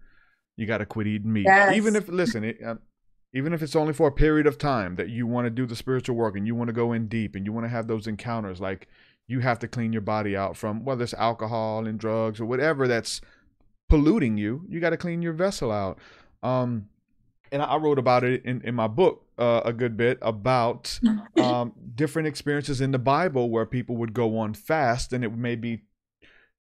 you 0.58 0.66
got 0.66 0.80
to 0.80 0.88
quit 0.88 1.06
eating 1.06 1.32
meat. 1.32 1.48
Even 1.74 1.96
if 1.96 2.08
listen, 2.08 2.44
it, 2.44 2.58
uh, 2.66 2.76
even 3.34 3.54
if 3.54 3.62
it's 3.62 3.76
only 3.76 3.94
for 3.94 4.08
a 4.08 4.12
period 4.12 4.48
of 4.48 4.58
time 4.58 4.96
that 4.96 5.10
you 5.10 5.28
want 5.28 5.46
to 5.46 5.52
do 5.52 5.66
the 5.66 5.76
spiritual 5.76 6.16
work 6.16 6.36
and 6.36 6.48
you 6.48 6.56
want 6.56 6.68
to 6.68 6.74
go 6.74 6.94
in 6.94 7.08
deep 7.08 7.36
and 7.36 7.46
you 7.46 7.54
want 7.54 7.66
to 7.66 7.70
have 7.70 7.88
those 7.88 8.08
encounters, 8.08 8.60
like 8.60 8.88
you 9.28 9.40
have 9.40 9.60
to 9.60 9.68
clean 9.68 9.94
your 9.94 10.02
body 10.02 10.36
out 10.36 10.58
from 10.58 10.84
whether 10.84 11.04
it's 11.04 11.14
alcohol 11.14 11.86
and 11.86 12.00
drugs 12.00 12.40
or 12.40 12.46
whatever 12.46 12.88
that's 12.88 13.22
polluting 13.88 14.38
you. 14.38 14.66
You 14.68 14.80
got 14.80 14.90
to 14.90 14.98
clean 14.98 15.22
your 15.22 15.34
vessel 15.34 15.72
out. 15.72 16.00
Um, 16.42 16.88
and 17.52 17.62
I- 17.62 17.78
wrote 17.78 18.00
about 18.00 18.24
it 18.24 18.44
in, 18.46 18.62
in 18.62 18.76
my 18.76 18.88
book 18.88 19.26
uh, 19.38 19.62
a 19.64 19.74
good 19.74 19.96
bit 19.96 20.18
about 20.22 21.00
um, 21.42 21.74
different 21.96 22.28
experiences 22.28 22.82
in 22.82 22.92
the 22.92 23.00
Bible 23.00 23.50
where 23.50 23.66
people 23.66 23.96
would 23.98 24.14
go 24.14 24.38
on 24.40 24.54
fast 24.54 25.14
and 25.14 25.24
it 25.24 25.36
may 25.36 25.56
be 25.56 25.82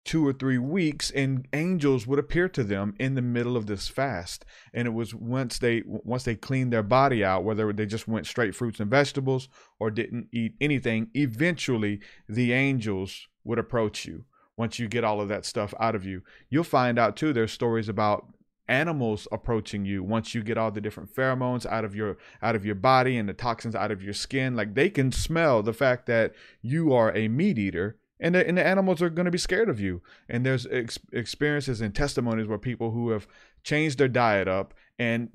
two 0.04 0.26
or 0.26 0.32
three 0.32 0.58
weeks 0.58 1.10
and 1.10 1.48
angels 1.52 2.06
would 2.06 2.18
appear 2.18 2.48
to 2.50 2.62
them 2.62 2.94
in 2.98 3.14
the 3.14 3.22
middle 3.22 3.56
of 3.56 3.66
this 3.66 3.88
fast. 3.88 4.44
And 4.72 4.86
it 4.86 4.92
was 4.92 5.14
once 5.14 5.58
they 5.58 5.82
once 5.86 6.24
they 6.24 6.34
cleaned 6.34 6.72
their 6.72 6.82
body 6.82 7.24
out 7.24 7.44
whether 7.44 7.72
they 7.72 7.86
just 7.86 8.06
went 8.06 8.26
straight 8.26 8.54
fruits 8.54 8.80
and 8.80 8.90
vegetables 8.90 9.48
or 9.78 9.90
didn't 9.90 10.28
eat 10.32 10.54
anything 10.60 11.08
eventually 11.14 12.00
the 12.28 12.52
angels 12.52 13.28
would 13.44 13.58
approach 13.58 14.04
you. 14.04 14.24
Once 14.56 14.78
you 14.78 14.86
get 14.86 15.04
all 15.04 15.20
of 15.20 15.28
that 15.28 15.44
stuff 15.44 15.74
out 15.80 15.94
of 15.94 16.04
you 16.04 16.22
you'll 16.50 16.64
find 16.64 16.98
out 16.98 17.16
too 17.16 17.32
there's 17.32 17.52
stories 17.52 17.88
about 17.88 18.26
animals 18.68 19.28
approaching 19.30 19.84
you 19.84 20.02
once 20.02 20.34
you 20.34 20.42
get 20.42 20.56
all 20.56 20.70
the 20.70 20.80
different 20.80 21.14
pheromones 21.14 21.66
out 21.66 21.84
of 21.84 21.94
your 21.94 22.16
out 22.42 22.56
of 22.56 22.64
your 22.64 22.74
body 22.74 23.16
and 23.16 23.28
the 23.28 23.34
toxins 23.34 23.74
out 23.74 23.90
of 23.90 24.02
your 24.02 24.14
skin. 24.14 24.54
Like 24.54 24.74
they 24.74 24.90
can 24.90 25.12
smell 25.12 25.62
the 25.62 25.72
fact 25.72 26.06
that 26.06 26.34
you 26.62 26.92
are 26.92 27.14
a 27.14 27.28
meat 27.28 27.58
eater 27.58 27.98
and 28.20 28.34
the, 28.34 28.46
and 28.46 28.56
the 28.56 28.66
animals 28.66 29.02
are 29.02 29.10
going 29.10 29.24
to 29.24 29.30
be 29.30 29.38
scared 29.38 29.68
of 29.68 29.80
you. 29.80 30.02
And 30.28 30.46
there's 30.46 30.66
ex- 30.66 30.98
experiences 31.12 31.80
and 31.80 31.94
testimonies 31.94 32.46
where 32.46 32.58
people 32.58 32.92
who 32.92 33.10
have 33.10 33.26
changed 33.62 33.98
their 33.98 34.08
diet 34.08 34.48
up 34.48 34.74
and 34.98 35.30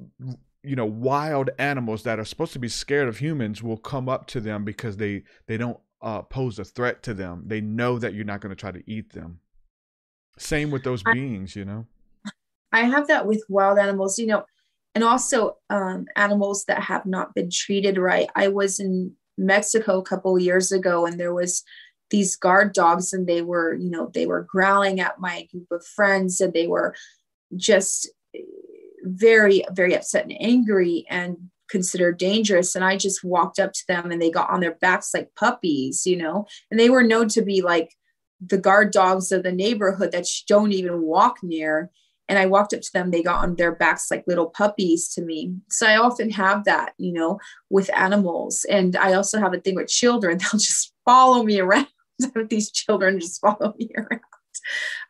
you 0.64 0.76
know 0.76 0.86
wild 0.86 1.50
animals 1.58 2.04
that 2.04 2.20
are 2.20 2.26
supposed 2.26 2.54
to 2.54 2.60
be 2.60 2.68
scared 2.68 3.08
of 3.08 3.18
humans 3.18 3.64
will 3.64 3.78
come 3.78 4.08
up 4.08 4.28
to 4.28 4.40
them 4.40 4.64
because 4.64 4.98
they 4.98 5.24
they 5.48 5.58
don't 5.58 5.80
uh, 6.02 6.22
pose 6.22 6.60
a 6.60 6.64
threat 6.64 7.04
to 7.04 7.14
them. 7.14 7.44
They 7.46 7.62
know 7.62 8.00
that 8.00 8.14
you're 8.14 8.26
not 8.26 8.42
going 8.42 8.52
to 8.52 8.60
try 8.60 8.72
to 8.72 8.84
eat 8.90 9.14
them. 9.14 9.40
Same 10.38 10.72
with 10.72 10.84
those 10.84 11.04
I- 11.06 11.14
beings 11.14 11.56
you 11.56 11.66
know? 11.66 11.86
I 12.72 12.82
have 12.84 13.08
that 13.08 13.26
with 13.26 13.44
wild 13.50 13.80
animals, 13.80 14.20
you 14.20 14.28
know, 14.28 14.46
and 14.94 15.04
also 15.04 15.58
um, 15.72 16.06
animals 16.16 16.66
that 16.66 16.84
have 16.84 17.06
not 17.06 17.34
been 17.34 17.50
treated 17.50 17.98
right. 17.98 18.30
I 18.36 18.50
was 18.50 18.80
in 18.80 19.16
Mexico 19.40 20.00
a 20.00 20.04
couple 20.04 20.36
of 20.36 20.42
years 20.44 20.72
ago, 20.72 21.06
and 21.06 21.20
there 21.20 21.34
was 21.34 21.64
these 22.10 22.36
guard 22.36 22.74
dogs, 22.74 23.14
and 23.14 23.28
they 23.28 23.42
were, 23.42 23.74
you 23.74 23.90
know, 23.90 24.10
they 24.14 24.26
were 24.26 24.48
growling 24.50 25.00
at 25.00 25.20
my 25.20 25.48
group 25.52 25.68
of 25.72 25.86
friends, 25.86 26.42
and 26.42 26.54
they 26.54 26.68
were 26.68 26.96
just 27.56 28.10
eh, 28.36 28.40
very, 29.04 29.64
very 29.72 29.96
upset 29.96 30.24
and 30.24 30.36
angry, 30.40 31.06
and 31.10 31.38
considered 31.70 32.18
dangerous. 32.18 32.76
And 32.76 32.84
I 32.84 32.98
just 32.98 33.24
walked 33.24 33.60
up 33.60 33.74
to 33.74 33.84
them, 33.88 34.12
and 34.12 34.22
they 34.22 34.32
got 34.32 34.50
on 34.50 34.60
their 34.60 34.76
backs 34.76 35.14
like 35.14 35.30
puppies, 35.36 36.06
you 36.06 36.18
know, 36.18 36.46
and 36.72 36.80
they 36.80 36.90
were 36.90 37.04
known 37.04 37.28
to 37.30 37.42
be 37.42 37.62
like 37.62 37.96
the 38.46 38.58
guard 38.58 38.92
dogs 38.92 39.32
of 39.32 39.44
the 39.44 39.52
neighborhood 39.52 40.12
that 40.12 40.26
don't 40.48 40.72
even 40.72 41.02
walk 41.02 41.38
near 41.44 41.92
and 42.30 42.38
I 42.38 42.46
walked 42.46 42.76
up 42.76 42.82
to 42.82 42.94
them, 42.94 43.10
they 43.10 43.24
got 43.24 43.44
on 43.44 43.56
their 43.56 43.74
backs 43.74 44.12
like 44.12 44.24
little 44.28 44.46
puppies 44.46 45.10
to 45.16 45.22
me. 45.22 45.56
So 45.70 45.88
I 45.88 45.98
often 45.98 46.30
have 46.30 46.64
that, 46.66 46.94
you 47.00 47.12
know, 47.12 47.40
with 47.72 47.90
animals. 47.96 48.66
And 48.70 48.96
I 48.96 49.14
also 49.14 49.40
have 49.40 49.54
a 49.56 49.60
thing 49.60 49.76
with 49.76 49.88
children. 49.88 50.38
They'll 50.52 50.60
just 50.60 50.94
follow 51.04 51.44
me 51.44 51.60
around. 51.60 51.88
These 52.50 52.72
children 52.72 53.20
just 53.20 53.42
follow 53.42 53.74
me 53.78 53.90
around. 53.98 54.22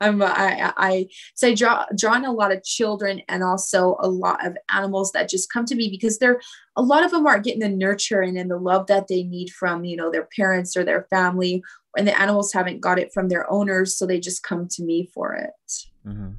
I'm, 0.02 0.22
I, 0.22 0.74
I, 0.78 1.08
so 1.34 1.50
I 1.50 1.56
draw, 1.56 1.86
draw 1.98 2.14
in 2.16 2.26
a 2.26 2.32
lot 2.32 2.52
of 2.52 2.64
children 2.64 3.22
and 3.28 3.44
also 3.44 3.98
a 4.00 4.08
lot 4.08 4.46
of 4.46 4.58
animals 4.72 5.12
that 5.12 5.30
just 5.30 5.52
come 5.52 5.66
to 5.66 5.76
me 5.76 5.90
because 5.90 6.18
they're, 6.18 6.40
a 6.76 6.82
lot 6.82 7.04
of 7.04 7.12
them 7.12 7.26
aren't 7.26 7.44
getting 7.44 7.60
the 7.60 7.70
nurturing 7.70 8.38
and 8.38 8.50
the 8.50 8.58
love 8.58 8.88
that 8.88 9.08
they 9.08 9.24
need 9.24 9.50
from, 9.50 9.84
you 9.84 9.98
know, 9.98 10.12
their 10.12 10.28
parents 10.36 10.78
or 10.78 10.84
their 10.84 11.08
family. 11.10 11.64
And 11.98 12.08
the 12.08 12.20
animals 12.20 12.54
haven't 12.54 12.82
got 12.82 13.00
it 13.00 13.12
from 13.14 13.28
their 13.28 13.52
owners. 13.52 13.98
So 13.98 14.06
they 14.06 14.20
just 14.20 14.44
come 14.44 14.68
to 14.70 14.84
me 14.84 15.10
for 15.14 15.34
it. 15.34 15.74
Mm-hmm. 16.08 16.30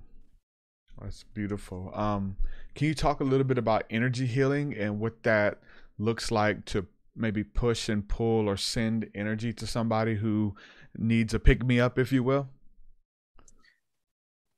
That's 1.02 1.24
beautiful. 1.34 1.90
Um, 1.94 2.36
can 2.74 2.86
you 2.86 2.94
talk 2.94 3.20
a 3.20 3.24
little 3.24 3.44
bit 3.44 3.58
about 3.58 3.84
energy 3.90 4.26
healing 4.26 4.74
and 4.76 5.00
what 5.00 5.22
that 5.24 5.58
looks 5.98 6.30
like 6.30 6.64
to 6.66 6.86
maybe 7.20 7.44
push 7.44 7.88
and 7.88 8.08
pull 8.08 8.48
or 8.48 8.56
send 8.56 9.08
energy 9.14 9.52
to 9.52 9.66
somebody 9.66 10.16
who 10.16 10.54
needs 10.96 11.34
a 11.34 11.38
pick 11.38 11.64
me 11.64 11.78
up, 11.78 11.98
if 11.98 12.12
you 12.12 12.22
will? 12.22 12.48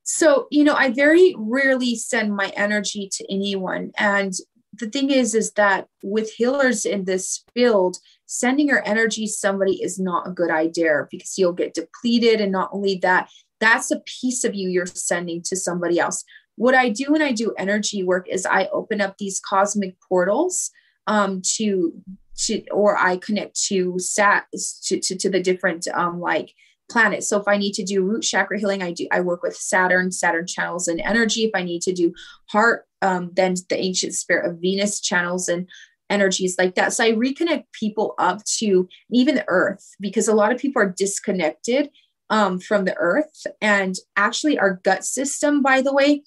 so 0.05 0.47
you 0.51 0.65
know 0.65 0.75
i 0.75 0.91
very 0.91 1.35
rarely 1.39 1.95
send 1.95 2.35
my 2.35 2.53
energy 2.57 3.09
to 3.13 3.25
anyone. 3.33 3.93
And 3.97 4.33
the 4.79 4.89
thing 4.89 5.11
is 5.11 5.35
is 5.35 5.53
that 5.53 5.87
with 6.03 6.31
healers 6.33 6.85
in 6.85 7.05
this 7.05 7.45
field 7.55 7.99
sending 8.27 8.69
your 8.69 8.87
energy 8.87 9.27
somebody 9.27 9.83
is 9.83 9.99
not 9.99 10.27
a 10.27 10.33
good 10.33 10.51
idea 10.51 11.07
because 11.11 11.37
you'll 11.39 11.53
get 11.53 11.75
depleted. 11.75 12.41
And 12.41 12.53
not 12.53 12.71
only 12.73 12.97
that 12.97 13.29
that's 13.61 13.91
a 13.91 14.01
piece 14.21 14.45
of 14.45 14.55
you 14.55 14.69
you're 14.69 14.87
sending 14.87 15.43
to 15.43 15.57
somebody 15.57 15.99
else. 15.99 16.25
What 16.57 16.75
i 16.75 16.89
do 16.89 17.13
when 17.13 17.23
i 17.23 17.33
do 17.33 17.55
energy 17.59 18.03
work 18.03 18.29
is 18.29 18.45
i 18.47 18.67
open 18.73 19.01
up 19.01 19.19
these 19.19 19.41
cosmic 19.41 19.97
portals 20.09 20.71
um, 21.07 21.43
to 21.57 21.93
to 22.37 22.63
or 22.71 22.97
i 22.99 23.17
connect 23.17 23.61
to 23.61 23.99
sat 23.99 24.47
to, 24.83 24.99
to, 24.99 25.17
to 25.17 25.31
the 25.31 25.43
different 25.43 25.87
um, 25.89 26.21
like 26.21 26.55
planets. 26.93 27.29
So 27.29 27.41
if 27.41 27.49
I 27.49 27.57
need 27.57 27.73
to 27.75 27.85
do 27.85 28.05
root 28.05 28.23
chakra 28.23 28.59
healing, 28.59 28.83
I 28.83 28.93
do 28.93 29.09
I 29.11 29.21
work 29.21 29.43
with 29.43 29.57
Saturn, 29.57 30.13
Saturn 30.13 30.47
channels 30.47 30.87
and 30.87 31.01
energy. 31.01 31.45
If 31.45 31.53
I 31.55 31.63
need 31.63 31.83
to 31.83 31.93
do 31.93 32.13
heart, 32.51 32.87
um, 33.01 33.31
then 33.35 33.55
the 33.69 33.79
ancient 33.79 34.15
spirit 34.15 34.49
of 34.49 34.61
Venus 34.61 35.01
channels 35.01 35.49
and 35.49 35.69
energies 36.11 36.57
like 36.59 36.75
that. 36.75 36.93
So 36.93 37.05
I 37.05 37.13
reconnect 37.13 37.65
people 37.73 38.15
up 38.19 38.45
to 38.59 38.87
even 39.11 39.35
the 39.35 39.49
earth 39.49 39.89
because 39.99 40.29
a 40.29 40.35
lot 40.35 40.53
of 40.53 40.61
people 40.61 40.83
are 40.83 40.95
disconnected 40.97 41.91
um, 42.29 42.61
from 42.61 42.85
the 42.85 42.95
earth. 42.97 43.47
And 43.61 43.97
actually, 44.17 44.59
our 44.59 44.81
gut 44.85 45.05
system, 45.05 45.63
by 45.63 45.81
the 45.81 45.93
way, 45.93 46.23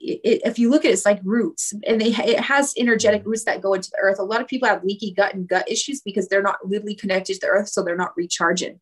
it, 0.00 0.42
if 0.44 0.58
you 0.58 0.70
look 0.70 0.84
at 0.84 0.90
it, 0.90 0.94
it's 0.94 1.06
like 1.06 1.20
roots 1.24 1.72
and 1.86 2.00
they 2.00 2.08
it 2.08 2.40
has 2.40 2.74
energetic 2.78 3.22
mm. 3.22 3.26
roots 3.26 3.44
that 3.44 3.62
go 3.62 3.74
into 3.74 3.90
the 3.90 3.98
earth. 3.98 4.18
A 4.18 4.24
lot 4.24 4.40
of 4.40 4.48
people 4.48 4.68
have 4.68 4.84
leaky 4.84 5.12
gut 5.12 5.34
and 5.34 5.48
gut 5.48 5.70
issues 5.70 6.00
because 6.00 6.28
they're 6.28 6.42
not 6.42 6.58
literally 6.64 6.94
connected 6.94 7.34
to 7.34 7.40
the 7.42 7.46
earth, 7.48 7.68
so 7.68 7.82
they're 7.82 7.96
not 7.96 8.16
recharging. 8.16 8.80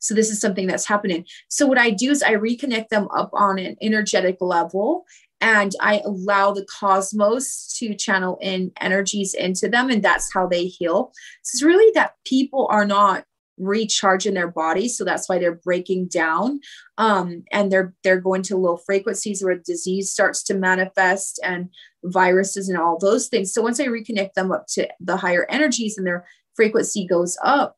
So 0.00 0.14
this 0.14 0.30
is 0.30 0.40
something 0.40 0.66
that's 0.66 0.86
happening. 0.86 1.24
So 1.48 1.66
what 1.66 1.78
I 1.78 1.90
do 1.90 2.10
is 2.10 2.22
I 2.22 2.34
reconnect 2.34 2.88
them 2.88 3.08
up 3.16 3.30
on 3.32 3.58
an 3.58 3.76
energetic 3.82 4.36
level 4.40 5.04
and 5.40 5.74
I 5.80 6.00
allow 6.04 6.52
the 6.52 6.66
cosmos 6.66 7.76
to 7.78 7.94
channel 7.94 8.38
in 8.40 8.72
energies 8.80 9.34
into 9.34 9.68
them 9.68 9.90
and 9.90 10.02
that's 10.02 10.32
how 10.32 10.46
they 10.46 10.66
heal. 10.66 11.12
So 11.42 11.56
it's 11.56 11.62
really 11.62 11.92
that 11.94 12.12
people 12.24 12.68
are 12.70 12.86
not 12.86 13.24
recharging 13.58 14.34
their 14.34 14.50
bodies 14.50 14.96
so 14.96 15.04
that's 15.04 15.28
why 15.28 15.38
they're 15.38 15.54
breaking 15.54 16.08
down. 16.08 16.60
Um, 16.96 17.44
and 17.52 17.70
they're 17.70 17.94
they're 18.04 18.20
going 18.20 18.42
to 18.42 18.56
low 18.56 18.76
frequencies 18.76 19.42
where 19.42 19.56
disease 19.56 20.10
starts 20.10 20.42
to 20.44 20.54
manifest 20.54 21.40
and 21.44 21.68
viruses 22.04 22.68
and 22.68 22.78
all 22.78 22.98
those 22.98 23.28
things. 23.28 23.52
So 23.52 23.62
once 23.62 23.80
i 23.80 23.86
reconnect 23.86 24.34
them 24.34 24.52
up 24.52 24.66
to 24.74 24.88
the 25.00 25.16
higher 25.16 25.46
energies 25.48 25.96
and 25.98 26.06
their 26.06 26.26
frequency 26.56 27.06
goes 27.06 27.36
up 27.44 27.76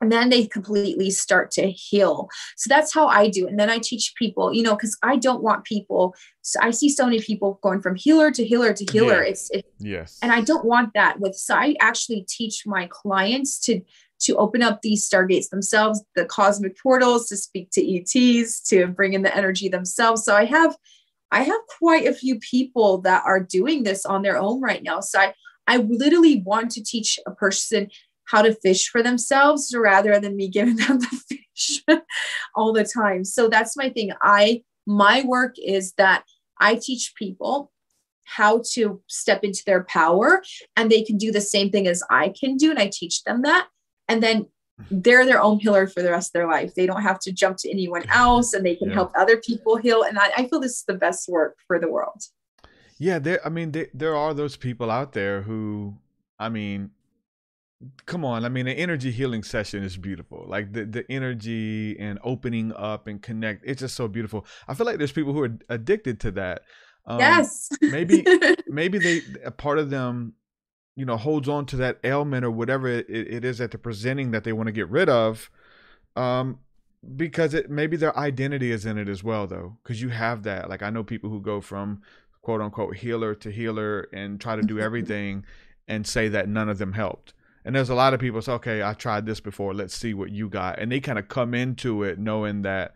and 0.00 0.12
then 0.12 0.28
they 0.28 0.46
completely 0.46 1.10
start 1.10 1.50
to 1.52 1.70
heal. 1.70 2.28
So 2.56 2.68
that's 2.68 2.92
how 2.92 3.06
i 3.08 3.28
do 3.28 3.46
and 3.48 3.58
then 3.58 3.70
i 3.70 3.78
teach 3.78 4.14
people 4.16 4.52
you 4.52 4.62
know 4.62 4.74
because 4.74 4.96
i 5.02 5.16
don't 5.16 5.42
want 5.42 5.64
people 5.64 6.14
so 6.42 6.58
i 6.62 6.70
see 6.70 6.88
so 6.88 7.04
many 7.04 7.20
people 7.20 7.58
going 7.62 7.80
from 7.80 7.94
healer 7.96 8.30
to 8.30 8.44
healer 8.44 8.72
to 8.72 8.84
healer. 8.92 9.22
Yeah. 9.22 9.30
it's, 9.30 9.50
it's 9.50 9.68
Yes. 9.78 10.18
and 10.22 10.32
i 10.32 10.40
don't 10.40 10.64
want 10.64 10.90
that 10.94 11.18
with 11.20 11.34
so 11.34 11.54
i 11.54 11.74
actually 11.80 12.24
teach 12.28 12.64
my 12.66 12.86
clients 12.90 13.58
to 13.60 13.80
to 14.20 14.36
open 14.36 14.62
up 14.62 14.82
these 14.82 15.08
stargates 15.08 15.48
themselves 15.50 16.02
the 16.14 16.24
cosmic 16.24 16.80
portals 16.80 17.28
to 17.28 17.36
speak 17.36 17.70
to 17.70 17.96
ets 17.96 18.60
to 18.60 18.86
bring 18.88 19.12
in 19.12 19.22
the 19.22 19.36
energy 19.36 19.68
themselves. 19.68 20.24
So 20.24 20.34
i 20.34 20.44
have 20.44 20.76
i 21.32 21.42
have 21.42 21.60
quite 21.78 22.06
a 22.06 22.14
few 22.14 22.38
people 22.38 22.98
that 23.02 23.22
are 23.24 23.40
doing 23.40 23.82
this 23.82 24.06
on 24.06 24.22
their 24.22 24.38
own 24.38 24.60
right 24.60 24.82
now. 24.82 25.00
So 25.00 25.20
i 25.20 25.34
i 25.66 25.78
literally 25.78 26.42
want 26.42 26.70
to 26.72 26.82
teach 26.82 27.18
a 27.26 27.30
person 27.32 27.88
how 28.24 28.42
to 28.42 28.54
fish 28.54 28.88
for 28.88 29.02
themselves 29.02 29.74
rather 29.76 30.18
than 30.18 30.36
me 30.36 30.48
giving 30.56 30.76
them 30.76 30.98
the 30.98 31.22
fish 31.28 31.82
all 32.54 32.72
the 32.72 32.84
time. 32.84 33.24
So 33.24 33.48
that's 33.48 33.76
my 33.76 33.90
thing. 33.90 34.12
I 34.22 34.62
my 34.86 35.22
work 35.26 35.56
is 35.58 35.92
that 35.94 36.22
i 36.60 36.76
teach 36.76 37.12
people 37.16 37.72
how 38.26 38.60
to 38.72 39.00
step 39.06 39.44
into 39.44 39.62
their 39.64 39.84
power 39.84 40.42
and 40.76 40.90
they 40.90 41.02
can 41.02 41.16
do 41.16 41.32
the 41.32 41.40
same 41.40 41.70
thing 41.70 41.86
as 41.86 42.02
I 42.10 42.34
can 42.38 42.56
do. 42.56 42.70
And 42.70 42.78
I 42.78 42.90
teach 42.92 43.22
them 43.22 43.42
that 43.42 43.68
and 44.08 44.22
then 44.22 44.46
they're 44.90 45.24
their 45.26 45.40
own 45.42 45.58
healer 45.58 45.86
for 45.86 46.02
the 46.02 46.10
rest 46.10 46.28
of 46.28 46.32
their 46.34 46.46
life 46.48 46.74
they 46.74 46.86
don't 46.86 47.02
have 47.02 47.18
to 47.18 47.32
jump 47.32 47.56
to 47.56 47.70
anyone 47.70 48.04
else 48.10 48.52
and 48.54 48.64
they 48.64 48.76
can 48.76 48.88
Yeah. 48.88 48.94
help 48.94 49.10
other 49.16 49.38
people 49.38 49.76
heal 49.76 50.02
and 50.02 50.18
I, 50.18 50.28
I 50.36 50.48
feel 50.48 50.60
this 50.60 50.72
is 50.80 50.84
the 50.86 50.94
best 50.94 51.28
work 51.28 51.56
for 51.66 51.78
the 51.78 51.90
world 51.90 52.20
Yeah, 52.98 53.18
there. 53.18 53.40
I 53.44 53.50
mean, 53.50 53.72
there 53.72 53.88
there 53.92 54.16
are 54.16 54.32
those 54.34 54.56
people 54.56 54.90
out 54.90 55.12
there 55.12 55.42
who, 55.42 55.98
I 56.38 56.48
mean, 56.48 56.90
come 58.06 58.24
on. 58.24 58.44
I 58.44 58.48
mean, 58.48 58.66
an 58.66 58.76
energy 58.76 59.10
healing 59.10 59.42
session 59.42 59.82
is 59.82 59.96
beautiful. 59.96 60.44
Like 60.48 60.72
the 60.72 60.84
the 60.84 61.04
energy 61.10 61.96
and 61.98 62.18
opening 62.24 62.72
up 62.72 63.06
and 63.06 63.20
connect. 63.20 63.64
It's 63.66 63.80
just 63.80 63.96
so 63.96 64.08
beautiful. 64.08 64.46
I 64.68 64.74
feel 64.74 64.86
like 64.86 64.98
there's 64.98 65.12
people 65.12 65.32
who 65.32 65.42
are 65.42 65.58
addicted 65.68 66.20
to 66.20 66.30
that. 66.32 66.62
Um, 67.06 67.18
yes 67.20 67.68
maybe 67.82 68.24
maybe 68.66 68.98
they 68.98 69.22
a 69.44 69.50
part 69.52 69.78
of 69.78 69.90
them 69.90 70.32
you 70.96 71.04
know 71.04 71.16
holds 71.16 71.48
on 71.48 71.66
to 71.66 71.76
that 71.76 71.98
ailment 72.02 72.44
or 72.44 72.50
whatever 72.50 72.88
it, 72.88 73.08
it 73.08 73.44
is 73.44 73.58
that 73.58 73.70
they're 73.70 73.78
presenting 73.78 74.32
that 74.32 74.42
they 74.44 74.52
want 74.52 74.66
to 74.66 74.72
get 74.72 74.88
rid 74.88 75.08
of 75.08 75.50
um 76.16 76.58
because 77.14 77.54
it 77.54 77.70
maybe 77.70 77.96
their 77.96 78.16
identity 78.18 78.72
is 78.72 78.86
in 78.86 78.98
it 78.98 79.08
as 79.08 79.22
well 79.22 79.46
though 79.46 79.76
because 79.82 80.00
you 80.02 80.08
have 80.08 80.42
that. 80.42 80.68
Like 80.68 80.82
i 80.82 80.90
know 80.90 81.04
people 81.04 81.30
who 81.30 81.40
go 81.40 81.60
from 81.60 82.02
quote 82.42 82.60
unquote 82.60 82.96
healer 82.96 83.34
to 83.34 83.50
healer 83.50 84.08
and 84.12 84.40
try 84.40 84.56
to 84.56 84.62
do 84.62 84.80
everything 84.88 85.44
and 85.86 86.06
say 86.06 86.28
that 86.28 86.48
none 86.48 86.68
of 86.68 86.78
them 86.78 86.92
helped. 86.92 87.32
And 87.64 87.74
there's 87.74 87.90
a 87.90 87.94
lot 87.94 88.14
of 88.14 88.20
people 88.20 88.42
say 88.42 88.52
okay 88.52 88.82
i 88.82 88.94
tried 88.94 89.26
this 89.26 89.40
before. 89.40 89.74
Let's 89.74 89.94
see 89.94 90.14
what 90.14 90.30
you 90.30 90.48
got. 90.48 90.78
And 90.78 90.90
they 90.90 91.00
kind 91.00 91.18
of 91.18 91.28
come 91.28 91.54
into 91.54 92.02
it 92.02 92.18
knowing 92.18 92.62
that 92.62 92.94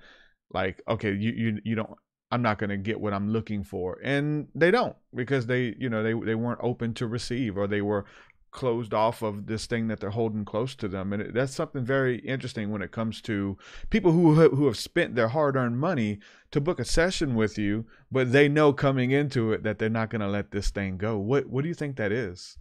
like 0.53 0.83
okay 0.89 1.13
you 1.13 1.31
you, 1.33 1.61
you 1.65 1.75
don't 1.77 1.91
i'm 2.31 2.43
not 2.43 2.59
going 2.59 2.71
to 2.71 2.77
get 2.77 3.01
what 3.01 3.13
i'm 3.13 3.29
looking 3.29 3.63
for 3.63 3.99
and 4.03 4.49
they 4.55 4.71
don't 4.71 4.97
because 5.15 5.47
they 5.47 5.75
you 5.79 5.89
know 5.89 6.03
they, 6.03 6.13
they 6.13 6.35
weren't 6.35 6.61
open 6.63 6.95
to 6.95 7.07
receive 7.07 7.57
or 7.57 7.67
they 7.67 7.83
were 7.83 8.05
closed 8.51 8.93
off 8.93 9.23
of 9.23 9.47
this 9.47 9.67
thing 9.67 9.87
that 9.87 10.01
they're 10.01 10.11
holding 10.11 10.45
close 10.45 10.75
to 10.75 10.89
them 10.89 11.13
and 11.13 11.23
it, 11.23 11.35
that's 11.35 11.55
something 11.55 11.85
very 11.85 12.19
interesting 12.21 12.71
when 12.71 12.83
it 12.83 12.91
comes 12.91 13.21
to 13.21 13.57
people 13.91 14.11
who 14.11 14.35
who 14.49 14.67
have 14.67 14.77
spent 14.77 15.15
their 15.15 15.29
hard-earned 15.29 15.79
money 15.79 16.19
to 16.51 16.61
book 16.61 16.81
a 16.81 16.85
session 16.85 17.35
with 17.37 17.57
you 17.57 17.87
but 18.11 18.33
they 18.33 18.49
know 18.49 18.73
coming 18.73 19.13
into 19.13 19.53
it 19.53 19.63
that 19.63 19.79
they're 19.79 19.89
not 19.89 20.11
going 20.11 20.21
to 20.21 20.29
let 20.29 20.51
this 20.51 20.71
thing 20.71 20.97
go 20.97 21.17
what 21.17 21.47
what 21.47 21.63
do 21.63 21.69
you 21.69 21.75
think 21.75 21.97
that 21.97 22.11
is 22.11 22.59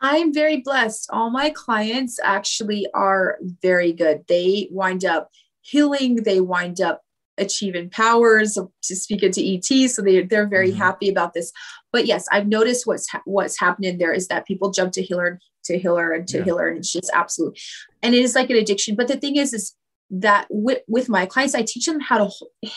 I'm 0.00 0.34
very 0.34 0.60
blessed. 0.60 1.08
All 1.12 1.30
my 1.30 1.48
clients 1.48 2.18
actually 2.22 2.86
are 2.92 3.38
very 3.62 3.92
good. 3.92 4.24
They 4.28 4.68
wind 4.70 5.04
up 5.04 5.30
healing, 5.62 6.16
they 6.16 6.40
wind 6.40 6.80
up 6.80 7.03
achieving 7.38 7.90
powers 7.90 8.54
to 8.54 8.96
speak 8.96 9.22
into 9.22 9.40
ET. 9.40 9.88
So 9.88 10.02
they, 10.02 10.22
they're 10.22 10.48
very 10.48 10.72
Mhm. 10.72 10.76
happy 10.76 11.08
about 11.08 11.34
this. 11.34 11.52
But 11.92 12.06
yes, 12.06 12.26
I've 12.30 12.46
noticed 12.46 12.86
what's 12.86 13.08
ha- 13.08 13.22
what's 13.24 13.58
happening 13.58 13.98
there 13.98 14.12
is 14.12 14.28
that 14.28 14.46
people 14.46 14.70
jump 14.70 14.92
to 14.92 15.02
healer 15.02 15.40
to 15.64 15.78
healer 15.78 16.12
and 16.12 16.28
to 16.28 16.38
Yeah. 16.38 16.44
healer, 16.44 16.68
and 16.68 16.78
it's 16.78 16.92
just 16.92 17.10
absolute. 17.14 17.58
And 18.02 18.14
it 18.14 18.22
is 18.22 18.34
like 18.34 18.50
an 18.50 18.56
addiction. 18.56 18.96
But 18.96 19.08
the 19.08 19.16
thing 19.16 19.36
is, 19.36 19.54
is 19.54 19.74
that 20.10 20.46
with, 20.50 20.80
with 20.88 21.08
my 21.08 21.24
clients, 21.24 21.54
I 21.54 21.62
teach 21.62 21.86
them 21.86 22.00
how 22.00 22.18
to 22.18 22.30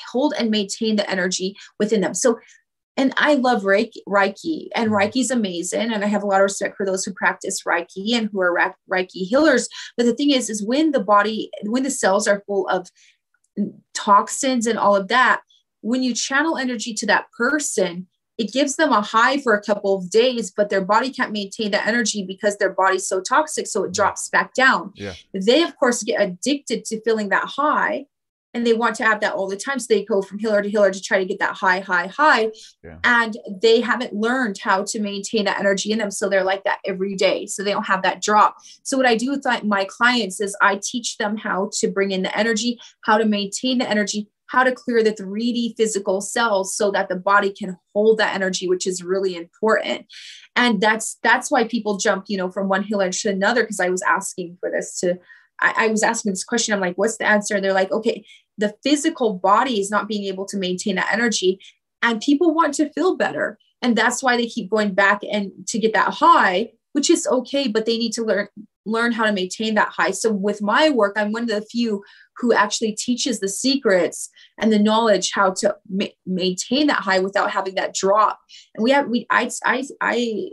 hold 0.10 0.34
and 0.40 0.50
maintain 0.50 0.96
the 0.96 1.10
energy 1.10 1.56
within 1.80 2.00
them. 2.02 2.14
So 2.14 2.40
and 3.00 3.14
I 3.16 3.36
love 3.36 3.62
Reiki, 3.62 3.98
Reiki, 4.10 4.70
and 4.74 4.90
Reiki's 4.90 5.30
amazing. 5.30 5.92
And 5.94 6.04
I 6.04 6.08
have 6.08 6.24
a 6.24 6.26
lot 6.26 6.40
of 6.42 6.46
respect 6.46 6.76
for 6.76 6.84
those 6.84 7.06
who 7.06 7.14
practice 7.14 7.62
Reiki 7.64 8.14
and 8.16 8.28
who 8.32 8.42
are 8.42 8.74
Reiki 8.92 9.28
healers. 9.28 9.70
But 9.96 10.08
the 10.08 10.16
thing 10.16 10.32
is, 10.32 10.50
is 10.50 10.66
when 10.66 10.90
the 10.92 11.00
body, 11.04 11.52
when 11.66 11.84
the 11.84 11.92
cells 11.92 12.28
are 12.28 12.42
full 12.48 12.68
of 12.70 12.88
toxins 13.94 14.68
and 14.68 14.78
all 14.78 14.96
of 14.96 15.08
that, 15.08 15.42
when 15.82 16.04
you 16.04 16.14
channel 16.14 16.58
energy 16.58 16.94
to 16.94 17.06
that 17.06 17.26
person, 17.38 18.08
it 18.38 18.54
gives 18.54 18.76
them 18.76 18.92
a 18.92 19.02
high 19.02 19.38
for 19.38 19.56
a 19.56 19.62
couple 19.62 19.96
of 19.96 20.10
days, 20.10 20.52
but 20.56 20.70
their 20.70 20.86
body 20.86 21.12
can't 21.12 21.32
maintain 21.32 21.72
that 21.72 21.88
energy 21.88 22.24
because 22.24 22.58
their 22.58 22.70
body's 22.70 23.08
so 23.08 23.20
toxic. 23.20 23.66
So 23.68 23.84
it 23.84 23.90
mm. 23.90 23.96
drops 23.96 24.30
back 24.30 24.54
down. 24.54 24.92
Yeah. 24.96 25.14
They, 25.34 25.64
of 25.64 25.76
course, 25.78 26.04
get 26.04 26.22
addicted 26.22 26.86
to 26.86 27.02
feeling 27.02 27.30
that 27.30 27.46
high 27.46 28.06
and 28.58 28.66
they 28.66 28.74
want 28.74 28.96
to 28.96 29.04
have 29.04 29.20
that 29.22 29.34
all 29.34 29.48
the 29.48 29.56
time. 29.56 29.78
So 29.78 29.86
they 29.88 30.04
go 30.04 30.24
from 30.24 30.40
healer 30.40 30.64
to 30.64 30.70
healer 30.70 30.90
to 30.90 31.02
try 31.02 31.20
to 31.20 31.26
get 31.26 31.38
that 31.38 31.54
high, 31.54 31.80
high, 31.80 32.08
high. 32.08 32.50
Yeah. 32.84 32.98
And 33.04 33.38
they 33.62 33.82
haven't 33.82 34.14
learned 34.14 34.58
how 34.60 34.84
to 34.86 35.00
maintain 35.00 35.46
that 35.46 35.60
energy 35.60 35.92
in 35.92 36.00
them. 36.00 36.10
So 36.10 36.28
they're 36.28 36.44
like 36.44 36.64
that 36.64 36.80
every 36.84 37.16
day. 37.16 37.46
So 37.46 37.64
they 37.64 37.72
don't 37.72 37.86
have 37.86 38.02
that 38.02 38.20
drop. 38.20 38.56
So 38.82 38.98
what 38.98 39.06
I 39.06 39.16
do 39.16 39.30
with 39.30 39.46
my- 39.64 39.86
clients 39.88 40.42
is 40.42 40.58
I 40.60 40.82
teach 40.84 41.18
them 41.18 41.38
how 41.38 41.70
to 41.80 41.88
bring 41.88 42.12
in 42.12 42.24
the 42.24 42.36
energy, 42.36 42.80
how 43.06 43.20
to 43.20 43.26
maintain 43.26 43.78
the 43.78 43.88
energy, 43.88 44.28
how 44.48 44.64
to 44.64 44.72
clear 44.72 45.04
the 45.04 45.14
3D 45.14 45.76
physical 45.78 46.20
cells 46.20 46.76
so 46.76 46.90
that 46.92 47.10
the 47.10 47.16
body 47.16 47.52
can 47.52 47.78
hold 47.94 48.18
that 48.18 48.34
energy, 48.34 48.68
which 48.68 48.88
is 48.88 49.04
really 49.04 49.36
important. 49.36 50.08
And 50.56 50.82
that's 50.82 51.18
that's 51.22 51.52
why 51.52 51.68
people 51.68 51.98
jump, 51.98 52.26
you 52.28 52.38
know, 52.38 52.50
from 52.50 52.68
one 52.68 52.84
healer 52.84 53.12
to 53.12 53.30
another. 53.30 53.62
Because 53.62 53.80
I 53.80 53.90
was 53.90 54.02
asking 54.02 54.58
for 54.60 54.72
this 54.72 55.00
to 55.02 55.20
I, 55.60 55.74
I 55.78 55.88
was 55.88 56.04
asking 56.04 56.32
this 56.32 56.44
question. 56.44 56.74
I'm 56.74 56.82
like, 56.82 56.96
what's 56.96 57.18
the 57.18 57.28
answer? 57.28 57.60
They're 57.60 57.74
like, 57.74 57.92
okay, 57.92 58.26
the 58.58 58.76
physical 58.84 59.34
body 59.34 59.80
is 59.80 59.92
not 59.92 60.08
being 60.08 60.26
able 60.26 60.46
to 60.48 60.58
maintain 60.58 60.96
that 60.96 61.12
energy. 61.12 61.60
And 62.02 62.22
people 62.22 62.54
want 62.54 62.74
to 62.76 62.92
feel 62.94 63.16
better. 63.16 63.58
And 63.82 63.96
that's 63.96 64.24
why 64.24 64.38
they 64.38 64.48
keep 64.48 64.70
going 64.70 64.94
back 64.94 65.22
and 65.30 65.52
to 65.68 65.80
get 65.80 65.94
that 65.94 66.14
high, 66.14 66.72
which 66.94 67.10
is 67.10 67.28
okay, 67.28 67.68
but 67.68 67.86
they 67.86 67.98
need 67.98 68.14
to 68.14 68.24
learn 68.24 68.48
learn 68.86 69.12
how 69.12 69.26
to 69.26 69.34
maintain 69.34 69.76
that 69.76 69.90
high. 69.90 70.12
So 70.12 70.32
with 70.32 70.62
my 70.62 70.90
work, 70.90 71.18
I'm 71.18 71.34
one 71.34 71.44
of 71.44 71.50
the 71.50 71.62
few 71.62 72.04
who 72.38 72.54
actually 72.54 72.94
teaches 72.94 73.40
the 73.40 73.50
secrets 73.50 74.30
and 74.58 74.72
the 74.72 74.80
knowledge 74.80 75.32
how 75.34 75.52
to 75.58 75.76
ma- 75.90 76.06
maintain 76.26 76.88
that 76.88 77.02
high 77.02 77.20
without 77.20 77.52
having 77.52 77.76
that 77.76 77.94
drop. 77.94 78.40
And 78.74 78.84
we 78.84 78.92
have 78.92 79.08
we 79.10 79.28
I 79.30 79.50
I 79.66 79.84
I 80.02 80.50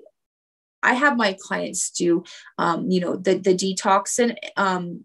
I 0.84 0.94
have 0.94 1.16
my 1.16 1.36
clients 1.40 1.90
do 1.90 2.22
um, 2.58 2.90
you 2.90 3.00
know 3.00 3.16
the 3.16 3.38
the 3.38 3.54
detox 3.54 4.18
and 4.18 4.38
um 4.56 5.04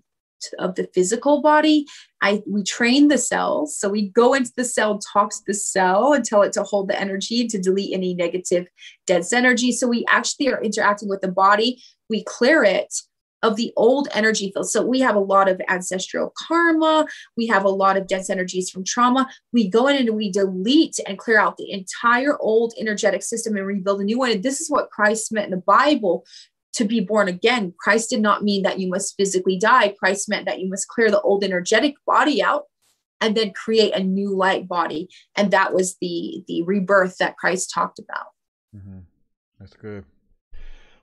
of 0.57 0.75
the 0.75 0.89
physical 0.93 1.41
body. 1.41 1.85
I 2.21 2.41
we 2.47 2.63
train 2.63 3.07
the 3.07 3.17
cells. 3.17 3.77
So 3.77 3.89
we 3.89 4.09
go 4.09 4.33
into 4.33 4.51
the 4.55 4.63
cell 4.63 4.99
talk 4.99 5.31
to 5.31 5.41
the 5.47 5.53
cell 5.53 6.13
and 6.13 6.23
tell 6.23 6.43
it 6.43 6.53
to 6.53 6.63
hold 6.63 6.89
the 6.89 6.99
energy 6.99 7.47
to 7.47 7.59
delete 7.59 7.93
any 7.93 8.13
negative 8.13 8.67
dense 9.07 9.33
energy. 9.33 9.71
So 9.71 9.87
we 9.87 10.05
actually 10.07 10.49
are 10.49 10.61
interacting 10.61 11.09
with 11.09 11.21
the 11.21 11.31
body. 11.31 11.81
We 12.09 12.23
clear 12.23 12.63
it 12.63 12.93
of 13.41 13.55
the 13.55 13.71
old 13.75 14.07
energy 14.13 14.51
field 14.51 14.69
so 14.69 14.85
we 14.85 14.99
have 14.99 15.15
a 15.15 15.19
lot 15.19 15.47
of 15.47 15.61
ancestral 15.69 16.33
karma 16.37 17.05
we 17.37 17.47
have 17.47 17.63
a 17.63 17.69
lot 17.69 17.97
of 17.97 18.07
dense 18.07 18.29
energies 18.29 18.69
from 18.69 18.83
trauma 18.83 19.27
we 19.53 19.67
go 19.67 19.87
in 19.87 19.95
and 19.95 20.15
we 20.15 20.31
delete 20.31 20.99
and 21.07 21.17
clear 21.17 21.39
out 21.39 21.57
the 21.57 21.71
entire 21.71 22.37
old 22.39 22.73
energetic 22.79 23.23
system 23.23 23.55
and 23.55 23.65
rebuild 23.65 24.01
a 24.01 24.03
new 24.03 24.19
one 24.19 24.31
and 24.31 24.43
this 24.43 24.59
is 24.59 24.69
what 24.69 24.89
christ 24.89 25.31
meant 25.31 25.45
in 25.45 25.51
the 25.51 25.57
bible 25.57 26.25
to 26.73 26.85
be 26.85 26.99
born 26.99 27.27
again. 27.27 27.73
Christ 27.77 28.09
did 28.09 28.21
not 28.21 28.43
mean 28.43 28.63
that 28.63 28.79
you 28.79 28.87
must 28.89 29.15
physically 29.17 29.57
die. 29.57 29.95
Christ 29.99 30.29
meant 30.29 30.45
that 30.45 30.59
you 30.59 30.69
must 30.69 30.87
clear 30.87 31.11
the 31.11 31.21
old 31.21 31.43
energetic 31.43 31.95
body 32.05 32.41
out 32.41 32.65
and 33.21 33.35
then 33.35 33.51
create 33.51 33.93
a 33.93 34.03
new 34.03 34.35
light 34.35 34.67
body. 34.67 35.09
And 35.35 35.51
that 35.51 35.73
was 35.73 35.97
the 35.99 36.43
the 36.47 36.63
rebirth 36.63 37.17
that 37.17 37.37
Christ 37.37 37.71
talked 37.73 37.99
about. 37.99 38.27
Mm-hmm. 38.75 38.99
That's 39.59 39.73
good. 39.73 40.05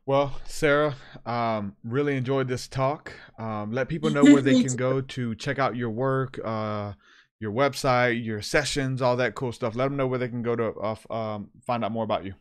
Well, 0.06 0.40
Sarah, 0.44 0.94
um, 1.26 1.76
really 1.82 2.16
enjoyed 2.16 2.46
this 2.46 2.68
talk. 2.68 3.12
Um, 3.40 3.72
let 3.72 3.88
people 3.88 4.10
know 4.10 4.22
where 4.22 4.42
they 4.42 4.62
can 4.62 4.76
go 4.76 5.00
to 5.00 5.34
check 5.34 5.58
out 5.58 5.74
your 5.74 5.90
work, 5.90 6.38
uh, 6.44 6.92
your 7.40 7.50
website, 7.50 8.24
your 8.24 8.40
sessions, 8.40 9.02
all 9.02 9.16
that 9.16 9.34
cool 9.34 9.50
stuff. 9.50 9.74
Let 9.74 9.86
them 9.86 9.96
know 9.96 10.06
where 10.06 10.20
they 10.20 10.28
can 10.28 10.42
go 10.42 10.54
to 10.54 10.66
uh, 10.74 10.94
um, 11.12 11.48
find 11.66 11.84
out 11.84 11.90
more 11.90 12.04
about 12.04 12.24
you. 12.24 12.34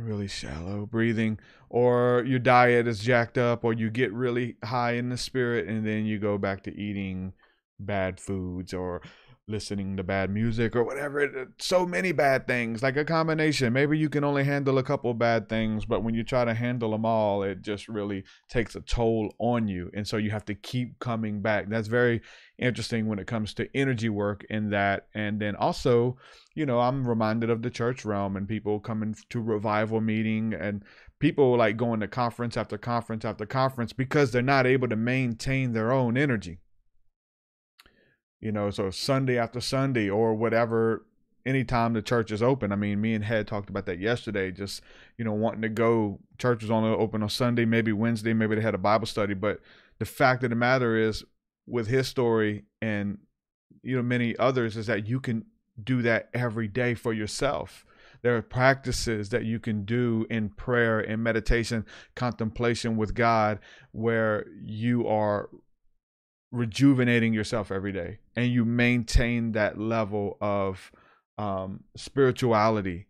really 0.00 0.28
shallow 0.28 0.86
breathing 0.86 1.38
or 1.68 2.24
your 2.26 2.38
diet 2.38 2.88
is 2.88 3.00
jacked 3.00 3.36
up 3.36 3.62
or 3.62 3.74
you 3.74 3.90
get 3.90 4.12
really 4.12 4.56
high 4.64 4.92
in 4.92 5.10
the 5.10 5.16
spirit 5.16 5.68
and 5.68 5.86
then 5.86 6.06
you 6.06 6.18
go 6.18 6.38
back 6.38 6.62
to 6.62 6.74
eating 6.74 7.32
bad 7.78 8.18
foods 8.18 8.72
or 8.72 9.02
listening 9.48 9.96
to 9.96 10.02
bad 10.02 10.30
music 10.30 10.76
or 10.76 10.84
whatever. 10.84 11.48
So 11.58 11.84
many 11.84 12.12
bad 12.12 12.46
things 12.46 12.82
like 12.82 12.96
a 12.96 13.04
combination 13.04 13.72
maybe 13.72 13.98
you 13.98 14.08
can 14.08 14.24
only 14.24 14.44
handle 14.44 14.78
a 14.78 14.82
couple 14.82 15.12
bad 15.14 15.48
things 15.48 15.84
but 15.84 16.02
when 16.02 16.14
you 16.14 16.22
try 16.22 16.44
to 16.44 16.54
handle 16.54 16.90
them 16.90 17.04
all 17.04 17.42
it 17.42 17.62
just 17.62 17.88
really 17.88 18.24
takes 18.48 18.76
a 18.76 18.80
toll 18.80 19.34
on 19.38 19.68
you 19.68 19.90
and 19.94 20.06
so 20.06 20.16
you 20.16 20.30
have 20.30 20.44
to 20.44 20.54
keep 20.54 20.98
coming 20.98 21.40
back 21.40 21.68
that's 21.68 21.88
very 21.88 22.20
interesting 22.58 23.06
when 23.06 23.18
it 23.18 23.26
comes 23.26 23.54
to 23.54 23.68
energy 23.74 24.08
work 24.08 24.44
in 24.50 24.70
that 24.70 25.08
and 25.14 25.40
then 25.40 25.56
also 25.56 26.16
you 26.54 26.66
know 26.66 26.80
i'm 26.80 27.06
reminded 27.06 27.50
of 27.50 27.62
the 27.62 27.70
church 27.70 28.04
realm 28.04 28.36
and 28.36 28.48
people 28.48 28.78
coming 28.78 29.14
to 29.30 29.40
revival 29.40 30.00
meeting 30.00 30.54
and 30.54 30.84
people 31.18 31.56
like 31.56 31.76
going 31.76 32.00
to 32.00 32.08
conference 32.08 32.56
after 32.56 32.78
conference 32.78 33.24
after 33.24 33.46
conference 33.46 33.92
because 33.92 34.30
they're 34.30 34.42
not 34.42 34.66
able 34.66 34.88
to 34.88 34.96
maintain 34.96 35.72
their 35.72 35.92
own 35.92 36.16
energy 36.16 36.58
you 38.42 38.52
know 38.52 38.70
so 38.70 38.90
sunday 38.90 39.38
after 39.38 39.60
sunday 39.60 40.10
or 40.10 40.34
whatever 40.34 41.06
anytime 41.44 41.92
the 41.92 42.02
church 42.02 42.30
is 42.30 42.42
open. 42.42 42.72
I 42.72 42.76
mean 42.76 43.00
me 43.00 43.14
and 43.14 43.24
head 43.24 43.46
talked 43.46 43.70
about 43.70 43.86
that 43.86 43.98
yesterday 43.98 44.50
just 44.50 44.82
you 45.18 45.24
know 45.24 45.32
wanting 45.32 45.62
to 45.62 45.68
go 45.68 46.20
church 46.38 46.62
was 46.62 46.70
only 46.70 46.90
open 46.90 47.22
on 47.22 47.28
sunday 47.28 47.64
maybe 47.64 47.92
wednesday 47.92 48.32
maybe 48.32 48.54
they 48.54 48.60
had 48.60 48.74
a 48.74 48.78
bible 48.78 49.06
study. 49.06 49.34
But 49.34 49.60
the 49.98 50.04
fact 50.04 50.44
of 50.44 50.50
the 50.50 50.56
matter 50.56 50.96
is 50.96 51.24
with 51.66 51.86
his 51.86 52.08
story 52.08 52.64
and 52.80 53.18
you 53.82 53.96
know 53.96 54.02
many 54.02 54.36
others 54.36 54.76
is 54.76 54.86
that 54.86 55.06
you 55.06 55.20
can 55.20 55.44
do 55.82 56.02
that 56.02 56.28
every 56.34 56.68
day 56.68 56.94
for 56.94 57.12
yourself. 57.12 57.86
There 58.20 58.36
are 58.36 58.42
practices 58.42 59.30
that 59.30 59.44
you 59.44 59.58
can 59.58 59.84
do 59.84 60.26
in 60.30 60.50
prayer 60.50 61.00
and 61.00 61.24
meditation 61.24 61.86
contemplation 62.14 62.96
with 62.96 63.14
god 63.14 63.58
where 63.90 64.46
you 64.62 65.08
are 65.08 65.48
rejuvenating 66.52 67.32
yourself 67.32 67.72
every 67.72 67.92
day 67.92 68.18
and 68.36 68.52
you 68.52 68.64
maintain 68.64 69.52
that 69.52 69.78
level 69.78 70.36
of 70.40 70.92
um, 71.38 71.82
spirituality 71.96 73.06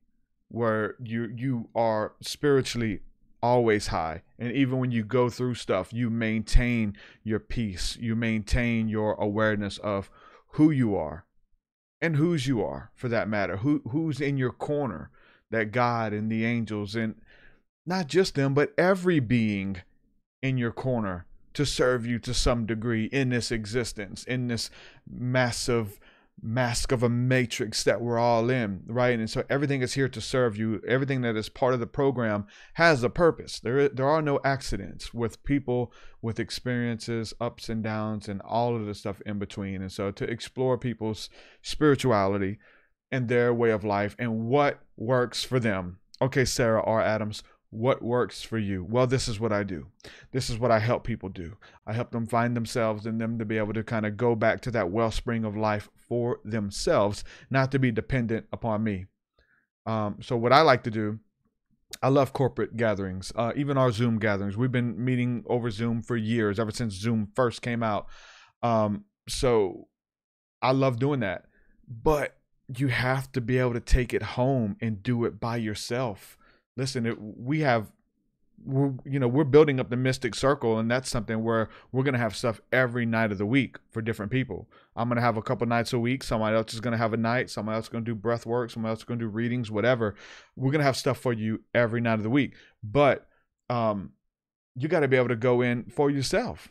where 0.48 0.94
you 1.02 1.32
you 1.36 1.69
are 1.74 2.12
spiritually 2.20 3.01
always 3.43 3.89
high. 3.89 4.23
And 4.39 4.52
even 4.52 4.78
when 4.78 4.93
you 4.93 5.02
go 5.02 5.28
through 5.28 5.55
stuff 5.55 5.93
you 5.93 6.09
maintain 6.09 6.97
your 7.24 7.40
peace. 7.40 7.97
You 8.01 8.14
maintain 8.14 8.89
your 8.89 9.14
awareness 9.14 9.78
of 9.78 10.09
who 10.52 10.70
you 10.70 10.94
are 10.94 11.27
and 12.01 12.16
whose 12.16 12.47
you 12.47 12.64
are 12.64 12.93
for 12.94 13.09
that 13.09 13.28
matter. 13.28 13.59
Who 13.59 13.82
who's 13.90 14.20
in 14.20 14.36
your 14.36 14.52
corner 14.52 15.10
that 15.51 15.73
god 15.73 16.12
and 16.12 16.31
the 16.31 16.44
angels 16.44 16.97
and 16.97 17.14
not 17.85 18.06
just 18.06 18.35
them 18.35 18.55
but 18.55 18.73
every 18.78 19.20
being 19.20 19.77
in 20.43 20.56
your 20.56 20.73
corner 20.73 21.27
to 21.55 21.66
serve 21.66 22.07
you 22.07 22.19
to 22.19 22.35
some 22.35 22.66
degree 22.66 23.05
in 23.07 23.29
this 23.31 23.51
existence 23.51 24.24
in 24.24 24.49
this 24.49 24.70
massive 25.09 25.99
mask 26.41 26.91
of 26.91 27.03
a 27.03 27.09
matrix 27.09 27.85
that 27.85 28.01
we're 28.01 28.19
all 28.19 28.51
in 28.51 28.83
right? 28.87 29.19
And 29.19 29.31
so 29.31 29.45
everything 29.49 29.83
is 29.83 29.95
here 29.95 30.09
to 30.09 30.20
serve 30.20 30.57
you. 30.57 30.81
Everything 30.87 31.20
that 31.23 31.37
is 31.37 31.49
part 31.49 31.74
of 31.74 31.81
the 31.81 31.87
program 31.87 32.47
has 32.74 33.03
a 33.03 33.11
purpose. 33.11 33.61
There 33.61 33.89
there 33.89 34.09
are 34.09 34.23
no 34.23 34.41
accidents 34.45 35.12
with 35.12 35.45
people 35.45 35.93
with 36.20 36.41
experiences 36.41 37.35
ups 37.41 37.69
and 37.69 37.83
downs 37.83 38.29
and 38.29 38.41
all 38.43 38.74
of 38.74 38.87
the 38.87 38.95
stuff 38.95 39.20
in 39.27 39.39
between. 39.39 39.83
And 39.83 39.93
so 39.93 40.11
to 40.11 40.24
explore 40.24 40.79
people's 40.79 41.29
spirituality 41.62 42.59
and 43.11 43.29
their 43.29 43.53
way 43.53 43.70
of 43.70 43.85
life 43.85 44.16
and 44.19 44.47
what 44.47 44.81
works 44.97 45.45
for 45.45 45.61
them. 45.61 45.99
Okay 46.20 46.45
sarah 46.45 46.83
r. 46.83 47.01
Adams 47.01 47.43
what 47.73 48.03
works 48.03 48.43
for 48.43 48.59
you? 48.59 48.85
Well, 48.85 49.07
this 49.07 49.28
is 49.28 49.40
what 49.40 49.51
I 49.51 49.62
do. 49.62 49.86
This 50.31 50.51
is 50.51 50.59
what 50.59 50.70
I 50.70 50.78
help 50.78 51.05
people 51.05 51.31
do. 51.31 51.57
I 51.86 51.94
help 51.94 52.11
them 52.11 52.27
find 52.27 52.55
themselves 52.55 53.07
and 53.07 53.19
them 53.19 53.39
to 53.39 53.47
be 53.47 53.57
able 53.57 53.73
to 53.73 53.82
kind 53.82 54.05
of 54.05 54.19
go 54.19 54.35
back 54.35 54.61
to 54.62 54.70
that 54.73 54.90
wellspring 54.90 55.47
of 55.47 55.57
life 55.57 55.89
for 56.07 56.40
themselves, 56.44 57.24
not 57.49 57.73
to 57.73 57.78
be 57.78 57.90
dependent 57.90 58.44
upon 58.53 58.85
me. 58.85 59.07
Um, 59.86 60.19
so, 60.20 60.36
what 60.36 60.53
I 60.53 60.61
like 60.61 60.82
to 60.82 60.90
do, 60.90 61.19
I 62.03 62.09
love 62.09 62.35
corporate 62.35 62.77
gatherings, 62.77 63.32
uh, 63.36 63.55
even 63.57 63.78
our 63.78 63.90
Zoom 63.90 64.19
gatherings. 64.19 64.55
We've 64.55 64.70
been 64.70 65.03
meeting 65.03 65.43
over 65.47 65.70
Zoom 65.70 66.03
for 66.03 66.16
years, 66.16 66.61
ever 66.61 66.73
since 66.73 66.93
Zoom 66.93 67.28
first 67.35 67.62
came 67.62 67.82
out. 67.82 68.07
Um, 68.62 69.07
so, 69.31 69.89
I 70.61 70.73
love 70.73 70.99
doing 70.99 71.20
that. 71.20 71.47
But 71.89 72.36
you 72.77 72.89
have 72.89 73.32
to 73.32 73.40
be 73.40 73.57
able 73.57 73.73
to 73.73 73.81
take 73.81 74.12
it 74.12 74.23
home 74.23 74.77
and 74.82 75.03
do 75.03 75.24
it 75.24 75.40
by 75.40 75.57
yourself 75.57 76.36
listen 76.77 77.07
it, 77.07 77.16
we 77.20 77.61
have 77.61 77.93
we're 78.65 78.93
you 79.05 79.19
know 79.19 79.27
we're 79.27 79.44
building 79.44 79.81
up 79.81 79.90
the 79.90 79.97
mystic 79.97 80.35
circle 80.35 80.78
and 80.78 80.90
that's 80.90 81.11
something 81.11 81.43
where 81.43 81.69
we're 81.90 82.05
going 82.05 82.12
to 82.12 82.19
have 82.19 82.36
stuff 82.36 82.61
every 82.73 83.05
night 83.05 83.32
of 83.32 83.39
the 83.39 83.47
week 83.47 83.77
for 83.90 84.01
different 84.01 84.31
people. 84.31 84.69
I'm 84.94 85.09
going 85.09 85.16
to 85.16 85.23
have 85.23 85.36
a 85.36 85.43
couple 85.43 85.66
nights 85.66 85.93
a 85.93 85.99
week 85.99 86.23
somebody 86.23 86.57
else 86.57 86.73
is 86.73 86.81
going 86.81 86.93
to 86.93 86.99
have 86.99 87.12
a 87.12 87.16
night 87.16 87.51
somebody 87.51 87.77
else 87.77 87.86
is 87.86 87.89
going 87.89 88.05
to 88.05 88.11
do 88.11 88.15
breath 88.15 88.47
work 88.47 88.70
somebody 88.70 88.90
else 88.90 89.01
is 89.01 89.05
going 89.05 89.19
to 89.19 89.24
do 89.24 89.31
readings 89.31 89.70
whatever. 89.70 90.15
We're 90.57 90.70
going 90.70 90.81
to 90.81 90.86
have 90.86 90.97
stuff 90.97 91.19
for 91.19 91.32
you 91.32 91.62
every 91.74 92.01
night 92.01 92.15
of 92.15 92.23
the 92.23 92.31
week. 92.31 92.55
But 92.82 93.27
um 93.69 94.12
you 94.77 94.89
got 94.89 95.01
to 95.01 95.09
be 95.09 95.16
able 95.16 95.28
to 95.28 95.36
go 95.36 95.61
in 95.61 95.85
for 95.85 96.11
yourself 96.11 96.69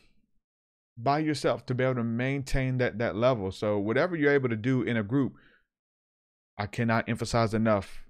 by 0.98 1.20
yourself 1.20 1.66
to 1.66 1.76
be 1.76 1.84
able 1.84 1.96
to 1.96 2.04
maintain 2.04 2.78
that 2.78 3.00
that 3.00 3.16
level. 3.16 3.52
So 3.52 3.80
whatever 3.80 4.16
you're 4.16 4.34
able 4.34 4.50
to 4.50 4.56
do 4.56 4.84
in 4.84 4.98
a 4.98 5.04
group 5.04 5.34
i 6.58 6.66
cannot 6.68 7.10
emphasize 7.10 7.54
enough 7.54 8.04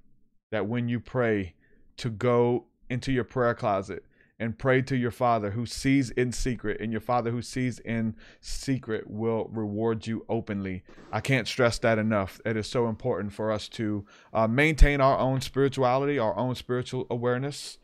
that 0.51 0.67
when 0.67 0.87
you 0.87 0.99
pray 0.99 1.55
to 1.97 2.09
go 2.09 2.65
into 2.89 3.11
your 3.11 3.23
prayer 3.23 3.53
closet 3.53 4.03
and 4.41 4.57
pray 4.57 4.81
to 4.81 4.97
your 4.97 5.11
father 5.11 5.51
who 5.51 5.67
sees 5.67 6.09
in 6.09 6.31
secret 6.31 6.81
and 6.81 6.91
your 6.91 6.99
father 6.99 7.29
who 7.29 7.43
sees 7.43 7.77
in 7.79 8.15
secret 8.39 9.07
will 9.07 9.47
reward 9.51 10.07
you 10.07 10.25
openly. 10.27 10.83
I 11.11 11.21
can't 11.21 11.47
stress 11.47 11.77
that 11.79 11.99
enough. 11.99 12.41
It 12.43 12.57
is 12.57 12.65
so 12.65 12.87
important 12.87 13.33
for 13.33 13.51
us 13.51 13.69
to 13.69 14.03
uh, 14.33 14.47
maintain 14.47 14.99
our 14.99 15.19
own 15.19 15.41
spirituality 15.41 16.17
our 16.17 16.35
own 16.37 16.55
spiritual 16.55 17.05
awareness 17.11 17.77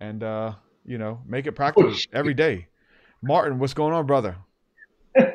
and 0.00 0.22
uh, 0.22 0.52
you 0.84 0.98
know 0.98 1.20
make 1.26 1.46
it 1.46 1.52
practical 1.52 1.92
every 2.12 2.34
day. 2.34 2.68
Martin 3.20 3.58
what's 3.58 3.74
going 3.74 3.92
on 3.92 4.06
brother? 4.06 4.36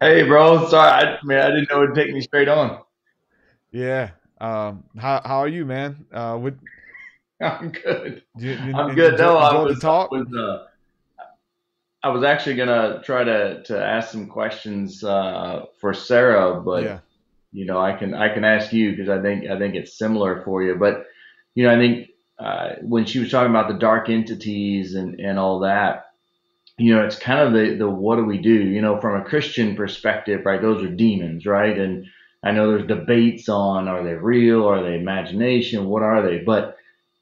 Hey, 0.00 0.22
bro. 0.22 0.68
Sorry, 0.68 0.90
I 0.90 1.18
mean 1.24 1.38
I 1.38 1.48
didn't 1.48 1.70
know 1.70 1.82
it'd 1.82 1.94
take 1.94 2.12
me 2.12 2.20
straight 2.20 2.48
on. 2.48 2.80
yeah 3.70 4.10
um, 4.40 4.84
how, 4.98 5.20
how 5.24 5.38
are 5.38 5.48
you 5.48 5.64
man? 5.64 6.04
Uh, 6.12 6.36
what, 6.36 6.54
I'm 7.42 7.70
good. 7.72 8.22
you, 8.38 8.50
you, 8.50 8.74
I'm 8.74 8.94
good. 8.94 9.12
enjoy- 9.14 9.24
No, 9.24 9.36
I 9.36 9.62
was, 9.62 9.78
talk 9.80 10.10
was 10.10 10.26
uh, 10.34 10.64
I 12.02 12.08
was 12.10 12.22
actually 12.24 12.56
gonna 12.56 13.00
try 13.04 13.24
to 13.24 13.62
to 13.64 13.84
ask 13.84 14.10
some 14.10 14.28
questions 14.28 15.02
uh, 15.04 15.64
for 15.80 15.92
Sarah, 15.94 16.60
but 16.60 16.82
yeah 16.84 16.98
you 17.52 17.64
know 17.64 17.80
I 17.80 17.92
can 17.96 18.12
I 18.14 18.32
can 18.34 18.44
ask 18.44 18.72
you 18.72 18.90
because 18.90 19.08
I 19.08 19.20
think 19.22 19.48
I 19.48 19.58
think 19.58 19.74
it's 19.74 19.96
similar 19.96 20.42
for 20.42 20.62
you. 20.62 20.74
But 20.76 21.06
you 21.54 21.64
know 21.64 21.74
I 21.74 21.78
think 21.78 22.08
uh, 22.38 22.74
when 22.82 23.06
she 23.06 23.18
was 23.18 23.30
talking 23.30 23.50
about 23.50 23.68
the 23.68 23.78
dark 23.78 24.08
entities 24.10 24.94
and, 24.94 25.18
and 25.20 25.38
all 25.38 25.60
that, 25.60 26.10
you 26.76 26.94
know, 26.94 27.02
it's 27.02 27.18
kind 27.18 27.40
of 27.40 27.54
the, 27.54 27.76
the 27.76 27.88
what 27.88 28.16
do 28.16 28.24
we 28.26 28.36
do? 28.38 28.52
You 28.52 28.82
know, 28.82 29.00
from 29.00 29.18
a 29.18 29.24
Christian 29.24 29.74
perspective, 29.74 30.42
right? 30.44 30.60
Those 30.60 30.82
are 30.84 30.88
demons, 30.94 31.46
right? 31.46 31.78
And 31.78 32.04
I 32.44 32.50
know 32.52 32.68
there's 32.70 32.86
debates 32.86 33.48
on 33.48 33.88
are 33.88 34.04
they 34.04 34.12
real, 34.12 34.68
are 34.68 34.82
they 34.82 34.96
imagination, 34.98 35.86
what 35.86 36.02
are 36.02 36.20
they? 36.22 36.38
But 36.38 36.75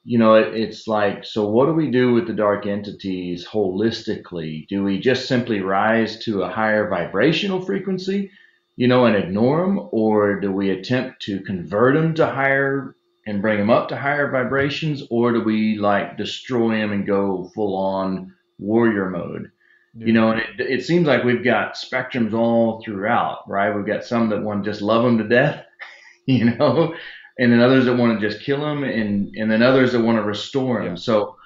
you 0.04 0.18
know, 0.18 0.34
it, 0.34 0.54
it's 0.54 0.86
like, 0.86 1.24
so 1.24 1.48
what 1.48 1.66
do 1.66 1.72
we 1.72 1.90
do 1.90 2.12
with 2.12 2.26
the 2.26 2.34
dark 2.34 2.66
entities 2.66 3.46
holistically? 3.46 4.68
Do 4.68 4.84
we 4.84 5.00
just 5.00 5.26
simply 5.26 5.60
rise 5.60 6.18
to 6.24 6.42
a 6.42 6.50
higher 6.50 6.88
vibrational 6.88 7.64
frequency, 7.64 8.30
you 8.76 8.86
know, 8.86 9.06
and 9.06 9.16
ignore 9.16 9.64
them, 9.64 9.88
or 9.92 10.40
do 10.40 10.52
we 10.52 10.70
attempt 10.70 11.22
to 11.22 11.40
convert 11.40 11.94
them 11.94 12.14
to 12.14 12.26
higher 12.26 12.96
and 13.26 13.40
bring 13.40 13.58
them 13.58 13.70
up 13.70 13.88
to 13.88 13.96
higher 13.96 14.30
vibrations, 14.30 15.02
or 15.10 15.32
do 15.32 15.42
we 15.42 15.78
like 15.78 16.18
destroy 16.18 16.78
them 16.78 16.92
and 16.92 17.06
go 17.06 17.50
full 17.54 17.74
on 17.74 18.34
warrior 18.58 19.08
mode? 19.08 19.50
You 19.96 20.12
know, 20.12 20.32
and 20.32 20.40
it, 20.40 20.60
it 20.60 20.84
seems 20.84 21.06
like 21.06 21.24
we've 21.24 21.44
got 21.44 21.76
spectrums 21.76 22.34
all 22.34 22.82
throughout, 22.82 23.48
right? 23.48 23.74
We've 23.74 23.86
got 23.86 24.04
some 24.04 24.28
that 24.30 24.42
want 24.42 24.64
to 24.64 24.70
just 24.70 24.82
love 24.82 25.04
them 25.04 25.18
to 25.18 25.28
death, 25.28 25.64
you 26.26 26.56
know, 26.56 26.94
and 27.38 27.52
then 27.52 27.60
others 27.60 27.84
that 27.86 27.96
want 27.96 28.18
to 28.20 28.28
just 28.28 28.44
kill 28.44 28.60
them, 28.60 28.84
and 28.84 29.34
and 29.36 29.50
then 29.50 29.62
others 29.62 29.92
that 29.92 30.00
want 30.02 30.18
to 30.18 30.22
restore 30.22 30.82
them. 30.82 30.92
Yeah. 30.92 30.94
So 30.96 31.36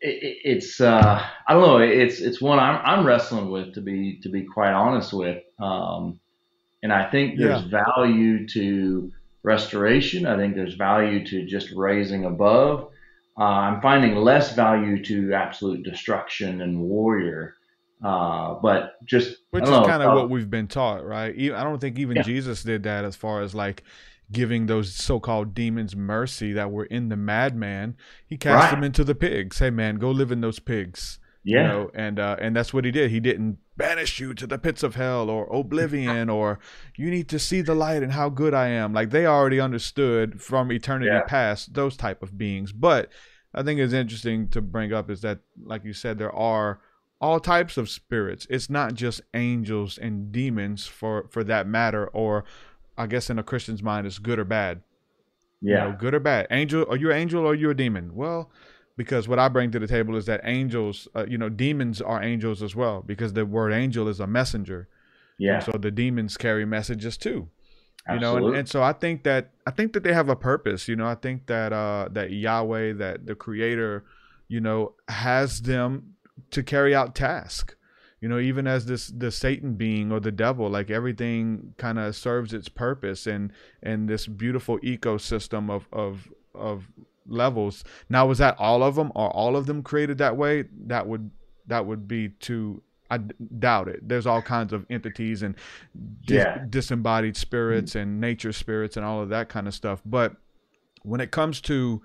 it, 0.00 0.22
it- 0.22 0.38
it's 0.44 0.80
uh, 0.80 1.22
I 1.48 1.52
don't 1.52 1.62
know, 1.62 1.78
it's 1.78 2.20
it's 2.20 2.40
one 2.40 2.58
I'm 2.58 2.80
I'm 2.84 3.06
wrestling 3.06 3.50
with 3.50 3.74
to 3.74 3.80
be 3.80 4.20
to 4.22 4.28
be 4.28 4.42
quite 4.44 4.72
honest 4.72 5.12
with, 5.12 5.42
um, 5.60 6.18
and 6.82 6.92
I 6.92 7.10
think 7.10 7.38
there's 7.38 7.62
value 7.62 8.46
to 8.48 9.12
restoration. 9.42 10.26
I 10.26 10.36
think 10.36 10.54
there's 10.54 10.74
value 10.74 11.24
to 11.26 11.46
just 11.46 11.70
raising 11.72 12.24
above. 12.24 12.88
Uh, 13.38 13.42
I'm 13.42 13.80
finding 13.80 14.16
less 14.16 14.54
value 14.54 15.02
to 15.04 15.32
absolute 15.32 15.82
destruction 15.82 16.60
and 16.62 16.80
warrior. 16.80 17.54
Uh, 18.04 18.54
but 18.54 18.94
just 19.04 19.36
Which 19.50 19.64
is 19.64 19.68
kind 19.70 20.02
of 20.02 20.12
uh, 20.12 20.14
what 20.14 20.30
we've 20.30 20.48
been 20.48 20.68
taught, 20.68 21.04
right? 21.04 21.34
I 21.38 21.62
don't 21.62 21.78
think 21.78 21.98
even 21.98 22.16
Yeah. 22.16 22.22
Jesus 22.22 22.62
did 22.62 22.82
that 22.84 23.04
as 23.04 23.14
far 23.16 23.42
as 23.42 23.54
like 23.54 23.82
giving 24.32 24.66
those 24.66 24.94
so-called 24.94 25.54
demons 25.54 25.96
mercy 25.96 26.52
that 26.52 26.70
were 26.70 26.84
in 26.84 27.08
the 27.08 27.16
madman. 27.16 27.96
He 28.26 28.36
cast 28.36 28.64
Right. 28.66 28.70
them 28.72 28.84
into 28.84 29.04
the 29.04 29.14
pigs. 29.14 29.58
Hey 29.58 29.70
man, 29.70 29.96
go 29.96 30.10
live 30.10 30.30
in 30.32 30.40
those 30.40 30.58
pigs. 30.60 31.18
yeah. 31.42 31.62
You 31.62 31.68
know, 31.68 31.90
and 31.94 32.18
uh, 32.20 32.36
and 32.40 32.54
that's 32.54 32.72
what 32.74 32.84
he 32.84 32.90
did. 32.90 33.10
He 33.10 33.18
didn't 33.20 33.58
banish 33.76 34.20
you 34.20 34.34
to 34.34 34.46
the 34.46 34.58
pits 34.58 34.82
of 34.82 34.94
hell 34.94 35.30
or 35.30 35.46
oblivion 35.50 36.28
or 36.38 36.58
you 36.96 37.10
need 37.10 37.28
to 37.30 37.38
see 37.38 37.62
the 37.62 37.74
light 37.74 38.02
and 38.02 38.12
how 38.12 38.28
good 38.28 38.52
I 38.54 38.68
am. 38.68 38.92
Like 38.92 39.08
they 39.10 39.24
already 39.26 39.58
understood 39.58 40.42
from 40.42 40.70
eternity 40.70 41.10
Yeah. 41.10 41.22
past 41.26 41.72
those 41.74 41.96
type 41.96 42.22
of 42.22 42.36
beings. 42.36 42.72
But 42.72 43.10
I 43.54 43.62
think 43.62 43.80
it's 43.80 43.94
interesting 43.94 44.48
to 44.50 44.60
bring 44.60 44.92
up 44.92 45.10
is 45.10 45.22
that, 45.22 45.38
like 45.64 45.82
you 45.84 45.92
said, 45.94 46.18
there 46.18 46.30
are 46.32 46.80
all 47.22 47.40
types 47.40 47.76
of 47.76 47.88
spirits. 47.90 48.46
It's 48.48 48.70
not 48.70 48.94
just 48.94 49.20
angels 49.34 49.98
and 49.98 50.30
demons 50.30 50.86
for 50.86 51.26
for 51.30 51.42
that 51.44 51.66
matter, 51.66 52.06
or 52.08 52.44
I 53.00 53.06
guess 53.06 53.30
in 53.30 53.38
a 53.38 53.42
Christian's 53.42 53.82
mind, 53.82 54.06
it's 54.06 54.18
good 54.18 54.38
or 54.38 54.44
bad. 54.44 54.82
You 55.60 55.74
yeah. 55.74 55.84
know, 55.84 55.96
good 55.98 56.14
or 56.14 56.20
bad. 56.20 56.46
Angel, 56.50 56.86
are 56.88 56.96
you 56.96 57.10
an 57.10 57.16
angel 57.16 57.44
or 57.44 57.52
are 57.52 57.54
you 57.54 57.70
a 57.70 57.74
demon? 57.74 58.14
Well, 58.14 58.50
because 58.96 59.28
what 59.28 59.38
I 59.38 59.48
bring 59.48 59.70
to 59.72 59.78
the 59.78 59.86
table 59.86 60.16
is 60.16 60.26
that 60.26 60.40
angels, 60.44 61.08
uh, 61.14 61.26
you 61.28 61.38
know, 61.38 61.48
demons 61.48 62.00
are 62.00 62.22
angels 62.22 62.62
as 62.62 62.74
well, 62.74 63.02
because 63.02 63.32
the 63.32 63.44
word 63.46 63.72
angel 63.72 64.08
is 64.08 64.20
a 64.20 64.26
messenger. 64.26 64.88
yeah. 65.38 65.60
So 65.60 65.72
the 65.72 65.90
demons 65.90 66.36
carry 66.36 66.64
messages 66.64 67.16
too 67.16 67.48
you 68.08 68.18
know 68.18 68.36
and, 68.36 68.56
and 68.56 68.68
so 68.68 68.82
i 68.82 68.92
think 68.92 69.24
that 69.24 69.50
i 69.66 69.70
think 69.70 69.92
that 69.92 70.02
they 70.02 70.12
have 70.12 70.28
a 70.28 70.36
purpose 70.36 70.88
you 70.88 70.96
know 70.96 71.06
i 71.06 71.14
think 71.14 71.46
that 71.46 71.72
uh 71.72 72.08
that 72.10 72.30
yahweh 72.32 72.92
that 72.92 73.26
the 73.26 73.34
creator 73.34 74.04
you 74.48 74.60
know 74.60 74.94
has 75.08 75.62
them 75.62 76.14
to 76.50 76.62
carry 76.62 76.94
out 76.94 77.14
task 77.14 77.76
you 78.20 78.28
know 78.28 78.38
even 78.38 78.66
as 78.66 78.86
this 78.86 79.08
the 79.08 79.30
satan 79.30 79.74
being 79.74 80.12
or 80.12 80.20
the 80.20 80.32
devil 80.32 80.68
like 80.68 80.90
everything 80.90 81.74
kind 81.78 81.98
of 81.98 82.14
serves 82.14 82.52
its 82.52 82.68
purpose 82.68 83.26
and 83.26 83.52
and 83.82 84.08
this 84.08 84.26
beautiful 84.26 84.78
ecosystem 84.80 85.70
of 85.70 85.88
of 85.92 86.32
of 86.54 86.88
levels 87.26 87.84
now 88.08 88.26
was 88.26 88.38
that 88.38 88.56
all 88.58 88.82
of 88.82 88.94
them 88.94 89.12
are 89.14 89.30
all 89.30 89.56
of 89.56 89.66
them 89.66 89.82
created 89.82 90.18
that 90.18 90.36
way 90.36 90.64
that 90.86 91.06
would 91.06 91.30
that 91.66 91.86
would 91.86 92.08
be 92.08 92.28
too 92.28 92.82
I 93.12 93.18
d- 93.18 93.34
doubt 93.58 93.88
it. 93.88 94.08
There's 94.08 94.26
all 94.26 94.40
kinds 94.40 94.72
of 94.72 94.86
entities 94.88 95.42
and 95.42 95.56
dis- 96.24 96.36
Yeah. 96.36 96.64
disembodied 96.70 97.36
spirits 97.36 97.92
mm-hmm. 97.92 98.02
and 98.02 98.20
nature 98.20 98.52
spirits 98.52 98.96
and 98.96 99.04
all 99.04 99.20
of 99.20 99.30
that 99.30 99.48
kind 99.48 99.66
of 99.66 99.74
stuff. 99.74 100.00
But 100.06 100.36
when 101.02 101.20
it 101.20 101.32
comes 101.32 101.60
to 101.62 102.02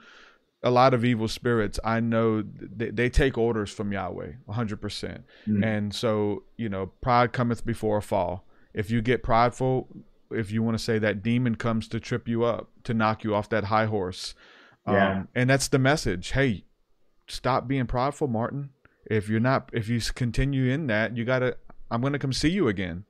a 0.65 0.71
lot 0.71 0.95
of 0.95 1.05
evil 1.05 1.27
spirits, 1.27 1.79
I 1.83 1.99
know 1.99 2.43
they, 2.43 2.89
they 2.89 3.09
take 3.09 3.37
orders 3.37 3.71
from 3.71 3.93
Yahweh 3.93 4.31
100%. 4.49 5.23
Mm. 5.47 5.63
And 5.63 5.93
so, 5.93 6.43
you 6.57 6.67
know, 6.67 6.87
pride 7.01 7.31
cometh 7.31 7.63
before 7.63 7.97
a 7.97 8.01
fall. 8.01 8.47
If 8.73 8.89
you 8.89 9.03
get 9.03 9.21
prideful, 9.21 9.87
if 10.31 10.51
you 10.51 10.63
want 10.63 10.75
to 10.75 10.83
say 10.83 10.97
that 10.97 11.21
demon 11.21 11.55
comes 11.55 11.87
to 11.89 11.99
trip 11.99 12.27
you 12.27 12.43
up, 12.43 12.71
to 12.83 12.95
knock 12.95 13.23
you 13.23 13.35
off 13.35 13.47
that 13.49 13.65
high 13.65 13.85
horse. 13.85 14.33
Yeah. 14.87 15.11
Um, 15.11 15.27
and 15.35 15.49
that's 15.49 15.67
the 15.67 15.79
message. 15.79 16.31
Hey, 16.31 16.65
stop 17.27 17.67
being 17.67 17.85
prideful, 17.85 18.27
Martin. 18.27 18.71
If 19.05 19.29
you're 19.29 19.39
not, 19.39 19.69
if 19.71 19.87
you 19.87 20.01
continue 20.01 20.71
in 20.71 20.87
that, 20.87 21.15
you 21.15 21.25
gotta. 21.25 21.57
I'm 21.91 22.01
gonna 22.01 22.19
come 22.19 22.33
see 22.33 22.49
you 22.49 22.67
again, 22.67 23.05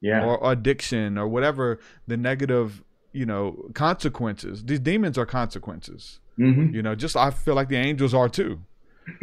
yeah. 0.00 0.24
or 0.24 0.38
addiction, 0.50 1.18
or 1.18 1.26
whatever 1.26 1.80
the 2.06 2.16
negative, 2.16 2.84
you 3.12 3.26
know, 3.26 3.68
consequences. 3.74 4.64
These 4.64 4.80
demons 4.80 5.18
are 5.18 5.26
consequences. 5.26 6.20
hmm 6.36 6.74
You 6.74 6.82
know, 6.82 6.94
just 6.94 7.16
I 7.16 7.30
feel 7.30 7.54
like 7.54 7.68
the 7.68 7.76
angels 7.76 8.14
are 8.14 8.28
too. 8.28 8.60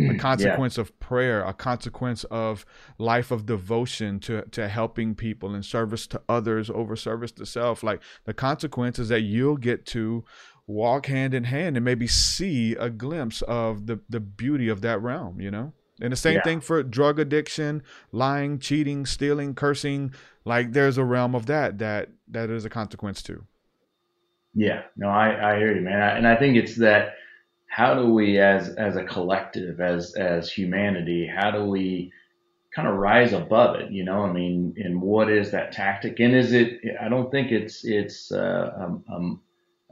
A 0.09 0.13
consequence 0.29 0.77
of 0.77 0.97
prayer, 0.99 1.43
a 1.43 1.53
consequence 1.53 2.23
of 2.25 2.65
life 2.97 3.31
of 3.31 3.45
devotion 3.45 4.19
to 4.21 4.43
to 4.51 4.67
helping 4.67 5.15
people 5.15 5.53
and 5.55 5.65
service 5.65 6.07
to 6.07 6.21
others 6.29 6.69
over 6.69 6.95
service 6.95 7.31
to 7.33 7.45
self. 7.45 7.83
Like 7.83 8.01
the 8.25 8.33
consequence 8.33 8.99
is 8.99 9.09
that 9.09 9.21
you'll 9.21 9.57
get 9.57 9.85
to 9.87 10.23
walk 10.67 11.07
hand 11.07 11.33
in 11.33 11.45
hand 11.45 11.75
and 11.77 11.83
maybe 11.83 12.05
see 12.07 12.73
a 12.73 12.89
glimpse 12.89 13.41
of 13.43 13.87
the 13.87 13.99
the 14.09 14.19
beauty 14.19 14.69
of 14.69 14.81
that 14.81 15.01
realm. 15.01 15.39
You 15.41 15.51
know. 15.51 15.73
And 16.01 16.13
the 16.13 16.17
same 16.17 16.35
Yeah. 16.35 16.41
thing 16.43 16.61
for 16.61 16.81
drug 16.81 17.19
addiction, 17.19 17.83
lying, 18.13 18.59
cheating, 18.59 19.05
stealing, 19.05 19.53
cursing. 19.53 20.13
Like 20.45 20.71
there's 20.71 20.97
a 20.97 21.03
realm 21.03 21.35
of 21.35 21.45
that 21.47 21.77
that 21.79 22.09
that 22.29 22.49
is 22.49 22.63
a 22.63 22.69
consequence 22.69 23.21
too. 23.21 23.45
Yeah, 24.59 24.81
no, 24.97 25.07
I, 25.07 25.53
I 25.53 25.57
hear 25.57 25.73
you, 25.73 25.81
man. 25.81 26.01
I, 26.01 26.17
and 26.17 26.27
I 26.27 26.35
think 26.35 26.57
it's 26.57 26.75
that 26.77 27.13
how 27.69 27.93
do 27.95 28.13
we 28.13 28.39
as 28.39 28.69
as 28.75 28.97
a 28.97 29.05
collective, 29.05 29.79
as 29.79 30.15
as 30.15 30.51
humanity, 30.51 31.25
how 31.33 31.49
do 31.51 31.63
we 31.63 32.11
kind 32.75 32.87
of 32.87 32.95
rise 32.95 33.31
above 33.31 33.77
it? 33.77 33.89
You 33.89 34.03
know, 34.03 34.23
I 34.23 34.33
mean, 34.33 34.73
and 34.77 35.01
what 35.01 35.31
is 35.31 35.51
that 35.51 35.71
tactic? 35.71 36.19
And 36.19 36.35
is 36.35 36.51
it? 36.51 36.81
I 37.01 37.07
don't 37.07 37.31
think 37.31 37.51
it's 37.51 37.85
it's 37.85 38.33
uh, 38.33 38.73
um, 38.77 39.03
um, 39.09 39.41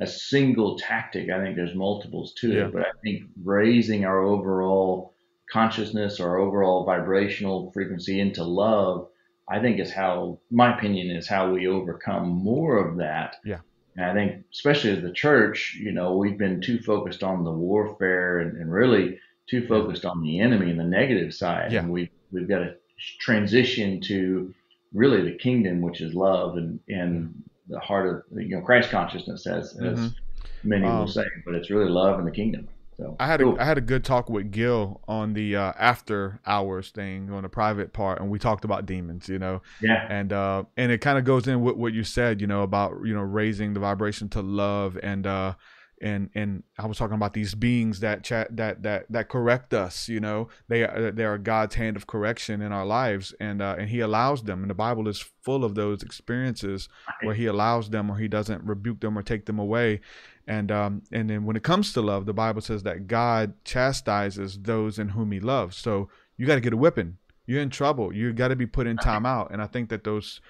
a 0.02 0.08
single 0.08 0.78
tactic. 0.78 1.30
I 1.30 1.42
think 1.42 1.56
there's 1.56 1.76
multiples 1.76 2.34
to 2.42 2.52
Yeah. 2.52 2.66
it. 2.66 2.74
But 2.74 2.82
I 2.82 2.92
think 3.04 3.24
raising 3.44 4.04
our 4.04 4.22
overall 4.22 5.14
consciousness, 5.50 6.20
our 6.20 6.40
overall 6.40 6.84
vibrational 6.84 7.72
frequency 7.72 8.20
into 8.20 8.44
love, 8.44 9.08
I 9.48 9.62
think 9.62 9.80
is 9.80 9.94
how 9.94 10.40
my 10.52 10.76
opinion 10.76 11.16
is 11.16 11.26
how 11.26 11.54
we 11.54 11.68
overcome 11.68 12.28
more 12.28 12.86
of 12.86 12.98
that. 12.98 13.38
Yeah. 13.46 13.60
And 13.98 14.06
I 14.06 14.14
think, 14.14 14.46
especially 14.54 14.92
as 14.92 15.02
the 15.02 15.12
church, 15.12 15.76
you 15.80 15.92
know, 15.92 16.16
we've 16.16 16.38
been 16.38 16.62
too 16.62 16.80
focused 16.80 17.24
on 17.24 17.44
the 17.44 17.52
warfare 17.52 18.40
and, 18.40 18.56
and 18.56 18.72
really 18.72 19.20
too 19.50 19.66
focused 19.68 20.06
on 20.06 20.22
the 20.22 20.40
enemy 20.40 20.70
and 20.70 20.80
the 20.80 20.84
negative 20.84 21.34
side. 21.34 21.72
Yeah. 21.72 21.80
And 21.80 21.92
we've, 21.92 22.10
we've 22.32 22.48
got 22.48 22.60
to 22.60 22.76
transition 23.20 24.00
to 24.02 24.54
really 24.94 25.24
the 25.24 25.38
kingdom, 25.38 25.82
which 25.82 26.00
is 26.02 26.14
love 26.14 26.58
and, 26.58 26.80
and 26.88 27.44
the 27.68 27.80
heart 27.80 28.08
of, 28.32 28.40
you 28.40 28.56
know, 28.56 28.62
Christ 28.62 28.90
consciousness, 28.92 29.48
as, 29.48 29.76
as 29.78 30.00
Mhm. 30.00 30.16
many 30.64 30.86
Um, 30.88 31.00
will 31.00 31.08
say, 31.08 31.26
but 31.46 31.56
it's 31.56 31.70
really 31.70 31.90
love 31.90 32.20
and 32.20 32.28
the 32.28 32.32
kingdom. 32.32 32.68
So 32.98 33.16
I 33.20 33.28
had 33.28 33.42
cool. 33.42 33.58
a 33.58 33.62
I 33.62 33.66
had 33.66 33.78
a 33.78 33.82
good 33.82 34.04
talk 34.04 34.28
with 34.28 34.52
Gil 34.52 35.02
on 35.08 35.34
the 35.34 35.56
uh, 35.56 35.74
after 35.78 36.40
hours 36.48 36.90
thing 36.90 37.32
on 37.32 37.44
the 37.44 37.50
private 37.50 37.94
part, 37.94 38.20
and 38.20 38.30
we 38.30 38.40
talked 38.40 38.66
about 38.66 38.88
demons, 38.88 39.30
you 39.30 39.38
know, 39.38 39.62
yeah, 39.82 40.08
and 40.10 40.34
uh, 40.34 40.64
and 40.78 40.92
it 40.92 41.00
kind 41.00 41.20
of 41.20 41.24
goes 41.24 41.48
in 41.48 41.62
with 41.62 41.76
what 41.76 41.94
you 41.94 42.04
said, 42.04 42.42
you 42.42 42.48
know, 42.48 42.64
about 42.64 42.94
you 43.06 43.14
know 43.14 43.22
raising 43.22 43.76
the 43.76 43.80
vibration 43.80 44.30
to 44.30 44.42
love, 44.42 44.98
and 45.04 45.28
uh, 45.28 45.54
and 46.02 46.30
and 46.36 46.64
I 46.78 46.86
was 46.86 46.98
talking 46.98 47.16
about 47.16 47.34
these 47.34 47.56
beings 47.56 48.00
that 48.02 48.24
chat 48.24 48.56
that 48.56 48.84
that 48.84 49.06
that 49.10 49.30
correct 49.30 49.74
us, 49.74 50.08
you 50.08 50.20
know, 50.20 50.50
they 50.68 50.84
are 50.84 51.12
they 51.12 51.26
are 51.26 51.38
God's 51.38 51.76
hand 51.76 51.96
of 51.98 52.08
correction 52.08 52.62
in 52.62 52.72
our 52.72 52.86
lives, 52.86 53.34
and 53.40 53.62
uh, 53.62 53.76
and 53.78 53.90
He 53.90 54.00
allows 54.00 54.44
them, 54.44 54.62
and 54.62 54.70
the 54.70 54.76
Bible 54.76 55.08
is 55.08 55.26
full 55.42 55.64
of 55.64 55.76
those 55.76 56.04
experiences 56.04 56.90
where 57.22 57.36
He 57.36 57.46
allows 57.46 57.90
them 57.90 58.10
or 58.10 58.18
He 58.18 58.28
doesn't 58.28 58.64
rebuke 58.64 59.00
them 59.00 59.18
or 59.18 59.24
take 59.24 59.46
them 59.46 59.60
away, 59.60 60.02
and 60.48 60.72
um 60.72 61.02
and 61.12 61.30
then 61.30 61.46
when 61.46 61.56
it 61.56 61.64
comes 61.64 61.94
to 61.94 62.02
love, 62.02 62.26
the 62.26 62.34
Bible 62.34 62.62
says 62.62 62.84
that 62.84 63.08
God 63.08 63.54
chastises 63.64 64.60
those 64.60 65.00
in 65.00 65.10
whom 65.10 65.32
He 65.32 65.40
loves. 65.40 65.78
So 65.78 66.10
you 66.38 66.46
got 66.46 66.56
to 66.56 66.62
get 66.62 66.74
a 66.74 66.78
whipping. 66.78 67.18
You're 67.48 67.62
in 67.62 67.70
trouble. 67.70 68.14
You 68.14 68.34
got 68.34 68.50
to 68.50 68.58
be 68.58 68.66
put 68.66 68.88
in 68.88 68.98
time 68.98 69.26
out. 69.26 69.52
And 69.52 69.62
I 69.62 69.68
think 69.68 69.90
that 69.90 70.04
those 70.04 70.42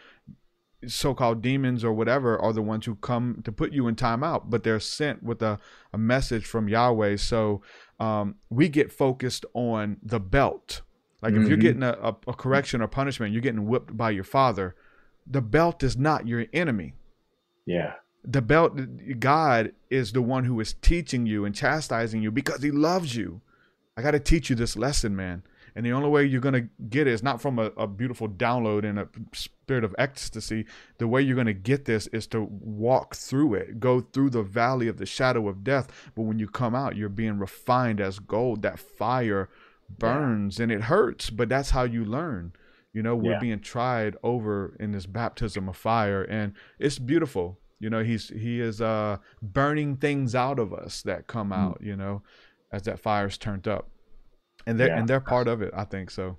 so-called 0.86 1.42
demons 1.42 1.84
or 1.84 1.92
whatever 1.92 2.38
are 2.40 2.54
the 2.54 2.62
ones 2.62 2.86
who 2.86 2.96
come 2.96 3.42
to 3.44 3.52
put 3.52 3.74
you 3.74 3.88
in 3.88 3.96
timeout 3.96 4.44
but 4.50 4.64
they're 4.64 4.80
sent 4.80 5.24
with 5.24 5.42
a, 5.42 5.58
a 5.92 5.98
message 5.98 6.46
from 6.46 6.68
yahweh. 6.70 7.16
So 7.18 7.62
um, 8.00 8.36
we 8.50 8.70
get 8.70 8.92
focused 8.92 9.44
on 9.54 9.98
the 10.04 10.20
belt. 10.20 10.82
Like 11.24 11.34
if 11.34 11.48
you're 11.48 11.58
Mhm. 11.58 11.62
getting 11.62 11.84
a, 11.84 11.94
a, 12.02 12.16
a 12.28 12.34
correction 12.34 12.82
or 12.82 12.88
punishment 12.88 13.34
you're 13.34 13.42
getting 13.42 13.66
whipped 13.66 13.98
by 13.98 14.12
your 14.12 14.24
father 14.24 14.76
the 15.26 15.42
belt 15.42 15.84
is 15.84 15.98
not 15.98 16.28
your 16.28 16.46
enemy. 16.54 16.94
Yeah. 17.66 17.94
the 18.24 18.42
belt 18.42 18.80
god 19.20 19.72
is 19.90 20.12
the 20.12 20.22
one 20.22 20.44
who 20.46 20.60
is 20.60 20.74
teaching 20.82 21.26
you 21.26 21.44
and 21.46 21.56
chastising 21.56 22.22
you 22.22 22.30
because 22.32 22.62
he 22.62 22.72
loves 22.72 23.16
you. 23.16 23.42
I 23.98 24.02
got 24.04 24.12
to 24.12 24.20
teach 24.20 24.50
you 24.50 24.56
this 24.56 24.78
lesson 24.78 25.16
man. 25.16 25.42
And 25.76 25.86
the 25.86 25.92
only 25.92 26.10
way 26.10 26.24
you're 26.26 26.42
going 26.42 26.54
to 26.62 26.70
get 26.90 27.08
it 27.08 27.14
is 27.14 27.22
not 27.24 27.42
from 27.42 27.58
a, 27.60 27.66
a 27.78 27.88
beautiful 27.88 28.28
download 28.30 28.84
and 28.84 28.98
a 29.00 29.08
spirit 29.68 29.84
of 29.84 29.94
ecstasy 29.98 30.66
the 30.98 31.08
way 31.10 31.22
you're 31.22 31.36
going 31.36 31.46
to 31.46 31.54
get 31.54 31.84
this 31.84 32.08
is 32.08 32.26
to 32.26 32.42
walk 32.50 33.14
through 33.16 33.54
it 33.54 33.82
go 33.82 34.00
through 34.00 34.30
the 34.30 34.42
valley 34.42 34.88
of 34.88 34.98
the 34.98 35.06
shadow 35.06 35.50
of 35.50 35.62
death. 35.62 35.90
But 36.16 36.22
when 36.22 36.40
you 36.40 36.48
come 36.48 36.74
out 36.74 36.96
you're 36.96 37.10
being 37.10 37.38
refined 37.38 38.00
as 38.00 38.18
gold. 38.20 38.62
That 38.62 38.80
fire 38.80 39.50
burns 39.90 40.58
and 40.62 40.72
it 40.72 40.84
hurts 40.84 41.30
but 41.30 41.50
that's 41.50 41.72
how 41.72 41.84
you 41.84 42.06
learn. 42.06 42.54
You 42.94 43.04
know 43.04 43.14
we're 43.16 43.34
Yeah. 43.34 43.40
being 43.40 43.60
tried 43.60 44.16
over 44.24 44.74
in 44.80 44.92
this 44.94 45.06
baptism 45.06 45.68
of 45.68 45.76
fire 45.76 46.24
and 46.24 46.54
it's 46.80 46.98
beautiful. 46.98 47.60
You 47.80 47.90
know 47.90 48.04
he's 48.06 48.30
he 48.30 48.62
is 48.62 48.80
uh 48.82 49.18
burning 49.42 49.98
things 49.98 50.34
out 50.34 50.60
of 50.60 50.72
us 50.74 51.02
that 51.04 51.28
come 51.28 51.50
Mm. 51.50 51.58
out 51.62 51.78
you 51.82 51.98
know 51.98 52.24
as 52.72 52.84
that 52.84 53.00
fire's 53.02 53.38
turned 53.38 53.68
up. 53.68 53.90
And 54.66 54.80
they're 54.80 54.88
Yeah. 54.88 55.00
and 55.00 55.08
they're 55.10 55.20
part 55.36 55.48
of 55.50 55.62
it 55.62 55.72
i 55.74 55.84
think 55.84 56.10
so 56.10 56.38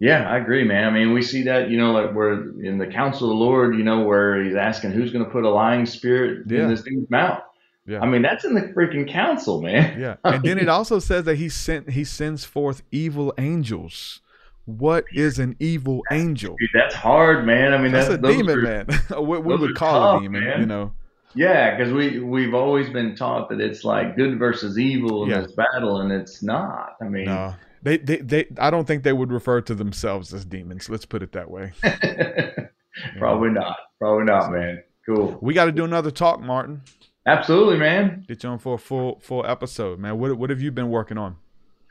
Yeah, 0.00 0.30
I 0.30 0.38
agree, 0.38 0.62
man. 0.64 0.84
I 0.84 0.90
mean, 0.90 1.12
we 1.12 1.22
see 1.22 1.42
that, 1.44 1.70
you 1.70 1.76
know, 1.78 1.90
like 1.92 2.12
we're 2.14 2.50
in 2.62 2.78
the 2.78 2.86
council 2.86 3.30
of 3.30 3.36
the 3.36 3.44
Lord, 3.44 3.76
you 3.76 3.82
know, 3.82 4.02
where 4.02 4.42
he's 4.44 4.54
asking 4.54 4.92
who's 4.92 5.10
going 5.12 5.24
to 5.24 5.30
put 5.30 5.44
a 5.44 5.50
lying 5.50 5.86
spirit 5.86 6.44
Yeah. 6.46 6.62
in 6.62 6.68
this 6.68 6.82
dude's 6.82 7.10
mouth. 7.10 7.40
Yeah. 7.86 8.00
I 8.00 8.06
mean, 8.06 8.22
that's 8.22 8.44
in 8.44 8.54
the 8.54 8.60
freaking 8.76 9.10
council, 9.10 9.60
man. 9.62 9.98
yeah 9.98 10.16
and 10.24 10.42
then 10.44 10.58
it 10.58 10.68
also 10.68 10.98
says 10.98 11.24
that 11.24 11.36
he 11.36 11.48
sent 11.48 11.90
he 11.90 12.04
sends 12.04 12.44
forth 12.44 12.82
evil 12.92 13.32
angels 13.38 14.20
what 14.66 15.04
is 15.14 15.38
an 15.38 15.56
evil 15.58 16.02
angel 16.12 16.54
Dude, 16.60 16.68
that's 16.74 16.94
hard, 16.94 17.46
man. 17.46 17.72
I 17.72 17.78
mean, 17.78 17.90
that's 17.90 18.08
that's, 18.08 18.22
a 18.22 18.26
demon 18.32 18.58
are- 18.58 18.62
man 18.62 18.86
what 19.26 19.42
we 19.42 19.56
would 19.56 19.74
call 19.74 20.12
tough, 20.12 20.20
a 20.20 20.22
demon 20.22 20.44
man. 20.44 20.60
you 20.60 20.66
know 20.66 20.92
Yeah, 21.34 21.74
because 21.76 21.92
we 21.92 22.20
we've 22.20 22.52
always 22.54 22.90
been 22.90 23.16
taught 23.16 23.48
that 23.48 23.60
it's 23.60 23.82
like 23.84 24.14
good 24.16 24.38
versus 24.38 24.78
evil 24.78 25.24
in 25.24 25.30
Yeah. 25.30 25.40
this 25.40 25.52
battle, 25.52 26.02
and 26.02 26.12
it's 26.12 26.42
not. 26.42 26.96
I 27.00 27.04
mean, 27.08 27.24
no 27.24 27.54
they, 27.82 27.96
they 27.98 28.16
they 28.16 28.46
i 28.58 28.70
don't 28.70 28.86
think 28.86 29.02
they 29.02 29.12
would 29.12 29.32
refer 29.32 29.60
to 29.60 29.74
themselves 29.74 30.32
as 30.32 30.44
demons 30.44 30.88
let's 30.88 31.04
put 31.04 31.22
it 31.22 31.32
that 31.32 31.50
way 31.50 31.72
probably 33.18 33.50
not. 33.50 33.76
Probably 33.98 34.24
not, 34.24 34.52
man. 34.52 34.82
Cool. 35.06 35.38
we 35.40 35.54
got 35.54 35.64
to 35.66 35.72
do 35.72 35.84
another 35.84 36.10
talk 36.10 36.40
martin 36.40 36.82
Absolutely, 37.26 37.76
man. 37.78 38.24
get 38.26 38.42
you 38.42 38.48
on 38.48 38.58
for 38.58 38.74
a 38.74 38.78
full 38.78 39.20
full 39.20 39.44
episode 39.46 39.98
man 39.98 40.18
what, 40.18 40.36
what 40.36 40.50
have 40.50 40.60
you 40.60 40.70
been 40.70 40.90
working 40.90 41.18
on 41.18 41.36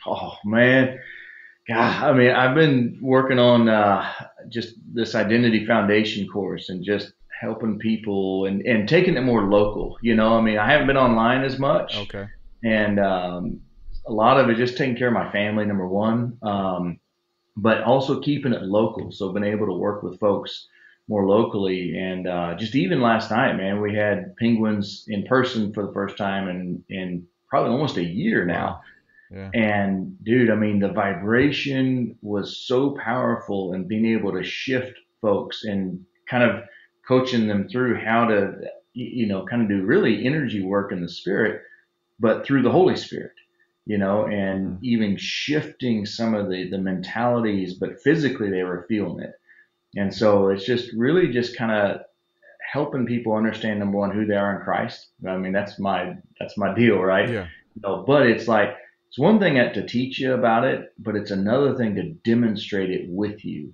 Oh 0.05 0.33
man, 0.45 0.99
God, 1.67 2.03
I 2.03 2.13
mean, 2.13 2.31
I've 2.31 2.55
been 2.55 2.97
working 3.01 3.39
on 3.39 3.67
uh, 3.67 4.09
just 4.47 4.75
this 4.93 5.15
identity 5.15 5.65
foundation 5.65 6.27
course 6.29 6.69
and 6.69 6.85
just 6.85 7.11
helping 7.41 7.77
people 7.77 8.45
and, 8.45 8.61
and 8.61 8.87
taking 8.87 9.17
it 9.17 9.21
more 9.21 9.43
local. 9.43 9.97
You 10.01 10.15
know, 10.15 10.37
I 10.37 10.41
mean, 10.41 10.59
I 10.59 10.71
haven't 10.71 10.87
been 10.87 10.97
online 10.97 11.43
as 11.43 11.59
much, 11.59 11.97
okay 11.97 12.27
and 12.63 12.99
um, 12.99 13.59
a 14.07 14.13
lot 14.13 14.39
of 14.39 14.49
it 14.49 14.57
just 14.57 14.77
taking 14.77 14.95
care 14.95 15.07
of 15.07 15.13
my 15.13 15.31
family, 15.31 15.65
number 15.65 15.87
one, 15.87 16.37
um, 16.41 16.99
but 17.55 17.83
also 17.83 18.19
keeping 18.21 18.53
it 18.53 18.63
local. 18.63 19.11
So, 19.11 19.31
been 19.31 19.43
able 19.43 19.67
to 19.67 19.73
work 19.73 20.03
with 20.03 20.19
folks 20.19 20.67
more 21.07 21.27
locally, 21.27 21.97
and 21.97 22.27
uh, 22.27 22.55
just 22.55 22.75
even 22.75 23.01
last 23.01 23.31
night, 23.31 23.55
man, 23.55 23.81
we 23.81 23.95
had 23.95 24.35
penguins 24.37 25.05
in 25.07 25.25
person 25.25 25.73
for 25.73 25.85
the 25.85 25.93
first 25.93 26.17
time 26.17 26.47
in 26.49 26.83
in 26.89 27.27
probably 27.49 27.71
almost 27.71 27.97
a 27.97 28.03
year 28.03 28.45
now. 28.45 28.81
yeah 29.31 29.49
And 29.53 30.21
dude, 30.23 30.49
I 30.49 30.55
mean, 30.55 30.79
the 30.79 30.91
vibration 30.91 32.17
was 32.21 32.57
so 32.57 32.91
powerful 33.03 33.73
and 33.73 33.87
being 33.87 34.05
able 34.05 34.33
to 34.33 34.43
shift 34.43 34.97
folks 35.21 35.63
and 35.63 36.05
kind 36.29 36.43
of 36.43 36.63
coaching 37.07 37.47
them 37.47 37.67
through 37.69 37.99
how 38.03 38.25
to, 38.27 38.53
you 38.93 39.27
know, 39.27 39.45
kind 39.45 39.61
of 39.61 39.69
do 39.69 39.85
really 39.85 40.25
energy 40.25 40.61
work 40.61 40.91
in 40.91 41.01
the 41.01 41.09
spirit, 41.09 41.61
but 42.19 42.45
through 42.45 42.63
the 42.63 42.71
Holy 42.71 42.95
Spirit, 42.95 43.31
you 43.87 43.97
know, 43.97 44.25
and 44.25 44.67
mm-hmm. 44.67 44.85
even 44.85 45.17
shifting 45.17 46.05
some 46.05 46.35
of 46.35 46.49
the, 46.49 46.69
the 46.69 46.77
mentalities, 46.77 47.75
but 47.75 48.01
physically 48.01 48.49
they 48.49 48.63
were 48.63 48.85
feeling 48.89 49.23
it. 49.23 49.31
And 49.95 50.13
so 50.13 50.49
it's 50.49 50.65
just 50.65 50.91
really 50.93 51.31
just 51.31 51.57
kind 51.57 51.71
of 51.71 52.01
helping 52.71 53.05
people 53.05 53.33
understand 53.33 53.79
number 53.79 53.97
one, 53.97 54.11
who 54.11 54.25
they 54.25 54.35
are 54.35 54.57
in 54.57 54.63
Christ. 54.63 55.07
I 55.25 55.37
mean, 55.37 55.53
that's 55.53 55.79
my, 55.79 56.15
that's 56.37 56.57
my 56.57 56.75
deal, 56.75 56.99
right? 56.99 57.29
yeah 57.29 57.47
No, 57.81 58.03
but 58.05 58.27
it's 58.27 58.47
like 58.47 58.75
it's 59.07 59.17
one 59.17 59.39
thing 59.39 59.55
to 59.55 59.87
teach 59.87 60.19
you 60.19 60.33
about 60.33 60.65
it, 60.65 60.91
but 60.99 61.15
it's 61.15 61.31
another 61.31 61.75
thing 61.75 61.95
to 61.95 62.11
demonstrate 62.29 62.89
it 62.89 63.07
with 63.07 63.45
you, 63.45 63.73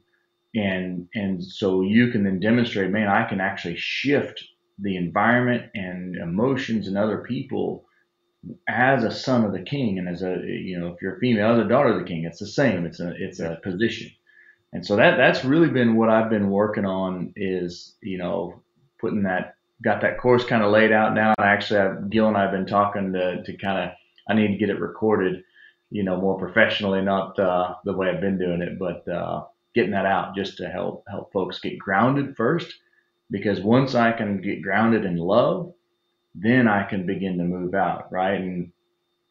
and 0.53 1.07
and 1.15 1.43
so 1.43 1.81
you 1.81 2.11
can 2.11 2.23
then 2.23 2.39
demonstrate, 2.39 2.91
man, 2.91 3.07
I 3.07 3.27
can 3.27 3.41
actually 3.41 3.77
shift 3.77 4.43
the 4.77 4.95
environment 4.95 5.71
and 5.73 6.15
emotions 6.15 6.87
and 6.87 6.97
other 6.97 7.19
people 7.19 7.85
as 8.67 9.03
a 9.03 9.11
son 9.11 9.45
of 9.45 9.53
the 9.53 9.61
king, 9.61 9.99
and 9.99 10.09
as 10.09 10.21
a 10.21 10.41
you 10.45 10.79
know, 10.79 10.87
if 10.87 11.01
you're 11.01 11.15
a 11.15 11.19
female, 11.19 11.53
as 11.53 11.65
a 11.65 11.69
daughter 11.69 11.89
of 11.93 11.99
the 11.99 12.07
king, 12.07 12.25
it's 12.25 12.39
the 12.39 12.47
same. 12.47 12.85
It's 12.85 12.99
a 12.99 13.13
it's 13.17 13.39
a 13.39 13.59
position, 13.63 14.11
and 14.73 14.85
so 14.85 14.95
that 14.95 15.17
that's 15.17 15.45
really 15.45 15.69
been 15.69 15.95
what 15.95 16.09
I've 16.09 16.29
been 16.29 16.49
working 16.49 16.85
on 16.85 17.33
is 17.35 17.95
you 18.01 18.17
know 18.17 18.61
putting 18.99 19.23
that 19.23 19.55
got 19.83 20.01
that 20.01 20.19
course 20.19 20.45
kind 20.45 20.63
of 20.63 20.71
laid 20.71 20.91
out 20.91 21.13
now. 21.13 21.33
And 21.37 21.47
actually, 21.47 21.79
I've, 21.79 22.09
Gil 22.09 22.27
and 22.27 22.37
I 22.37 22.43
have 22.43 22.51
been 22.51 22.65
talking 22.65 23.13
to 23.13 23.43
to 23.43 23.57
kind 23.57 23.89
of 23.89 23.95
I 24.27 24.33
need 24.33 24.49
to 24.49 24.57
get 24.57 24.69
it 24.69 24.79
recorded, 24.79 25.43
you 25.89 26.03
know, 26.03 26.19
more 26.19 26.37
professionally, 26.37 27.01
not 27.01 27.37
uh, 27.39 27.75
the 27.83 27.93
way 27.93 28.09
I've 28.09 28.21
been 28.21 28.39
doing 28.39 28.61
it, 28.61 28.79
but 28.79 29.07
uh, 29.07 29.45
getting 29.75 29.91
that 29.91 30.05
out 30.05 30.35
just 30.35 30.57
to 30.57 30.67
help 30.67 31.03
help 31.09 31.31
folks 31.31 31.59
get 31.59 31.79
grounded 31.79 32.35
first. 32.35 32.73
Because 33.31 33.59
once 33.61 33.95
I 33.95 34.11
can 34.11 34.41
get 34.41 34.61
grounded 34.61 35.05
in 35.05 35.17
love, 35.17 35.73
then 36.35 36.67
I 36.67 36.83
can 36.83 37.05
begin 37.05 37.37
to 37.37 37.43
move 37.43 37.75
out, 37.75 38.11
right? 38.11 38.39
And 38.39 38.71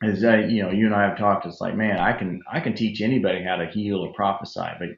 as 0.02 0.24
I, 0.24 0.40
you 0.44 0.62
know, 0.62 0.70
you 0.70 0.86
and 0.86 0.94
I 0.94 1.08
have 1.08 1.18
talked, 1.18 1.46
it's 1.46 1.60
like, 1.60 1.76
man, 1.76 1.98
I 1.98 2.12
can 2.12 2.42
I 2.50 2.60
can 2.60 2.74
teach 2.74 3.00
anybody 3.00 3.42
how 3.42 3.56
to 3.56 3.66
heal 3.70 3.98
or 3.98 4.12
prophesy, 4.14 4.68
but 4.78 4.88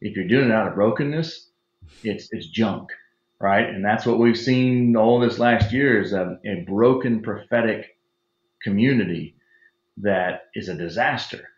if 0.00 0.16
you're 0.16 0.28
doing 0.28 0.50
it 0.50 0.52
out 0.52 0.68
of 0.68 0.74
brokenness, 0.74 1.50
it's 2.02 2.28
it's 2.32 2.48
junk, 2.48 2.90
right? 3.40 3.68
And 3.68 3.84
that's 3.84 4.06
what 4.06 4.18
we've 4.18 4.38
seen 4.38 4.96
all 4.96 5.20
this 5.20 5.38
last 5.38 5.72
year 5.72 6.00
is 6.00 6.12
a, 6.12 6.38
a 6.44 6.64
broken 6.66 7.22
prophetic 7.22 7.96
community 8.62 9.36
that 9.98 10.42
is 10.54 10.68
a 10.68 10.74
disaster. 10.74 11.48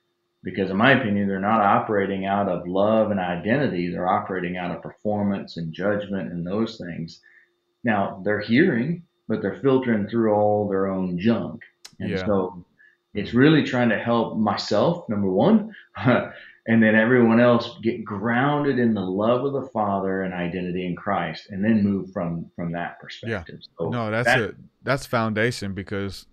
Because 0.42 0.70
in 0.70 0.76
my 0.76 0.92
opinion, 0.92 1.26
they're 1.26 1.40
not 1.40 1.60
operating 1.60 2.24
out 2.26 2.48
of 2.48 2.68
love 2.68 3.10
and 3.10 3.18
identity. 3.18 3.90
They're 3.90 4.08
operating 4.08 4.56
out 4.56 4.70
of 4.70 4.82
performance 4.82 5.56
and 5.56 5.72
judgment 5.72 6.30
and 6.30 6.46
those 6.46 6.78
things. 6.78 7.20
Now 7.82 8.20
they're 8.24 8.40
hearing, 8.40 9.02
but 9.28 9.42
they're 9.42 9.60
filtering 9.62 10.08
through 10.08 10.32
all 10.34 10.68
their 10.68 10.86
own 10.86 11.18
junk. 11.18 11.62
And 12.00 12.10
Yeah. 12.10 12.26
so 12.26 12.64
it's 13.14 13.32
really 13.34 13.62
trying 13.62 13.88
to 13.88 13.98
help 13.98 14.36
myself, 14.36 15.08
number 15.08 15.30
one, 15.30 15.74
and 15.96 16.82
then 16.82 16.94
everyone 16.94 17.40
else 17.40 17.78
get 17.82 18.04
grounded 18.04 18.78
in 18.78 18.92
the 18.94 19.00
love 19.00 19.44
of 19.44 19.52
the 19.52 19.68
Father 19.70 20.22
and 20.22 20.34
identity 20.34 20.86
in 20.86 20.94
Christ, 20.96 21.48
and 21.50 21.64
then 21.64 21.82
move 21.82 22.12
from 22.12 22.50
from 22.56 22.72
that 22.72 23.00
perspective. 23.00 23.60
So 23.78 23.88
no 23.90 24.10
that's 24.10 24.26
that- 24.26 24.40
it 24.40 24.56
that's 24.82 25.04
foundation 25.06 25.72
because 25.74 26.26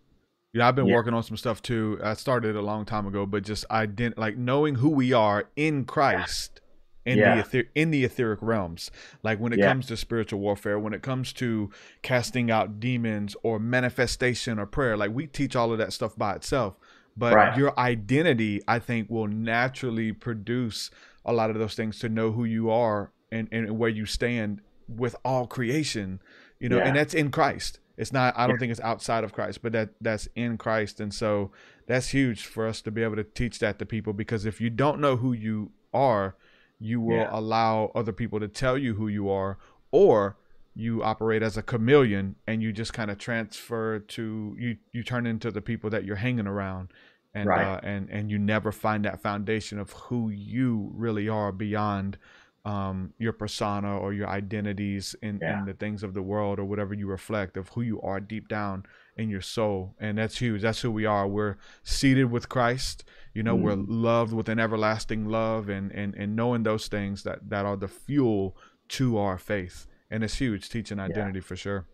yeah 0.54 0.68
i've 0.68 0.76
been 0.76 0.86
Yeah. 0.86 0.94
working 0.94 1.16
on 1.16 1.24
some 1.24 1.38
stuff 1.38 1.60
too 1.64 2.00
i 2.04 2.14
started 2.14 2.56
a 2.56 2.62
long 2.62 2.86
time 2.86 3.08
ago 3.08 3.26
but 3.26 3.42
just 3.44 3.68
ident- 3.70 4.16
like 4.16 4.38
knowing 4.38 4.76
who 4.76 4.90
we 4.90 5.12
are 5.12 5.46
in 5.56 5.86
christ 5.86 6.62
in 7.06 7.18
Yeah. 7.18 7.36
the 7.36 7.42
ether- 7.42 7.70
in 7.76 7.92
the 7.92 8.04
etheric 8.06 8.40
realms 8.42 8.90
like 9.24 9.40
when 9.40 9.52
it 9.54 9.60
Yeah. 9.60 9.68
comes 9.70 9.88
to 9.88 9.98
spiritual 9.98 10.40
warfare 10.40 10.80
when 10.80 10.94
it 10.94 11.02
comes 11.02 11.34
to 11.34 11.70
casting 12.02 12.50
out 12.50 12.80
demons 12.80 13.36
or 13.44 13.60
manifestation 13.60 14.58
or 14.60 14.66
prayer 14.66 14.96
like 14.96 15.12
we 15.14 15.28
teach 15.28 15.56
all 15.56 15.72
of 15.72 15.78
that 15.78 15.92
stuff 15.94 16.16
by 16.18 16.34
itself 16.36 16.76
but 17.18 17.34
Right. 17.36 17.58
your 17.58 17.78
identity 17.80 18.62
i 18.68 18.80
think 18.80 19.10
will 19.10 19.28
naturally 19.28 20.12
produce 20.14 20.90
a 21.26 21.34
lot 21.34 21.50
of 21.50 21.58
those 21.58 21.76
things 21.76 22.00
to 22.00 22.10
know 22.10 22.32
who 22.32 22.46
you 22.46 22.70
are 22.70 23.12
and, 23.32 23.48
and 23.52 23.78
where 23.78 23.90
you 23.90 24.06
stand 24.06 24.62
with 24.88 25.16
all 25.26 25.46
creation 25.48 26.20
you 26.60 26.70
know 26.70 26.80
and 26.80 26.96
that's 26.96 27.14
in 27.14 27.30
christ 27.32 27.80
it's 27.98 28.12
not 28.14 28.34
i 28.38 28.48
don't 28.48 28.58
think 28.60 28.72
it's 28.72 28.82
outside 28.82 29.24
of 29.24 29.34
christ 29.34 29.62
but 29.62 29.72
that 29.74 29.90
that's 30.02 30.28
in 30.36 30.58
christ 30.58 31.00
and 31.00 31.14
so 31.14 31.52
that's 31.86 32.10
huge 32.10 32.46
for 32.46 32.66
us 32.68 32.82
to 32.82 32.92
be 32.92 33.04
able 33.04 33.16
to 33.16 33.24
teach 33.24 33.60
that 33.60 33.78
to 33.80 33.86
people 33.86 34.14
because 34.14 34.46
if 34.46 34.60
you 34.62 34.70
don't 34.70 35.00
know 35.00 35.18
who 35.18 35.34
you 35.34 35.72
are 35.94 36.36
you 36.80 37.00
will 37.02 37.18
Yeah. 37.18 37.30
allow 37.32 37.92
other 37.96 38.12
people 38.12 38.40
to 38.40 38.48
tell 38.48 38.78
you 38.78 38.96
who 38.96 39.08
you 39.08 39.30
are 39.30 39.58
or 39.92 40.38
you 40.76 41.04
operate 41.04 41.44
as 41.44 41.56
a 41.56 41.62
chameleon 41.62 42.36
and 42.48 42.62
you 42.64 42.74
just 42.74 42.94
kind 42.94 43.12
of 43.12 43.18
transfer 43.20 44.00
to 44.00 44.56
you 44.60 44.78
you 44.92 45.04
turn 45.04 45.26
into 45.28 45.52
the 45.52 45.62
people 45.62 45.90
that 45.90 46.04
you're 46.04 46.16
hanging 46.16 46.48
around 46.48 46.92
and 47.36 47.48
Right. 47.48 47.64
uh, 47.66 47.80
and 47.84 48.10
and 48.10 48.32
you 48.32 48.40
never 48.40 48.72
find 48.72 49.06
that 49.06 49.22
foundation 49.22 49.80
of 49.80 49.92
who 49.94 50.30
you 50.30 50.92
really 50.96 51.30
are 51.30 51.52
beyond 51.52 52.18
um, 52.66 53.14
your 53.18 53.34
persona 53.34 53.98
or 53.98 54.14
your 54.14 54.30
identities 54.30 55.16
in, 55.22 55.38
Yeah. 55.42 55.60
in 55.60 55.66
the 55.66 55.74
things 55.74 56.02
of 56.02 56.14
the 56.14 56.22
world 56.22 56.60
or 56.60 56.64
whatever 56.66 56.94
you 56.94 57.08
reflect 57.08 57.58
of 57.58 57.68
who 57.70 57.82
you 57.82 58.00
are 58.02 58.22
deep 58.22 58.48
down 58.48 58.86
in 59.18 59.30
your 59.30 59.42
soul. 59.42 59.96
And 60.00 60.18
that's 60.18 60.38
huge. 60.38 60.62
That's 60.62 60.80
who 60.80 60.90
we 60.90 61.06
are. 61.06 61.28
We're 61.28 61.58
seated 61.84 62.32
with 62.32 62.48
Christ. 62.48 63.04
You 63.34 63.44
know, 63.44 63.56
we're 63.56 63.76
mm. 63.76 63.86
loved 63.88 64.32
with 64.32 64.48
an 64.48 64.60
everlasting 64.60 65.28
love 65.28 65.70
and, 65.70 65.92
and, 65.92 66.14
and 66.16 66.36
knowing 66.36 66.64
those 66.64 66.88
things 66.88 67.24
that, 67.24 67.50
that 67.50 67.66
are 67.66 67.76
the 67.76 67.88
fuel 67.88 68.56
to 68.90 69.18
our 69.18 69.38
faith. 69.38 69.88
And 70.12 70.24
it's 70.24 70.36
huge, 70.36 70.70
teaching 70.70 71.00
identity 71.00 71.40
for 71.40 71.56
sure. 71.56 71.88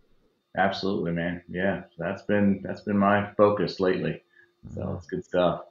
Absolutely, 0.58 1.12
man. 1.12 1.42
Yeah, 1.48 1.84
that's 1.98 2.24
been 2.24 2.62
that's 2.64 2.82
been 2.82 2.98
my 2.98 3.32
focus 3.38 3.80
lately. 3.80 4.24
So 4.74 4.82
mm. 4.82 4.98
it's 4.98 5.08
good 5.08 5.24
stuff. 5.24 5.62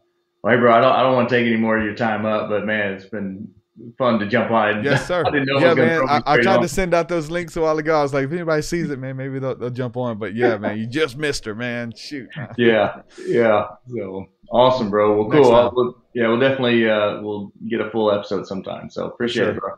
Well, 0.43 0.55
hey, 0.55 0.61
bro, 0.61 0.73
I 0.73 0.81
don't 0.81 0.93
I 0.93 1.03
don't 1.03 1.15
want 1.15 1.29
to 1.29 1.35
take 1.35 1.47
any 1.47 1.57
more 1.57 1.77
of 1.77 1.85
your 1.85 1.95
time 1.95 2.25
up, 2.25 2.49
but 2.49 2.65
man, 2.65 2.93
it's 2.95 3.05
been 3.05 3.49
fun 3.97 4.19
to 4.19 4.27
jump 4.27 4.51
on. 4.51 4.83
Yes, 4.85 5.07
sir. 5.09 5.23
I 5.27 5.31
didn't 5.31 5.47
know 5.47 5.59
it 5.59 5.63
yeah, 5.63 5.69
was 5.69 5.77
man. 5.77 6.09
I, 6.09 6.23
I 6.35 6.41
tried 6.41 6.57
on. 6.57 6.63
to 6.63 6.69
send 6.69 6.95
out 6.95 7.09
those 7.09 7.31
links 7.31 7.57
a 7.57 7.61
while 7.61 7.79
ago. 7.79 7.99
I 7.99 8.03
was 8.03 8.15
like, 8.15 8.25
if 8.25 8.33
anybody 8.33 8.63
sees 8.63 8.91
it, 8.91 8.99
man, 8.99 9.17
maybe 9.17 9.39
they'll, 9.39 9.55
they'll 9.55 9.71
jump 9.71 9.97
on. 9.97 10.19
But 10.19 10.35
yeah, 10.35 10.57
man, 10.59 10.79
you 10.79 10.87
just 10.87 11.17
missed 11.17 11.45
her, 11.45 11.55
man. 11.55 11.93
Shoot. 11.97 12.29
yeah, 12.57 13.03
yeah. 13.27 13.67
So 13.89 14.27
awesome, 14.51 14.91
bro. 14.91 15.23
Well, 15.23 15.31
cool. 15.31 15.55
I'll, 15.55 15.73
we'll, 15.75 16.03
yeah, 16.15 16.29
we'll 16.29 16.41
definitely 16.41 16.89
uh, 16.89 17.21
we'll 17.21 17.53
get 17.69 17.81
a 17.81 17.91
full 17.91 18.11
episode 18.11 18.47
sometime. 18.47 18.91
So 18.91 19.07
appreciate 19.07 19.45
Sure. 19.45 19.55
it, 19.55 19.61
bro. 19.61 19.71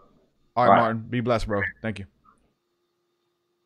All 0.57 0.69
right. 0.69 0.81
Martin. 0.81 1.07
Be 1.09 1.21
blessed, 1.21 1.47
bro. 1.47 1.63
Thank 1.83 1.99
you. 2.01 2.07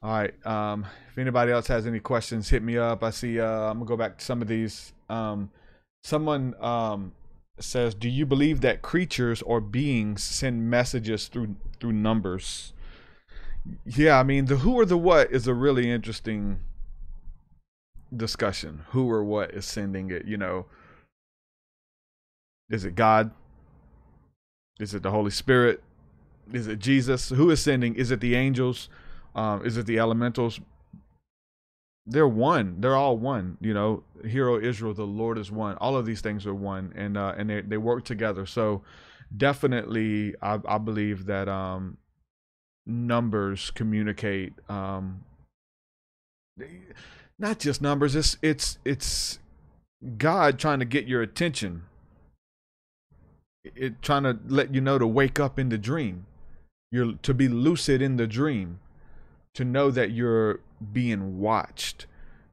All 0.02 0.10
right. 0.10 0.46
Um, 0.46 0.86
if 1.10 1.18
anybody 1.18 1.50
else 1.52 1.66
has 1.68 1.86
any 1.86 2.00
questions, 2.00 2.48
hit 2.48 2.62
me 2.62 2.76
up. 2.76 3.02
I 3.02 3.10
see. 3.10 3.40
Uh, 3.40 3.46
I'm 3.70 3.78
gonna 3.78 3.86
go 3.86 3.96
back 3.96 4.18
to 4.18 4.24
some 4.24 4.42
of 4.42 4.48
these. 4.48 4.92
Um, 5.08 5.50
someone 6.04 6.54
um 6.60 7.12
says, 7.58 7.94
"Do 7.94 8.08
you 8.08 8.26
believe 8.26 8.60
that 8.60 8.82
creatures 8.82 9.42
or 9.42 9.60
beings 9.60 10.22
send 10.22 10.70
messages 10.70 11.28
through 11.28 11.56
through 11.80 11.92
numbers?" 11.92 12.72
Yeah, 13.86 14.18
I 14.18 14.22
mean, 14.22 14.46
the 14.46 14.56
who 14.56 14.74
or 14.74 14.84
the 14.84 14.98
what 14.98 15.30
is 15.30 15.46
a 15.46 15.54
really 15.54 15.90
interesting 15.90 16.60
discussion. 18.14 18.84
Who 18.90 19.10
or 19.10 19.24
what 19.24 19.52
is 19.52 19.64
sending 19.64 20.10
it? 20.10 20.26
You 20.26 20.36
know, 20.36 20.66
is 22.70 22.84
it 22.84 22.94
God? 22.94 23.30
Is 24.80 24.94
it 24.94 25.02
the 25.02 25.10
Holy 25.10 25.30
Spirit? 25.30 25.82
Is 26.52 26.66
it 26.66 26.78
Jesus? 26.78 27.30
Who 27.30 27.50
is 27.50 27.60
sending? 27.60 27.94
Is 27.94 28.10
it 28.10 28.20
the 28.20 28.34
angels? 28.34 28.88
Um, 29.34 29.64
is 29.64 29.76
it 29.76 29.86
the 29.86 29.98
elementals? 29.98 30.60
They're 32.06 32.28
one. 32.28 32.80
They're 32.80 32.96
all 32.96 33.16
one. 33.16 33.56
You 33.60 33.72
know, 33.72 34.02
Hero 34.24 34.60
Israel, 34.60 34.94
the 34.94 35.06
Lord 35.06 35.38
is 35.38 35.50
one. 35.50 35.76
All 35.76 35.96
of 35.96 36.04
these 36.04 36.20
things 36.20 36.46
are 36.46 36.54
one, 36.54 36.92
and 36.94 37.16
uh, 37.16 37.34
and 37.36 37.48
they 37.48 37.62
they 37.62 37.78
work 37.78 38.04
together. 38.04 38.44
So 38.46 38.82
definitely, 39.34 40.34
I, 40.42 40.60
I 40.66 40.78
believe 40.78 41.26
that 41.26 41.48
um, 41.48 41.96
numbers 42.86 43.70
communicate. 43.70 44.52
Um, 44.68 45.24
not 47.38 47.58
just 47.58 47.80
numbers. 47.80 48.14
It's 48.14 48.36
it's 48.42 48.78
it's 48.84 49.38
God 50.18 50.58
trying 50.58 50.80
to 50.80 50.84
get 50.84 51.06
your 51.06 51.22
attention. 51.22 51.84
It 53.64 54.02
trying 54.02 54.24
to 54.24 54.38
let 54.46 54.74
you 54.74 54.80
know 54.82 54.98
to 54.98 55.06
wake 55.06 55.40
up 55.40 55.58
in 55.58 55.70
the 55.70 55.78
dream. 55.78 56.26
You're 56.92 57.14
to 57.22 57.34
be 57.34 57.48
lucid 57.48 58.02
in 58.02 58.18
the 58.18 58.26
dream. 58.26 58.80
To 59.54 59.64
know 59.64 59.90
that 59.90 60.10
you're 60.10 60.60
being 60.92 61.38
watched. 61.38 62.06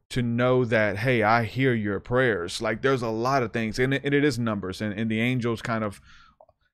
To 0.10 0.22
know 0.22 0.66
that 0.66 0.98
hey, 0.98 1.24
I 1.24 1.44
hear 1.46 1.74
your 1.74 2.00
prayers. 2.00 2.62
Like 2.62 2.82
there's 2.82 3.02
a 3.02 3.10
lot 3.10 3.44
of 3.44 3.54
things, 3.54 3.80
and 3.80 3.94
it, 3.94 4.04
and 4.04 4.14
it 4.14 4.24
is 4.24 4.38
numbers, 4.38 4.82
and, 4.82 4.94
and 4.94 5.10
the 5.10 5.22
angels 5.22 5.62
kind 5.62 5.84
of 5.84 6.02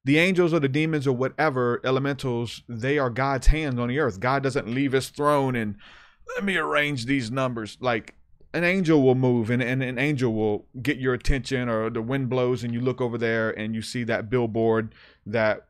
the 0.08 0.18
angels 0.18 0.54
or 0.54 0.62
the 0.62 0.70
demons 0.70 1.06
or 1.06 1.12
whatever 1.12 1.82
elementals, 1.84 2.64
they 2.70 2.98
are 2.98 3.10
God's 3.10 3.48
hands 3.48 3.78
on 3.78 3.90
the 3.90 4.00
earth. 4.00 4.22
God 4.22 4.42
doesn't 4.42 4.66
leave 4.66 4.94
his 4.94 5.10
throne 5.10 5.54
and 5.54 5.76
let 6.34 6.46
me 6.46 6.56
arrange 6.56 7.06
these 7.06 7.30
numbers. 7.30 7.78
Like 7.82 8.16
an 8.54 8.64
angel 8.64 9.02
will 9.02 9.16
move 9.16 9.50
and, 9.50 9.62
and 9.62 9.84
an 9.84 10.00
angel 10.00 10.34
will 10.34 10.66
get 10.82 10.98
your 10.98 11.14
attention 11.14 11.68
or 11.68 11.90
the 11.90 12.02
wind 12.02 12.30
blows 12.30 12.64
and 12.64 12.74
you 12.74 12.80
look 12.80 13.02
over 13.02 13.18
there 13.18 13.52
and 13.52 13.76
you 13.76 13.82
see 13.82 14.06
that 14.06 14.30
billboard 14.30 14.96
that 15.26 15.68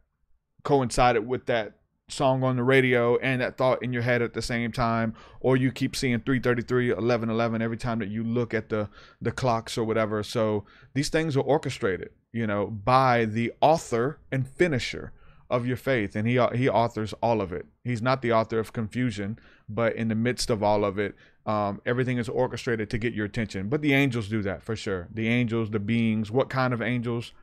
coincided 0.63 1.27
with 1.27 1.47
that 1.47 1.73
song 2.09 2.41
on 2.41 2.55
the 2.55 2.63
radio 2.63 3.17
and 3.17 3.41
that 3.41 3.57
thought 3.57 3.83
in 3.83 3.91
your 3.91 4.01
head 4.01 4.21
at 4.21 4.33
the 4.33 4.41
same 4.41 4.71
time 4.71 5.13
or 5.41 5.57
you 5.57 5.73
keep 5.73 5.93
seeing 5.93 6.19
333 6.21 6.91
11 6.91 7.29
11 7.29 7.61
every 7.61 7.75
time 7.75 7.99
that 7.99 8.07
you 8.07 8.23
look 8.23 8.53
at 8.53 8.69
the 8.69 8.89
the 9.21 9.31
clocks 9.31 9.77
or 9.77 9.83
whatever. 9.83 10.23
So 10.23 10.63
these 10.93 11.09
things 11.09 11.35
are 11.35 11.41
orchestrated 11.41 12.11
you 12.31 12.47
know 12.47 12.67
by 12.67 13.25
the 13.25 13.51
author 13.59 14.19
and 14.31 14.47
finisher 14.47 15.11
of 15.49 15.67
your 15.67 15.75
faith. 15.75 16.15
And 16.15 16.25
he 16.25 16.39
he 16.55 16.69
authors 16.69 17.13
all 17.21 17.41
of 17.41 17.51
it. 17.51 17.65
He's 17.83 18.01
not 18.01 18.21
the 18.21 18.31
author 18.31 18.59
of 18.59 18.71
confusion 18.71 19.37
but 19.67 19.93
in 19.97 20.07
the 20.07 20.15
midst 20.15 20.49
of 20.49 20.63
all 20.63 20.85
of 20.85 20.97
it 20.97 21.13
um, 21.45 21.81
everything 21.85 22.17
is 22.17 22.29
orchestrated 22.29 22.89
to 22.89 22.97
get 22.97 23.13
your 23.13 23.25
attention. 23.25 23.67
But 23.67 23.81
the 23.81 23.93
angels 23.93 24.29
do 24.29 24.41
that 24.43 24.63
for 24.63 24.77
sure. 24.77 25.09
The 25.13 25.27
angels 25.27 25.71
the 25.71 25.79
beings 25.79 26.31
what 26.31 26.49
kind 26.49 26.73
of 26.73 26.81
angels 26.81 27.33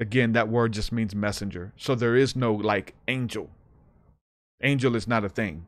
again 0.00 0.32
that 0.32 0.48
word 0.48 0.72
just 0.72 0.90
means 0.90 1.14
messenger. 1.14 1.72
So 1.76 1.94
there 1.94 2.16
is 2.16 2.34
no 2.34 2.52
like 2.52 2.94
angel. 3.06 3.50
Angel 4.62 4.96
is 4.96 5.06
not 5.06 5.24
a 5.24 5.28
thing. 5.28 5.66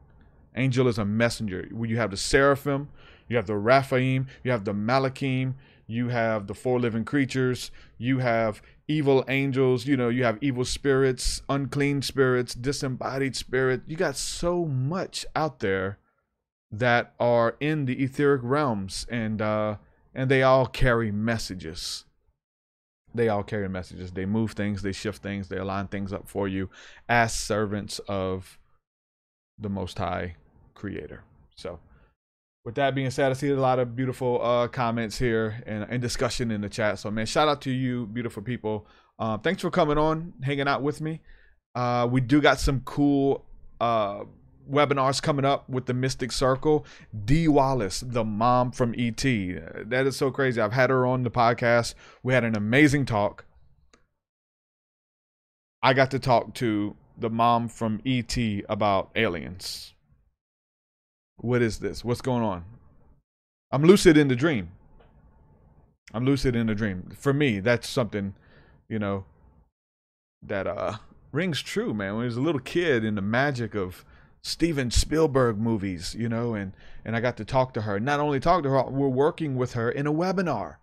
Angel 0.56 0.88
is 0.88 0.98
a 0.98 1.04
messenger. 1.04 1.68
You 1.70 1.96
have 1.98 2.10
the 2.10 2.16
seraphim 2.16 2.88
you 3.32 3.36
have 3.36 3.46
the 3.46 3.54
raphaim 3.54 4.26
you 4.44 4.50
have 4.50 4.64
the 4.64 4.74
malachim 4.74 5.54
you 5.86 6.08
have 6.08 6.46
the 6.46 6.54
four 6.54 6.78
living 6.78 7.04
creatures 7.04 7.70
you 7.96 8.18
have 8.18 8.60
evil 8.86 9.24
angels 9.26 9.86
you 9.86 9.96
know 9.96 10.10
you 10.10 10.22
have 10.22 10.38
evil 10.42 10.66
spirits 10.66 11.40
unclean 11.48 12.02
spirits 12.02 12.54
disembodied 12.54 13.34
spirit. 13.34 13.80
You 13.86 13.96
got 13.96 14.16
so 14.16 14.66
much 14.66 15.24
out 15.34 15.60
there 15.60 15.98
that 16.70 17.14
are 17.18 17.56
in 17.58 17.86
the 17.86 18.02
etheric 18.02 18.42
realms 18.44 19.06
and 19.10 19.40
uh 19.40 19.76
and 20.14 20.30
they 20.30 20.42
all 20.42 20.66
carry 20.66 21.10
messages 21.10 22.04
they 23.14 23.28
all 23.28 23.42
carry 23.42 23.68
messages. 23.68 24.12
They 24.12 24.26
move 24.26 24.52
things 24.52 24.82
they 24.82 24.92
shift 24.92 25.22
things 25.22 25.48
they 25.48 25.58
align 25.58 25.88
things 25.88 26.12
up 26.12 26.28
for 26.28 26.48
you 26.48 26.70
as 27.08 27.34
servants 27.34 27.98
of 28.08 28.58
the 29.58 29.68
most 29.68 29.98
high 29.98 30.36
creator. 30.74 31.22
So 31.54 31.78
with 32.64 32.74
that 32.76 32.94
being 32.94 33.10
said 33.10 33.30
i 33.30 33.34
see 33.34 33.50
a 33.50 33.56
lot 33.56 33.80
of 33.80 33.96
beautiful 33.96 34.40
uh 34.40 34.68
comments 34.68 35.18
here 35.18 35.62
and, 35.66 35.84
and 35.90 36.00
discussion 36.00 36.50
in 36.50 36.60
the 36.60 36.68
chat. 36.68 36.98
So 36.98 37.10
man 37.10 37.26
shout 37.26 37.48
out 37.48 37.60
to 37.62 37.70
you 37.70 38.06
beautiful 38.06 38.42
people. 38.42 38.86
Um 39.18 39.40
thanks 39.40 39.62
for 39.62 39.70
coming 39.70 39.98
on 39.98 40.34
hanging 40.42 40.68
out 40.68 40.82
with 40.82 41.00
me. 41.00 41.20
Uh 41.74 42.08
we 42.10 42.20
do 42.20 42.40
got 42.40 42.58
some 42.58 42.80
cool 42.80 43.44
uh 43.80 44.24
webinars 44.70 45.22
coming 45.22 45.44
up 45.44 45.68
with 45.68 45.86
the 45.86 45.94
Mystic 45.94 46.32
Circle. 46.32 46.86
Dee 47.24 47.48
Wallace, 47.48 48.00
the 48.00 48.24
mom 48.24 48.70
from 48.72 48.94
ET. 48.96 49.22
That 49.22 50.04
is 50.06 50.16
so 50.16 50.30
crazy. 50.30 50.60
I've 50.60 50.72
had 50.72 50.90
her 50.90 51.06
on 51.06 51.22
the 51.22 51.30
podcast. 51.30 51.94
We 52.22 52.34
had 52.34 52.44
an 52.44 52.56
amazing 52.56 53.06
talk. 53.06 53.44
I 55.82 55.94
got 55.94 56.10
to 56.12 56.18
talk 56.18 56.54
to 56.54 56.96
the 57.18 57.30
mom 57.30 57.68
from 57.68 58.00
ET 58.06 58.36
about 58.68 59.10
aliens. 59.16 59.94
What 61.36 61.60
is 61.60 61.80
this? 61.80 62.04
What's 62.04 62.20
going 62.20 62.42
on? 62.42 62.64
I'm 63.72 63.82
lucid 63.82 64.16
in 64.16 64.28
the 64.28 64.36
dream. 64.36 64.70
I'm 66.14 66.24
lucid 66.24 66.54
in 66.54 66.66
the 66.66 66.74
dream. 66.74 67.10
For 67.18 67.32
me, 67.32 67.58
that's 67.60 67.88
something, 67.88 68.34
you 68.88 68.98
know, 68.98 69.24
that 70.42 70.66
uh 70.66 70.96
rings 71.32 71.62
true, 71.62 71.94
man. 71.94 72.14
When 72.14 72.22
I 72.22 72.26
was 72.26 72.36
a 72.36 72.40
little 72.40 72.60
kid 72.60 73.04
in 73.04 73.14
the 73.14 73.22
magic 73.22 73.74
of 73.74 74.04
Steven 74.42 74.90
Spielberg 74.90 75.58
movies, 75.58 76.16
you 76.18 76.28
know, 76.28 76.54
and 76.54 76.72
and 77.04 77.14
I 77.16 77.20
got 77.20 77.36
to 77.36 77.44
talk 77.44 77.74
to 77.74 77.82
her. 77.82 78.00
Not 78.00 78.20
only 78.20 78.40
talk 78.40 78.62
to 78.64 78.70
her, 78.70 78.84
we're 78.90 79.08
working 79.08 79.56
with 79.56 79.74
her 79.74 79.90
in 79.90 80.06
a 80.06 80.12
webinar 80.12 80.76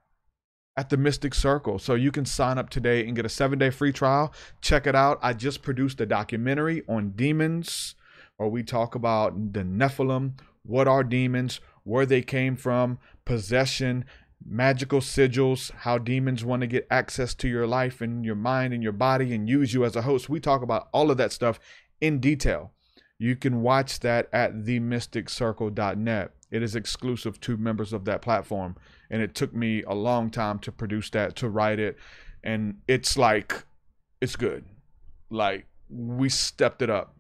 at 0.77 0.89
the 0.89 0.97
Mystic 0.97 1.33
Circle. 1.33 1.79
So 1.79 1.93
you 1.95 2.11
can 2.11 2.25
sign 2.25 2.57
up 2.57 2.69
today 2.69 3.05
and 3.05 3.15
get 3.15 3.25
a 3.25 3.29
7-day 3.29 3.71
free 3.71 3.91
trial. 3.91 4.33
Check 4.61 4.87
it 4.87 4.95
out. 4.95 5.19
I 5.21 5.33
just 5.33 5.61
produced 5.61 5.99
a 5.99 6.05
documentary 6.05 6.83
on 6.87 7.11
demons 7.11 7.95
where 8.37 8.47
we 8.47 8.63
talk 8.63 8.95
about 8.95 9.53
the 9.53 9.63
Nephilim, 9.63 10.39
what 10.63 10.87
are 10.87 11.03
demons, 11.03 11.59
where 11.83 12.05
they 12.05 12.21
came 12.21 12.55
from, 12.55 12.97
possession, 13.25 14.05
magical 14.45 15.01
sigils, 15.01 15.71
how 15.79 15.97
demons 15.97 16.45
want 16.45 16.61
to 16.61 16.67
get 16.67 16.87
access 16.89 17.33
to 17.33 17.49
your 17.49 17.67
life 17.67 17.99
and 17.99 18.23
your 18.23 18.35
mind 18.35 18.73
and 18.73 18.81
your 18.81 18.93
body 18.93 19.33
and 19.33 19.49
use 19.49 19.73
you 19.73 19.83
as 19.83 19.97
a 19.97 20.03
host. 20.03 20.29
We 20.29 20.39
talk 20.39 20.61
about 20.61 20.87
all 20.93 21.11
of 21.11 21.17
that 21.17 21.33
stuff 21.33 21.59
in 21.99 22.19
detail. 22.19 22.71
You 23.19 23.35
can 23.35 23.61
watch 23.61 23.99
that 23.99 24.29
at 24.33 24.63
themysticcircle.net. 24.63 26.31
It 26.51 26.63
is 26.63 26.75
exclusive 26.75 27.39
to 27.41 27.57
members 27.57 27.93
of 27.93 28.05
that 28.05 28.21
platform. 28.21 28.75
And 29.11 29.21
it 29.21 29.35
took 29.35 29.53
me 29.53 29.83
a 29.83 29.93
long 29.93 30.31
time 30.31 30.57
to 30.59 30.71
produce 30.71 31.09
that, 31.11 31.35
to 31.37 31.49
write 31.49 31.79
it. 31.79 31.97
And 32.43 32.79
it's 32.87 33.17
like, 33.17 33.65
it's 34.21 34.35
good. 34.35 34.65
Like, 35.29 35.67
we 35.89 36.29
stepped 36.29 36.81
it 36.81 36.89
up. 36.89 37.15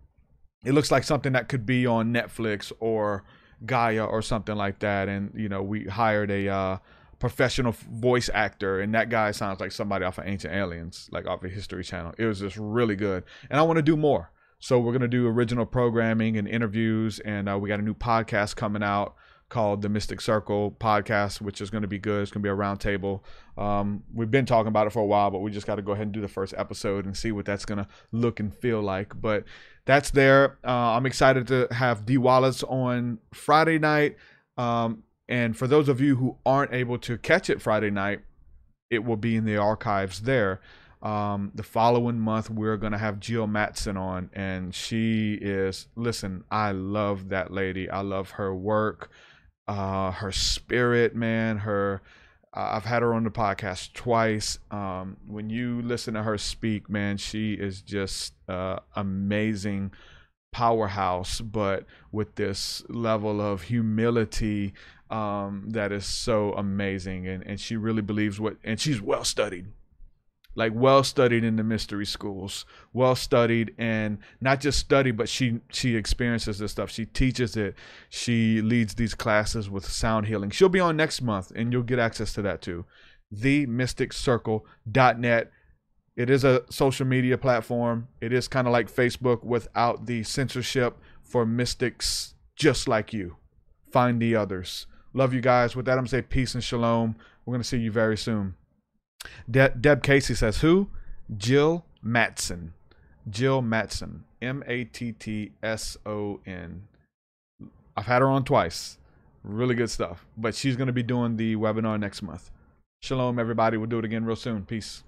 It 0.65 0.71
looks 0.71 0.89
like 0.89 1.03
something 1.03 1.33
that 1.33 1.49
could 1.49 1.65
be 1.65 1.85
on 1.85 2.13
Netflix 2.13 2.71
or 2.79 3.23
Gaia 3.65 4.05
or 4.05 4.21
something 4.21 4.55
like 4.55 4.79
that. 4.79 5.09
And, 5.09 5.31
you 5.35 5.49
know, 5.49 5.61
we 5.61 5.85
hired 5.85 6.31
a 6.31 6.47
uh, 6.47 6.77
professional 7.19 7.75
voice 7.91 8.29
actor, 8.33 8.79
and 8.79 8.95
that 8.95 9.09
guy 9.09 9.31
sounds 9.31 9.59
like 9.59 9.71
somebody 9.71 10.05
off 10.05 10.17
of 10.17 10.25
Ancient 10.25 10.53
Aliens, 10.53 11.09
like 11.11 11.27
off 11.27 11.43
of 11.43 11.51
History 11.51 11.83
Channel. 11.83 12.13
It 12.17 12.25
was 12.25 12.39
just 12.39 12.57
really 12.57 12.95
good, 12.95 13.25
and 13.49 13.59
I 13.59 13.63
want 13.63 13.77
to 13.77 13.83
do 13.83 13.97
more. 13.97 14.31
So 14.59 14.79
we're 14.79 14.93
gonna 14.93 15.07
do 15.07 15.27
original 15.27 15.65
programming 15.65 16.37
and 16.37 16.47
interviews, 16.47 17.19
and 17.19 17.49
uh, 17.49 17.57
we 17.57 17.69
got 17.69 17.79
a 17.79 17.83
new 17.83 17.95
podcast 17.95 18.55
coming 18.55 18.83
out 18.83 19.15
called 19.49 19.81
the 19.81 19.89
Mystic 19.89 20.21
Circle 20.21 20.75
podcast, 20.79 21.41
which 21.41 21.59
is 21.59 21.69
going 21.69 21.81
to 21.81 21.87
be 21.87 21.97
good. 21.97 22.21
It's 22.21 22.31
going 22.31 22.43
to 22.43 22.47
be 22.47 22.51
a 22.51 22.55
roundtable. 22.55 23.21
Um, 23.57 24.03
we've 24.13 24.31
been 24.31 24.45
talking 24.45 24.67
about 24.67 24.87
it 24.87 24.91
for 24.91 24.99
a 24.99 25.05
while, 25.05 25.31
but 25.31 25.39
we 25.39 25.51
just 25.51 25.67
got 25.67 25.75
to 25.75 25.81
go 25.81 25.91
ahead 25.91 26.03
and 26.03 26.11
do 26.11 26.21
the 26.21 26.27
first 26.27 26.53
episode 26.55 27.05
and 27.05 27.17
see 27.17 27.31
what 27.31 27.45
that's 27.45 27.65
going 27.65 27.79
to 27.79 27.87
look 28.11 28.39
and 28.39 28.53
feel 28.53 28.81
like. 28.81 29.19
But 29.19 29.43
that's 29.85 30.11
there. 30.11 30.59
Uh, 30.63 30.95
I'm 30.95 31.05
excited 31.05 31.47
to 31.47 31.67
have 31.71 32.05
Dee 32.05 32.17
Wallace 32.17 32.63
on 32.63 33.17
Friday 33.33 33.79
night. 33.79 34.17
Um, 34.57 35.03
and 35.27 35.57
for 35.57 35.67
those 35.67 35.89
of 35.89 35.99
you 35.99 36.15
who 36.15 36.37
aren't 36.45 36.73
able 36.73 36.99
to 36.99 37.17
catch 37.17 37.49
it 37.49 37.61
Friday 37.61 37.89
night, 37.89 38.21
it 38.89 39.03
will 39.03 39.17
be 39.17 39.35
in 39.35 39.45
the 39.45 39.57
archives 39.57 40.21
there. 40.21 40.61
Um, 41.01 41.51
the 41.55 41.63
following 41.63 42.19
month, 42.19 42.49
we're 42.49 42.77
going 42.77 42.91
to 42.91 42.97
have 42.97 43.19
Jill 43.19 43.47
Mattson 43.47 43.97
on, 43.97 44.29
and 44.33 44.75
she 44.75 45.35
is, 45.35 45.87
listen, 45.95 46.43
I 46.51 46.71
love 46.71 47.29
that 47.29 47.51
lady. 47.51 47.89
I 47.89 48.01
love 48.01 48.31
her 48.31 48.53
work 48.53 49.09
uh, 49.69 50.11
her 50.11 50.31
spirit, 50.31 51.15
man. 51.15 51.59
Her, 51.59 52.01
I've 52.51 52.85
had 52.85 53.03
her 53.03 53.13
on 53.13 53.23
the 53.23 53.29
podcast 53.29 53.93
twice. 53.93 54.57
Um, 54.71 55.17
when 55.27 55.51
you 55.51 55.83
listen 55.83 56.15
to 56.15 56.23
her 56.23 56.39
speak, 56.39 56.89
man, 56.89 57.17
she 57.17 57.53
is 57.53 57.83
just 57.83 58.33
uh, 58.47 58.79
amazing 58.95 59.91
powerhouse, 60.51 61.39
but 61.39 61.85
with 62.11 62.33
this 62.33 62.81
level 62.89 63.39
of 63.39 63.61
humility 63.61 64.73
um, 65.11 65.65
that 65.69 65.91
is 65.91 66.07
so 66.07 66.53
amazing. 66.53 67.27
And, 67.27 67.45
and 67.45 67.59
she 67.59 67.77
really 67.77 68.01
believes 68.01 68.39
what, 68.39 68.57
and 68.63 68.79
she's 68.79 68.99
well 68.99 69.23
studied 69.23 69.67
like 70.55 70.71
well 70.75 71.03
studied 71.03 71.43
in 71.43 71.55
the 71.55 71.63
mystery 71.63 72.05
schools 72.05 72.65
well 72.91 73.15
studied 73.15 73.73
and 73.77 74.17
not 74.41 74.59
just 74.59 74.79
study 74.79 75.11
but 75.11 75.29
she 75.29 75.59
she 75.71 75.95
experiences 75.95 76.57
this 76.59 76.71
stuff. 76.71 76.89
She 76.89 77.05
teaches 77.05 77.55
it. 77.55 77.75
She 78.09 78.61
leads 78.61 78.95
these 78.95 79.13
classes 79.15 79.69
with 79.69 79.85
sound 79.85 80.27
healing. 80.27 80.49
She'll 80.49 80.69
be 80.69 80.79
on 80.79 80.97
next 80.97 81.21
month 81.21 81.51
and 81.55 81.71
you'll 81.71 81.83
get 81.83 81.99
access 81.99 82.33
to 82.33 82.41
that 82.43 82.61
too. 82.61 82.85
themysticcircle.net 83.33 85.51
it 86.15 86.29
is 86.29 86.43
a 86.43 86.63
social 86.69 87.05
media 87.05 87.37
platform. 87.37 88.09
It 88.19 88.33
is 88.33 88.49
kind 88.49 88.67
of 88.67 88.73
like 88.73 88.91
facebook 88.91 89.43
without 89.43 90.05
the 90.05 90.23
censorship 90.23 90.97
for 91.23 91.45
mystics 91.45 92.33
just 92.55 92.89
like 92.89 93.13
you. 93.13 93.37
Find 93.91 94.21
the 94.21 94.35
others. 94.35 94.85
Love 95.13 95.33
you 95.33 95.41
guys. 95.41 95.75
With 95.75 95.85
that 95.85 95.93
i'm 95.93 95.99
gonna 95.99 96.09
say 96.09 96.21
peace 96.21 96.55
and 96.55 96.63
shalom. 96.63 97.15
We're 97.45 97.53
gonna 97.53 97.63
see 97.63 97.77
you 97.77 97.91
very 97.91 98.17
soon 98.17 98.55
De- 99.49 99.69
Deb 99.69 100.03
Casey 100.03 100.33
says, 100.33 100.61
Who? 100.61 100.89
Jill 101.35 101.85
Mattson. 102.05 102.71
Jill 103.29 103.61
Mattson. 103.61 104.21
M 104.41 104.63
A 104.67 104.85
T 104.85 105.11
T 105.11 105.51
S 105.61 105.97
O 106.05 106.39
N. 106.45 106.87
I've 107.97 108.05
had 108.05 108.21
her 108.21 108.27
on 108.27 108.43
twice. 108.45 108.97
Really 109.43 109.75
good 109.75 109.89
stuff. 109.89 110.25
But 110.37 110.55
she's 110.55 110.75
going 110.75 110.87
to 110.87 110.93
be 110.93 111.03
doing 111.03 111.37
the 111.37 111.55
webinar 111.55 111.99
next 111.99 112.21
month. 112.21 112.51
Shalom, 113.01 113.39
everybody. 113.39 113.77
We'll 113.77 113.87
do 113.87 113.99
it 113.99 114.05
again 114.05 114.25
real 114.25 114.35
soon. 114.35 114.65
Peace. 114.65 115.03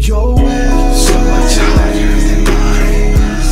So 0.00 0.32
much 0.34 1.56
higher 1.58 2.18
than 2.18 2.44
mine, 2.44 3.42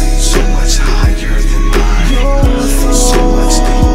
so 2.92 3.26
much 3.34 3.85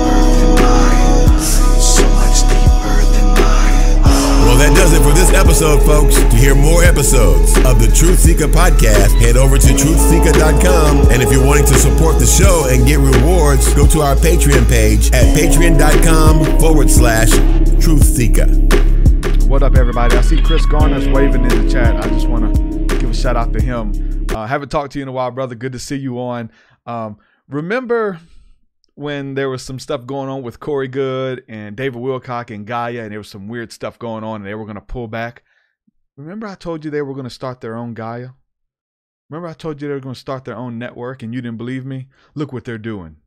that 4.62 4.76
does 4.76 4.94
it 4.94 5.02
for 5.02 5.12
this 5.12 5.34
episode, 5.34 5.82
folks. 5.82 6.16
To 6.22 6.36
hear 6.36 6.54
more 6.54 6.84
episodes 6.84 7.58
of 7.66 7.82
the 7.82 7.92
Truth 7.96 8.20
Seeker 8.20 8.46
podcast, 8.46 9.20
head 9.20 9.36
over 9.36 9.58
to 9.58 9.68
truthseeker.com. 9.68 11.10
And 11.10 11.24
if 11.24 11.32
you're 11.32 11.44
wanting 11.44 11.66
to 11.66 11.74
support 11.74 12.20
the 12.20 12.28
show 12.28 12.68
and 12.70 12.86
get 12.86 13.00
rewards, 13.00 13.74
go 13.74 13.88
to 13.88 14.02
our 14.02 14.16
Patreon 14.16 14.70
page 14.70 15.12
at 15.14 15.36
patreon.com 15.36 16.60
forward 16.60 16.92
slash 16.92 17.32
Truth 17.82 18.04
Seeker. 18.04 18.46
What 19.48 19.64
up, 19.64 19.76
everybody? 19.76 20.16
I 20.16 20.22
see 20.22 20.40
Chris 20.44 20.64
Garner's 20.68 21.08
waving 21.10 21.42
in 21.42 21.66
the 21.66 21.72
chat. 21.72 21.96
I 21.96 22.08
just 22.10 22.28
want 22.28 22.56
to 22.56 22.98
give 22.98 23.10
a 23.10 23.14
shout 23.16 23.36
out 23.36 23.54
to 23.54 23.62
him. 23.62 24.28
Uh, 24.30 24.46
haven't 24.46 24.70
talked 24.70 24.94
to 24.94 25.00
you 25.00 25.04
in 25.04 25.10
a 25.10 25.12
while, 25.12 25.32
brother. 25.32 25.56
Good 25.56 25.72
to 25.72 25.80
see 25.80 25.98
you 25.98 26.20
on. 26.20 26.52
Um, 26.86 27.18
remember 27.50 28.20
when 28.96 29.36
there 29.36 29.50
was 29.50 29.64
some 29.64 29.80
stuff 29.80 30.06
going 30.06 30.30
on 30.30 30.44
with 30.44 30.60
Corey 30.60 30.88
Goode 30.88 31.44
and 31.48 31.76
David 31.76 32.02
Wilcock 32.02 32.54
and 32.54 32.66
Gaia, 32.66 33.04
and 33.04 33.12
there 33.12 33.20
was 33.20 33.30
some 33.30 33.48
weird 33.48 33.72
stuff 33.72 33.98
going 33.98 34.24
on, 34.24 34.38
and 34.38 34.46
they 34.46 34.56
were 34.56 34.66
going 34.66 34.76
to 34.76 34.82
pull 34.82 35.08
back? 35.08 35.44
Remember, 36.18 36.48
I 36.48 36.56
told 36.56 36.84
you 36.84 36.92
they 36.92 37.02
were 37.02 37.14
going 37.14 37.24
to 37.26 37.30
start 37.30 37.62
their 37.62 37.76
own 37.76 37.94
Gaia? 37.94 38.30
Remember, 39.30 39.48
I 39.48 39.54
told 39.54 39.82
you 39.82 39.88
they 39.88 39.94
were 39.94 40.02
going 40.02 40.16
to 40.16 40.20
start 40.20 40.46
their 40.46 40.58
own 40.58 40.78
network, 40.78 41.24
and 41.24 41.34
you 41.34 41.42
didn't 41.42 41.58
believe 41.58 41.86
me? 41.86 42.08
Look 42.36 42.52
what 42.52 42.66
they're 42.66 42.78
doing 42.78 43.18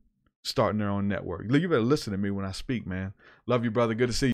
starting 0.45 0.79
their 0.79 0.91
own 0.91 1.09
network. 1.09 1.47
You 1.51 1.69
better 1.69 1.81
listen 1.81 2.13
to 2.13 2.19
me 2.19 2.31
when 2.31 2.45
I 2.45 2.53
speak, 2.53 2.87
man. 2.87 3.15
Love 3.47 3.65
you, 3.65 3.71
brother. 3.71 3.95
Good 3.95 4.09
to 4.09 4.13
see 4.13 4.29
you. 4.29 4.33